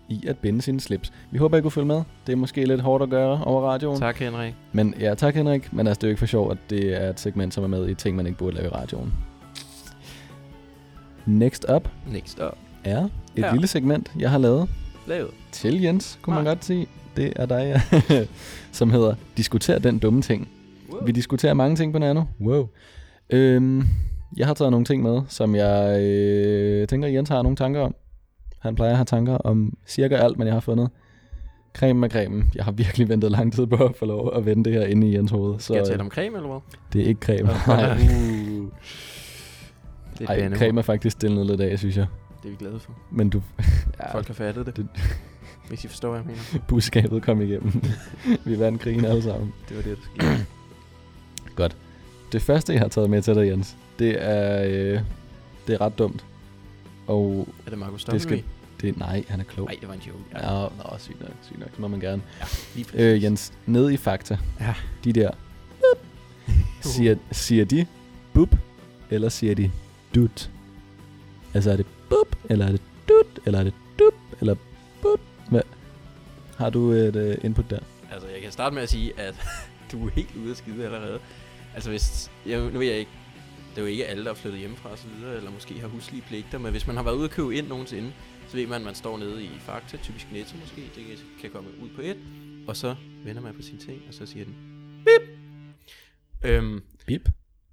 i 0.08 0.26
at 0.26 0.38
binde 0.38 0.62
sine 0.62 0.80
slips. 0.80 1.12
Vi 1.30 1.38
håber, 1.38 1.58
I 1.58 1.60
kunne 1.60 1.70
følge 1.70 1.86
med. 1.86 2.02
Det 2.26 2.32
er 2.32 2.36
måske 2.36 2.64
lidt 2.64 2.80
hårdt 2.80 3.02
at 3.02 3.10
gøre 3.10 3.44
over 3.44 3.70
radioen. 3.70 3.98
Tak, 3.98 4.16
Henrik. 4.16 4.54
Men 4.72 4.94
ja, 5.00 5.14
tak 5.14 5.34
Henrik. 5.34 5.72
Men 5.72 5.86
altså, 5.86 5.98
det 5.98 6.04
er 6.04 6.08
jo 6.08 6.10
ikke 6.10 6.18
for 6.18 6.26
sjov, 6.26 6.50
at 6.50 6.58
det 6.70 7.02
er 7.02 7.10
et 7.10 7.20
segment, 7.20 7.54
som 7.54 7.64
er 7.64 7.68
med 7.68 7.88
i 7.88 7.94
Ting, 7.94 8.16
man 8.16 8.26
ikke 8.26 8.38
burde 8.38 8.56
lave 8.56 8.66
i 8.66 8.70
radioen. 8.70 9.12
Next 11.26 11.66
up 11.74 11.88
Next 12.06 12.40
up. 12.40 12.58
er 12.84 13.08
et 13.36 13.42
Ja. 13.42 13.52
lille 13.52 13.66
segment, 13.66 14.12
jeg 14.18 14.30
har 14.30 14.38
lavet 14.38 14.68
Lavet. 15.06 15.30
til 15.52 15.82
Jens, 15.82 16.18
kunne 16.22 16.34
man 16.34 16.44
Nej. 16.44 16.50
godt 16.54 16.64
sige. 16.64 16.86
Det 17.16 17.32
er 17.36 17.46
dig, 17.46 17.82
ja. 18.10 18.24
som 18.72 18.90
hedder 18.90 19.14
Diskuter 19.36 19.78
den 19.78 19.98
dumme 19.98 20.22
ting. 20.22 20.48
Wow. 20.92 21.04
Vi 21.06 21.12
diskuterer 21.12 21.54
mange 21.54 21.76
ting 21.76 21.92
på 21.92 21.98
Nano. 21.98 22.22
Wow. 22.40 22.68
Øhm, 23.30 23.82
jeg 24.36 24.46
har 24.46 24.54
taget 24.54 24.70
nogle 24.70 24.86
ting 24.86 25.02
med, 25.02 25.22
som 25.28 25.54
jeg 25.54 26.00
øh, 26.02 26.86
tænker, 26.88 27.08
Jens 27.08 27.28
har 27.28 27.42
nogle 27.42 27.56
tanker 27.56 27.80
om. 27.80 27.94
Han 28.58 28.74
plejer 28.74 28.90
at 28.92 28.96
have 28.96 29.04
tanker 29.04 29.34
om 29.38 29.72
cirka 29.86 30.14
alt, 30.16 30.38
men 30.38 30.46
jeg 30.46 30.54
har 30.54 30.60
fundet 30.60 30.88
creme 31.76 32.00
med 32.00 32.10
cremen. 32.10 32.50
Jeg 32.54 32.64
har 32.64 32.72
virkelig 32.72 33.08
ventet 33.08 33.30
lang 33.30 33.52
tid 33.52 33.66
på 33.66 33.76
at 33.84 33.96
få 33.96 34.04
lov 34.04 34.32
at 34.36 34.46
vende 34.46 34.64
det 34.64 34.72
her 34.72 34.82
inde 34.86 35.08
i 35.08 35.14
Jens 35.16 35.30
hoved. 35.30 35.58
Så 35.58 35.64
Skal 35.64 35.76
jeg 35.76 35.86
tale 35.86 36.00
om 36.00 36.10
creme, 36.10 36.36
eller 36.36 36.48
hvad? 36.48 36.60
det 36.92 37.02
er 37.02 37.06
ikke 37.06 37.20
creme. 37.20 37.50
Uh. 37.50 37.68
Nej. 37.68 37.94
Det 40.18 40.28
er 40.28 40.48
Ej, 40.50 40.56
creme 40.58 40.78
er 40.80 40.82
faktisk 40.82 41.12
stillet 41.16 41.46
lidt 41.46 41.60
af, 41.60 41.78
synes 41.78 41.96
jeg. 41.96 42.06
Det 42.46 42.52
er 42.52 42.56
vi 42.58 42.64
glade 42.64 42.80
for. 42.80 42.92
Men 43.10 43.30
du, 43.30 43.42
ja, 44.00 44.12
Folk 44.12 44.26
har 44.26 44.34
fattet 44.34 44.66
det. 44.66 44.76
det- 44.76 44.88
Hvis 45.68 45.84
I 45.84 45.88
forstår, 45.88 46.10
hvad 46.10 46.20
jeg 46.20 46.26
mener. 46.26 46.64
budskabet 46.68 47.22
kom 47.22 47.40
igennem. 47.40 47.82
Vi 48.44 48.58
vandt 48.58 48.80
krigen 48.82 49.04
alle 49.04 49.22
sammen. 49.22 49.52
Det 49.68 49.76
var 49.76 49.82
det, 49.82 49.96
der 49.96 50.02
skete. 50.24 50.46
Det 52.32 52.42
første, 52.42 52.72
jeg 52.72 52.80
har 52.80 52.88
taget 52.88 53.10
med 53.10 53.22
til 53.22 53.34
dig, 53.34 53.46
Jens, 53.48 53.76
det 53.98 54.22
er, 54.22 54.62
øh, 54.64 55.00
det 55.66 55.74
er 55.74 55.80
ret 55.80 55.98
dumt. 55.98 56.24
Og 57.06 57.48
er 57.66 57.70
det 57.70 57.78
Markus 57.78 58.04
Det 58.04 58.22
skal- 58.22 58.38
Stoppelby? 58.38 58.46
det 58.80 58.88
er, 58.88 58.98
nej, 58.98 59.24
han 59.28 59.40
er 59.40 59.44
klog. 59.44 59.66
Nej, 59.66 59.76
det 59.80 59.88
var 59.88 59.94
en 59.94 60.00
joke. 60.06 60.18
Ja, 60.34 60.50
nå, 60.50 60.98
sygt 60.98 61.20
nok, 61.20 61.30
sygt 61.42 61.58
nok, 61.58 61.70
det 61.70 61.78
må 61.78 61.88
man 61.88 62.00
gerne. 62.00 62.22
lige 62.74 62.84
præcis. 62.84 63.00
Øh, 63.00 63.22
Jens, 63.22 63.52
ned 63.66 63.90
i 63.90 63.96
fakta. 63.96 64.38
Ja. 64.60 64.74
De 65.04 65.12
der, 65.12 65.30
siger, 66.80 67.16
siger 67.32 67.64
de 67.64 67.86
bup, 68.32 68.56
eller 69.10 69.28
siger 69.28 69.54
de 69.54 69.70
dut? 70.14 70.50
Altså 71.54 71.70
er 71.70 71.76
det 71.76 71.86
bup, 72.08 72.36
eller 72.50 72.66
er 72.66 72.72
det 72.72 72.82
dut, 73.08 73.40
eller 73.46 73.58
er 73.58 73.64
det 73.64 73.74
dup, 73.98 74.14
eller 74.40 74.54
bup? 75.02 75.20
Hvad? 75.50 75.62
Har 76.56 76.70
du 76.70 76.90
et 76.90 77.16
uh, 77.16 77.44
input 77.44 77.70
der? 77.70 77.78
Altså, 78.12 78.28
jeg 78.28 78.40
kan 78.40 78.52
starte 78.52 78.74
med 78.74 78.82
at 78.82 78.88
sige, 78.88 79.20
at 79.20 79.34
du 79.92 80.06
er 80.06 80.10
helt 80.10 80.36
ude 80.36 80.50
af 80.50 80.56
skide 80.56 80.84
allerede. 80.84 81.20
Altså, 81.74 81.90
hvis... 81.90 82.30
Jeg, 82.46 82.60
nu 82.60 82.78
ved 82.78 82.86
jeg 82.86 82.98
ikke... 82.98 83.10
Det 83.70 83.82
er 83.82 83.86
jo 83.86 83.92
ikke 83.92 84.06
alle, 84.06 84.24
der 84.24 84.30
er 84.30 84.34
flyttet 84.34 84.60
hjemmefra 84.60 84.90
og 84.90 84.98
så 84.98 85.06
videre, 85.08 85.36
eller 85.36 85.50
måske 85.50 85.80
har 85.80 85.88
huslige 85.88 86.22
pligter, 86.28 86.58
men 86.58 86.70
hvis 86.70 86.86
man 86.86 86.96
har 86.96 87.02
været 87.02 87.14
ude 87.14 87.24
at 87.24 87.30
købe 87.30 87.54
ind 87.56 87.68
nogensinde, 87.68 88.12
så 88.48 88.56
ved 88.56 88.66
man, 88.66 88.80
at 88.80 88.84
man 88.84 88.94
står 88.94 89.18
nede 89.18 89.44
i 89.44 89.50
Fakta, 89.58 89.96
typisk 89.96 90.26
Netto 90.32 90.56
måske, 90.56 90.80
det 90.80 91.06
kan, 91.06 91.16
kan 91.40 91.50
komme 91.50 91.70
ud 91.82 91.88
på 91.88 92.00
et, 92.00 92.16
og 92.68 92.76
så 92.76 92.94
vender 93.24 93.42
man 93.42 93.54
på 93.54 93.62
sine 93.62 93.78
ting, 93.78 94.02
og 94.08 94.14
så 94.14 94.26
siger 94.26 94.44
den, 94.44 94.54
bip! 95.04 95.28
Øhm, 96.42 96.82
Bip? 97.06 97.28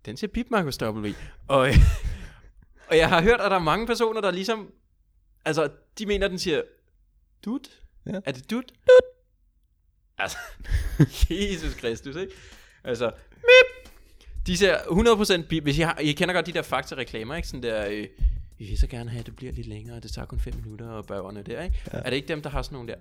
den 0.05 0.17
siger 0.17 0.31
bip, 0.31 0.47
Markus 0.51 0.81
W. 0.81 1.07
Og, 1.47 1.67
og 2.87 2.97
jeg 2.97 3.09
har 3.09 3.21
hørt, 3.21 3.41
at 3.41 3.51
der 3.51 3.57
er 3.57 3.63
mange 3.63 3.87
personer, 3.87 4.21
der 4.21 4.31
ligesom, 4.31 4.71
altså, 5.45 5.69
de 5.99 6.05
mener, 6.05 6.25
at 6.25 6.31
den 6.31 6.39
siger, 6.39 6.61
dut? 7.45 7.69
Ja. 8.05 8.19
Er 8.25 8.31
det 8.31 8.51
dut? 8.51 8.63
Dut! 8.65 9.13
Altså, 10.17 10.37
Jesus 11.29 11.73
Kristus, 11.73 12.15
ikke? 12.15 12.33
Altså, 12.83 13.11
bip! 13.35 13.91
De 14.47 14.57
ser 14.57 14.77
100% 15.43 15.47
bip. 15.47 15.63
Hvis 15.63 15.77
I, 15.77 15.81
har, 15.81 15.97
I 15.97 16.11
kender 16.11 16.33
godt 16.33 16.45
de 16.45 16.51
der 16.51 16.61
fakta-reklamer, 16.61 17.35
ikke? 17.35 17.47
Sådan 17.47 17.63
der, 17.63 17.87
øh, 17.87 18.07
vi 18.57 18.65
vil 18.65 18.77
så 18.77 18.87
gerne 18.87 19.09
have, 19.09 19.19
at 19.19 19.25
det 19.25 19.35
bliver 19.35 19.51
lidt 19.51 19.67
længere, 19.67 19.95
og 19.97 20.03
det 20.03 20.11
tager 20.11 20.25
kun 20.25 20.39
5 20.39 20.53
minutter, 20.55 20.87
og 20.89 21.05
børnene 21.05 21.43
der, 21.43 21.63
ikke? 21.63 21.81
Ja. 21.93 21.97
Er 21.97 22.09
det 22.09 22.13
ikke 22.13 22.27
dem, 22.27 22.41
der 22.41 22.49
har 22.49 22.61
sådan 22.61 22.75
nogle 22.75 22.89
der? 22.89 22.95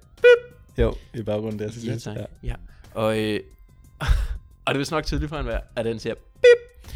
Jo, 0.83 0.95
i 1.15 1.23
baggrunden 1.23 1.59
der 1.59 1.71
Ja, 1.85 1.97
tak. 1.99 2.17
Ja. 2.17 2.25
Ja. 2.43 2.55
Og, 2.95 3.19
øh, 3.19 3.41
og 4.65 4.67
det 4.67 4.75
er 4.75 4.79
vist 4.79 4.91
nok 4.91 5.05
tydeligt 5.05 5.29
for 5.29 5.37
en 5.37 5.45
hver, 5.45 5.61
at 5.77 5.85
den 5.85 5.99
siger 5.99 6.15
bip. 6.15 6.89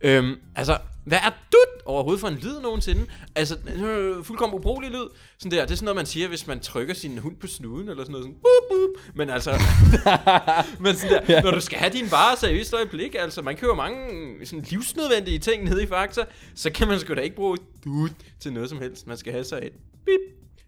Øhm, 0.00 0.40
altså, 0.54 0.78
hvad 1.10 1.18
er 1.18 1.30
dut 1.52 1.82
overhovedet 1.84 2.20
for 2.20 2.28
en 2.28 2.34
lyd 2.34 2.60
nogensinde? 2.62 3.06
Altså, 3.34 3.56
øh, 3.84 4.24
fuldkommen 4.24 4.58
ubrugelig 4.58 4.90
lyd. 4.90 5.06
Sådan 5.38 5.58
der, 5.58 5.64
det 5.64 5.70
er 5.70 5.76
sådan 5.76 5.84
noget, 5.84 5.96
man 5.96 6.06
siger, 6.06 6.28
hvis 6.28 6.46
man 6.46 6.60
trykker 6.60 6.94
sin 6.94 7.18
hund 7.18 7.36
på 7.36 7.46
snuden, 7.46 7.88
eller 7.88 8.02
sådan 8.04 8.12
noget 8.12 8.24
sådan, 8.24 8.34
bup, 8.34 8.78
bup. 8.78 9.16
Men 9.16 9.30
altså, 9.30 9.50
men 10.84 10.96
sådan 10.96 11.26
der, 11.26 11.42
når 11.42 11.50
du 11.50 11.60
skal 11.60 11.78
have 11.78 11.92
din 11.92 12.10
varer 12.10 12.36
seriøst 12.36 12.74
øjeblik, 12.74 13.16
altså, 13.18 13.42
man 13.42 13.56
køber 13.56 13.74
mange 13.74 13.98
sådan 14.44 14.64
livsnødvendige 14.70 15.38
ting 15.38 15.64
nede 15.64 15.82
i 15.82 15.86
Fakta, 15.86 16.20
så 16.54 16.70
kan 16.70 16.88
man 16.88 16.98
sgu 17.00 17.14
da 17.14 17.20
ikke 17.20 17.36
bruge 17.36 17.56
dut 17.84 18.12
til 18.40 18.52
noget 18.52 18.68
som 18.68 18.78
helst. 18.78 19.06
Man 19.06 19.16
skal 19.16 19.32
have 19.32 19.44
sig 19.44 19.58
et 19.62 19.72
bip. 20.06 20.20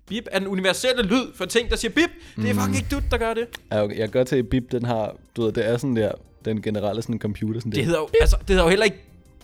Bip 0.08 0.24
er 0.30 0.38
den 0.38 0.48
universelle 0.48 1.02
lyd 1.02 1.32
for 1.34 1.44
ting, 1.44 1.70
der 1.70 1.76
siger 1.76 1.92
bip. 1.92 2.10
Det 2.36 2.50
er 2.50 2.54
fucking 2.54 2.76
ikke 2.76 2.88
dut, 2.90 3.02
der 3.10 3.16
gør 3.18 3.34
det. 3.34 3.46
Ja, 3.72 3.82
okay. 3.82 3.98
Jeg 3.98 4.12
godt 4.12 4.28
til, 4.28 4.36
at 4.36 4.48
bip, 4.48 4.72
den 4.72 4.84
har, 4.84 5.16
du 5.36 5.42
ved, 5.42 5.52
det 5.52 5.68
er 5.68 5.76
sådan 5.76 5.96
der, 5.96 6.12
den 6.44 6.62
generelle 6.62 7.02
sådan 7.02 7.18
computer, 7.18 7.60
sådan 7.60 7.72
Det 7.72 7.78
der. 7.78 7.84
hedder 7.84 7.98
jo, 8.00 8.08
altså, 8.20 8.36
det 8.40 8.48
hedder 8.48 8.62
jo 8.62 8.68
heller 8.68 8.84
ikke 8.84 8.98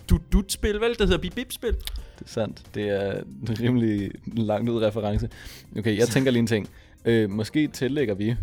dut-dut-spil, 0.09 0.81
vel? 0.81 0.89
Det 0.89 0.99
hedder 1.01 1.17
bip-bip-spil. 1.17 1.73
Det 2.19 2.25
er 2.25 2.29
sandt. 2.29 2.61
Det 2.75 2.89
er 2.89 3.11
en 3.11 3.59
rimelig 3.59 4.11
langt 4.37 4.69
ud 4.69 4.81
reference. 4.81 5.29
Okay, 5.77 5.97
jeg 5.97 6.07
tænker 6.07 6.31
lige 6.31 6.39
en 6.39 6.47
ting. 6.47 6.69
Øh, 7.05 7.29
måske 7.29 7.67
tillægger 7.67 8.13
vi 8.13 8.35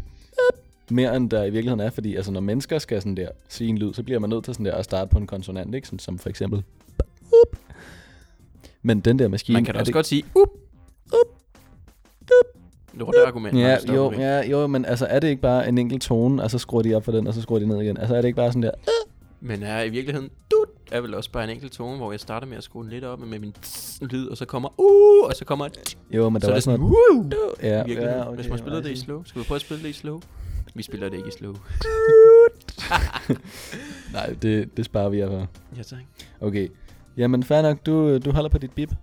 mere 0.90 1.16
end 1.16 1.30
der 1.30 1.44
i 1.44 1.50
virkeligheden 1.50 1.80
er, 1.80 1.90
fordi 1.90 2.16
altså, 2.16 2.32
når 2.32 2.40
mennesker 2.40 2.78
skal 2.78 3.00
sådan 3.00 3.16
der 3.16 3.28
sige 3.48 3.68
en 3.68 3.78
lyd, 3.78 3.92
så 3.92 4.02
bliver 4.02 4.18
man 4.18 4.30
nødt 4.30 4.44
til 4.44 4.54
sådan 4.54 4.66
der 4.66 4.74
at 4.74 4.84
starte 4.84 5.08
på 5.10 5.18
en 5.18 5.26
konsonant, 5.26 5.74
ikke? 5.74 5.88
Som, 5.88 5.98
som 5.98 6.18
for 6.18 6.28
eksempel 6.28 6.62
up. 7.42 7.58
Men 8.82 9.00
den 9.00 9.18
der 9.18 9.28
maskine... 9.28 9.56
Man 9.56 9.64
kan 9.64 9.74
da 9.74 9.80
også 9.80 9.90
det, 9.90 9.94
godt 9.94 10.06
sige, 10.06 10.24
up, 10.34 10.48
up, 11.12 11.38
up. 12.22 12.60
Lort 12.94 13.14
argument. 13.26 13.58
Ja, 13.58 13.76
jo, 13.94 14.10
W. 14.10 14.20
ja, 14.20 14.48
jo, 14.48 14.66
men 14.66 14.84
altså 14.84 15.06
er 15.06 15.20
det 15.20 15.28
ikke 15.28 15.42
bare 15.42 15.68
en 15.68 15.78
enkelt 15.78 16.02
tone, 16.02 16.42
og 16.42 16.50
så 16.50 16.58
skruer 16.58 16.82
de 16.82 16.94
op 16.94 17.04
for 17.04 17.12
den, 17.12 17.26
og 17.26 17.34
så 17.34 17.42
skruer 17.42 17.58
de 17.58 17.66
ned 17.66 17.80
igen? 17.80 17.98
Altså 17.98 18.14
er 18.14 18.20
det 18.20 18.28
ikke 18.28 18.36
bare 18.36 18.48
sådan 18.48 18.62
der... 18.62 18.70
Men 19.40 19.62
er 19.62 19.82
i 19.82 19.88
virkeligheden, 19.88 20.30
dut, 20.50 20.68
er 20.92 21.00
vel 21.00 21.14
også 21.14 21.30
bare 21.30 21.44
en 21.44 21.50
enkelt 21.50 21.72
tone, 21.72 21.96
hvor 21.96 22.12
jeg 22.12 22.20
starter 22.20 22.46
med 22.46 22.56
at 22.56 22.64
skrue 22.64 22.82
den 22.82 22.90
lidt 22.90 23.04
op 23.04 23.20
med 23.20 23.38
min 23.38 23.52
tss 23.52 23.98
lyd, 24.02 24.26
og 24.26 24.36
så 24.36 24.44
kommer 24.44 24.68
uh, 24.68 25.28
og 25.28 25.32
så 25.34 25.44
kommer 25.44 25.66
et 25.66 25.96
Jo, 26.10 26.28
men 26.28 26.42
der 26.42 26.46
så 26.46 26.46
er 26.46 26.50
var 26.50 26.54
det 26.54 26.62
sådan 26.62 26.78
sådan, 26.78 26.80
noget... 26.80 27.32
woo, 27.32 27.54
Ja, 27.62 27.76
ja, 27.76 27.82
okay, 28.28 28.36
Hvis 28.36 28.48
man 28.48 28.58
spillede 28.58 28.82
det 28.82 28.90
i 28.90 28.96
slow, 28.96 29.24
skal 29.24 29.42
vi 29.42 29.46
prøve 29.46 29.56
at 29.56 29.62
spille 29.62 29.82
det 29.82 29.88
i 29.88 29.92
slow? 29.92 30.20
Vi 30.74 30.82
spiller 30.82 31.08
det 31.08 31.16
ikke 31.16 31.28
i 31.28 31.32
slow. 31.32 31.52
Nej, 34.12 34.34
det, 34.42 34.76
det 34.76 34.84
sparer 34.84 35.08
vi 35.08 35.18
jer 35.18 35.28
for. 35.28 35.48
Ja, 35.76 35.82
tak. 35.82 35.98
Okay. 36.40 36.68
Jamen, 37.16 37.42
fair 37.42 37.62
nok. 37.62 37.86
Du, 37.86 38.18
du 38.18 38.30
holder 38.30 38.48
på 38.50 38.58
dit 38.58 38.72
bip. 38.72 38.94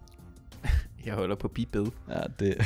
Jeg 1.06 1.14
holder 1.14 1.36
på 1.36 1.48
biped. 1.48 1.86
Ja, 2.10 2.20
det, 2.40 2.40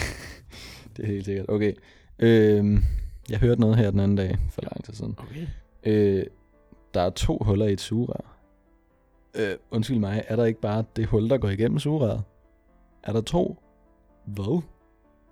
det 0.98 1.04
er 1.04 1.08
helt 1.08 1.26
sikkert. 1.26 1.46
Okay. 1.50 1.74
Øhm, 2.20 2.84
jeg 3.30 3.40
hørte 3.40 3.62
noget 3.62 3.78
her 3.78 3.92
den 3.92 4.00
anden 4.00 4.18
dag, 4.18 4.38
for 4.52 4.62
lang 4.62 4.84
tid 4.84 4.94
siden. 4.94 5.16
Okay. 5.18 5.48
Øh, 5.84 6.26
der 6.94 7.02
er 7.02 7.10
to 7.10 7.38
huller 7.42 7.66
i 7.66 7.74
et 7.74 7.82
sugerør. 7.82 8.37
Øh, 9.38 9.58
undskyld 9.72 10.00
mig, 10.00 10.24
er 10.28 10.36
der 10.36 10.46
ikke 10.46 10.62
bare 10.62 10.84
det 10.96 11.08
hul, 11.08 11.30
der 11.30 11.38
går 11.38 11.50
igennem 11.50 11.80
sugerøret? 11.80 12.24
Er 13.04 13.14
der 13.14 13.22
to? 13.22 13.64
Hvad? 14.26 14.62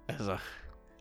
Altså, 0.08 0.38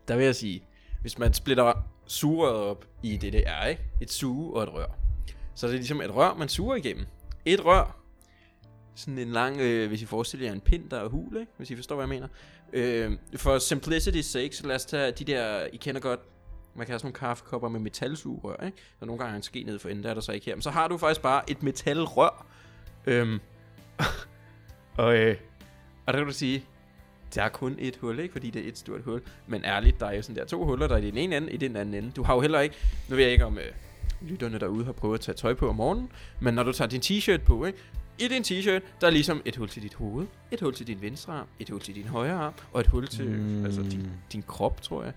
der 0.07 0.15
vil 0.15 0.25
jeg 0.25 0.35
sige, 0.35 0.63
hvis 1.01 1.19
man 1.19 1.33
splitter 1.33 1.73
sugerøret 2.07 2.61
op 2.61 2.85
i 3.03 3.17
det, 3.17 3.33
det 3.33 3.43
er, 3.47 3.65
ikke? 3.65 3.81
Et 4.01 4.11
suge 4.11 4.53
og 4.53 4.63
et 4.63 4.73
rør. 4.73 4.97
Så 5.55 5.65
er 5.65 5.71
det 5.71 5.79
ligesom 5.79 6.01
et 6.01 6.15
rør, 6.15 6.33
man 6.33 6.49
suger 6.49 6.75
igennem. 6.75 7.05
Et 7.45 7.65
rør, 7.65 7.99
sådan 8.95 9.17
en 9.17 9.31
lang, 9.31 9.57
øh, 9.59 9.87
hvis 9.87 10.01
I 10.01 10.05
forestiller 10.05 10.47
jer 10.47 10.53
en 10.53 10.61
pind, 10.61 10.89
der 10.89 10.99
er 10.99 11.07
hul, 11.07 11.37
ikke? 11.39 11.51
Hvis 11.57 11.71
I 11.71 11.75
forstår, 11.75 11.95
hvad 11.95 12.03
jeg 12.03 12.09
mener. 12.09 12.27
Øh, 12.73 13.17
for 13.35 13.57
simplicity's 13.57 14.21
sake, 14.21 14.55
så 14.55 14.67
lad 14.67 14.75
os 14.75 14.85
tage 14.85 15.11
de 15.11 15.23
der, 15.23 15.65
I 15.73 15.77
kender 15.77 16.01
godt, 16.01 16.19
man 16.75 16.85
kan 16.85 16.91
have 16.91 16.99
sådan 16.99 17.07
nogle 17.07 17.19
kaffekopper 17.19 17.69
med 17.69 17.79
metalsugerør, 17.79 18.65
ikke? 18.65 18.77
Så 18.99 19.05
nogle 19.05 19.19
gange 19.19 19.31
er 19.31 19.35
en 19.35 19.43
ske 19.43 19.63
nede 19.63 19.79
for 19.79 19.89
enden, 19.89 20.03
der 20.03 20.09
er 20.09 20.13
der 20.13 20.21
så 20.21 20.31
ikke 20.31 20.45
her. 20.45 20.55
Men 20.55 20.61
så 20.61 20.69
har 20.69 20.87
du 20.87 20.97
faktisk 20.97 21.21
bare 21.21 21.51
et 21.51 21.63
metalrør. 21.63 22.45
Øhm, 23.07 23.39
og, 24.97 25.17
øh, 25.17 25.35
og 26.05 26.13
der 26.13 26.19
kan 26.19 26.27
du 26.27 26.33
sige, 26.33 26.65
der 27.35 27.43
er 27.43 27.49
kun 27.49 27.75
et 27.79 27.95
hul, 27.95 28.19
ikke? 28.19 28.31
Fordi 28.31 28.49
det 28.49 28.63
er 28.63 28.67
et 28.67 28.77
stort 28.77 29.01
hul. 29.01 29.21
Men 29.47 29.65
ærligt, 29.65 29.99
der 29.99 30.05
er 30.05 30.15
jo 30.15 30.21
sådan 30.21 30.35
der 30.35 30.45
to 30.45 30.65
huller, 30.65 30.87
der 30.87 30.95
er 30.95 30.99
i 30.99 31.11
den 31.11 31.17
ene 31.17 31.37
ende, 31.37 31.51
i 31.51 31.57
den 31.57 31.75
anden 31.75 31.93
ende. 31.93 32.11
Du 32.11 32.23
har 32.23 32.35
jo 32.35 32.41
heller 32.41 32.59
ikke, 32.59 32.75
nu 33.09 33.15
ved 33.15 33.23
jeg 33.23 33.31
ikke 33.31 33.45
om 33.45 33.57
øh, 33.57 33.71
lytterne 34.21 34.59
derude 34.59 34.85
har 34.85 34.91
prøvet 34.91 35.13
at 35.13 35.21
tage 35.21 35.35
tøj 35.35 35.53
på 35.53 35.69
om 35.69 35.75
morgenen, 35.75 36.11
men 36.39 36.53
når 36.53 36.63
du 36.63 36.71
tager 36.71 36.89
din 36.89 37.01
t-shirt 37.01 37.43
på, 37.45 37.65
ikke? 37.65 37.79
I 38.19 38.27
din 38.27 38.43
t-shirt, 38.43 38.81
der 39.01 39.07
er 39.07 39.11
ligesom 39.11 39.41
et 39.45 39.55
hul 39.55 39.69
til 39.69 39.83
dit 39.83 39.93
hoved, 39.93 40.27
et 40.51 40.61
hul 40.61 40.73
til 40.73 40.87
din 40.87 41.01
venstre 41.01 41.33
arm, 41.33 41.47
et 41.59 41.69
hul 41.69 41.79
til 41.79 41.95
din 41.95 42.07
højre 42.07 42.33
arm, 42.33 42.53
og 42.73 42.81
et 42.81 42.87
hul 42.87 43.07
til 43.07 43.25
mm. 43.25 43.65
altså 43.65 43.81
din, 43.81 44.09
din 44.31 44.43
krop, 44.47 44.81
tror 44.81 45.03
jeg. 45.03 45.13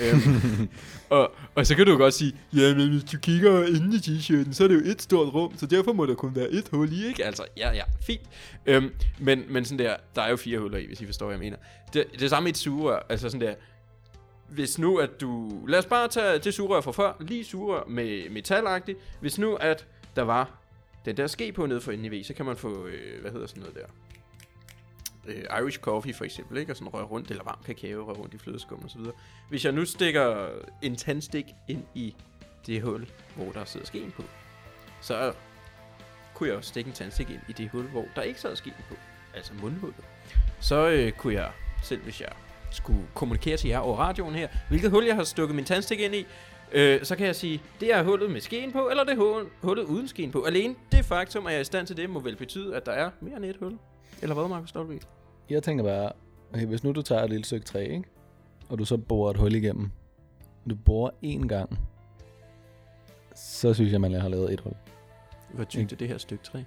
øhm, 0.00 0.68
og, 1.18 1.32
og 1.54 1.66
så 1.66 1.74
kan 1.74 1.86
du 1.86 1.96
godt 1.96 2.14
sige, 2.14 2.36
ja, 2.56 2.74
men 2.74 2.90
hvis 2.90 3.04
du 3.04 3.18
kigger 3.18 3.66
inde 3.66 3.96
i 3.96 3.98
t-shirten, 3.98 4.52
så 4.52 4.64
er 4.64 4.68
det 4.68 4.74
jo 4.74 4.90
et 4.90 5.02
stort 5.02 5.34
rum, 5.34 5.56
så 5.56 5.66
derfor 5.66 5.92
må 5.92 6.06
der 6.06 6.14
kun 6.14 6.36
være 6.36 6.50
et 6.50 6.68
hul 6.70 6.92
i, 6.92 7.06
ikke? 7.06 7.24
Altså, 7.24 7.44
ja, 7.56 7.72
ja, 7.72 7.82
fint. 8.06 8.22
Øhm, 8.66 8.90
men, 9.18 9.44
men 9.48 9.64
sådan 9.64 9.78
der, 9.78 9.96
der 10.14 10.22
er 10.22 10.30
jo 10.30 10.36
fire 10.36 10.58
huller 10.58 10.78
i, 10.78 10.86
hvis 10.86 11.00
I 11.00 11.06
forstår, 11.06 11.26
hvad 11.26 11.34
jeg 11.34 11.40
mener. 11.40 11.56
Det, 11.92 12.04
det 12.12 12.22
er 12.22 12.28
samme 12.28 12.48
i 12.48 12.50
et 12.50 12.56
sugerør, 12.56 13.06
altså 13.08 13.28
sådan 13.28 13.46
der, 13.46 13.54
hvis 14.48 14.78
nu 14.78 14.96
at 14.96 15.20
du, 15.20 15.52
lad 15.66 15.78
os 15.78 15.86
bare 15.86 16.08
tage 16.08 16.38
det 16.38 16.54
sugerør 16.54 16.80
fra 16.80 16.92
før, 16.92 17.12
lige 17.20 17.44
sugerør 17.44 17.84
med 17.88 18.30
metalagtigt, 18.30 18.98
hvis 19.20 19.38
nu 19.38 19.54
at 19.54 19.86
der 20.16 20.22
var 20.22 20.61
den 21.04 21.16
der 21.16 21.26
ske 21.26 21.52
på 21.52 21.66
nede 21.66 21.80
for 21.80 21.92
NIV, 21.92 22.12
i 22.12 22.20
V, 22.20 22.24
så 22.24 22.34
kan 22.34 22.46
man 22.46 22.56
få, 22.56 22.86
øh, 22.86 23.20
hvad 23.20 23.30
hedder 23.30 23.46
sådan 23.46 23.62
noget 23.62 23.76
der, 23.76 23.86
øh, 25.26 25.62
Irish 25.62 25.78
coffee 25.78 26.14
for 26.14 26.24
eksempel, 26.24 26.58
ikke? 26.58 26.72
Og 26.72 26.76
sådan 26.76 26.94
røre 26.94 27.04
rundt, 27.04 27.30
eller 27.30 27.44
varm 27.44 27.58
kakao, 27.66 28.06
røre 28.06 28.16
rundt 28.16 28.34
i 28.34 28.38
flødeskum 28.38 28.80
og 28.84 28.90
så 28.90 28.98
videre. 28.98 29.14
Hvis 29.48 29.64
jeg 29.64 29.72
nu 29.72 29.84
stikker 29.84 30.48
en 30.82 30.96
tandstik 30.96 31.46
ind 31.68 31.84
i 31.94 32.14
det 32.66 32.82
hul, 32.82 33.06
hvor 33.36 33.52
der 33.52 33.64
sidder 33.64 33.86
skeen 33.86 34.10
på, 34.10 34.22
så 35.00 35.32
kunne 36.34 36.48
jeg 36.48 36.56
også 36.56 36.68
stikke 36.68 36.88
en 36.88 36.94
tandstik 36.94 37.30
ind 37.30 37.40
i 37.48 37.52
det 37.52 37.68
hul, 37.70 37.84
hvor 37.84 38.04
der 38.16 38.22
ikke 38.22 38.40
sidder 38.40 38.54
skeen 38.54 38.74
på. 38.88 38.94
altså 39.34 39.52
mundhullet, 39.54 40.04
så 40.60 40.88
øh, 40.88 41.12
kunne 41.12 41.34
jeg, 41.34 41.52
selv 41.82 42.02
hvis 42.02 42.20
jeg 42.20 42.32
skulle 42.70 43.06
kommunikere 43.14 43.56
til 43.56 43.68
jer 43.68 43.78
over 43.78 43.96
radioen 43.96 44.34
her, 44.34 44.48
hvilket 44.68 44.90
hul 44.90 45.04
jeg 45.04 45.14
har 45.14 45.24
stukket 45.24 45.56
min 45.56 45.64
tandstik 45.64 46.00
ind 46.00 46.14
i, 46.14 46.26
øh, 46.74 47.04
så 47.04 47.16
kan 47.16 47.26
jeg 47.26 47.36
sige, 47.36 47.62
det 47.80 47.94
er 47.94 48.02
hullet 48.02 48.30
med 48.30 48.40
skeen 48.40 48.72
på, 48.72 48.88
eller 48.88 49.04
det 49.04 49.12
er 49.12 49.16
hul- 49.16 49.48
hullet 49.62 49.84
uden 49.84 50.08
skeen 50.08 50.30
på. 50.30 50.42
Alene 50.42 50.74
det 50.92 51.04
faktum, 51.04 51.46
at 51.46 51.52
jeg 51.52 51.56
er 51.56 51.60
i 51.60 51.64
stand 51.64 51.86
til 51.86 51.96
det, 51.96 52.10
må 52.10 52.20
vel 52.20 52.36
betyde, 52.36 52.76
at 52.76 52.86
der 52.86 52.92
er 52.92 53.10
mere 53.20 53.36
end 53.36 53.44
et 53.44 53.56
hul. 53.60 53.78
Eller 54.22 54.34
hvad, 54.34 54.48
Markus 54.48 54.74
W? 54.76 54.92
Jeg 55.50 55.62
tænker 55.62 55.84
bare, 55.84 56.12
okay, 56.54 56.66
hvis 56.66 56.84
nu 56.84 56.92
du 56.92 57.02
tager 57.02 57.22
et 57.22 57.30
lille 57.30 57.44
stykke 57.44 57.66
træ, 57.66 57.84
ikke? 57.84 58.04
og 58.68 58.78
du 58.78 58.84
så 58.84 58.96
borer 58.96 59.30
et 59.30 59.36
hul 59.36 59.54
igennem, 59.54 59.90
du 60.70 60.74
borer 60.84 61.10
én 61.24 61.46
gang, 61.46 61.78
så 63.36 63.74
synes 63.74 63.92
jeg, 63.92 64.00
man 64.00 64.12
har 64.12 64.28
lavet 64.28 64.52
et 64.52 64.60
hul. 64.60 64.72
Hvor 65.52 65.64
tykt 65.64 65.92
er 65.92 65.96
det 65.96 66.08
her 66.08 66.18
stykke 66.18 66.44
træ? 66.44 66.62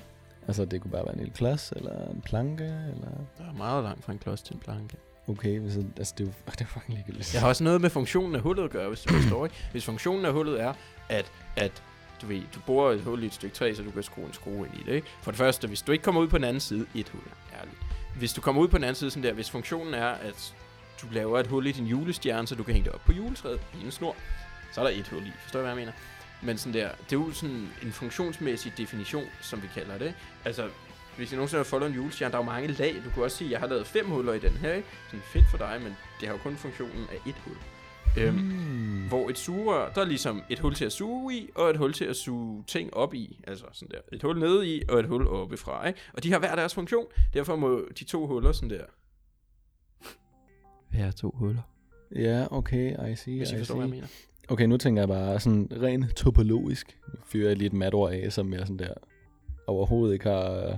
Altså, 0.48 0.66
det 0.66 0.82
kunne 0.82 0.92
bare 0.92 1.06
være 1.06 1.14
en 1.14 1.20
lille 1.20 1.34
klods, 1.34 1.72
eller 1.72 2.10
en 2.10 2.22
planke, 2.22 2.64
eller... 2.64 3.10
Der 3.38 3.44
er 3.50 3.54
meget 3.58 3.84
langt 3.84 4.04
fra 4.04 4.14
en 4.14 4.20
klods 4.20 4.42
til 4.42 4.54
en 4.54 4.60
planke. 4.60 4.98
Okay, 5.28 5.60
hvis 5.60 5.74
det, 5.74 5.88
altså, 5.98 6.14
det 6.18 6.24
er 6.24 6.28
jo 6.28 6.34
det 6.52 6.62
er 6.62 6.66
fucking 6.66 6.98
ligegyldigt. 6.98 7.34
Jeg 7.34 7.42
har 7.42 7.48
også 7.48 7.64
noget 7.64 7.82
med 7.82 7.90
funktionen 7.90 8.36
af 8.36 8.42
hullet 8.42 8.64
at 8.64 8.70
gøre, 8.70 8.88
hvis 8.88 9.02
du 9.02 9.14
forstår, 9.14 9.46
ikke? 9.46 9.56
Hvis 9.72 9.86
funktionen 9.86 10.26
af 10.26 10.34
hullet 10.34 10.62
er, 10.62 10.74
at, 11.10 11.32
at 11.56 11.84
du 12.22 12.28
ved, 12.28 12.42
du 12.56 12.60
borer 12.66 12.92
et 12.92 13.02
hul 13.02 13.24
i 13.24 13.26
et 13.26 13.34
stykke 13.34 13.56
træ, 13.56 13.74
så 13.74 13.84
du 13.84 13.92
kan 13.92 14.04
skrue 14.04 14.26
en 14.26 14.34
skrue 14.34 14.68
ind 14.68 14.76
i 14.82 14.84
det, 14.86 14.94
ikke? 14.96 15.08
For 15.22 15.32
det 15.32 15.38
første, 15.38 15.68
hvis 15.68 15.82
du 15.82 15.92
ikke 15.92 16.04
kommer 16.04 16.22
ud 16.22 16.28
på 16.28 16.38
den 16.38 16.46
anden 16.46 16.60
side, 16.60 16.86
et 16.96 17.10
hul, 17.10 17.22
ærligt. 17.60 17.78
Hvis 18.18 18.34
du 18.34 18.42
kommer 18.42 18.62
ud 18.62 18.68
på 18.68 18.78
den 18.78 18.84
anden 18.84 18.96
side 18.96 19.12
sådan 19.12 19.24
der, 19.24 19.34
hvis 19.34 19.52
funktionen 19.52 19.94
er, 19.94 20.08
at 20.08 20.56
du 21.02 21.08
laver 21.12 21.40
et 21.40 21.48
hul 21.48 21.68
i 21.68 21.72
din 21.72 21.86
julestjerne, 21.86 22.48
så 22.48 22.56
du 22.56 22.64
kan 22.64 22.74
hænge 22.74 22.86
det 22.86 22.94
op 22.94 23.02
på 23.06 23.12
juletræet 23.12 23.60
i 23.82 23.86
en 23.86 23.92
snor, 23.92 24.16
så 24.74 24.82
er 24.82 24.86
der 24.86 25.00
et 25.00 25.08
hul 25.08 25.28
i. 25.28 25.32
Forstår 25.42 25.60
du, 25.60 25.64
hvad 25.64 25.72
jeg 25.72 25.80
mener? 25.80 25.92
Men 26.42 26.58
sådan 26.58 26.74
der, 26.74 26.90
det 27.10 27.16
er 27.16 27.20
jo 27.20 27.32
sådan 27.32 27.70
en 27.84 27.92
funktionsmæssig 27.92 28.74
definition, 28.78 29.26
som 29.42 29.62
vi 29.62 29.68
kalder 29.74 29.98
det. 29.98 30.14
Altså, 30.46 30.70
hvis 31.18 31.32
jeg 31.32 31.38
nogensinde 31.38 31.60
har 31.60 31.64
foldet 31.64 31.88
en 31.90 31.96
julestjerne, 31.96 32.32
der 32.32 32.38
er 32.38 32.44
jo 32.44 32.50
mange 32.52 32.68
lag. 32.68 32.96
Du 33.06 33.10
kunne 33.10 33.26
også 33.26 33.38
sige, 33.38 33.48
at 33.48 33.52
jeg 33.52 33.60
har 33.60 33.68
lavet 33.68 33.88
fem 33.88 34.06
huller 34.10 34.34
i 34.34 34.40
den 34.40 34.52
her, 34.52 34.74
ikke? 34.74 34.88
Sådan 35.08 35.20
fedt 35.34 35.46
for 35.52 35.58
dig, 35.58 35.80
men 35.84 35.96
det 36.20 36.28
har 36.28 36.36
jo 36.36 36.40
kun 36.44 36.56
funktionen 36.56 37.06
af 37.12 37.30
et 37.30 37.36
hul. 37.46 37.56
Øhm, 38.18 38.36
Mm. 38.38 39.08
hvor 39.08 39.30
et 39.30 39.38
sugerør, 39.38 39.92
der 39.94 40.02
er 40.02 40.06
ligesom 40.06 40.42
et 40.50 40.60
hul 40.60 40.74
til 40.76 40.86
at 40.86 40.92
suge 40.92 41.34
i, 41.38 41.50
og 41.56 41.70
et 41.70 41.78
hul 41.78 41.94
til 41.94 42.06
at 42.06 42.16
suge 42.16 42.64
ting 42.68 42.94
op 42.94 43.14
i. 43.14 43.40
Altså 43.48 43.66
sådan 43.74 43.90
der. 43.92 43.98
Et 44.18 44.24
hul 44.24 44.40
nede 44.40 44.68
i, 44.76 44.82
og 44.90 45.00
et 45.00 45.06
hul 45.06 45.28
oppe 45.28 45.58
fra, 45.58 45.88
ikke? 45.88 46.00
Og 46.14 46.24
de 46.24 46.32
har 46.32 46.40
hver 46.40 46.56
deres 46.56 46.74
funktion. 46.74 47.06
Derfor 47.34 47.56
må 47.56 47.82
de 48.00 48.04
to 48.04 48.28
huller 48.28 48.52
sådan 48.52 48.70
der... 48.70 48.84
Være 50.92 51.12
to 51.12 51.32
huller. 51.36 51.62
Ja, 52.16 52.46
okay, 52.52 53.12
I 53.12 53.16
see, 53.16 53.38
Hvis 53.38 53.52
I 53.52 53.56
I 53.56 53.58
forstår, 53.58 53.76
hvad 53.76 53.84
jeg 53.86 53.90
see. 53.90 53.96
mener. 53.96 54.08
Okay, 54.50 54.66
nu 54.66 54.78
tænker 54.78 55.02
jeg 55.02 55.10
bare 55.10 55.40
sådan 55.40 55.68
rent 55.82 56.16
topologisk. 56.16 56.98
Nu 57.14 57.20
fyrer 57.26 57.48
jeg 57.48 57.58
lige 57.58 57.68
et 57.68 57.74
matord 57.74 58.12
af, 58.14 58.34
som 58.34 58.54
jeg 58.54 58.60
sådan 58.60 58.80
der 58.80 58.94
overhovedet 59.68 60.14
ikke 60.14 60.30
har, 60.30 60.78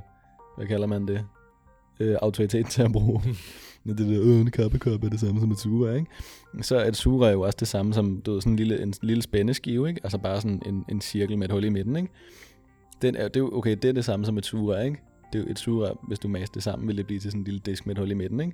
hvad 0.58 0.68
kalder 0.68 0.88
man 0.88 1.08
det, 1.08 1.26
øh, 2.00 2.16
autoritet 2.22 2.66
til 2.66 2.82
at 2.82 2.92
bruge. 2.92 3.22
Når 3.84 3.94
det 3.94 4.08
der, 4.08 4.22
øh, 4.22 4.42
en 4.42 4.52
kappekop 4.52 5.04
er 5.04 5.10
det 5.10 5.20
samme 5.20 5.42
som 5.42 5.52
et 5.52 5.60
sugerør, 5.60 5.96
ikke? 5.96 6.12
Så 6.62 6.78
er 6.78 6.88
et 6.88 6.98
sugerør 6.98 7.32
jo 7.32 7.42
også 7.42 7.58
det 7.60 7.68
samme 7.68 7.94
som, 7.94 8.22
du 8.22 8.34
ved, 8.34 8.42
sådan 8.42 8.54
en 8.54 8.58
lille, 8.58 8.82
en 8.82 8.94
lille 9.02 9.24
spændeskive, 9.24 9.90
ikke? 9.90 10.02
Altså 10.04 10.18
bare 10.18 10.42
sådan 10.42 10.62
en, 10.66 10.86
en 10.90 11.02
cirkel 11.02 11.38
med 11.38 11.48
et 11.48 11.52
hul 11.52 11.64
i 11.64 11.70
midten, 11.70 11.96
ikke? 11.96 12.10
Den 13.02 13.16
er, 13.16 13.28
det 13.28 13.36
er 13.36 13.40
jo, 13.40 13.58
okay, 13.58 13.76
det 13.82 13.86
er 13.86 13.92
det 13.92 14.06
samme 14.06 14.26
som 14.26 14.38
et 14.38 14.46
sugerør, 14.46 14.82
ikke? 14.82 14.98
Det 15.34 15.40
er 15.40 15.44
jo 15.44 15.50
et 15.52 15.60
sugerør, 15.60 15.94
hvis 16.08 16.20
du 16.20 16.28
maser 16.28 16.54
det 16.54 16.64
sammen, 16.64 16.88
vil 16.88 16.98
det 16.98 17.08
blive 17.08 17.20
til 17.20 17.32
sådan 17.32 17.42
en 17.42 17.46
lille 17.46 17.60
disk 17.60 17.86
med 17.86 17.96
et 17.96 18.00
hul 18.00 18.12
i 18.12 18.14
midten, 18.14 18.40
ikke? 18.40 18.54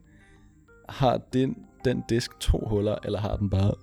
Har 0.89 1.17
den, 1.17 1.57
den 1.85 2.03
disk 2.09 2.39
to 2.39 2.67
huller, 2.67 2.95
eller 3.03 3.19
har 3.19 3.35
den 3.35 3.49
bare 3.49 3.73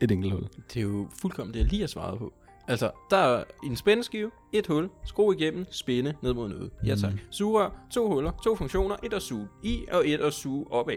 et 0.00 0.10
enkelt 0.10 0.32
hul? 0.32 0.48
Det 0.74 0.76
er 0.76 0.80
jo 0.80 1.06
fuldkommen 1.20 1.54
det, 1.54 1.60
jeg 1.60 1.68
lige 1.68 1.80
har 1.80 1.86
svaret 1.86 2.18
på. 2.18 2.32
Altså, 2.70 2.90
der 3.10 3.16
er 3.16 3.44
en 3.64 3.76
spændeskive, 3.76 4.30
et 4.52 4.66
hul, 4.66 4.88
skru 5.04 5.32
igennem, 5.32 5.66
spænde 5.70 6.14
ned 6.22 6.34
mod 6.34 6.48
noget. 6.48 6.70
Ja 6.86 6.94
tak. 6.94 7.12
Mm. 7.12 7.18
Sugerør, 7.30 7.70
to 7.90 8.12
huller, 8.12 8.30
to 8.44 8.56
funktioner, 8.56 8.96
et 9.02 9.12
at 9.12 9.22
suge 9.22 9.48
i, 9.62 9.84
og 9.92 10.08
et 10.08 10.20
at 10.20 10.32
suge 10.32 10.66
opad. 10.70 10.96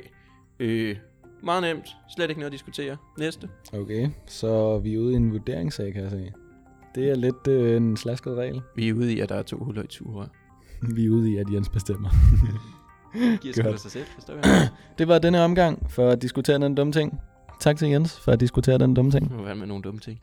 Øh, 0.60 0.96
meget 1.44 1.62
nemt. 1.62 1.88
Slet 2.16 2.30
ikke 2.30 2.40
noget 2.40 2.50
at 2.50 2.52
diskutere. 2.52 2.98
Næste. 3.18 3.50
Okay, 3.74 4.10
så 4.28 4.80
vi 4.80 4.94
er 4.94 5.00
ude 5.00 5.14
i 5.14 5.16
en 5.16 5.32
vurderingssag, 5.32 5.94
kan 5.94 6.04
jeg 6.04 6.12
se. 6.12 6.32
Det 6.96 7.10
er 7.10 7.16
lidt 7.16 7.48
øh, 7.48 7.78
en 7.78 7.98
slasket 7.98 8.36
regel. 8.36 8.62
Vi 8.76 8.90
er 8.90 8.94
ude 8.94 9.14
i, 9.14 9.20
at 9.20 9.30
der 9.30 9.36
er 9.36 9.44
to 9.44 9.58
huller 9.64 9.84
i 9.84 9.88
sugerør. 9.90 10.28
Vi 10.96 11.06
er 11.06 11.10
ude 11.10 11.32
i, 11.32 11.38
at 11.38 11.54
Jens 11.54 11.70
bestemmer. 11.70 12.10
Giver 13.42 13.54
da 13.54 13.78
sig 13.78 13.92
selv, 13.92 14.06
forstår 14.06 14.34
jeg. 14.34 14.70
Det 14.98 15.08
var 15.08 15.20
denne 15.20 15.42
omgang 15.42 15.92
for 15.92 16.10
at 16.10 16.22
diskutere 16.22 16.60
den 16.60 16.76
dumme 16.76 16.94
ting. 16.94 17.20
Tak 17.60 17.78
til 17.78 17.90
Jens 17.90 18.20
for 18.20 18.32
at 18.32 18.40
diskutere 18.40 18.78
den 18.78 18.94
dumme 18.94 19.12
ting. 19.12 19.38
Nu 19.38 19.44
er 19.44 19.54
med 19.54 19.68
nogle 19.68 19.84
dumme 19.84 20.00
ting. 20.00 20.20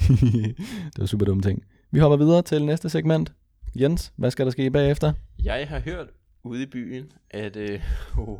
det 0.92 0.98
var 0.98 1.06
super 1.06 1.26
dumme 1.26 1.42
ting. 1.42 1.62
Vi 1.90 1.98
hopper 1.98 2.16
videre 2.16 2.42
til 2.42 2.64
næste 2.64 2.90
segment. 2.90 3.32
Jens, 3.74 4.12
hvad 4.16 4.30
skal 4.30 4.44
der 4.44 4.52
ske 4.52 4.70
bagefter? 4.70 5.12
Jeg 5.44 5.68
har 5.68 5.80
hørt 5.80 6.06
ude 6.44 6.62
i 6.62 6.66
byen, 6.66 7.12
at 7.30 7.56
øh, 7.56 7.80
oh, 8.18 8.38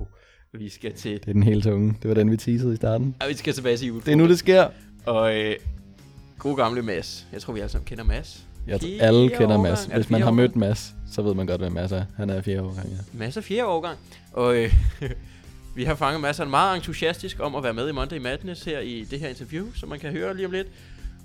vi 0.52 0.68
skal 0.68 0.94
til... 0.94 1.12
Det 1.12 1.28
er 1.28 1.32
den 1.32 1.42
helt 1.42 1.64
tunge. 1.64 1.96
Det 2.02 2.08
var 2.08 2.14
den, 2.14 2.30
vi 2.30 2.36
teasede 2.36 2.72
i 2.72 2.76
starten. 2.76 3.16
Ja, 3.22 3.28
vi 3.28 3.34
skal 3.34 3.54
tilbage 3.54 3.76
til 3.76 3.88
jul. 3.88 4.00
Det 4.00 4.12
er 4.12 4.16
nu, 4.16 4.28
det 4.28 4.38
sker. 4.38 4.66
Og 5.06 5.36
øh, 5.36 5.56
god 6.38 6.56
gamle 6.56 6.82
Mads. 6.82 7.26
Jeg 7.32 7.42
tror, 7.42 7.52
vi 7.52 7.60
alle 7.60 7.70
sammen 7.70 7.86
kender 7.86 8.04
Mads. 8.04 8.46
Jeg 8.66 8.80
tror, 8.80 8.88
alle 9.00 9.28
kender 9.28 9.46
årgang. 9.46 9.62
Mads. 9.62 9.84
Hvis 9.84 10.10
man 10.10 10.22
har 10.22 10.30
mødt? 10.30 10.56
Mads, 10.56 10.94
så 11.10 11.22
ved 11.22 11.34
man 11.34 11.46
godt, 11.46 11.60
hvem 11.60 11.72
Mads 11.72 11.92
er. 11.92 12.04
Han 12.16 12.30
er 12.30 12.42
fjerde 12.42 12.62
årgang, 12.62 12.88
ja. 12.88 13.18
Mads 13.18 13.36
er 13.36 13.40
fjerde 13.40 13.66
årgang. 13.66 13.98
Og 14.32 14.56
øh, 14.56 14.74
vi 15.76 15.84
har 15.84 15.94
fanget 15.94 16.20
Mads. 16.20 16.38
Han 16.38 16.46
er 16.46 16.50
meget 16.50 16.76
entusiastisk 16.76 17.40
om 17.40 17.54
at 17.54 17.62
være 17.62 17.74
med 17.74 17.88
i 17.88 17.92
Monday 17.92 18.18
Madness 18.18 18.64
her 18.64 18.78
i 18.80 19.06
det 19.10 19.20
her 19.20 19.28
interview, 19.28 19.66
som 19.74 19.88
man 19.88 19.98
kan 19.98 20.12
høre 20.12 20.36
lige 20.36 20.46
om 20.46 20.52
lidt. 20.52 20.68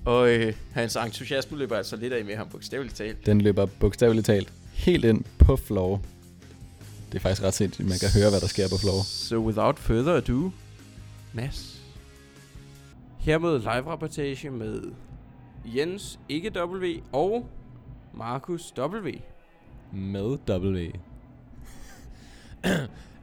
Og 0.05 0.29
øh, 0.29 0.53
hans 0.71 0.95
entusiasme 0.95 1.57
løber 1.57 1.77
altså 1.77 1.95
lidt 1.95 2.13
af 2.13 2.25
med 2.25 2.35
ham 2.35 2.49
bogstaveligt 2.49 2.95
talt. 2.95 3.25
Den 3.25 3.41
løber 3.41 3.65
bogstaveligt 3.65 4.25
talt 4.25 4.53
helt 4.73 5.05
ind 5.05 5.23
på 5.39 5.55
floor. 5.55 6.01
Det 7.11 7.15
er 7.15 7.19
faktisk 7.19 7.43
ret 7.43 7.53
sindssygt, 7.53 7.87
man 7.87 7.97
kan 7.99 8.09
høre, 8.21 8.29
hvad 8.29 8.41
der 8.41 8.47
sker 8.47 8.69
på 8.69 8.77
floor. 8.77 9.03
So 9.03 9.37
without 9.37 9.79
further 9.79 10.13
ado, 10.13 10.51
Mads. 11.33 11.81
Hermed 13.19 13.59
live-rapportage 13.59 14.49
med 14.49 14.81
Jens, 15.65 16.19
ikke 16.29 16.51
W, 16.65 16.85
og 17.11 17.49
Markus 18.13 18.73
W. 18.77 19.09
Med 19.93 20.37
W. 20.49 20.91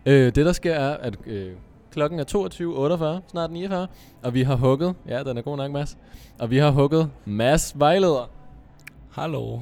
øh, 0.07 0.35
det 0.35 0.37
der 0.37 0.53
sker 0.53 0.75
er, 0.75 0.97
at 0.97 1.17
øh, 1.27 1.53
klokken 1.95 2.21
er 2.21 2.25
22.48, 3.21 3.31
snart 3.31 3.51
49, 3.51 3.87
og 4.23 4.35
vi 4.35 4.43
har 4.43 4.55
hugget, 4.57 4.95
ja, 5.09 5.23
den 5.23 5.39
er 5.39 5.43
god 5.43 5.57
nok, 5.57 5.71
Mads, 5.71 5.99
og 6.39 6.51
vi 6.51 6.59
har 6.59 6.71
hugget 6.71 7.11
Mads 7.25 7.79
vejleder. 7.79 8.31
Hallo. 9.13 9.59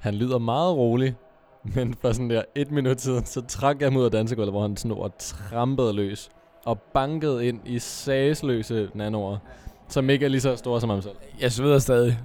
Han 0.00 0.14
lyder 0.14 0.38
meget 0.38 0.76
rolig, 0.76 1.14
men 1.64 1.94
for 2.00 2.12
sådan 2.12 2.30
der 2.30 2.42
et 2.54 2.70
minut 2.70 3.00
siden, 3.00 3.24
så 3.24 3.40
trak 3.48 3.80
jeg 3.80 3.86
ham 3.86 3.96
ud 3.96 4.04
af 4.04 4.10
dansegulvet, 4.10 4.52
hvor 4.52 4.62
han 4.62 4.76
sådan 4.76 4.96
over 4.96 5.08
trampede 5.18 5.92
løs 5.92 6.30
og 6.64 6.78
bankede 6.80 7.48
ind 7.48 7.60
i 7.64 7.78
sagsløse 7.78 8.90
nanoer, 8.94 9.38
som 9.88 10.10
ikke 10.10 10.24
er 10.24 10.28
lige 10.28 10.40
så 10.40 10.56
store 10.56 10.80
som 10.80 10.90
ham 10.90 11.02
selv. 11.02 11.16
Jeg 11.40 11.52
sveder 11.52 11.78
stadig. 11.78 12.18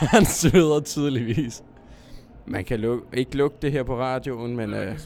han 0.14 0.24
sveder 0.24 0.80
tydeligvis. 0.80 1.64
Man 2.46 2.64
kan 2.64 2.80
luk- 2.84 3.16
ikke 3.16 3.36
lugte 3.36 3.58
det 3.62 3.72
her 3.72 3.82
på 3.82 3.98
radioen, 3.98 4.56
men, 4.56 4.74
øh, 4.74 4.98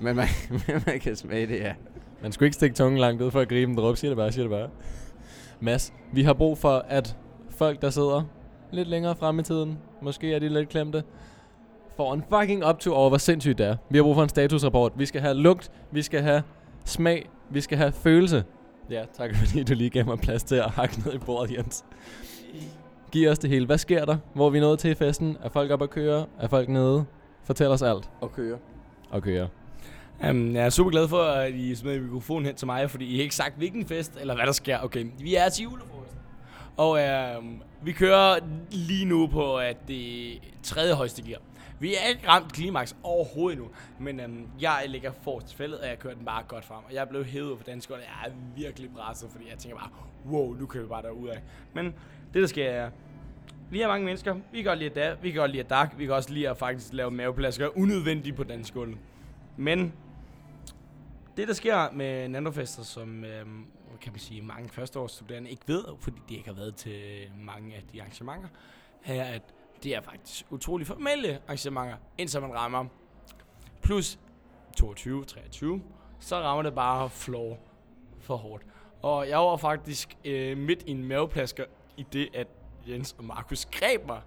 men 0.00 0.16
man, 0.16 0.26
men 0.66 0.82
man 0.86 1.00
kan 1.00 1.16
smage 1.16 1.46
det, 1.46 1.60
ja. 1.60 1.72
Man 2.22 2.32
skulle 2.32 2.46
ikke 2.46 2.54
stikke 2.54 2.76
tungen 2.76 3.00
langt 3.00 3.22
ud 3.22 3.30
for 3.30 3.40
at 3.40 3.48
gribe 3.48 3.70
en 3.70 3.78
dråbe. 3.78 3.96
Siger 3.98 4.10
det 4.10 4.16
bare, 4.16 4.32
siger 4.32 4.42
det 4.42 4.50
bare. 4.50 4.68
Mads, 5.60 5.92
vi 6.12 6.22
har 6.22 6.32
brug 6.32 6.58
for, 6.58 6.84
at 6.88 7.16
folk, 7.50 7.82
der 7.82 7.90
sidder 7.90 8.22
lidt 8.70 8.88
længere 8.88 9.16
frem 9.16 9.38
i 9.38 9.42
tiden, 9.42 9.78
måske 10.02 10.34
er 10.34 10.38
de 10.38 10.48
lidt 10.48 10.68
klemte, 10.68 11.02
får 11.96 12.14
en 12.14 12.24
fucking 12.30 12.64
optur 12.64 12.96
over, 12.96 13.08
hvor 13.08 13.18
sindssygt 13.18 13.58
det 13.58 13.66
er. 13.66 13.76
Vi 13.90 13.98
har 13.98 14.02
brug 14.02 14.14
for 14.14 14.22
en 14.22 14.28
statusrapport. 14.28 14.92
Vi 14.96 15.06
skal 15.06 15.20
have 15.20 15.34
lugt, 15.34 15.70
vi 15.90 16.02
skal 16.02 16.22
have 16.22 16.42
smag, 16.84 17.30
vi 17.50 17.60
skal 17.60 17.78
have 17.78 17.92
følelse. 17.92 18.44
Ja, 18.90 19.04
tak 19.18 19.30
fordi 19.44 19.62
du 19.62 19.74
lige 19.74 19.90
gav 19.90 20.06
mig 20.06 20.18
plads 20.18 20.42
til 20.42 20.54
at 20.56 20.70
hakke 20.70 21.00
ned 21.04 21.14
i 21.14 21.18
bordet, 21.18 21.56
Jens. 21.56 21.84
Giv 23.12 23.30
os 23.30 23.38
det 23.38 23.50
hele. 23.50 23.66
Hvad 23.66 23.78
sker 23.78 24.04
der? 24.04 24.16
Hvor 24.34 24.46
er 24.46 24.50
vi 24.50 24.60
nået 24.60 24.78
til 24.78 24.90
i 24.90 24.94
festen? 24.94 25.36
Er 25.42 25.48
folk 25.48 25.70
op 25.70 25.82
at 25.82 25.90
køre? 25.90 26.26
Er 26.40 26.48
folk 26.48 26.68
nede? 26.68 27.04
Fortæl 27.44 27.68
os 27.68 27.82
alt. 27.82 28.10
Og 28.20 28.32
køre. 28.32 28.58
Og 29.10 29.22
køre. 29.22 29.48
Um, 30.30 30.54
jeg 30.54 30.64
er 30.64 30.70
super 30.70 30.90
glad 30.90 31.08
for, 31.08 31.22
at 31.22 31.54
I 31.54 31.74
smed 31.74 32.00
mikrofonen 32.00 32.46
hen 32.46 32.54
til 32.54 32.66
mig, 32.66 32.90
fordi 32.90 33.04
I 33.04 33.16
har 33.16 33.22
ikke 33.22 33.34
sagt, 33.34 33.56
hvilken 33.56 33.86
fest 33.86 34.16
eller 34.20 34.34
hvad 34.34 34.46
der 34.46 34.52
sker. 34.52 34.78
Okay, 34.78 35.06
vi 35.18 35.34
er 35.34 35.48
til 35.48 35.62
julefrokost. 35.62 36.16
Og 36.76 37.00
um, 37.38 37.62
vi 37.82 37.92
kører 37.92 38.38
lige 38.70 39.04
nu 39.04 39.26
på 39.26 39.56
at 39.56 39.76
det 39.88 40.38
tredje 40.62 40.94
højeste 40.94 41.22
gear. 41.22 41.40
Vi 41.80 41.94
er 41.94 42.08
ikke 42.08 42.28
ramt 42.28 42.52
klimaks 42.52 42.96
overhovedet 43.02 43.58
nu, 43.58 43.68
men 43.98 44.20
um, 44.20 44.46
jeg 44.60 44.84
ligger 44.88 45.12
forrest 45.22 45.46
til 45.46 45.56
fældet, 45.56 45.78
og 45.78 45.88
jeg 45.88 45.98
kører 45.98 46.14
den 46.14 46.24
bare 46.24 46.42
godt 46.48 46.64
frem. 46.64 46.84
Og 46.88 46.94
jeg 46.94 47.00
er 47.00 47.04
blevet 47.04 47.26
hævet 47.26 47.50
ud 47.50 47.56
for 47.56 47.64
dansk, 47.64 47.90
og 47.90 47.98
jeg 47.98 48.28
er 48.28 48.32
virkelig 48.56 48.90
presset, 48.96 49.28
fordi 49.32 49.44
jeg 49.50 49.58
tænker 49.58 49.78
bare, 49.78 49.90
wow, 50.30 50.54
nu 50.54 50.66
kører 50.66 50.84
vi 50.84 50.88
bare 50.88 51.02
derud 51.02 51.28
af. 51.28 51.42
Men 51.72 51.84
det 52.34 52.42
der 52.42 52.46
sker 52.46 52.70
er, 52.70 52.90
vi 53.70 53.80
er 53.80 53.88
mange 53.88 54.04
mennesker. 54.04 54.34
Vi 54.34 54.62
kan 54.62 54.64
godt 54.64 54.78
lide 54.78 54.90
at 54.90 54.96
da, 54.96 55.14
vi 55.22 55.30
kan 55.30 55.40
godt 55.40 55.50
lide 55.50 55.62
at 55.62 55.70
dak, 55.70 55.94
vi 55.98 56.04
kan 56.04 56.14
også 56.14 56.32
lide 56.32 56.48
at 56.48 56.56
faktisk 56.56 56.92
lave 56.92 57.10
maveplasker 57.10 57.78
unødvendigt 57.78 58.36
på 58.36 58.44
dansk 58.44 58.74
gulv. 58.74 58.96
Men 59.56 59.92
det, 61.36 61.48
der 61.48 61.54
sker 61.54 61.90
med 61.92 62.28
nanofester, 62.28 62.82
som 62.82 63.24
øh, 63.24 63.46
kan 64.00 64.12
man 64.12 64.20
sige, 64.20 64.42
mange 64.42 64.68
førsteårsstuderende 64.68 65.50
ikke 65.50 65.62
ved, 65.66 65.84
fordi 66.00 66.18
de 66.28 66.36
ikke 66.36 66.48
har 66.48 66.56
været 66.56 66.76
til 66.76 67.30
mange 67.38 67.74
af 67.74 67.82
de 67.92 68.00
arrangementer, 68.00 68.48
er, 69.04 69.24
at 69.24 69.42
det 69.82 69.94
er 69.94 70.00
faktisk 70.00 70.46
utrolig 70.50 70.86
formelle 70.86 71.38
arrangementer, 71.46 71.96
indtil 72.18 72.40
man 72.40 72.54
rammer 72.54 72.84
plus 73.82 74.18
22, 74.76 75.24
23, 75.24 75.82
så 76.20 76.36
rammer 76.36 76.62
det 76.62 76.74
bare 76.74 77.10
floor 77.10 77.58
for 78.20 78.36
hårdt. 78.36 78.64
Og 79.02 79.28
jeg 79.28 79.38
var 79.38 79.56
faktisk 79.56 80.16
øh, 80.24 80.58
midt 80.58 80.82
i 80.86 80.90
en 80.90 81.04
maveplasker 81.04 81.64
i 81.96 82.06
det, 82.12 82.28
at 82.34 82.46
Jens 82.88 83.14
og 83.18 83.24
Markus 83.24 83.66
greb 83.66 84.06
mig. 84.06 84.20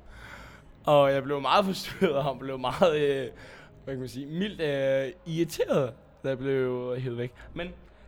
Og 0.86 1.14
jeg 1.14 1.24
blev 1.24 1.42
meget 1.42 1.66
forstyrret, 1.66 2.16
og 2.16 2.24
han 2.24 2.40
blev 2.40 2.60
meget, 2.60 2.96
øh, 3.00 3.32
hvad 3.84 3.94
kan 3.94 4.00
man 4.00 4.10
sige, 4.10 4.26
mildt 4.26 4.62
øh, 4.62 5.14
irriteret, 5.26 5.94
jeg 6.30 6.38
blev 6.38 6.96
hævet 7.00 7.18
væk. 7.18 7.34
Men 7.54 7.68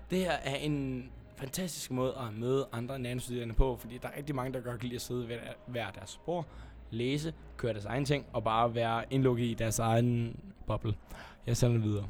det 0.09 0.17
her 0.17 0.31
er 0.31 0.55
en 0.55 1.09
fantastisk 1.35 1.91
måde 1.91 2.13
at 2.17 2.39
møde 2.39 2.67
andre 2.71 2.99
nanostuderende 2.99 3.53
på, 3.53 3.75
fordi 3.75 3.97
der 4.01 4.07
er 4.07 4.17
rigtig 4.17 4.35
mange, 4.35 4.53
der 4.53 4.59
godt 4.59 4.79
kan 4.79 4.89
lide 4.89 4.95
at 4.95 5.01
sidde 5.01 5.29
ved 5.29 5.37
hver 5.67 5.91
deres 5.91 6.09
spor, 6.09 6.45
læse, 6.91 7.33
køre 7.57 7.73
deres 7.73 7.85
egen 7.85 8.05
ting, 8.05 8.25
og 8.33 8.43
bare 8.43 8.75
være 8.75 9.03
indlukket 9.09 9.45
i 9.45 9.53
deres 9.53 9.79
egen 9.79 10.39
boble. 10.67 10.95
Jeg 11.47 11.57
sender 11.57 11.77
det 11.77 11.83
videre. 11.83 12.07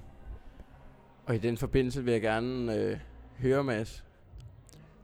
Og 1.25 1.35
i 1.35 1.37
den 1.37 1.57
forbindelse 1.57 2.03
vil 2.03 2.11
jeg 2.11 2.21
gerne 2.21 2.75
øh, 2.75 2.97
høre, 3.39 3.63
Mads. 3.63 4.05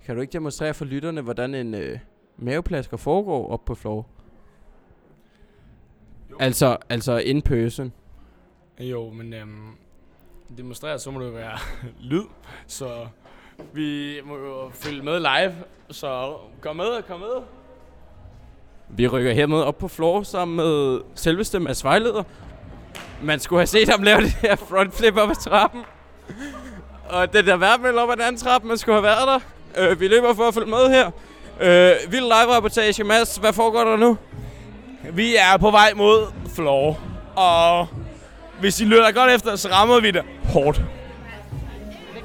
Kan 0.06 0.16
du 0.16 0.22
ikke 0.22 0.34
demonstrere 0.34 0.74
for 0.74 0.86
lytterne, 0.86 1.22
hvordan 1.22 1.56
en 1.56 1.74
øh, 1.74 2.00
maveplasker 2.38 2.98
foregår 2.98 3.48
op 3.48 3.66
på 3.66 3.76
floor? 3.76 4.08
Altså, 6.40 6.78
altså 6.90 7.18
in 7.18 7.42
person. 7.42 7.94
Jo, 8.80 9.10
men 9.10 9.34
øhm, 9.34 9.70
demonstrere, 10.58 11.00
så 11.00 11.12
må 11.12 11.20
det 11.24 11.34
være 11.34 11.58
lyd, 12.12 12.24
så 12.68 13.08
vi 13.74 14.20
må 14.26 14.36
jo 14.38 14.70
følge 14.74 15.02
med 15.02 15.20
live, 15.20 15.56
så 15.92 16.36
kom 16.62 16.76
med, 16.76 17.04
kom 17.08 17.20
med. 17.20 17.44
Vi 18.90 19.08
rykker 19.08 19.34
hermed 19.34 19.62
op 19.62 19.78
på 19.78 19.88
floor 19.88 20.24
sammen 20.24 20.58
med 20.58 21.00
selveste 21.16 21.60
Mads 21.60 21.84
Vejleder. 21.84 22.24
Man 23.22 23.40
skulle 23.40 23.60
have 23.60 23.68
set 23.68 23.90
ham 23.90 24.04
lave 24.04 24.22
det 24.22 24.32
her 24.32 24.56
frontflip 24.56 25.18
op 25.18 25.30
ad 25.30 25.36
trappen. 25.36 25.84
Og 27.10 27.34
det 27.34 27.46
der 27.46 27.58
værtmæld 27.58 27.96
op 27.96 28.10
ad 28.10 28.16
den 28.16 28.22
anden 28.22 28.42
trappe, 28.42 28.68
man 28.68 28.78
skulle 28.78 28.96
have 28.96 29.04
været 29.04 29.28
der. 29.28 29.40
Øh, 29.92 30.00
vi 30.00 30.08
løber 30.08 30.34
for 30.34 30.44
at 30.48 30.54
følge 30.54 30.70
med 30.70 30.90
her. 30.90 31.12
Øh, 31.62 32.12
vild 32.12 32.26
live-reportage, 32.26 33.04
Mads. 33.04 33.38
Hvad 33.38 33.54
foregår 33.54 33.84
der 33.84 33.98
nu? 33.98 34.18
Vi 35.14 35.36
er 35.36 35.58
på 35.58 35.72
vej 35.72 35.94
mod 35.96 36.28
floor, 36.56 37.00
og 37.36 37.88
hvis 38.60 38.82
I 38.82 38.86
lytter 38.86 39.12
godt 39.12 39.32
efter, 39.32 39.56
så 39.56 39.70
rammer 39.70 40.00
vi 40.00 40.12
det 40.12 40.22
hårdt. 40.44 40.82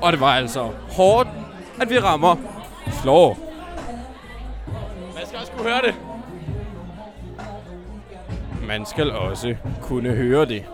Og 0.00 0.12
det 0.12 0.20
var 0.20 0.34
altså 0.34 0.70
hårdt, 0.90 1.28
at 1.80 1.90
vi 1.90 1.98
rammer 1.98 2.36
floor. 3.02 3.38
Man 5.14 5.26
skal 5.26 5.38
også 5.38 5.52
kunne 5.52 5.70
høre 5.70 5.82
det. 5.82 5.94
Man 8.66 8.86
skal 8.86 9.10
også 9.10 9.54
kunne 9.82 10.10
høre 10.10 10.44
det. 10.46 10.64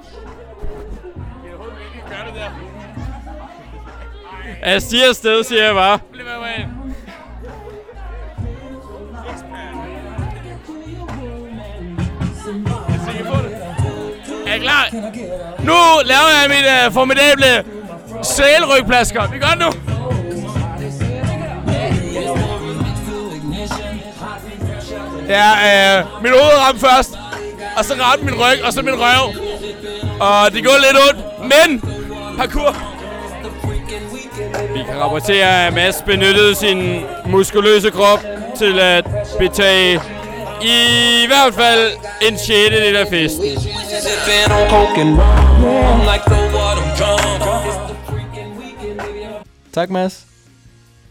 Jeg 4.64 4.82
stiger 4.82 5.08
afsted, 5.08 5.44
siger 5.44 5.64
jeg 5.64 5.74
bare. 5.74 5.98
Bliv 6.12 6.24
med 6.24 6.38
mig 6.38 6.68
Er 6.72 6.75
klar? 14.66 14.84
Nu 15.70 15.78
laver 16.04 16.30
jeg 16.40 16.46
mit 16.48 16.66
uh, 16.86 16.94
formidable 16.94 17.64
sælrygplasker. 18.22 19.26
Vi 19.30 19.38
gør 19.38 19.46
det 19.46 19.58
nu. 19.58 19.70
Ja, 25.28 25.50
øh, 25.98 26.04
min 26.22 26.32
hoved 26.32 26.58
ramte 26.66 26.80
først, 26.80 27.10
og 27.76 27.84
så 27.84 27.94
ramte 28.00 28.24
min 28.24 28.34
ryg, 28.34 28.64
og 28.64 28.72
så 28.72 28.82
min 28.82 28.94
røv. 28.94 29.34
Og 30.20 30.52
det 30.52 30.64
går 30.64 30.76
lidt 30.76 30.98
ondt, 31.08 31.20
men 31.42 31.80
parkour. 32.38 32.76
Vi 34.74 34.82
kan 34.88 35.00
rapportere, 35.00 35.66
at 35.66 35.74
Mads 35.74 36.02
benyttede 36.06 36.54
sin 36.54 37.00
muskuløse 37.26 37.90
krop 37.90 38.20
til 38.58 38.78
at 38.78 39.04
betage 39.38 40.00
i 40.62 41.26
hvert 41.26 41.54
fald 41.54 41.92
en 42.28 42.38
sjette 42.38 42.80
del 42.80 42.96
af 42.96 43.06
festen. 43.10 43.44
Tak, 49.72 49.90
Mads. 49.90 50.26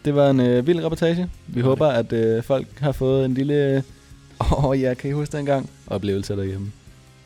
Det 0.04 0.14
var 0.14 0.30
en 0.30 0.40
øh, 0.40 0.66
vild 0.66 0.84
reportage. 0.84 1.30
Vi 1.46 1.60
håber, 1.60 1.86
at 1.86 2.12
øh, 2.12 2.42
folk 2.42 2.80
har 2.80 2.92
fået 2.92 3.24
en 3.24 3.34
lille... 3.34 3.84
Åh 4.40 4.64
oh, 4.64 4.80
ja, 4.80 4.94
kan 4.94 5.10
I 5.10 5.12
huske 5.12 5.36
dengang? 5.36 5.70
Oplevelse 5.86 6.36
derhjemme. 6.36 6.72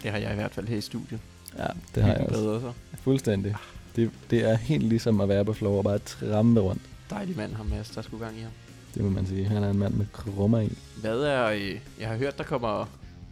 Det 0.03 0.11
har 0.11 0.19
jeg 0.19 0.33
i 0.33 0.35
hvert 0.35 0.55
fald 0.55 0.69
her 0.69 0.77
i 0.77 0.81
studiet. 0.81 1.21
Ja, 1.59 1.67
det 1.95 2.03
har 2.03 2.13
jeg 2.13 2.21
også. 2.21 2.41
Bedre 2.41 2.61
så. 2.61 2.73
Fuldstændig. 3.05 3.55
Det, 3.97 4.11
det 4.31 4.51
er 4.51 4.57
helt 4.57 4.85
ligesom 4.85 5.21
at 5.21 5.29
være 5.29 5.45
på 5.45 5.53
floor 5.53 5.79
og 5.79 5.85
bare 5.85 5.99
trampe 5.99 6.61
rundt. 6.61 6.83
Dejlig 7.11 7.37
mand, 7.37 7.55
ham 7.55 7.67
Mads, 7.67 7.91
der 7.91 8.03
skulle 8.03 8.25
gang 8.25 8.39
i 8.39 8.41
ham. 8.41 8.51
Det 8.95 9.05
må 9.05 9.11
man 9.11 9.27
sige. 9.27 9.45
Han 9.45 9.65
er 9.65 9.71
en 9.71 9.79
mand 9.79 9.95
med 9.95 10.07
krummer 10.13 10.61
i. 10.61 10.73
Hvad 11.01 11.21
er... 11.21 11.47
Øh, 11.47 11.81
jeg 12.01 12.09
har 12.09 12.17
hørt, 12.17 12.39
der 12.39 12.45
kommer 12.45 12.87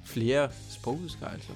flere 0.04 0.48
sprogudskejelser. 0.70 1.52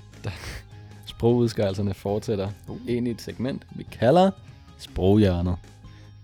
Sprogudskærelserne 1.07 1.95
fortsætter 1.95 2.51
Uh. 2.69 2.79
ind 2.89 3.09
i 3.09 3.11
et 3.11 3.21
segment, 3.23 3.67
vi 3.75 3.87
kalder 3.93 4.31
Sproghjørnet. 4.79 5.57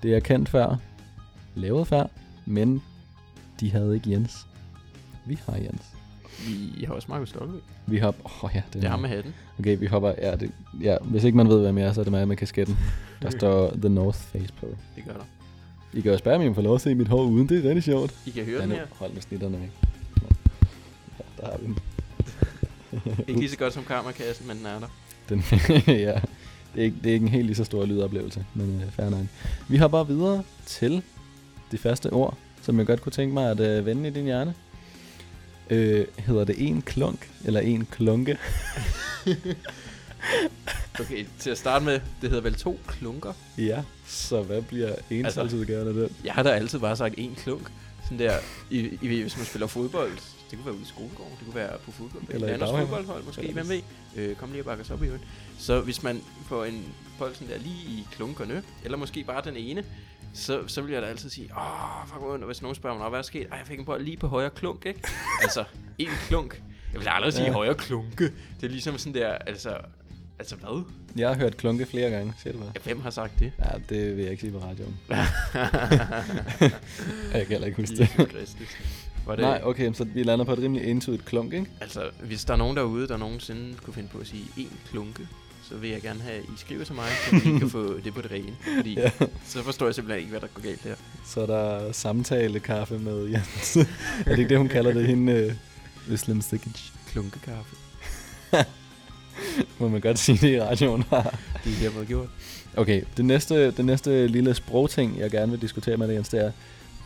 Det 0.03 0.17
er 0.17 0.21
kendt 0.21 0.49
før, 0.49 0.77
lavet 1.55 1.89
før, 1.89 2.07
men 2.47 2.83
de 3.61 3.71
havde 3.71 3.95
ikke 3.95 4.11
Jens. 4.11 4.47
Vi 5.27 5.39
har 5.47 5.57
Jens. 5.57 5.83
Vi 6.79 6.85
har 6.85 6.95
også 6.95 7.07
Markus 7.11 7.29
Stolpe. 7.29 7.59
Vi 7.87 7.99
hopper... 7.99 8.23
Åh 8.25 8.45
oh, 8.45 8.51
ja, 8.55 8.63
det 8.67 8.83
Det 8.83 8.85
er 8.85 8.91
ham 8.91 9.01
med 9.01 9.09
hatten. 9.09 9.35
Okay, 9.59 9.79
vi 9.79 9.87
hopper... 9.87 10.15
Ja, 10.19 10.37
det, 10.37 10.51
ja, 10.81 10.97
hvis 11.03 11.25
ikke 11.25 11.37
man 11.37 11.49
ved, 11.49 11.61
hvem 11.61 11.79
jeg 11.79 11.87
er, 11.89 11.93
så 11.93 12.01
er 12.01 12.05
det 12.05 12.13
mig 12.13 12.29
med 12.29 12.37
kasketten. 12.37 12.79
Der 13.23 13.31
står 13.31 13.71
The 13.71 13.89
North 13.89 14.19
Face 14.19 14.53
på. 14.61 14.67
Det 14.97 15.05
gør 15.05 15.13
der. 15.13 15.25
I 15.93 16.01
kan 16.01 16.13
jo 16.13 16.19
spørge 16.19 16.39
mig, 16.39 16.47
om 16.47 16.53
I 16.53 16.55
får 16.55 16.63
lov 16.63 16.75
at 16.75 16.81
se 16.81 16.95
mit 16.95 17.09
hår 17.09 17.23
uden. 17.23 17.49
Det 17.49 17.59
er 17.59 17.69
rigtig 17.69 17.83
sjovt. 17.85 18.15
I 18.27 18.31
kan 18.31 18.45
høre 18.45 18.57
Ja, 18.57 18.63
den 18.63 18.73
her. 18.73 18.87
hold 18.91 19.13
med 19.13 19.23
snitterne 19.23 19.61
væk. 19.61 19.71
Ja, 21.19 21.43
der 21.43 21.51
har 21.51 21.59
vi 21.59 21.67
den. 21.67 21.79
Ikke 23.29 23.41
lige 23.41 23.51
så 23.51 23.57
godt 23.59 23.75
som 23.75 23.85
kammerkassen, 23.85 24.47
men 24.47 24.57
den 24.59 24.67
er 24.67 24.79
der. 24.79 24.89
Den, 25.29 25.45
ja, 25.87 25.93
det 26.75 26.81
er, 26.81 26.83
ikke, 26.83 26.97
det 27.05 27.11
er 27.11 27.15
ikke 27.15 27.25
en 27.25 27.29
helt 27.33 27.47
lige 27.47 27.57
så 27.57 27.65
stor 27.65 27.85
lydoplevelse, 27.87 28.45
men 28.55 28.83
øh, 28.87 28.91
fair 28.93 29.09
nok. 29.11 29.27
Vi 29.69 29.77
hopper 29.77 30.05
videre 30.05 30.43
til 30.67 31.03
det 31.71 31.81
første 31.81 32.11
ord, 32.13 32.37
som 32.63 32.79
jeg 32.79 32.87
godt 32.87 33.01
kunne 33.03 33.13
tænke 33.13 33.35
mig 33.35 33.51
at 33.51 33.61
øh, 33.61 33.87
vende 33.87 34.09
i 34.09 34.13
din 34.13 34.25
hjerne. 34.25 34.55
Øh, 35.71 36.07
hedder 36.19 36.45
det 36.45 36.69
en 36.69 36.83
klunk, 36.83 37.31
eller 37.45 37.61
en 37.61 37.87
klunke? 37.91 38.39
Okay, 41.01 41.27
til 41.39 41.51
at 41.51 41.59
starte 41.59 41.85
med, 41.85 41.93
det 42.21 42.31
hedder 42.31 42.41
vel 42.43 42.55
to 42.55 42.81
klunker. 42.87 43.33
Ja, 43.59 43.83
så 44.07 44.43
hvad 44.43 44.63
bliver 44.63 44.95
entalsudgaven 45.11 45.89
af 45.89 45.95
den? 45.95 46.09
Jeg 46.25 46.35
har 46.35 46.43
da 46.43 46.51
altid 46.51 46.79
bare 46.79 46.97
sagt 46.97 47.15
en 47.19 47.35
klunk. 47.35 47.71
Sådan 48.05 48.19
der, 48.19 48.39
i, 48.71 48.79
i, 49.03 49.07
hvis 49.23 49.37
man 49.37 49.47
spiller 49.47 49.67
fodbold, 49.67 50.11
det 50.51 50.59
kunne 50.59 50.65
være 50.67 50.75
ude 50.75 50.83
i 50.83 50.87
skolegården, 50.87 51.33
det 51.39 51.45
kunne 51.45 51.55
være 51.55 51.79
på 51.85 51.91
fodbold, 51.93 52.23
Eller 52.31 52.47
et 52.49 52.53
andet 52.53 52.69
fodboldhold 52.69 53.25
måske, 53.25 53.41
Eller 53.43 53.53
hvem 53.55 53.69
ved. 53.69 53.81
Øh, 54.17 54.37
kom 54.37 54.51
lige 54.51 54.61
og 54.63 54.67
bakke 54.67 54.81
os 54.83 54.91
op 54.91 55.03
i 55.03 55.07
øvrigt. 55.07 55.25
Så 55.59 55.81
hvis 55.81 56.03
man 56.03 56.21
får 56.49 56.65
en 56.65 56.85
bold 57.19 57.35
sådan 57.35 57.49
der 57.49 57.59
lige 57.59 57.75
i 57.89 58.07
klunkerne, 58.13 58.63
eller 58.85 58.99
måske 58.99 59.25
bare 59.25 59.43
den 59.45 59.57
ene, 59.57 59.85
så, 60.35 60.63
så 60.67 60.81
vil 60.83 60.93
jeg 60.93 61.03
da 61.03 61.07
altid 61.07 61.31
sige, 61.31 61.49
åh, 61.57 62.09
fuck 62.09 62.23
ondt, 62.23 62.43
og 62.45 62.47
hvis 62.47 62.63
nogen 62.63 62.75
spørger 62.75 62.97
mig, 62.97 63.05
"Nå, 63.05 63.09
hvad 63.11 63.19
er 63.19 63.23
sket? 63.23 63.47
Ej, 63.53 63.59
jeg 63.59 63.67
fik 63.67 63.79
en 63.79 63.85
bold 63.85 64.05
lige 64.05 64.17
på 64.17 64.27
højre 64.29 64.51
klunk, 64.51 64.87
ikke? 64.87 65.01
altså, 65.43 65.65
en 65.99 66.09
klunk. 66.29 66.63
Jeg 66.93 67.01
vil 67.01 67.09
aldrig 67.09 67.33
sige 67.33 67.47
Ja. 67.47 67.53
højre 67.53 67.75
klunke. 67.75 68.25
Det 68.61 68.67
er 68.67 68.69
ligesom 68.69 68.99
sådan 68.99 69.15
der, 69.15 69.29
altså, 69.29 69.77
altså 70.39 70.57
hvad? 70.57 70.83
Jeg 71.17 71.29
har 71.29 71.37
hørt 71.37 71.57
klunke 71.57 71.87
flere 71.87 72.11
gange, 72.11 72.33
siger 72.43 72.53
du 72.53 72.59
hvad? 72.59 72.69
Ja, 72.75 72.81
hvem 72.85 73.01
har 73.01 73.11
sagt 73.11 73.39
det? 73.39 73.53
Ja, 73.59 73.79
det 73.95 74.17
vil 74.17 74.23
jeg 74.23 74.31
ikke 74.31 74.41
sige 74.41 74.53
på 74.53 74.59
radioen. 74.59 74.97
jeg 77.33 77.41
kan 77.41 77.47
heller 77.47 77.67
ikke 77.67 77.83
huske 77.83 77.97
det. 77.97 78.09
Var 79.27 79.37
det, 79.37 79.43
Nej, 79.45 79.61
okay, 79.65 79.93
så 79.93 80.05
vi 80.05 80.23
lander 80.23 80.45
på 80.45 80.53
et 80.53 80.59
rimelig 80.59 80.85
entydigt 80.91 81.25
klunk, 81.25 81.53
ikke? 81.53 81.67
Altså, 81.81 82.11
hvis 82.23 82.45
der 82.45 82.53
er 82.53 82.57
nogen 82.59 82.77
derude, 82.77 83.09
der 83.09 83.17
nogensinde 83.17 83.75
kunne 83.85 83.95
finde 83.95 84.09
på 84.09 84.19
at 84.19 84.27
sige 84.27 84.45
en 84.57 84.71
klunke, 84.91 85.29
så 85.69 85.75
vil 85.77 85.91
jeg 85.91 86.03
gerne 86.03 86.21
have, 86.21 86.35
at 86.37 86.43
I 86.45 86.57
skriver 86.57 86.85
til 86.85 86.95
mig, 86.95 87.05
så 87.31 87.51
vi 87.53 87.59
kan 87.59 87.71
få 87.71 87.95
det 88.05 88.15
på 88.15 88.23
det 88.23 88.31
rene. 88.31 88.57
Fordi 88.77 88.95
Ja. 88.95 89.11
så 89.47 89.63
forstår 89.63 89.87
jeg 89.87 89.95
simpelthen 89.95 90.19
ikke, 90.21 90.31
hvad 90.31 90.41
der 90.41 90.47
går 90.55 90.63
galt 90.63 90.81
her. 90.83 90.95
Så 91.27 91.41
er 91.41 91.47
der 91.47 91.93
samtale-kaffe 91.93 92.99
med 92.99 93.25
Jens. 93.27 93.77
er 93.77 93.85
det 94.27 94.39
ikke 94.39 94.49
det, 94.49 94.59
hun 94.59 94.69
kalder 94.69 94.93
det, 94.93 95.07
hende 95.07 95.57
uh, 96.07 96.13
Øslem 96.13 96.41
Sikic? 96.41 96.91
Klunkekaffe. 97.13 97.77
Må 99.79 99.89
man 99.89 100.01
godt 100.01 100.19
sige 100.19 100.39
det 100.47 100.55
i 100.55 100.61
radioen. 100.61 101.03
Det 101.03 101.73
er 101.73 101.81
hermed 101.81 102.07
gjort. 102.07 102.29
okay, 102.77 103.03
det 103.17 103.25
næste, 103.25 103.71
det 103.71 103.85
næste 103.85 104.27
lille 104.27 104.55
sprogting, 104.55 105.19
jeg 105.19 105.31
gerne 105.31 105.53
vil 105.53 105.61
diskutere 105.61 105.97
med 105.97 106.09
dig, 106.09 106.15
Jens, 106.15 106.29
det 106.29 106.45
er, 106.45 106.53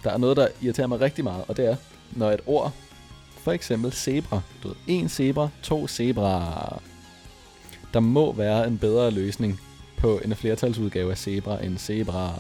der 0.05 0.11
er 0.11 0.19
noget, 0.19 0.37
der 0.37 0.49
irriterer 0.63 0.87
mig 0.87 1.01
rigtig 1.01 1.25
meget, 1.25 1.45
og 1.49 1.57
det 1.57 1.67
er, 1.67 1.77
når 2.11 2.31
et 2.31 2.41
ord, 2.47 2.73
for 3.43 3.53
eksempel 3.53 3.93
zebra, 3.93 4.41
du 4.63 4.69
ved, 4.69 4.77
en 4.87 5.09
zebra, 5.09 5.49
to 5.63 5.89
zebra, 5.89 6.81
der 7.95 8.01
må 8.01 8.33
være 8.33 8.67
en 8.67 8.79
bedre 8.79 9.11
løsning 9.11 9.61
på 9.99 10.21
en 10.25 10.35
flertalsudgave 10.35 11.11
af 11.11 11.19
zebra 11.19 11.65
end 11.65 11.79
zebra. 11.79 12.35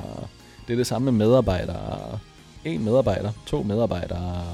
Det 0.66 0.72
er 0.72 0.76
det 0.76 0.86
samme 0.86 1.12
med 1.12 1.26
medarbejdere. 1.26 2.18
En 2.64 2.84
medarbejder, 2.84 3.32
to 3.46 3.62
medarbejdere. 3.62 4.44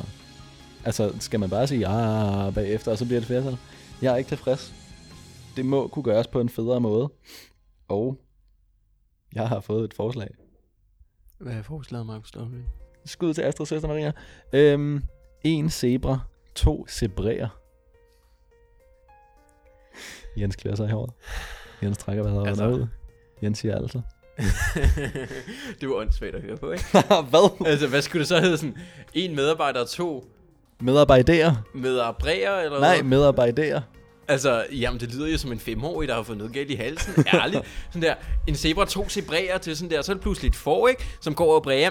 Altså, 0.85 1.13
skal 1.21 1.41
man 1.41 1.51
bare 1.51 1.67
sige 1.67 1.87
ah 1.87 2.55
bagefter, 2.55 2.91
og 2.93 2.99
så 2.99 3.05
bliver 3.05 3.21
det 3.21 3.27
flertal? 3.27 3.57
Jeg 4.03 4.13
er 4.13 4.17
ikke 4.17 4.31
tilfreds. 4.31 4.75
Det 5.59 5.67
må 5.67 5.89
kunne 5.89 6.03
gøres 6.03 6.27
på 6.27 6.41
en 6.41 6.49
federe 6.49 6.81
måde. 6.81 7.13
Og 7.89 8.21
jeg 9.35 9.49
har 9.49 9.61
fået 9.61 9.85
et 9.85 9.95
forslag. 9.95 10.29
Hvad 11.39 11.53
er 11.53 11.63
forslaget, 11.63 12.07
Markus 12.07 12.37
W? 12.37 12.57
Skud 13.05 13.35
til 13.35 13.43
Astrid 13.43 13.67
Søster 13.67 13.89
Maria. 13.89 14.13
Øhm, 14.53 15.03
en 15.45 15.71
zebra, 15.71 16.21
to 16.55 16.87
zebræer. 16.89 17.49
Jens 20.37 20.57
klør 20.57 20.75
sig 20.75 20.89
i 20.89 20.91
håret. 20.91 21.13
Jens 21.83 21.99
trækker 21.99 22.23
hvad 22.23 22.47
Altså. 22.49 22.65
altså. 22.65 22.81
ud. 22.81 22.87
Jens 23.43 23.59
siger 23.59 23.77
altså. 23.77 24.01
det 25.81 25.89
var 25.89 25.95
åndssvagt 25.95 26.35
at 26.35 26.43
høre 26.43 26.57
på, 26.57 26.71
ikke? 26.73 26.85
hvad? 27.31 27.67
Altså, 27.67 27.89
hvad 27.89 28.03
skulle 28.03 28.21
det 28.21 28.29
så 28.29 28.41
hedde? 28.41 28.59
Sådan, 28.59 28.79
en 29.15 29.37
medarbejder 29.37 29.81
og 29.81 29.89
to 29.89 30.25
Medarbejder. 30.81 31.55
medarbejdere, 31.75 32.65
eller 32.65 32.81
Nej, 32.81 33.03
hvad? 33.03 33.81
Altså, 34.29 34.65
jamen, 34.73 35.01
det 35.01 35.15
lyder 35.15 35.29
jo 35.29 35.39
som 35.39 35.53
en 35.53 35.59
femårig, 35.59 36.09
der 36.09 36.15
har 36.15 36.23
fået 36.23 36.39
noget 36.39 36.53
galt 36.53 36.71
i 36.71 36.75
halsen. 36.75 37.25
Ærligt. 37.35 37.63
Sådan 37.91 38.03
der, 38.03 38.15
en 38.47 38.55
zebra, 38.55 38.85
to 38.85 39.09
zebræer 39.09 39.59
til 39.59 39.77
sådan 39.77 39.91
der, 39.91 40.03
så 40.03 40.13
er 40.13 40.15
det 40.15 40.23
pludselig 40.23 40.49
et 40.49 40.57
får, 40.57 40.89
ikke? 40.89 41.05
Som 41.21 41.35
går 41.35 41.55
og 41.55 41.63
bræger. 41.63 41.91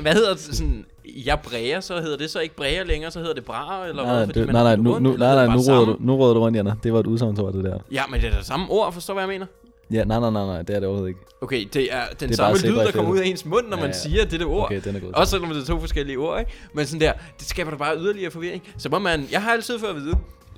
Hvad 0.00 0.12
hedder 0.12 0.30
det? 0.30 0.40
Sådan, 0.40 0.84
jeg 1.06 1.38
bræger, 1.40 1.80
så 1.80 2.00
hedder 2.00 2.16
det 2.16 2.30
så 2.30 2.40
ikke 2.40 2.56
bræger 2.56 2.84
længere, 2.84 3.10
så 3.10 3.18
hedder 3.18 3.34
det 3.34 3.44
brager, 3.44 3.84
eller 3.84 4.04
Nej, 4.04 4.14
hvad? 4.16 4.26
Fordi 4.26 4.40
man 4.40 4.54
nej, 4.54 4.62
nej, 4.62 4.76
nu, 4.76 4.98
nu, 4.98 5.16
nej, 5.16 5.34
nej, 5.34 5.56
det 5.56 5.66
nu, 5.66 5.72
råder 5.72 5.84
du, 5.84 5.96
nu 6.00 6.16
råder 6.16 6.34
du 6.34 6.40
rundt, 6.40 6.56
Janne. 6.56 6.74
Det 6.82 6.92
var 6.92 7.00
et 7.00 7.06
udsagnsord, 7.06 7.52
det 7.52 7.64
der. 7.64 7.78
Ja, 7.92 8.02
men 8.10 8.20
det 8.20 8.32
er 8.32 8.36
det 8.36 8.46
samme 8.46 8.66
ord, 8.70 8.92
forstår 8.92 9.14
hvad 9.14 9.22
jeg 9.22 9.28
mener? 9.28 9.46
Ja, 9.90 10.04
nej, 10.04 10.20
nej, 10.20 10.30
nej, 10.30 10.44
nej, 10.46 10.62
det 10.62 10.76
er 10.76 10.80
det 10.80 10.88
overhovedet 10.88 11.08
ikke. 11.08 11.20
Okay, 11.40 11.68
det 11.74 11.94
er 11.94 12.00
den 12.20 12.28
Det 12.28 12.30
er 12.30 12.36
samme 12.36 12.58
lyd, 12.58 12.76
der 12.76 12.90
kommer 12.92 13.10
ud 13.12 13.18
af 13.18 13.26
ens 13.26 13.44
mund, 13.44 13.68
når 13.68 13.76
Ja, 13.76 13.82
man 13.82 13.94
siger 13.94 14.24
dette 14.24 14.44
ord. 14.44 14.64
Okay, 14.64 14.80
den 14.84 14.96
er 14.96 15.00
god. 15.00 15.12
Også 15.12 15.30
selvom 15.30 15.50
det 15.50 15.62
er 15.62 15.66
to 15.66 15.80
forskellige 15.80 16.18
ord, 16.18 16.40
ikke? 16.40 16.52
Men 16.74 16.86
sådan 16.86 17.00
der, 17.00 17.12
det 17.38 17.48
skaber 17.48 17.70
da 17.70 17.76
bare 17.76 17.96
yderligere 17.98 18.30
forvirring. 18.30 18.62
Så 18.78 18.88
må 18.88 18.98
man, 18.98 19.28
jeg 19.32 19.42
har 19.42 19.52
altid 19.52 19.78
fået 19.78 19.90
at 19.90 19.96
vide, 19.96 20.14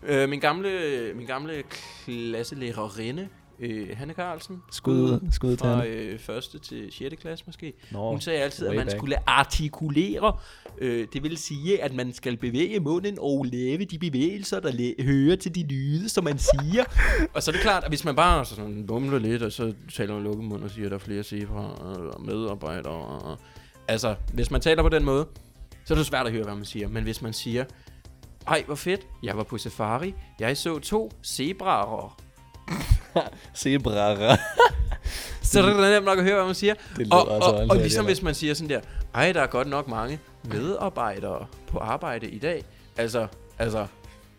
øh, 0.07 0.29
min 0.29 0.41
gamle, 0.41 0.71
min 1.15 1.27
gamle 1.27 1.63
klasselærerinde, 2.05 3.29
øh, 3.61 3.89
Hanne 3.97 4.15
Carlsen, 4.15 4.63
Skud, 4.73 5.21
skud 5.33 5.51
til 5.51 5.59
fra 5.59 5.87
øh, 5.87 6.19
første 6.19 6.59
til 6.59 6.89
6. 6.93 7.15
klasse 7.21 7.45
måske. 7.49 7.73
Nå, 7.93 8.11
Hun 8.11 8.21
sagde 8.21 8.39
altid, 8.41 8.67
at 8.67 8.77
man 8.77 8.87
back. 8.87 8.97
skulle 8.99 9.29
artikulere. 9.31 10.37
Øh, 10.79 11.07
det 11.13 11.23
vil 11.23 11.37
sige, 11.37 11.83
at 11.83 11.95
man 11.95 12.13
skal 12.13 12.37
bevæge 12.37 12.81
munden 12.81 13.17
og 13.21 13.45
lave 13.53 13.85
de 13.85 13.99
bevægelser, 13.99 14.61
der 14.61 14.73
læ- 14.73 15.03
hører 15.03 15.37
til 15.37 15.55
de 15.55 15.63
lyde, 15.67 16.09
som 16.09 16.25
man 16.25 16.39
siger. 16.39 16.85
og 17.35 17.43
så 17.43 17.51
er 17.51 17.53
det 17.53 17.61
klart, 17.63 17.85
at 17.85 17.91
hvis 17.91 18.05
man 18.05 18.17
bare 18.17 18.45
så 18.45 18.55
sådan 18.55 18.87
bumler 18.87 19.19
lidt, 19.19 19.43
og 19.43 19.53
så 19.53 19.73
taler 19.95 20.15
man 20.15 20.23
lukket 20.25 20.45
mund 20.45 20.65
og 20.65 20.71
siger, 20.71 20.85
at 20.85 20.91
der 20.91 20.97
er 20.97 21.01
flere 21.01 21.23
zebra 21.23 21.75
og 22.15 22.25
medarbejdere. 22.25 22.93
Og, 22.93 23.39
altså, 23.89 24.15
hvis 24.33 24.51
man 24.51 24.61
taler 24.61 24.83
på 24.83 24.89
den 24.89 25.05
måde, 25.05 25.27
så 25.85 25.95
er 25.95 25.99
det 25.99 26.07
svært 26.07 26.27
at 26.27 26.33
høre, 26.33 26.45
hvad 26.45 26.55
man 26.55 26.65
siger. 26.65 26.89
Men 26.89 27.03
hvis 27.05 27.23
man 27.23 27.33
siger, 27.33 27.65
ej, 28.49 28.63
hvor 28.67 28.75
fedt, 28.75 29.01
jeg 29.23 29.37
var 29.37 29.43
på 29.43 29.59
safari, 29.59 30.15
jeg 30.41 30.57
så 30.57 30.79
to 30.79 31.13
zebraer. 31.25 32.21
Zebraer. 33.57 34.37
Så 35.43 35.63
er 35.63 35.67
det 35.67 35.77
nemt 35.77 36.05
nok 36.05 36.19
at 36.19 36.25
høre, 36.25 36.35
hvad 36.35 36.45
man 36.45 36.55
siger. 36.55 36.75
Det 36.75 37.07
lyder 37.07 37.17
Og, 37.17 37.35
altså 37.35 37.51
og, 37.51 37.55
og 37.55 37.61
åndssvagt, 37.61 37.81
ligesom 37.83 38.05
hvis 38.05 38.23
man 38.23 38.35
siger 38.35 38.55
sådan 38.55 38.69
der, 38.69 38.81
ej, 39.15 39.33
der 39.33 39.41
er 39.41 39.47
godt 39.47 39.69
nok 39.69 39.89
mange 39.89 40.19
medarbejdere 40.45 41.47
på 41.67 41.79
arbejde 41.79 42.29
i 42.29 42.39
dag. 42.39 42.65
Altså, 42.97 43.27
altså, 43.59 43.87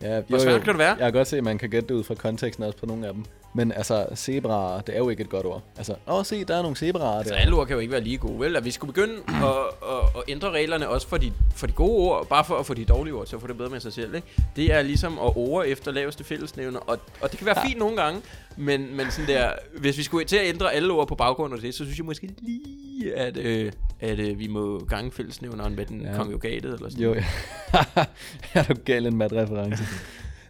Ja, 0.02 0.22
hvor 0.22 0.38
svært 0.38 0.61
kan 0.61 0.73
det 0.73 0.77
være? 0.77 0.90
Jeg 0.90 0.98
kan 0.98 1.14
godt 1.14 1.27
se, 1.27 1.38
at 1.38 1.44
man 1.44 1.57
kan 1.57 1.69
gætte 1.69 1.88
det 1.88 1.94
ud 1.94 2.03
fra 2.03 2.15
konteksten 2.15 2.64
også 2.64 2.77
på 2.77 2.86
nogle 2.86 3.07
af 3.07 3.14
dem. 3.14 3.26
Men 3.56 3.72
altså, 3.72 4.06
zebraer, 4.15 4.82
det 4.82 4.95
er 4.95 4.99
jo 4.99 5.10
ikke 5.10 5.22
et 5.23 5.30
godt 5.30 5.45
ord. 5.45 5.61
Altså, 5.77 5.95
åh, 6.07 6.26
se, 6.26 6.44
der 6.44 6.56
er 6.57 6.61
nogle 6.61 6.77
zebraer 6.77 7.18
Altså, 7.18 7.34
der. 7.34 7.40
alle 7.40 7.56
ord 7.56 7.68
kan 7.68 7.73
jo 7.73 7.80
ikke 7.80 7.91
være 7.91 8.02
lige 8.02 8.18
gode, 8.18 8.40
vel? 8.40 8.56
At 8.56 8.65
vi 8.65 8.72
skulle 8.72 8.94
begynde 8.94 9.14
at, 9.27 9.44
at, 9.90 9.99
at 10.18 10.23
ændre 10.27 10.52
reglerne 10.52 10.90
også 10.90 11.07
for 11.07 11.18
de, 11.18 11.32
for 11.56 11.68
de 11.68 11.73
gode 11.73 11.98
ord, 12.10 12.27
bare 12.27 12.45
for 12.45 12.56
at 12.56 12.65
få 12.65 12.73
de 12.73 12.86
dårlige 12.86 13.14
ord 13.14 13.27
til 13.27 13.36
at 13.36 13.41
få 13.41 13.48
det 13.48 13.57
bedre 13.57 13.69
med 13.69 13.80
sig 13.80 13.94
selv, 13.94 14.15
ikke? 14.15 14.27
Det 14.56 14.73
er 14.73 14.82
ligesom 14.82 15.14
at 15.14 15.36
over 15.38 15.64
efter 15.64 15.91
laveste 15.91 16.23
fællesnævner, 16.23 16.80
og, 16.80 16.99
og 17.22 17.30
det 17.32 17.38
kan 17.40 17.45
være 17.48 17.65
fint 17.68 17.80
nogle 17.80 17.98
gange, 18.02 18.22
men, 18.57 18.95
men 18.98 19.11
sådan 19.11 19.27
der, 19.36 19.49
hvis 19.80 19.98
vi 19.98 20.03
skulle 20.03 20.26
til 20.26 20.38
at 20.38 20.48
ændre 20.48 20.73
alle 20.73 20.94
ord 20.94 21.07
på 21.07 21.15
baggrund 21.15 21.53
af 21.53 21.60
det, 21.60 21.73
så 21.73 21.84
synes 21.84 21.98
jeg 21.98 22.06
måske 22.06 22.30
lige, 22.41 23.15
at, 23.15 23.38
øh, 23.38 23.72
at 23.99 24.19
øh, 24.19 24.40
vi 24.40 24.48
må 24.48 24.80
gange 24.90 25.11
fællesnævneren 25.11 25.76
med 25.76 25.86
den 25.86 26.02
Ja. 26.02 26.11
ja. 26.11 26.18
konjugatet, 26.18 26.73
eller 26.73 26.90
sådan 26.90 27.03
Jo, 27.03 27.14
ja. 27.14 27.26
er 28.60 28.64
du 28.64 28.73
gal 28.86 29.06
en 29.07 29.18
mat-reference? 29.18 29.84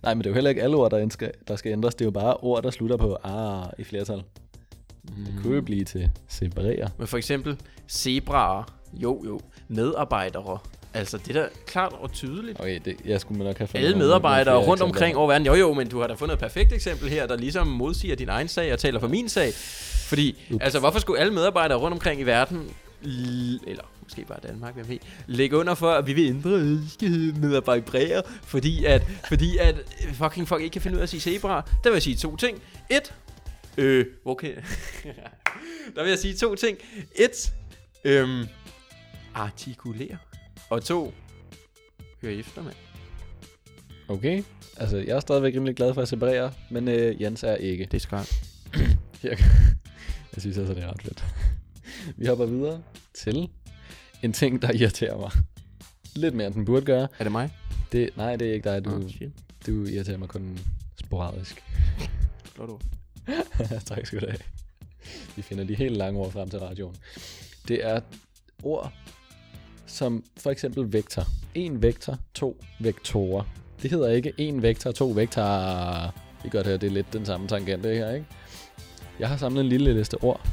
Nej, 0.05 0.13
men 0.13 0.19
det 0.21 0.25
er 0.25 0.29
jo 0.29 0.33
heller 0.33 0.49
ikke 0.49 0.63
alle 0.63 0.77
ord, 0.77 0.91
der, 0.91 1.09
skal, 1.09 1.31
der 1.47 1.55
skal 1.55 1.71
ændres. 1.71 1.95
Det 1.95 2.01
er 2.01 2.05
jo 2.05 2.11
bare 2.11 2.33
ord, 2.33 2.63
der 2.63 2.71
slutter 2.71 2.97
på 2.97 3.17
ah 3.23 3.65
i 3.77 3.83
flertal. 3.83 4.23
Det 5.07 5.33
kunne 5.41 5.55
jo 5.55 5.61
blive 5.61 5.83
til 5.83 6.09
separere. 6.27 6.89
Men 6.97 7.07
for 7.07 7.17
eksempel 7.17 7.57
zebraer, 7.91 8.63
jo 8.93 9.23
jo, 9.25 9.39
medarbejdere. 9.67 10.57
Altså, 10.93 11.17
det 11.17 11.35
er 11.37 11.41
da 11.41 11.47
klart 11.65 11.93
og 11.99 12.11
tydeligt. 12.11 12.59
Okay, 12.59 12.79
det, 12.85 12.95
jeg 13.05 13.21
skulle 13.21 13.43
nok 13.43 13.57
have 13.57 13.67
fundet 13.67 13.85
Alle 13.85 13.97
medarbejdere 13.97 14.55
rundt 14.55 14.67
eksempler. 14.69 14.85
omkring 14.85 15.17
over 15.17 15.27
verden. 15.27 15.47
Jo 15.47 15.53
jo, 15.53 15.73
men 15.73 15.87
du 15.89 15.99
har 15.99 16.07
da 16.07 16.13
fundet 16.13 16.33
et 16.33 16.39
perfekt 16.39 16.73
eksempel 16.73 17.09
her, 17.09 17.27
der 17.27 17.37
ligesom 17.37 17.67
modsiger 17.67 18.15
din 18.15 18.29
egen 18.29 18.47
sag 18.47 18.73
og 18.73 18.79
taler 18.79 18.99
for 18.99 19.07
min 19.07 19.29
sag. 19.29 19.53
Fordi, 20.07 20.43
Ups. 20.51 20.63
altså, 20.63 20.79
hvorfor 20.79 20.99
skulle 20.99 21.19
alle 21.19 21.33
medarbejdere 21.33 21.77
rundt 21.77 21.93
omkring 21.93 22.21
i 22.21 22.23
verden, 22.23 22.69
eller 23.67 23.83
måske 24.05 24.25
bare 24.25 24.39
Danmark, 24.47 24.73
hvem 24.73 24.89
ved, 24.89 24.97
lægge 25.27 25.57
under 25.57 25.75
for, 25.75 25.91
at 25.91 26.07
vi 26.07 26.13
vil 26.13 26.25
ændre 26.25 26.49
medarbejdere, 27.39 28.23
fordi 28.43 28.85
at, 28.85 29.03
fordi 29.29 29.57
at 29.57 29.75
fucking 30.13 30.47
folk 30.47 30.63
ikke 30.63 30.73
kan 30.73 30.81
finde 30.81 30.95
ud 30.95 30.99
af 30.99 31.03
at 31.03 31.09
sige 31.09 31.21
zebra. 31.21 31.69
Der 31.83 31.89
vil 31.89 31.95
jeg 31.95 32.01
sige 32.01 32.15
to 32.15 32.35
ting. 32.35 32.61
Et, 32.91 33.13
øh, 33.77 34.05
okay. 34.25 34.55
der 35.95 36.01
vil 36.01 36.09
jeg 36.09 36.19
sige 36.19 36.33
to 36.33 36.55
ting. 36.55 36.77
Et, 37.15 37.53
øhm, 38.03 38.47
artikulere. 39.33 40.17
Og 40.69 40.83
to, 40.83 41.13
hør 42.21 42.29
efter, 42.29 42.63
mand. 42.63 42.75
Okay, 44.07 44.43
altså 44.77 44.97
jeg 44.97 45.15
er 45.15 45.19
stadigvæk 45.19 45.53
rimelig 45.55 45.75
glad 45.75 45.93
for 45.93 46.01
at 46.01 46.07
separere, 46.07 46.51
men 46.71 46.87
øh, 46.87 47.21
Jens 47.21 47.43
er 47.43 47.55
ikke. 47.55 47.85
Det 47.85 47.93
er 47.93 47.99
skrald. 47.99 48.27
Jeg, 49.23 49.37
jeg 50.33 50.41
synes 50.41 50.57
altså, 50.57 50.73
det 50.73 50.83
er 50.83 50.87
ret 50.87 51.01
fedt. 51.01 51.25
Vi 52.17 52.25
hopper 52.25 52.45
videre 52.45 52.81
til 53.13 53.49
en 54.25 54.33
ting, 54.33 54.61
der 54.61 54.71
irriterer 54.71 55.17
mig. 55.17 55.31
Lidt 56.15 56.35
mere, 56.35 56.47
end 56.47 56.55
den 56.55 56.65
burde 56.65 56.85
gøre. 56.85 57.07
Er 57.19 57.23
det 57.23 57.31
mig? 57.31 57.49
Det, 57.91 58.09
nej, 58.17 58.35
det 58.35 58.49
er 58.49 58.53
ikke 58.53 58.69
dig. 58.69 58.85
Du, 58.85 58.89
Nå, 58.89 59.09
shit. 59.09 59.29
du 59.67 59.85
irriterer 59.85 60.17
mig 60.17 60.27
kun 60.27 60.59
sporadisk. 60.95 61.63
Flot 62.45 62.69
ord. 62.69 62.81
tak 63.85 64.05
skal 64.05 64.21
du 64.21 64.25
have. 64.25 64.39
Vi 65.35 65.41
finder 65.41 65.63
de 65.63 65.75
helt 65.75 65.97
lange 65.97 66.19
ord 66.19 66.31
frem 66.31 66.49
til 66.49 66.59
radioen. 66.59 66.95
Det 67.67 67.85
er 67.85 67.99
ord 68.63 68.93
som 69.85 70.23
for 70.37 70.51
eksempel 70.51 70.93
vektor. 70.93 71.23
En 71.53 71.81
vektor, 71.81 72.17
to 72.33 72.61
vektorer. 72.79 73.43
Det 73.81 73.91
hedder 73.91 74.09
ikke 74.09 74.33
en 74.37 74.61
vektor, 74.61 74.91
to 74.91 75.07
vektorer. 75.07 76.11
Vi 76.43 76.49
kan 76.49 76.51
godt 76.51 76.67
høre, 76.67 76.77
det 76.77 76.87
er 76.87 76.91
lidt 76.91 77.13
den 77.13 77.25
samme 77.25 77.47
tangent, 77.47 77.83
det 77.83 77.97
her, 77.97 78.11
ikke? 78.11 78.25
Jeg 79.19 79.29
har 79.29 79.37
samlet 79.37 79.61
en 79.61 79.69
lille 79.69 79.93
liste 79.93 80.15
ord. 80.23 80.47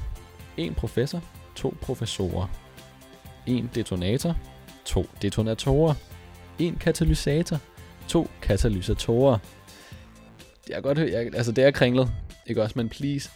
En 0.57 0.75
professor, 0.75 1.23
to 1.57 1.75
professorer. 1.81 2.62
1 3.47 3.75
detonator, 3.75 4.37
to 4.85 5.07
detonatorer. 5.23 5.95
1 6.59 6.79
katalysator, 6.81 7.59
to 8.09 8.29
katalysatorer. 8.43 9.39
Jeg 10.69 10.75
kan 10.75 10.83
godt 10.83 10.99
høre, 10.99 11.11
jeg, 11.11 11.35
altså 11.35 11.53
det 11.53 11.65
er 11.65 11.71
kringlet, 11.71 12.11
ikke 12.47 12.63
også, 12.63 12.73
men 12.77 12.89
please, 12.89 13.31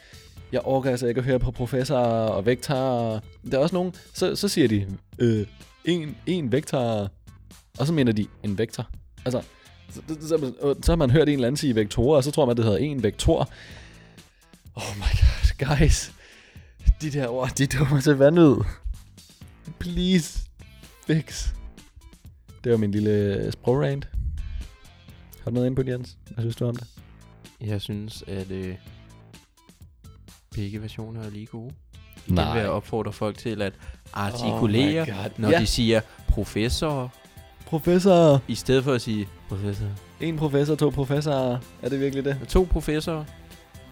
jeg 0.52 0.60
orker 0.64 0.90
altså 0.90 1.06
ikke 1.06 1.18
at 1.18 1.24
høre 1.24 1.38
på 1.38 1.50
professorer 1.50 2.28
og 2.28 2.46
vektorer. 2.46 3.20
Der 3.50 3.58
er 3.58 3.62
også 3.62 3.74
nogen, 3.74 3.94
så, 4.14 4.36
så 4.36 4.48
siger 4.48 4.68
de, 4.68 4.86
øh, 5.18 5.46
en, 5.84 6.16
en 6.26 6.52
vektor, 6.52 7.10
og 7.78 7.86
så 7.86 7.92
mener 7.92 8.12
de 8.12 8.26
en 8.42 8.58
vektor. 8.58 8.88
Altså, 9.24 9.42
så, 9.90 10.00
så, 10.20 10.28
så, 10.28 10.74
så 10.82 10.92
har 10.92 10.96
man 10.96 11.10
hørt 11.10 11.28
en 11.28 11.34
eller 11.34 11.46
anden 11.46 11.56
sige 11.56 11.74
vektorer, 11.74 12.16
og 12.16 12.24
så 12.24 12.30
tror 12.30 12.46
man, 12.46 12.56
det 12.56 12.64
hedder 12.64 12.78
en 12.78 13.02
vektor. 13.02 13.48
Oh 14.74 14.96
my 14.96 15.00
god, 15.20 15.76
guys. 15.76 16.12
De 17.00 17.10
der 17.10 17.28
ord, 17.28 17.50
de 17.58 17.66
dummer 17.66 18.00
til 18.00 18.16
vandet. 18.16 18.66
Please, 19.94 20.40
fix. 21.06 21.48
Det 22.64 22.72
var 22.72 22.78
min 22.78 22.90
lille 22.90 23.52
sprogrant. 23.52 24.08
Har 25.44 25.50
du 25.50 25.54
noget 25.54 25.66
det, 25.76 25.88
Jens? 25.88 26.16
Hvad 26.30 26.42
synes 26.42 26.56
du 26.56 26.64
om 26.66 26.76
det? 26.76 26.86
Jeg 27.60 27.80
synes, 27.80 28.24
at 28.26 28.50
øh, 28.50 28.74
begge 30.54 30.82
versioner 30.82 31.22
er 31.22 31.30
lige 31.30 31.46
gode. 31.46 31.74
Igen 32.26 32.36
vil 32.36 32.60
jeg 32.60 32.68
opfordre 32.68 33.12
folk 33.12 33.38
til 33.38 33.62
at 33.62 33.72
artikulere, 34.12 35.00
Oh 35.00 35.06
God. 35.06 35.30
når 35.38 35.50
Ja. 35.50 35.60
de 35.60 35.66
siger 35.66 36.00
professor, 36.28 37.14
Professor. 37.66 38.42
i 38.48 38.54
stedet 38.54 38.84
for 38.84 38.92
at 38.92 39.02
sige 39.02 39.28
professor. 39.48 39.86
En 40.20 40.36
professor, 40.36 40.74
to 40.74 40.90
professorer. 40.90 41.58
Er 41.82 41.88
det 41.88 42.00
virkelig 42.00 42.24
det? 42.24 42.38
To 42.48 42.64
professorer. 42.70 43.24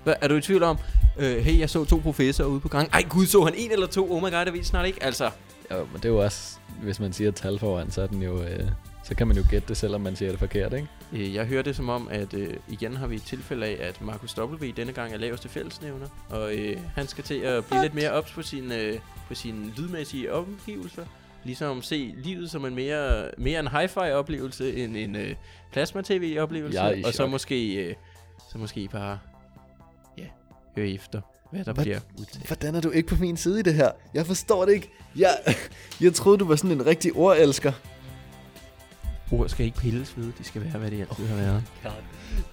Hvad, 0.04 0.14
er 0.20 0.28
du 0.28 0.34
i 0.36 0.40
tvivl 0.40 0.62
om? 0.62 0.78
Øh, 1.18 1.44
hey, 1.44 1.58
jeg 1.58 1.70
så 1.70 1.84
to 1.84 1.96
professorer 1.98 2.48
ude 2.48 2.60
på 2.60 2.68
gang. 2.68 2.88
Ej 2.92 3.02
gud, 3.08 3.26
så 3.26 3.44
han 3.44 3.54
en 3.56 3.70
eller 3.70 3.86
to? 3.86 4.12
Oh 4.12 4.22
my 4.22 4.30
god, 4.30 4.44
det 4.44 4.52
ved 4.52 4.62
snart 4.64 4.86
ikke. 4.86 5.02
Altså, 5.02 5.30
Jo, 5.70 5.78
men 5.78 5.96
det 5.96 6.04
er 6.04 6.08
jo 6.08 6.24
også, 6.24 6.58
hvis 6.82 7.00
man 7.00 7.12
siger 7.12 7.28
et 7.28 7.34
tal 7.34 7.58
foran, 7.58 7.90
så 7.90 8.02
er 8.02 8.06
den 8.06 8.22
jo... 8.22 8.42
Øh, 8.42 8.68
så 9.04 9.14
kan 9.14 9.26
man 9.28 9.36
jo 9.36 9.44
gætte 9.50 9.68
det, 9.68 9.76
selvom 9.76 10.00
man 10.00 10.16
siger 10.16 10.30
det 10.30 10.38
forkert, 10.38 10.72
ikke? 10.72 10.88
øh, 11.12 11.34
jeg 11.34 11.46
hører 11.46 11.62
det 11.62 11.76
som 11.76 11.88
om, 11.88 12.08
at 12.10 12.34
øh, 12.34 12.56
igen 12.68 12.96
har 12.96 13.06
vi 13.06 13.14
et 13.14 13.22
tilfælde 13.22 13.66
af, 13.66 13.88
at 13.88 14.00
Markus 14.00 14.38
W. 14.38 14.70
denne 14.76 14.92
gang 14.92 15.12
er 15.12 15.16
laveste 15.16 15.48
fællesnævner. 15.48 16.06
Og 16.30 16.54
øh, 16.54 16.76
han 16.94 17.06
skal 17.06 17.24
til 17.24 17.40
at 17.40 17.64
blive 17.64 17.82
lidt 17.82 17.94
mere 17.94 18.10
ops 18.10 18.32
på 18.32 18.42
sin, 18.42 18.72
øh, 18.72 18.98
på 19.28 19.34
sine 19.34 19.72
lydmæssige 19.76 20.32
omgivelser. 20.32 21.04
ligesom 21.44 21.82
se 21.82 22.14
livet 22.16 22.50
som 22.50 22.64
en 22.64 22.74
mere, 22.74 23.30
mere 23.38 23.60
en 23.60 23.68
hi-fi 23.68 24.10
oplevelse 24.10 24.84
end 24.84 24.96
en 24.96 25.16
øh, 25.16 25.34
plasma-tv 25.72 26.36
oplevelse. 26.40 26.82
Jeg 26.82 26.98
i 26.98 27.02
og 27.04 27.12
så 27.12 27.26
måske, 27.26 27.74
øh, 27.74 27.94
så 28.52 28.58
måske 28.58 28.88
bare, 28.88 29.18
ja, 30.18 30.26
høre 30.76 30.88
efter, 30.88 31.20
hvad 31.54 31.64
der 31.64 31.72
Hvad? 31.72 31.84
bliver 31.84 32.00
udtalt. 32.18 32.46
Hvordan 32.46 32.74
er 32.74 32.80
du 32.80 32.90
ikke 32.90 33.08
på 33.08 33.16
min 33.20 33.36
side 33.36 33.60
i 33.60 33.62
det 33.62 33.74
her? 33.74 33.90
Jeg 34.14 34.26
forstår 34.26 34.64
det 34.64 34.72
ikke. 34.72 34.90
Jeg, 35.16 35.38
jeg 36.00 36.14
troede, 36.14 36.38
du 36.38 36.44
var 36.44 36.56
sådan 36.56 36.70
en 36.70 36.86
rigtig 36.86 37.12
ordelsker. 37.16 37.72
Ord 39.32 39.48
skal 39.48 39.66
ikke 39.66 39.78
pilles 39.78 40.16
ved, 40.16 40.32
de 40.38 40.44
skal 40.44 40.64
være, 40.64 40.78
hvad 40.78 40.90
de 40.90 41.00
altid 41.00 41.26
har 41.26 41.36
været. 41.36 41.62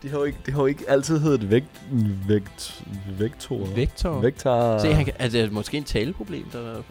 Det 0.02 0.11
har 0.11 0.18
jo 0.18 0.23
ikke, 0.23 0.38
det 0.45 0.53
har 0.53 0.61
jo 0.61 0.65
ikke 0.65 0.90
altid 0.90 1.19
heddet 1.19 1.49
vægt, 1.49 1.82
vægt, 2.28 2.84
vektor. 3.19 3.65
Vektor. 3.65 4.19
Vektor. 4.19 4.80
Se, 4.80 4.94
han 4.94 5.06
kan, 5.06 5.14
altså, 5.19 5.38
det 5.38 5.45
er 5.45 5.52
måske 5.52 5.78
en 5.78 5.84
taleproblem, 5.84 6.49
der, 6.49 6.82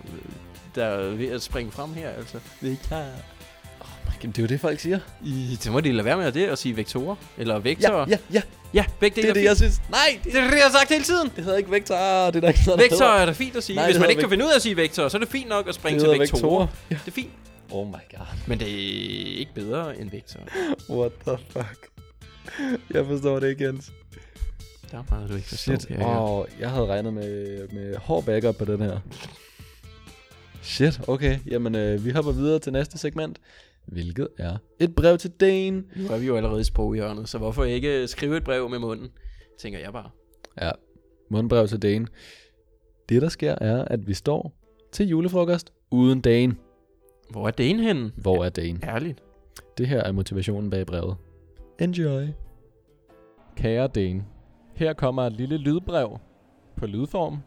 der 0.75 0.85
er 0.85 1.11
ved 1.11 1.29
at 1.29 1.43
springe 1.43 1.73
frem 1.73 1.93
her, 1.95 2.09
altså. 2.09 2.39
Vektor. 2.61 2.97
Jamen, 4.23 4.33
det 4.33 4.39
er 4.39 4.43
jo 4.43 4.47
det, 4.47 4.61
folk 4.61 4.81
siger. 4.81 4.99
I, 5.25 5.59
så 5.61 5.71
må 5.71 5.81
de 5.81 5.93
lade 5.93 6.05
være 6.05 6.17
med 6.17 6.33
det 6.33 6.51
og 6.51 6.59
sige 6.59 6.77
vektorer. 6.77 7.17
Eller 7.39 7.59
vektorer. 7.59 8.07
Ja, 8.09 8.11
ja, 8.11 8.17
ja. 8.33 8.43
Ja 8.75 8.85
begge 9.01 9.15
Det 9.17 9.23
dele 9.23 9.29
er 9.31 9.35
det, 9.35 9.45
jeg 9.45 9.57
synes. 9.57 9.81
Nej, 9.91 10.19
Det 10.25 10.35
er 10.35 10.41
det, 10.51 10.57
jeg 10.57 10.65
har 10.65 10.71
sagt 10.73 10.89
hele 10.91 11.05
tiden. 11.05 11.31
det 11.37 11.45
hedder 11.45 11.59
ikke 11.59 11.71
vektor. 11.71 11.95
Det 11.95 12.37
er 12.37 12.41
der 12.41 12.49
ikke 12.49 12.61
det 12.67 12.79
Vektor 12.79 13.05
er 13.07 13.27
da 13.27 13.33
fint 13.33 13.57
at 13.57 13.65
sige. 13.65 13.77
Nej, 13.77 13.85
Hvis 13.85 13.95
det 13.95 14.01
man 14.01 14.11
ikke 14.11 14.21
kan 14.21 14.31
finde 14.31 14.45
ud 14.45 14.51
af 14.51 14.57
at 14.57 14.63
sige 14.63 14.77
vektor, 14.77 15.09
så 15.09 15.17
er 15.17 15.19
det 15.19 15.29
fint 15.29 15.49
nok 15.49 15.69
at 15.69 15.75
springe 15.75 16.01
Det 16.01 16.11
til 16.11 16.21
vektorer. 16.21 16.61
vektorer. 16.61 16.67
Det 16.89 17.07
er 17.07 17.11
fint. 17.11 17.31
Oh 17.71 17.87
my 17.87 17.93
god. 18.17 18.27
Men 18.47 18.59
det 18.61 18.69
er 18.69 19.39
ikke 19.39 19.55
bedre 19.55 19.99
end 20.01 20.11
vektor. 20.11 20.41
What 20.91 21.13
the 21.27 21.37
fuck? 21.51 21.89
Jeg 22.91 23.07
forstår 23.07 23.41
det 23.41 23.49
ikke, 23.51 23.65
Jens. 23.65 23.93
Der 24.91 24.99
er 24.99 25.03
meget, 25.11 25.31
du 25.31 25.35
ikke 25.37 25.49
forstår. 25.49 25.79
Shit. 25.79 25.91
Åh, 26.03 26.45
jeg 26.61 26.71
havde 26.71 26.87
regnet 26.87 27.15
med, 27.15 27.69
med 27.69 27.97
hård 27.97 28.25
backup 28.25 28.57
på 28.57 28.65
den 28.65 28.81
her. 28.83 28.99
Shit, 30.63 31.01
okay. 31.09 31.39
Jamen, 31.47 31.75
øh, 31.75 32.05
vi 32.05 32.11
hopper 32.11 32.33
videre 32.33 32.59
til 32.59 32.73
næste 32.73 32.99
segment. 32.99 33.39
Hvilket 33.91 34.29
er 34.39 34.57
et 34.79 34.95
brev 34.95 35.19
til 35.19 35.31
Dane. 35.31 35.85
Nu 35.97 36.07
er 36.11 36.19
vi 36.19 36.27
jo 36.27 36.37
allerede 36.37 36.61
i 36.61 36.65
sproghjørnet, 36.65 37.29
så 37.29 37.39
hvorfor 37.39 37.65
ikke 37.65 38.09
skrive 38.09 38.37
et 38.37 38.45
brev 38.45 38.69
med 38.71 38.79
munden? 38.79 39.09
Tænker 39.59 39.79
jeg 39.79 39.93
bare. 39.93 40.11
Ja, 40.61 40.71
mundbrev 41.31 41.69
til 41.69 41.83
Dane. 41.83 42.07
Det, 43.09 43.23
der 43.23 43.29
sker, 43.29 43.55
er, 43.61 43.85
at 43.85 44.07
vi 44.07 44.15
står 44.15 44.53
til 44.93 45.09
julefrokost 45.09 45.73
uden 45.91 46.21
Dane. 46.21 46.57
Hvor 47.31 47.47
er 47.47 47.51
den 47.51 47.81
henne? 47.81 48.13
Hvor 48.17 48.45
er 48.45 48.49
Dane? 48.49 48.79
Ærligt. 48.83 49.23
Det 49.79 49.89
her 49.89 50.03
er 50.03 50.13
motivationen 50.13 50.71
bag 50.71 50.87
brevet. 50.87 51.17
Enjoy. 51.79 52.27
Kære 53.57 53.89
Dane, 53.89 54.25
her 54.75 54.93
kommer 54.93 55.23
et 55.23 55.33
lille 55.33 55.57
lydbrev 55.57 56.19
på 56.77 56.87
lydform 56.87 57.39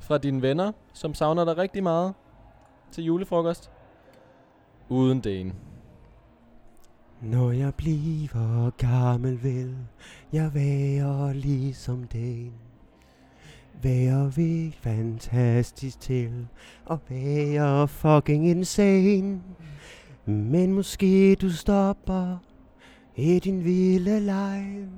fra 0.00 0.18
dine 0.18 0.42
venner, 0.42 0.72
som 0.94 1.14
savner 1.14 1.44
dig 1.44 1.56
rigtig 1.56 1.82
meget 1.82 2.14
til 2.92 3.04
julefrokost. 3.04 3.70
Uden 4.88 5.20
Dane. 5.20 5.52
Når 7.22 7.52
jeg 7.52 7.74
bliver 7.74 8.70
gammel, 8.70 9.42
vil 9.42 9.76
jeg 10.32 10.54
være 10.54 11.34
ligesom 11.34 12.04
den. 12.04 12.52
Være 13.82 14.34
vi 14.34 14.76
fantastisk 14.80 16.00
til 16.00 16.48
at 16.90 16.98
være 17.08 17.88
fucking 17.88 18.48
insane. 18.48 19.42
Men 20.26 20.72
måske 20.72 21.34
du 21.34 21.50
stopper 21.50 22.38
i 23.16 23.38
din 23.38 23.64
vilde 23.64 24.20
leg 24.20 24.88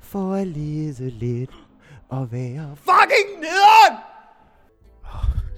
for 0.00 0.34
at 0.34 0.46
lide 0.46 1.10
lidt 1.10 1.54
og 2.08 2.32
være 2.32 2.76
fucking 2.76 3.40
nederen! 3.40 3.98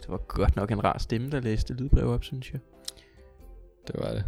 Det 0.00 0.08
var 0.08 0.16
godt 0.16 0.56
nok 0.56 0.70
en 0.70 0.84
rar 0.84 0.98
stemme, 0.98 1.30
der 1.30 1.40
læste 1.40 1.74
lydbrev 1.74 2.08
op, 2.08 2.24
synes 2.24 2.52
jeg. 2.52 2.60
Det 3.86 3.94
var 3.98 4.10
det. 4.10 4.24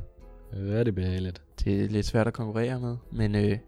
Rigtig 0.59 0.95
behageligt. 0.95 1.43
Det 1.65 1.85
er 1.85 1.89
lidt 1.89 2.07
svært 2.07 2.27
at 2.27 2.33
konkurrere 2.33 2.81
med, 2.81 2.97
men 3.13 3.35
øh, 3.35 3.59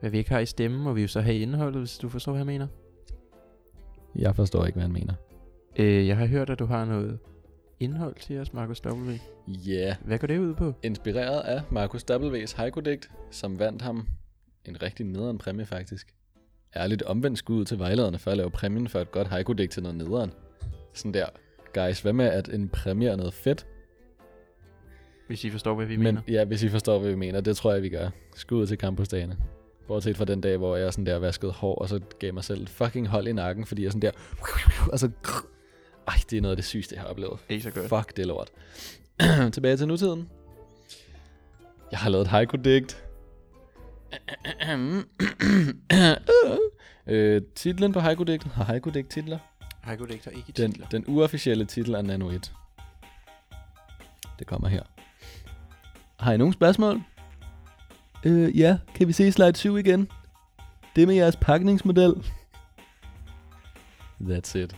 hvad 0.00 0.10
vi 0.10 0.18
ikke 0.18 0.30
har 0.30 0.38
i 0.38 0.46
stemmen, 0.46 0.82
må 0.82 0.92
vi 0.92 1.02
jo 1.02 1.08
så 1.08 1.20
have 1.20 1.36
i 1.36 1.42
indholdet, 1.42 1.80
hvis 1.80 1.98
du 1.98 2.08
forstår, 2.08 2.32
hvad 2.32 2.40
jeg 2.40 2.46
mener. 2.46 2.66
Jeg 4.14 4.36
forstår 4.36 4.66
ikke, 4.66 4.76
hvad 4.76 4.82
han 4.82 4.92
mener. 4.92 5.14
Øh, 5.76 6.06
jeg 6.06 6.16
har 6.16 6.26
hørt, 6.26 6.50
at 6.50 6.58
du 6.58 6.64
har 6.64 6.84
noget 6.84 7.18
indhold 7.80 8.14
til 8.14 8.38
os, 8.38 8.52
Markus 8.52 8.82
W. 8.86 9.12
Ja. 9.48 9.72
Yeah. 9.72 9.94
Hvad 10.04 10.18
går 10.18 10.26
det 10.26 10.38
ud 10.38 10.54
på? 10.54 10.74
Inspireret 10.82 11.40
af 11.40 11.62
Markus 11.70 12.04
W.'s 12.10 12.52
haiku-digt, 12.52 13.10
som 13.30 13.58
vandt 13.58 13.82
ham 13.82 14.08
en 14.64 14.82
rigtig 14.82 15.06
nederen 15.06 15.38
præmie 15.38 15.66
faktisk. 15.66 16.14
Ærligt 16.76 17.02
omvendt 17.02 17.38
skud 17.38 17.64
til 17.64 17.78
vejlederne 17.78 18.18
for 18.18 18.30
at 18.30 18.36
lave 18.36 18.50
præmien 18.50 18.88
for 18.88 19.00
et 19.00 19.10
godt 19.10 19.28
haiku-digt 19.28 19.72
til 19.72 19.82
noget 19.82 19.98
nederen. 19.98 20.32
Sådan 20.94 21.14
der, 21.14 21.26
guys, 21.74 22.00
hvad 22.00 22.12
med 22.12 22.26
at 22.26 22.48
en 22.48 22.68
præmie 22.68 23.08
er 23.08 23.16
noget 23.16 23.34
fedt? 23.34 23.66
Hvis 25.30 25.44
I 25.44 25.50
forstår, 25.50 25.74
hvad 25.74 25.86
vi 25.86 25.96
Men 25.96 26.04
mener. 26.04 26.20
ja, 26.28 26.44
hvis 26.44 26.62
I 26.62 26.68
forstår, 26.68 26.98
hvad 26.98 27.10
vi 27.10 27.16
mener, 27.16 27.40
det 27.40 27.56
tror 27.56 27.72
jeg, 27.72 27.82
vi 27.82 27.88
gør. 27.88 28.08
Skud 28.36 28.66
til 28.66 28.76
campusdagene. 28.76 29.36
Bortset 29.86 30.16
fra 30.16 30.24
den 30.24 30.40
dag, 30.40 30.56
hvor 30.56 30.76
jeg 30.76 30.92
sådan 30.92 31.06
der 31.06 31.18
vaskede 31.18 31.52
hår, 31.52 31.74
og 31.74 31.88
så 31.88 32.00
gav 32.18 32.34
mig 32.34 32.44
selv 32.44 32.66
fucking 32.68 33.08
hold 33.08 33.28
i 33.28 33.32
nakken, 33.32 33.66
fordi 33.66 33.84
jeg 33.84 33.92
sådan 33.92 34.02
der... 34.02 34.10
Og 34.92 34.98
så... 34.98 35.10
Ej, 36.08 36.14
det 36.30 36.36
er 36.36 36.40
noget 36.40 36.52
af 36.52 36.56
det 36.56 36.64
sygeste, 36.64 36.94
jeg 36.94 37.02
har 37.02 37.08
oplevet. 37.08 37.38
Ikke 37.48 37.62
så 37.62 37.70
godt. 37.70 37.88
Fuck, 37.88 38.16
det 38.16 38.22
er 38.22 38.26
lort. 38.26 38.50
Tilbage 39.54 39.76
til 39.76 39.88
nutiden. 39.88 40.28
Jeg 41.90 41.98
har 41.98 42.10
lavet 42.10 42.22
et 42.24 42.28
haiku-digt. 42.28 43.04
øh, 47.06 47.42
titlen 47.54 47.92
på 47.92 48.00
haiku-digtet 48.00 48.52
har 48.52 48.64
haiku-digt 48.64 49.10
titler. 49.10 49.38
Haiku-digter 49.82 50.30
ikke 50.30 50.44
i 50.48 50.52
Den, 50.52 50.72
titler. 50.72 50.88
den 50.88 51.04
uofficielle 51.06 51.64
titel 51.64 51.94
er 51.94 52.02
Nano 52.02 52.30
1. 52.30 52.52
Det 54.38 54.46
kommer 54.46 54.68
her. 54.68 54.82
Har 56.20 56.32
I 56.32 56.36
nogle 56.36 56.52
spørgsmål? 56.54 57.02
Øh, 58.24 58.58
ja. 58.58 58.78
Kan 58.94 59.08
vi 59.08 59.12
se 59.12 59.32
slide 59.32 59.56
7 59.56 59.76
igen? 59.76 60.08
Det 60.96 61.08
med 61.08 61.14
jeres 61.14 61.36
pakningsmodel. 61.36 62.14
That's 64.20 64.58
it. 64.58 64.76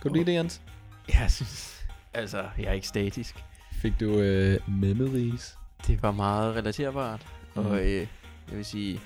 Kunne 0.00 0.08
du 0.10 0.14
lide 0.14 0.24
det, 0.26 0.32
Jens? 0.34 0.60
Jeg 1.08 1.30
synes... 1.30 1.76
Altså, 2.14 2.44
jeg 2.58 2.64
er 2.66 2.72
ikke 2.72 2.86
statisk. 2.88 3.44
Fik 3.72 3.92
du 4.00 4.10
øh, 4.18 4.58
memories? 4.68 5.58
Det 5.86 6.02
var 6.02 6.10
meget 6.10 6.56
relaterbart. 6.56 7.26
Mm. 7.54 7.62
Mhm. 7.62 7.70
Og 7.70 7.78
øh, 7.80 8.06
jeg 8.48 8.56
vil 8.56 8.64
sige, 8.64 9.00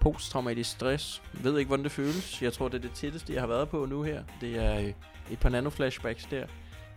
posttraumatisk 0.00 0.70
stress. 0.70 1.22
Ved 1.32 1.58
ikke, 1.58 1.68
hvordan 1.68 1.84
det 1.84 1.92
føles. 1.92 2.42
Jeg 2.42 2.52
tror, 2.52 2.68
det 2.68 2.76
er 2.78 2.82
det 2.82 2.90
tætteste, 2.92 3.32
jeg 3.32 3.42
har 3.42 3.46
været 3.46 3.68
på 3.68 3.86
nu 3.86 4.02
her. 4.02 4.22
Det 4.40 4.64
er 4.64 4.78
øh, 4.78 4.92
et 5.30 5.38
par 5.40 5.48
nano-flashbacks 5.48 6.26
der. 6.30 6.46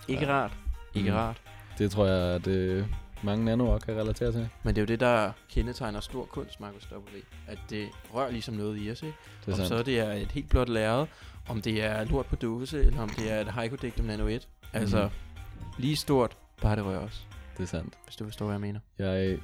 Ikke 0.08 0.26
Ja. 0.26 0.32
rart. 0.32 0.52
Ikke 0.94 1.10
Mm. 1.10 1.16
mm. 1.16 1.22
rart. 1.22 1.42
Det 1.78 1.92
tror 1.92 2.06
jeg, 2.06 2.36
at 2.36 2.48
øh, 2.48 2.86
mange 3.24 3.46
nanoer 3.46 3.80
kan 3.80 3.96
relatere 3.98 4.32
til. 4.32 4.50
Men 4.64 4.76
det 4.76 4.82
er 4.82 4.84
jo 4.84 4.88
det, 4.88 5.00
der 5.00 5.32
kendetegner 5.50 6.00
stor 6.00 6.26
kunst, 6.26 6.60
Markus 6.60 6.88
W. 6.92 7.18
At 7.48 7.60
det 7.70 7.88
rører 8.14 8.32
ligesom 8.32 8.54
noget 8.56 8.86
i 8.86 8.92
os, 8.92 9.02
ikke? 9.04 9.16
Det 9.46 9.48
er 9.48 9.52
om 9.52 9.58
sandt. 9.58 9.68
så 9.68 9.84
det 9.84 10.00
er 10.00 10.12
et 10.14 10.32
helt 10.32 10.50
blåt 10.50 10.70
lærred, 10.70 11.06
om 11.50 11.62
det 11.62 11.84
er 11.84 12.04
lort 12.04 12.26
på 12.26 12.36
dåse, 12.36 12.80
eller 12.84 13.02
om 13.02 13.10
det 13.10 13.32
er 13.32 13.42
et 13.42 13.48
haiku-digt 13.48 14.00
om 14.00 14.06
nano 14.06 14.28
1. 14.28 14.48
Altså, 14.74 15.04
Mhm. 15.04 15.66
lige 15.78 15.96
stort, 15.96 16.38
bare 16.62 16.76
det 16.76 16.86
rører 16.86 17.00
os. 17.00 17.28
Det 17.58 17.64
er 17.64 17.68
sandt. 17.68 17.94
Hvis 18.06 18.16
du 18.16 18.24
forstår, 18.24 18.46
hvad 18.46 18.54
jeg 18.54 18.62
mener. 18.62 18.80
Jeg 19.00 19.38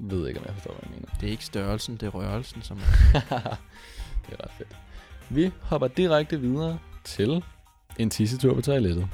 ved 0.00 0.28
ikke, 0.28 0.40
om 0.40 0.46
jeg 0.46 0.54
forstår, 0.54 0.72
hvad 0.72 0.82
jeg 0.82 0.90
mener. 1.00 1.14
Det 1.20 1.26
er 1.26 1.30
ikke 1.30 1.44
størrelsen, 1.44 1.96
det 1.96 2.02
er 2.06 2.10
rørelsen, 2.10 2.62
som 2.62 2.76
det 4.24 4.32
er 4.38 4.44
ret 4.44 4.50
fedt. 4.58 4.76
Vi 5.28 5.50
hopper 5.62 5.88
direkte 5.88 6.40
videre 6.40 6.78
til 7.04 7.44
en 7.98 8.10
tissetur 8.10 8.54
på 8.54 8.60
toilettet. 8.60 9.08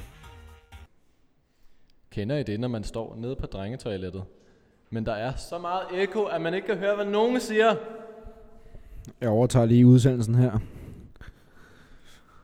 Kender 2.15 2.37
I 2.37 2.43
det, 2.43 2.59
når 2.59 2.67
man 2.67 2.83
står 2.83 3.15
nede 3.19 3.35
på 3.35 3.45
drengetoilettet? 3.45 4.23
Men 4.89 5.05
der 5.05 5.13
er 5.13 5.35
så 5.35 5.57
meget 5.57 5.81
ekko, 5.93 6.23
at 6.23 6.41
man 6.41 6.53
ikke 6.53 6.67
kan 6.67 6.77
høre, 6.77 6.95
hvad 6.95 7.05
nogen 7.05 7.39
siger. 7.39 7.75
Jeg 9.21 9.29
overtager 9.29 9.65
lige 9.65 9.87
udsendelsen 9.87 10.35
her. 10.35 10.59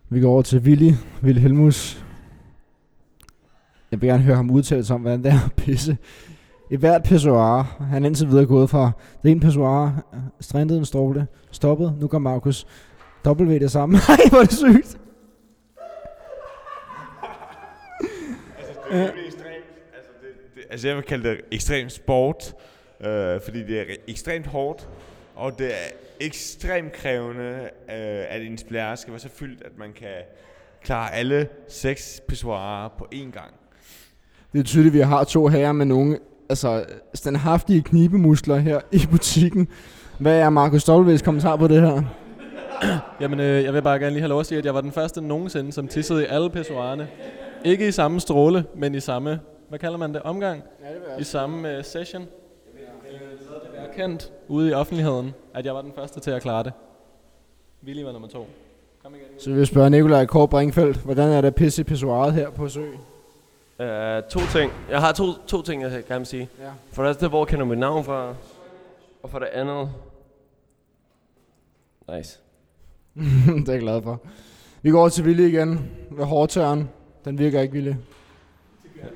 Vi 0.10 0.22
går 0.22 0.32
over 0.32 0.42
til 0.42 0.60
Willy, 0.60 0.92
Willy 1.24 1.40
Helmus. 1.40 2.06
Jeg 3.92 4.02
vil 4.02 4.10
gerne 4.10 4.24
høre 4.24 4.36
ham 4.36 4.52
udtale 4.52 4.84
sig 4.84 4.96
om, 4.96 5.02
hvordan 5.02 5.24
det 5.24 5.32
er 5.32 5.46
at 5.46 5.54
pisse. 5.54 5.98
I 6.72 6.76
hvert 6.76 7.04
pissoir, 7.04 7.62
han 7.80 8.04
er 8.04 8.08
indtil 8.08 8.28
videre 8.28 8.46
gået 8.46 8.70
fra 8.70 8.92
det 9.24 9.32
ene 9.32 9.40
pissoir, 9.40 10.06
strandede 10.40 10.80
en 10.80 10.86
stråle, 10.86 11.28
stoppet, 11.52 11.94
nu 12.00 12.08
går 12.08 12.20
Markus 12.20 12.68
W 13.26 13.60
det 13.60 13.72
samme. 13.72 13.98
Nej, 14.08 14.18
hvor 14.30 14.40
er 14.40 14.44
det 14.44 14.54
sygt. 14.54 15.02
Det 18.92 19.00
er 19.00 19.06
jo 19.06 19.26
ekstremt. 19.26 19.66
Altså, 19.98 20.12
det, 20.22 20.30
det, 20.56 20.61
altså, 20.72 20.88
jeg 20.88 20.96
vil 20.96 21.04
kalde 21.04 21.30
det 21.30 21.42
ekstremt 21.52 21.92
sport, 21.92 22.54
øh, 23.02 23.42
fordi 23.44 23.64
det 23.64 23.80
er 23.80 23.84
re- 23.84 24.02
ekstremt 24.08 24.48
hårdt, 24.48 24.90
og 25.36 25.60
det 25.60 25.68
er 25.68 25.90
ekstremt 26.20 26.92
krævende, 26.92 27.70
øh, 27.90 28.26
at 28.30 28.42
ens 28.42 28.64
blære 28.64 28.98
skal 28.98 29.12
være 29.12 29.20
så 29.20 29.30
fyldt, 29.30 29.62
at 29.66 29.72
man 29.78 29.94
kan 29.94 30.08
klare 30.84 31.14
alle 31.14 31.48
seks 31.68 32.22
pissoirer 32.28 32.90
på 32.98 33.08
én 33.16 33.32
gang. 33.32 33.54
Det 34.54 34.60
er 34.60 34.64
tydeligt, 34.64 34.94
at 34.94 34.98
vi 34.98 35.04
har 35.04 35.24
to 35.24 35.48
herrer 35.48 35.72
med 35.72 35.86
nogle 35.86 36.20
altså, 36.50 36.86
standhaftige 37.14 37.82
knibemuskler 37.82 38.58
her 38.58 38.80
i 38.92 39.02
butikken. 39.12 39.68
Hvad 40.20 40.40
er 40.40 40.50
Markus 40.50 40.82
Stolves 40.82 41.22
kommentar 41.22 41.56
på 41.56 41.68
det 41.68 41.82
her? 41.82 42.04
Jamen, 43.22 43.40
øh, 43.40 43.64
jeg 43.64 43.74
vil 43.74 43.82
bare 43.82 44.00
gerne 44.00 44.12
lige 44.12 44.22
have 44.22 44.30
lov 44.30 44.40
at 44.40 44.46
sige, 44.46 44.60
at 44.60 44.66
jeg 44.66 44.74
var 44.74 44.82
den 44.82 44.92
første 44.92 45.22
nogensinde, 45.22 45.72
som 45.72 45.88
tissede 45.88 46.24
i 46.24 46.26
alle 46.30 46.50
pissoirerne. 46.50 47.08
ikke 47.66 47.88
i 47.88 47.92
samme 47.92 48.20
stråle, 48.20 48.66
men 48.76 48.96
i 48.96 49.00
samme, 49.00 49.40
hvad 49.72 49.80
kalder 49.80 49.98
man 49.98 50.14
det, 50.14 50.22
omgang? 50.22 50.64
Ja, 50.84 50.94
det 51.16 51.22
I 51.22 51.24
samme 51.24 51.78
uh, 51.78 51.84
session. 51.84 52.22
Øh, 52.22 52.28
det 53.64 53.74
være 53.74 53.94
kendt 53.96 54.32
ude 54.48 54.70
i 54.70 54.74
offentligheden, 54.74 55.34
at 55.54 55.66
jeg 55.66 55.76
var 55.76 55.82
den 55.82 55.94
første 55.96 56.20
til 56.20 56.32
at 56.32 56.42
klare 56.42 56.64
det. 56.64 56.74
Willy 57.84 58.04
var 58.04 58.12
nummer 58.12 58.28
to. 58.28 58.48
Kom 59.04 59.16
igen. 59.16 59.26
Så 59.40 59.50
vi 59.50 59.56
vil 59.56 59.68
spørge 59.68 59.90
Nikolaj 59.90 60.26
Kåre 60.26 60.48
Brinkfeldt, 60.48 60.98
hvordan 60.98 61.30
er 61.30 61.42
der 61.42 61.52
pisse 61.52 61.82
i 61.82 61.84
pissoiret 61.84 62.34
her 62.34 62.50
på 62.50 62.70
Sø? 62.70 62.82
Uh, 62.82 64.24
to 64.30 64.40
ting. 64.52 64.72
Jeg 64.90 65.02
har 65.02 65.12
to, 65.12 65.26
to 65.48 65.62
ting, 65.62 65.82
jeg 65.82 65.92
gerne 66.08 66.20
vil 66.20 66.26
sige. 66.26 66.50
Ja. 66.60 66.70
For 66.92 67.04
det 67.04 67.10
første, 67.10 67.28
hvor 67.28 67.46
kender 67.46 67.66
du 67.66 67.70
mit 67.70 67.80
navn 67.80 68.04
fra? 68.04 68.36
Og 69.24 69.30
for 69.30 69.40
det 69.40 69.48
andet... 69.48 69.90
Nice. 72.16 72.40
det 73.66 73.70
er 73.70 73.74
jeg 73.74 73.82
glad 73.82 74.02
for. 74.02 74.22
Vi 74.82 74.92
går 74.92 75.00
over 75.00 75.10
til 75.10 75.26
Ville 75.26 75.48
igen. 75.48 75.92
Ved 76.10 76.26
hårdtørren. 76.26 76.90
Den 77.26 77.38
virker 77.38 77.62
ikke, 77.62 77.74
Ville. 77.74 77.98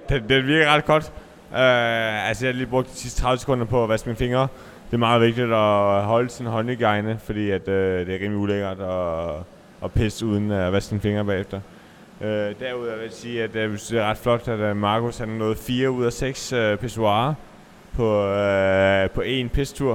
Den, 0.10 0.30
den 0.30 0.48
virker 0.48 0.74
ret 0.74 0.86
godt. 0.86 1.12
Uh, 1.52 2.28
altså, 2.30 2.46
jeg 2.46 2.54
har 2.54 2.58
lige 2.58 2.68
brugt 2.68 2.92
de 2.92 2.96
sidste 2.96 3.22
30 3.22 3.40
sekunder 3.40 3.66
på 3.66 3.84
at 3.84 3.90
vaske 3.90 4.10
mine 4.10 4.18
fingre. 4.18 4.48
Det 4.88 4.94
er 4.94 4.98
meget 4.98 5.22
vigtigt 5.22 5.54
at 5.54 6.04
holde 6.04 6.30
sin 6.30 6.46
håndhygiejne, 6.46 7.20
fordi 7.24 7.52
at, 7.52 7.62
uh, 7.68 7.74
det 7.74 8.10
er 8.10 8.20
rimelig 8.20 8.38
ulækkert 8.38 8.80
at, 8.80 9.36
at 9.84 9.92
pisse 9.92 10.26
uden 10.26 10.52
at 10.52 10.74
vaske 10.74 10.90
sine 10.90 11.02
fingre 11.02 11.26
bagefter. 11.26 11.60
Uh, 12.20 12.26
derudover 12.28 12.96
vil 12.96 13.04
jeg 13.04 13.12
sige, 13.12 13.44
at 13.44 13.50
uh, 13.50 13.56
det 13.56 13.92
er 13.92 14.04
ret 14.04 14.18
flot, 14.18 14.48
at 14.48 14.72
uh, 14.72 14.78
Markus 14.78 15.18
har 15.18 15.26
nået 15.26 15.58
4 15.58 15.92
ud 15.92 16.06
af 16.06 16.14
6 16.14 16.54
uh, 16.54 16.76
pissoirer 16.76 17.34
på, 17.94 18.24
uh, 18.24 19.10
på 19.12 19.22
én 19.22 19.48
pistur. 19.48 19.94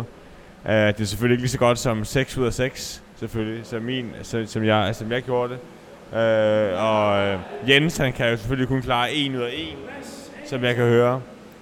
Uh, 0.64 0.70
det 0.70 1.00
er 1.00 1.04
selvfølgelig 1.04 1.34
ikke 1.34 1.42
lige 1.42 1.50
så 1.50 1.58
godt 1.58 1.78
som 1.78 2.04
6 2.04 2.38
ud 2.38 2.46
af 2.46 2.52
6, 2.52 3.02
selvfølgelig, 3.16 3.66
som, 3.66 3.82
min, 3.82 4.10
så, 4.22 4.44
som, 4.46 4.64
jeg, 4.64 4.94
som 4.94 5.12
jeg 5.12 5.22
gjorde 5.22 5.52
det. 5.52 5.58
Uh, 6.12 6.16
og 6.84 7.34
uh, 7.34 7.70
Jens, 7.70 7.96
han 7.96 8.12
kan 8.12 8.30
jo 8.30 8.36
selvfølgelig 8.36 8.68
kun 8.68 8.82
klare 8.82 9.12
1 9.12 9.34
ud 9.36 9.40
af 9.40 9.50
1, 9.54 10.48
som 10.48 10.64
jeg 10.64 10.74
kan 10.74 10.84
høre. 10.84 11.14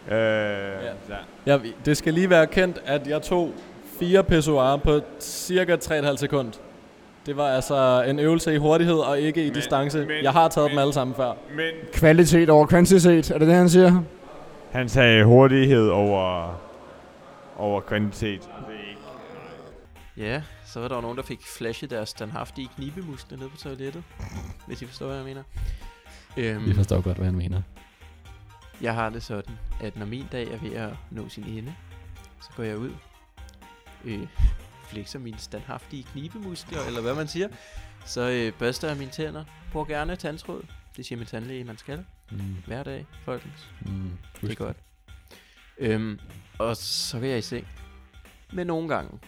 Uh, 0.07 0.13
ja. 0.13 1.17
Ja, 1.47 1.59
det 1.85 1.97
skal 1.97 2.15
lige 2.15 2.31
være 2.31 2.47
kendt, 2.47 2.79
at 2.87 3.07
jeg 3.09 3.23
tog 3.23 3.53
fire 4.01 4.25
pissoirer 4.25 4.77
på 4.77 5.01
cirka 5.21 5.77
3,5 5.77 6.17
sekund. 6.17 6.53
Det 7.27 7.37
var 7.37 7.49
altså 7.49 8.05
en 8.09 8.19
øvelse 8.19 8.55
i 8.55 8.57
hurtighed 8.57 8.95
og 8.97 9.21
ikke 9.21 9.43
i 9.43 9.45
Men- 9.47 9.55
distance. 9.55 9.99
men- 9.99 10.09
jeg 10.23 10.33
har 10.33 10.49
taget 10.49 10.69
dem 10.69 10.75
men- 10.75 10.81
alle 10.83 10.93
sammen 10.93 11.15
før. 11.17 11.33
Men 11.57 11.71
Kvalitet 11.93 12.51
over 12.51 12.67
kvantitet, 12.67 13.31
er 13.31 13.39
det 13.39 13.49
det, 13.49 13.57
han 13.57 13.69
siger? 13.69 14.03
han 14.73 14.89
sagde 14.89 15.25
hurtighed 15.25 15.89
over, 15.89 16.61
over 17.59 17.81
kvantitet. 17.81 18.41
Det 18.41 18.49
er 18.69 18.89
ikke 18.91 20.33
Ja, 20.33 20.41
så 20.73 20.81
var 20.81 20.89
der 20.89 20.95
jo 20.95 21.01
nogen, 21.01 21.17
der 21.17 21.23
fik 21.23 21.43
flashet 21.47 21.91
deres 21.91 22.09
standhaftige 22.09 22.69
knibemuskler 22.77 23.39
ned 23.39 23.49
på 23.49 23.57
toilettet. 23.57 24.05
Hvis 24.67 24.83
I 24.83 24.87
forstår, 24.87 25.07
hvad 25.07 25.17
jeg 25.17 25.25
mener. 25.25 25.43
Øhm, 26.37 26.67
Vi 26.67 26.75
forstår 26.75 27.01
godt, 27.01 27.17
hvad 27.17 27.27
han 27.27 27.37
mener. 27.37 27.63
Jeg 28.81 28.95
har 28.95 29.11
det 29.11 29.23
sådan, 29.23 29.59
at 29.81 29.97
når 29.97 30.07
min 30.07 30.27
dag 30.33 30.49
er 30.53 30.59
ved 30.59 30.73
at 30.73 30.91
nå 31.11 31.29
sin 31.29 31.45
ende, 31.45 31.75
så 32.43 32.49
går 32.57 32.63
jeg 32.63 32.79
ud, 32.79 32.93
øh, 34.05 34.27
flexer 34.85 35.19
mine 35.19 35.39
standhaftige 35.39 36.03
knibemuskler, 36.05 36.81
eller 36.87 37.01
hvad 37.01 37.15
man 37.15 37.29
siger. 37.29 37.49
Så 38.07 38.21
øh, 38.31 38.53
børster 38.59 38.89
jeg 38.89 38.97
mine 38.97 39.11
tænder, 39.11 39.45
bruger 39.73 39.87
gerne 39.87 40.17
tandtråd. 40.17 40.63
Det 40.97 41.07
siger 41.07 41.17
min 41.19 41.27
tandlæge, 41.27 41.65
man 41.65 41.79
skal. 41.79 42.05
Mm. 42.31 42.57
Hver 42.67 42.83
dag, 42.83 43.07
folkens. 43.25 43.71
Mm. 43.81 44.11
Det 44.41 44.51
er 44.51 44.55
godt. 44.55 44.77
Øhm, 45.79 46.19
og 46.59 46.77
så 46.77 47.19
vil 47.19 47.29
jeg 47.29 47.39
i 47.39 47.43
seng. 47.43 47.67
Men 48.53 48.67
nogle 48.67 48.89
gange, 48.89 49.19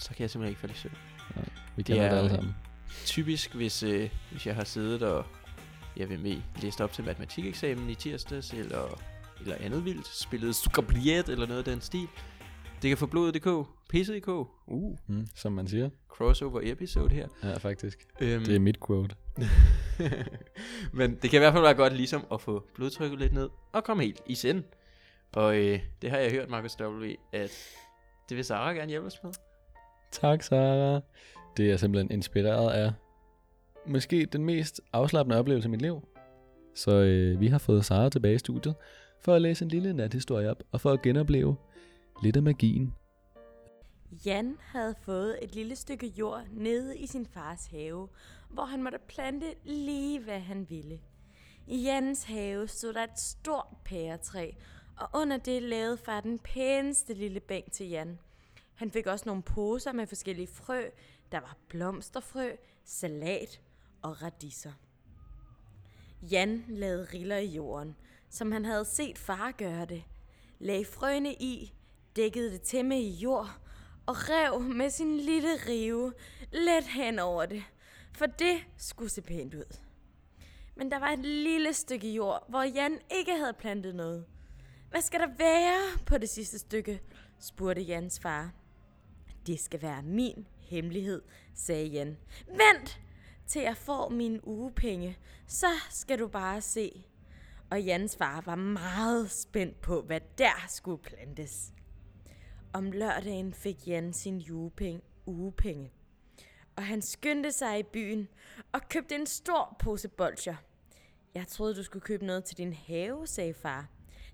så 0.00 0.08
kan 0.08 0.20
jeg 0.22 0.30
simpelthen 0.30 0.50
ikke 0.50 0.60
falde 0.60 0.74
i 0.74 0.78
søvn. 0.78 0.94
Vi 1.76 1.82
kender 1.82 2.02
det, 2.02 2.12
er- 2.12 2.18
alle 2.18 2.30
sammen. 2.30 2.54
Typisk, 3.04 3.54
hvis, 3.54 3.82
øh, 3.82 4.10
hvis 4.30 4.46
jeg 4.46 4.54
har 4.54 4.64
siddet 4.64 5.02
og 5.02 5.26
jeg 5.96 6.08
vil 6.08 6.20
med 6.20 6.36
læst 6.62 6.80
op 6.80 6.92
til 6.92 7.04
matematikeksamen 7.04 7.90
i 7.90 7.94
tirsdags, 7.94 8.50
eller, 8.52 9.00
eller 9.40 9.56
andet 9.60 9.84
vildt, 9.84 10.06
spillet 10.06 10.54
Sukabliet 10.56 11.28
eller 11.28 11.46
noget 11.46 11.58
af 11.58 11.64
den 11.64 11.80
stil. 11.80 12.08
Det 12.82 12.88
kan 12.90 12.98
få 12.98 13.06
blodet.dk, 13.06 13.66
PC.dk, 13.88 14.28
uh, 14.66 14.96
Mm. 15.06 15.26
Som 15.34 15.52
man 15.52 15.68
siger. 15.68 15.90
crossover 16.08 16.60
episode 16.64 17.14
her. 17.14 17.28
Ja, 17.42 17.56
faktisk. 17.56 18.06
Øhm, 18.20 18.44
Det 18.44 18.54
er 18.56 18.60
mit 18.60 18.86
quote. 18.86 19.14
Men 20.92 21.14
det 21.22 21.30
kan 21.30 21.36
i 21.36 21.38
hvert 21.38 21.52
fald 21.52 21.62
være 21.62 21.74
godt 21.74 21.92
ligesom 21.96 22.24
at 22.32 22.40
få 22.40 22.66
blodtrykket 22.74 23.18
lidt 23.18 23.32
ned 23.32 23.48
og 23.72 23.84
komme 23.84 24.02
helt 24.02 24.20
i 24.26 24.34
send. 24.34 24.64
Og 25.32 25.56
øh, 25.56 25.80
det 26.02 26.10
har 26.10 26.18
jeg 26.18 26.30
hørt, 26.30 26.48
Marcus 26.50 26.76
W., 26.80 27.10
at 27.32 27.50
det 28.28 28.36
vil 28.36 28.44
Sara 28.44 28.72
gerne 28.72 28.88
hjælpe 28.88 29.06
os 29.06 29.18
med. 29.24 29.32
Tak, 30.10 30.42
Sara. 30.42 31.00
Det 31.56 31.70
er 31.70 31.76
simpelthen 31.76 32.10
inspireret 32.10 32.72
af 32.72 32.92
måske 33.86 34.26
den 34.26 34.44
mest 34.44 34.80
afslappende 34.92 35.38
oplevelse 35.38 35.68
i 35.68 35.70
mit 35.70 35.82
liv. 35.82 36.08
Så 36.74 36.90
øh, 36.90 37.40
vi 37.40 37.46
har 37.46 37.58
fået 37.58 37.84
Sara 37.84 38.08
tilbage 38.08 38.34
i 38.34 38.38
studiet 38.38 38.74
for 39.20 39.34
at 39.34 39.42
læse 39.42 39.64
en 39.64 39.70
lille 39.70 39.92
nathistorie 39.92 40.50
op 40.50 40.62
og 40.72 40.80
for 40.80 40.90
at 40.90 41.02
genopleve 41.02 41.56
lidt 42.22 42.36
af 42.36 42.42
magien. 42.42 42.94
Jan 44.26 44.56
havde 44.60 44.94
fået 45.02 45.38
et 45.42 45.54
lille 45.54 45.76
stykke 45.76 46.06
jord 46.06 46.42
nede 46.52 46.98
i 46.98 47.06
sin 47.06 47.26
fars 47.26 47.66
have, 47.66 48.08
hvor 48.50 48.64
han 48.64 48.82
måtte 48.82 48.98
plante 49.08 49.46
lige 49.64 50.20
hvad 50.20 50.40
han 50.40 50.66
ville. 50.70 51.00
I 51.66 51.82
Jans 51.82 52.24
have 52.24 52.68
stod 52.68 52.92
der 52.92 53.02
et 53.02 53.18
stort 53.18 53.66
pæretræ, 53.84 54.50
og 54.96 55.20
under 55.20 55.36
det 55.36 55.62
lavede 55.62 55.96
far 55.96 56.20
den 56.20 56.38
pæneste 56.38 57.14
lille 57.14 57.40
bænk 57.40 57.72
til 57.72 57.88
Jan. 57.88 58.18
Han 58.80 58.90
fik 58.90 59.06
også 59.06 59.26
nogle 59.26 59.42
poser 59.42 59.92
med 59.92 60.06
forskellige 60.06 60.46
frø. 60.46 60.84
Der 61.32 61.40
var 61.40 61.56
blomsterfrø, 61.68 62.56
salat 62.84 63.60
og 64.02 64.22
radiser. 64.22 64.72
Jan 66.22 66.64
lavede 66.68 67.04
riller 67.04 67.36
i 67.36 67.46
jorden, 67.46 67.96
som 68.30 68.52
han 68.52 68.64
havde 68.64 68.84
set 68.84 69.18
far 69.18 69.50
gøre 69.50 69.84
det. 69.84 70.04
Lagde 70.58 70.84
frøene 70.84 71.34
i, 71.34 71.74
dækkede 72.16 72.52
det 72.52 72.62
til 72.62 72.84
med 72.84 72.96
i 72.96 73.10
jord 73.10 73.50
og 74.06 74.16
rev 74.18 74.60
med 74.60 74.90
sin 74.90 75.16
lille 75.16 75.56
rive 75.68 76.12
let 76.52 76.84
hen 76.84 77.18
over 77.18 77.46
det, 77.46 77.62
for 78.12 78.26
det 78.26 78.58
skulle 78.76 79.10
se 79.10 79.22
pænt 79.22 79.54
ud. 79.54 79.76
Men 80.74 80.90
der 80.90 80.98
var 80.98 81.10
et 81.10 81.24
lille 81.24 81.72
stykke 81.72 82.12
jord, 82.12 82.44
hvor 82.48 82.62
Jan 82.62 82.98
ikke 83.18 83.36
havde 83.36 83.54
plantet 83.54 83.94
noget. 83.94 84.26
Hvad 84.90 85.00
skal 85.00 85.20
der 85.20 85.36
være 85.38 85.98
på 86.06 86.18
det 86.18 86.28
sidste 86.28 86.58
stykke? 86.58 87.00
spurgte 87.38 87.82
Jans 87.82 88.20
far. 88.20 88.59
Det 89.46 89.60
skal 89.60 89.82
være 89.82 90.02
min 90.02 90.46
hemmelighed, 90.58 91.22
sagde 91.54 91.86
Jan. 91.86 92.16
Vent 92.46 93.00
til 93.46 93.62
jeg 93.62 93.76
får 93.76 94.08
mine 94.08 94.48
ugepenge, 94.48 95.18
så 95.46 95.66
skal 95.90 96.18
du 96.18 96.28
bare 96.28 96.60
se. 96.60 97.04
Og 97.70 97.82
Jans 97.82 98.16
far 98.16 98.40
var 98.40 98.54
meget 98.54 99.30
spændt 99.30 99.80
på, 99.80 100.02
hvad 100.02 100.20
der 100.38 100.66
skulle 100.68 101.02
plantes. 101.02 101.72
Om 102.72 102.92
lørdagen 102.92 103.54
fik 103.54 103.88
Jan 103.88 104.12
sin 104.12 104.44
ugepenge, 104.50 105.00
ugepenge. 105.26 105.90
Og 106.76 106.86
han 106.86 107.02
skyndte 107.02 107.52
sig 107.52 107.78
i 107.78 107.82
byen 107.82 108.28
og 108.72 108.88
købte 108.88 109.14
en 109.14 109.26
stor 109.26 109.76
pose 109.78 110.08
bolcher. 110.08 110.56
Jeg 111.34 111.46
troede, 111.46 111.74
du 111.74 111.82
skulle 111.82 112.02
købe 112.02 112.26
noget 112.26 112.44
til 112.44 112.58
din 112.58 112.72
have, 112.72 113.26
sagde 113.26 113.54
far. 113.54 113.88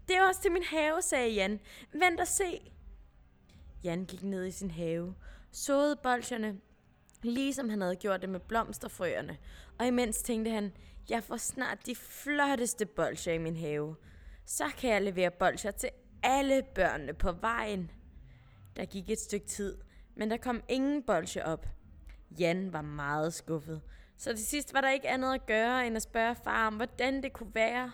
Det 0.09 0.17
er 0.17 0.29
også 0.29 0.43
til 0.43 0.53
min 0.53 0.63
have, 0.63 1.03
sagde 1.03 1.35
Jan. 1.35 1.61
Vent 1.93 2.21
og 2.21 2.27
se. 2.27 2.73
Jan 3.85 4.05
gik 4.05 4.23
ned 4.23 4.47
i 4.47 4.51
sin 4.51 4.71
have, 4.71 5.15
såede 5.53 5.97
bolcherne, 5.97 6.61
ligesom 7.23 7.69
han 7.69 7.81
havde 7.81 7.97
gjort 7.97 8.21
det 8.21 8.29
med 8.29 8.41
blomsterfrøerne. 8.41 9.39
Og 9.79 9.87
imens 9.87 10.23
tænkte 10.23 10.51
han, 10.51 10.73
jeg 11.11 11.25
får 11.25 11.37
snart 11.37 11.87
de 11.87 11.95
flotteste 11.95 12.87
bolcher 12.87 13.33
i 13.33 13.39
min 13.39 13.57
have. 13.57 13.97
Så 14.47 14.65
kan 14.79 14.91
jeg 14.91 15.03
levere 15.03 15.31
bolcher 15.31 15.71
til 15.71 15.91
alle 16.23 16.63
børnene 16.75 17.15
på 17.15 17.33
vejen. 17.33 17.91
Der 18.77 18.85
gik 18.85 19.11
et 19.11 19.19
stykke 19.19 19.47
tid, 19.47 19.79
men 20.15 20.31
der 20.31 20.37
kom 20.37 20.63
ingen 20.69 21.03
bolche 21.03 21.45
op. 21.45 21.67
Jan 22.39 22.73
var 22.73 22.83
meget 22.83 23.35
skuffet, 23.35 23.83
så 24.17 24.37
til 24.37 24.47
sidst 24.47 24.75
var 24.75 24.81
der 24.81 24.91
ikke 24.91 25.09
andet 25.09 25.35
at 25.35 25.47
gøre, 25.47 25.87
end 25.87 25.97
at 25.97 26.03
spørge 26.03 26.35
far 26.45 26.67
om, 26.67 26.77
hvordan 26.77 27.23
det 27.23 27.33
kunne 27.33 27.55
være. 27.55 27.93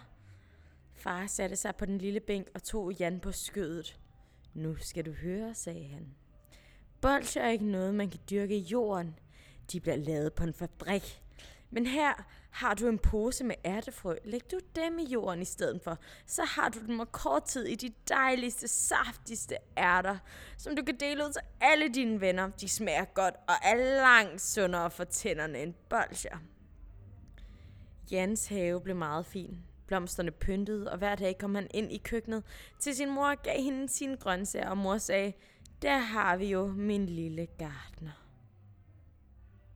Far 0.95 1.27
satte 1.27 1.57
sig 1.57 1.77
på 1.77 1.87
den 1.87 1.99
lille 1.99 2.21
bænk 2.21 2.49
og 2.55 2.63
tog 2.63 2.93
Jan 2.93 3.21
på 3.21 3.33
skødet. 3.33 4.01
Nu 4.55 4.77
skal 4.77 5.07
du 5.07 5.13
høre, 5.13 5.55
sagde 5.55 5.89
han. 5.89 6.15
Bolcher 7.01 7.43
er 7.43 7.51
ikke 7.51 7.71
noget, 7.71 7.95
man 7.95 8.11
kan 8.11 8.21
dyrke 8.31 8.57
i 8.57 8.61
jorden. 8.61 9.19
De 9.73 9.81
bliver 9.81 9.97
lavet 9.97 10.33
på 10.33 10.45
en 10.45 10.55
fabrik. 10.55 11.23
Men 11.71 11.87
her 11.87 12.27
har 12.51 12.75
du 12.75 12.89
en 12.89 12.99
pose 12.99 13.45
med 13.45 13.55
ærtefrø. 13.65 14.17
Læg 14.25 14.41
du 14.51 14.59
dem 14.77 14.99
i 14.99 15.05
jorden 15.05 15.43
i 15.43 15.45
stedet 15.45 15.81
for, 15.85 15.99
så 16.27 16.45
har 16.45 16.69
du 16.69 16.79
dem 16.87 17.01
om 17.01 17.09
kort 17.13 17.45
tid 17.45 17.65
i 17.65 17.75
de 17.75 17.93
dejligste, 18.09 18.69
saftigste 18.69 19.57
ærter, 19.79 20.19
som 20.57 20.77
du 20.77 20.83
kan 20.85 20.97
dele 20.97 21.25
ud 21.25 21.33
til 21.33 21.43
alle 21.61 21.89
dine 21.89 22.21
venner. 22.21 22.51
De 22.61 22.69
smager 22.69 23.05
godt 23.05 23.35
og 23.49 23.55
er 23.63 23.97
langt 23.97 24.41
sundere 24.41 24.91
for 24.91 25.05
tænderne 25.05 25.63
end 25.63 25.75
bolcher. 25.89 26.37
Jans 28.11 28.47
have 28.47 28.81
blev 28.81 28.97
meget 28.97 29.27
fin. 29.27 29.59
Blomsterne 29.93 30.31
pyntede, 30.31 30.93
og 30.93 30.99
hver 30.99 31.15
dag 31.15 31.39
kom 31.39 31.55
han 31.55 31.67
ind 31.75 31.93
i 31.93 31.99
køkkenet 31.99 32.43
til 32.79 32.97
sin 32.97 33.11
mor 33.11 33.31
og 33.31 33.43
gav 33.43 33.63
hende 33.63 33.89
sine 33.89 34.17
grøntsager, 34.17 34.71
og 34.71 34.79
mor 34.79 34.99
sagde, 34.99 35.33
der 35.83 35.99
har 35.99 36.37
vi 36.37 36.47
jo 36.47 36.67
min 36.67 37.07
lille 37.07 37.47
gartner. 37.59 38.22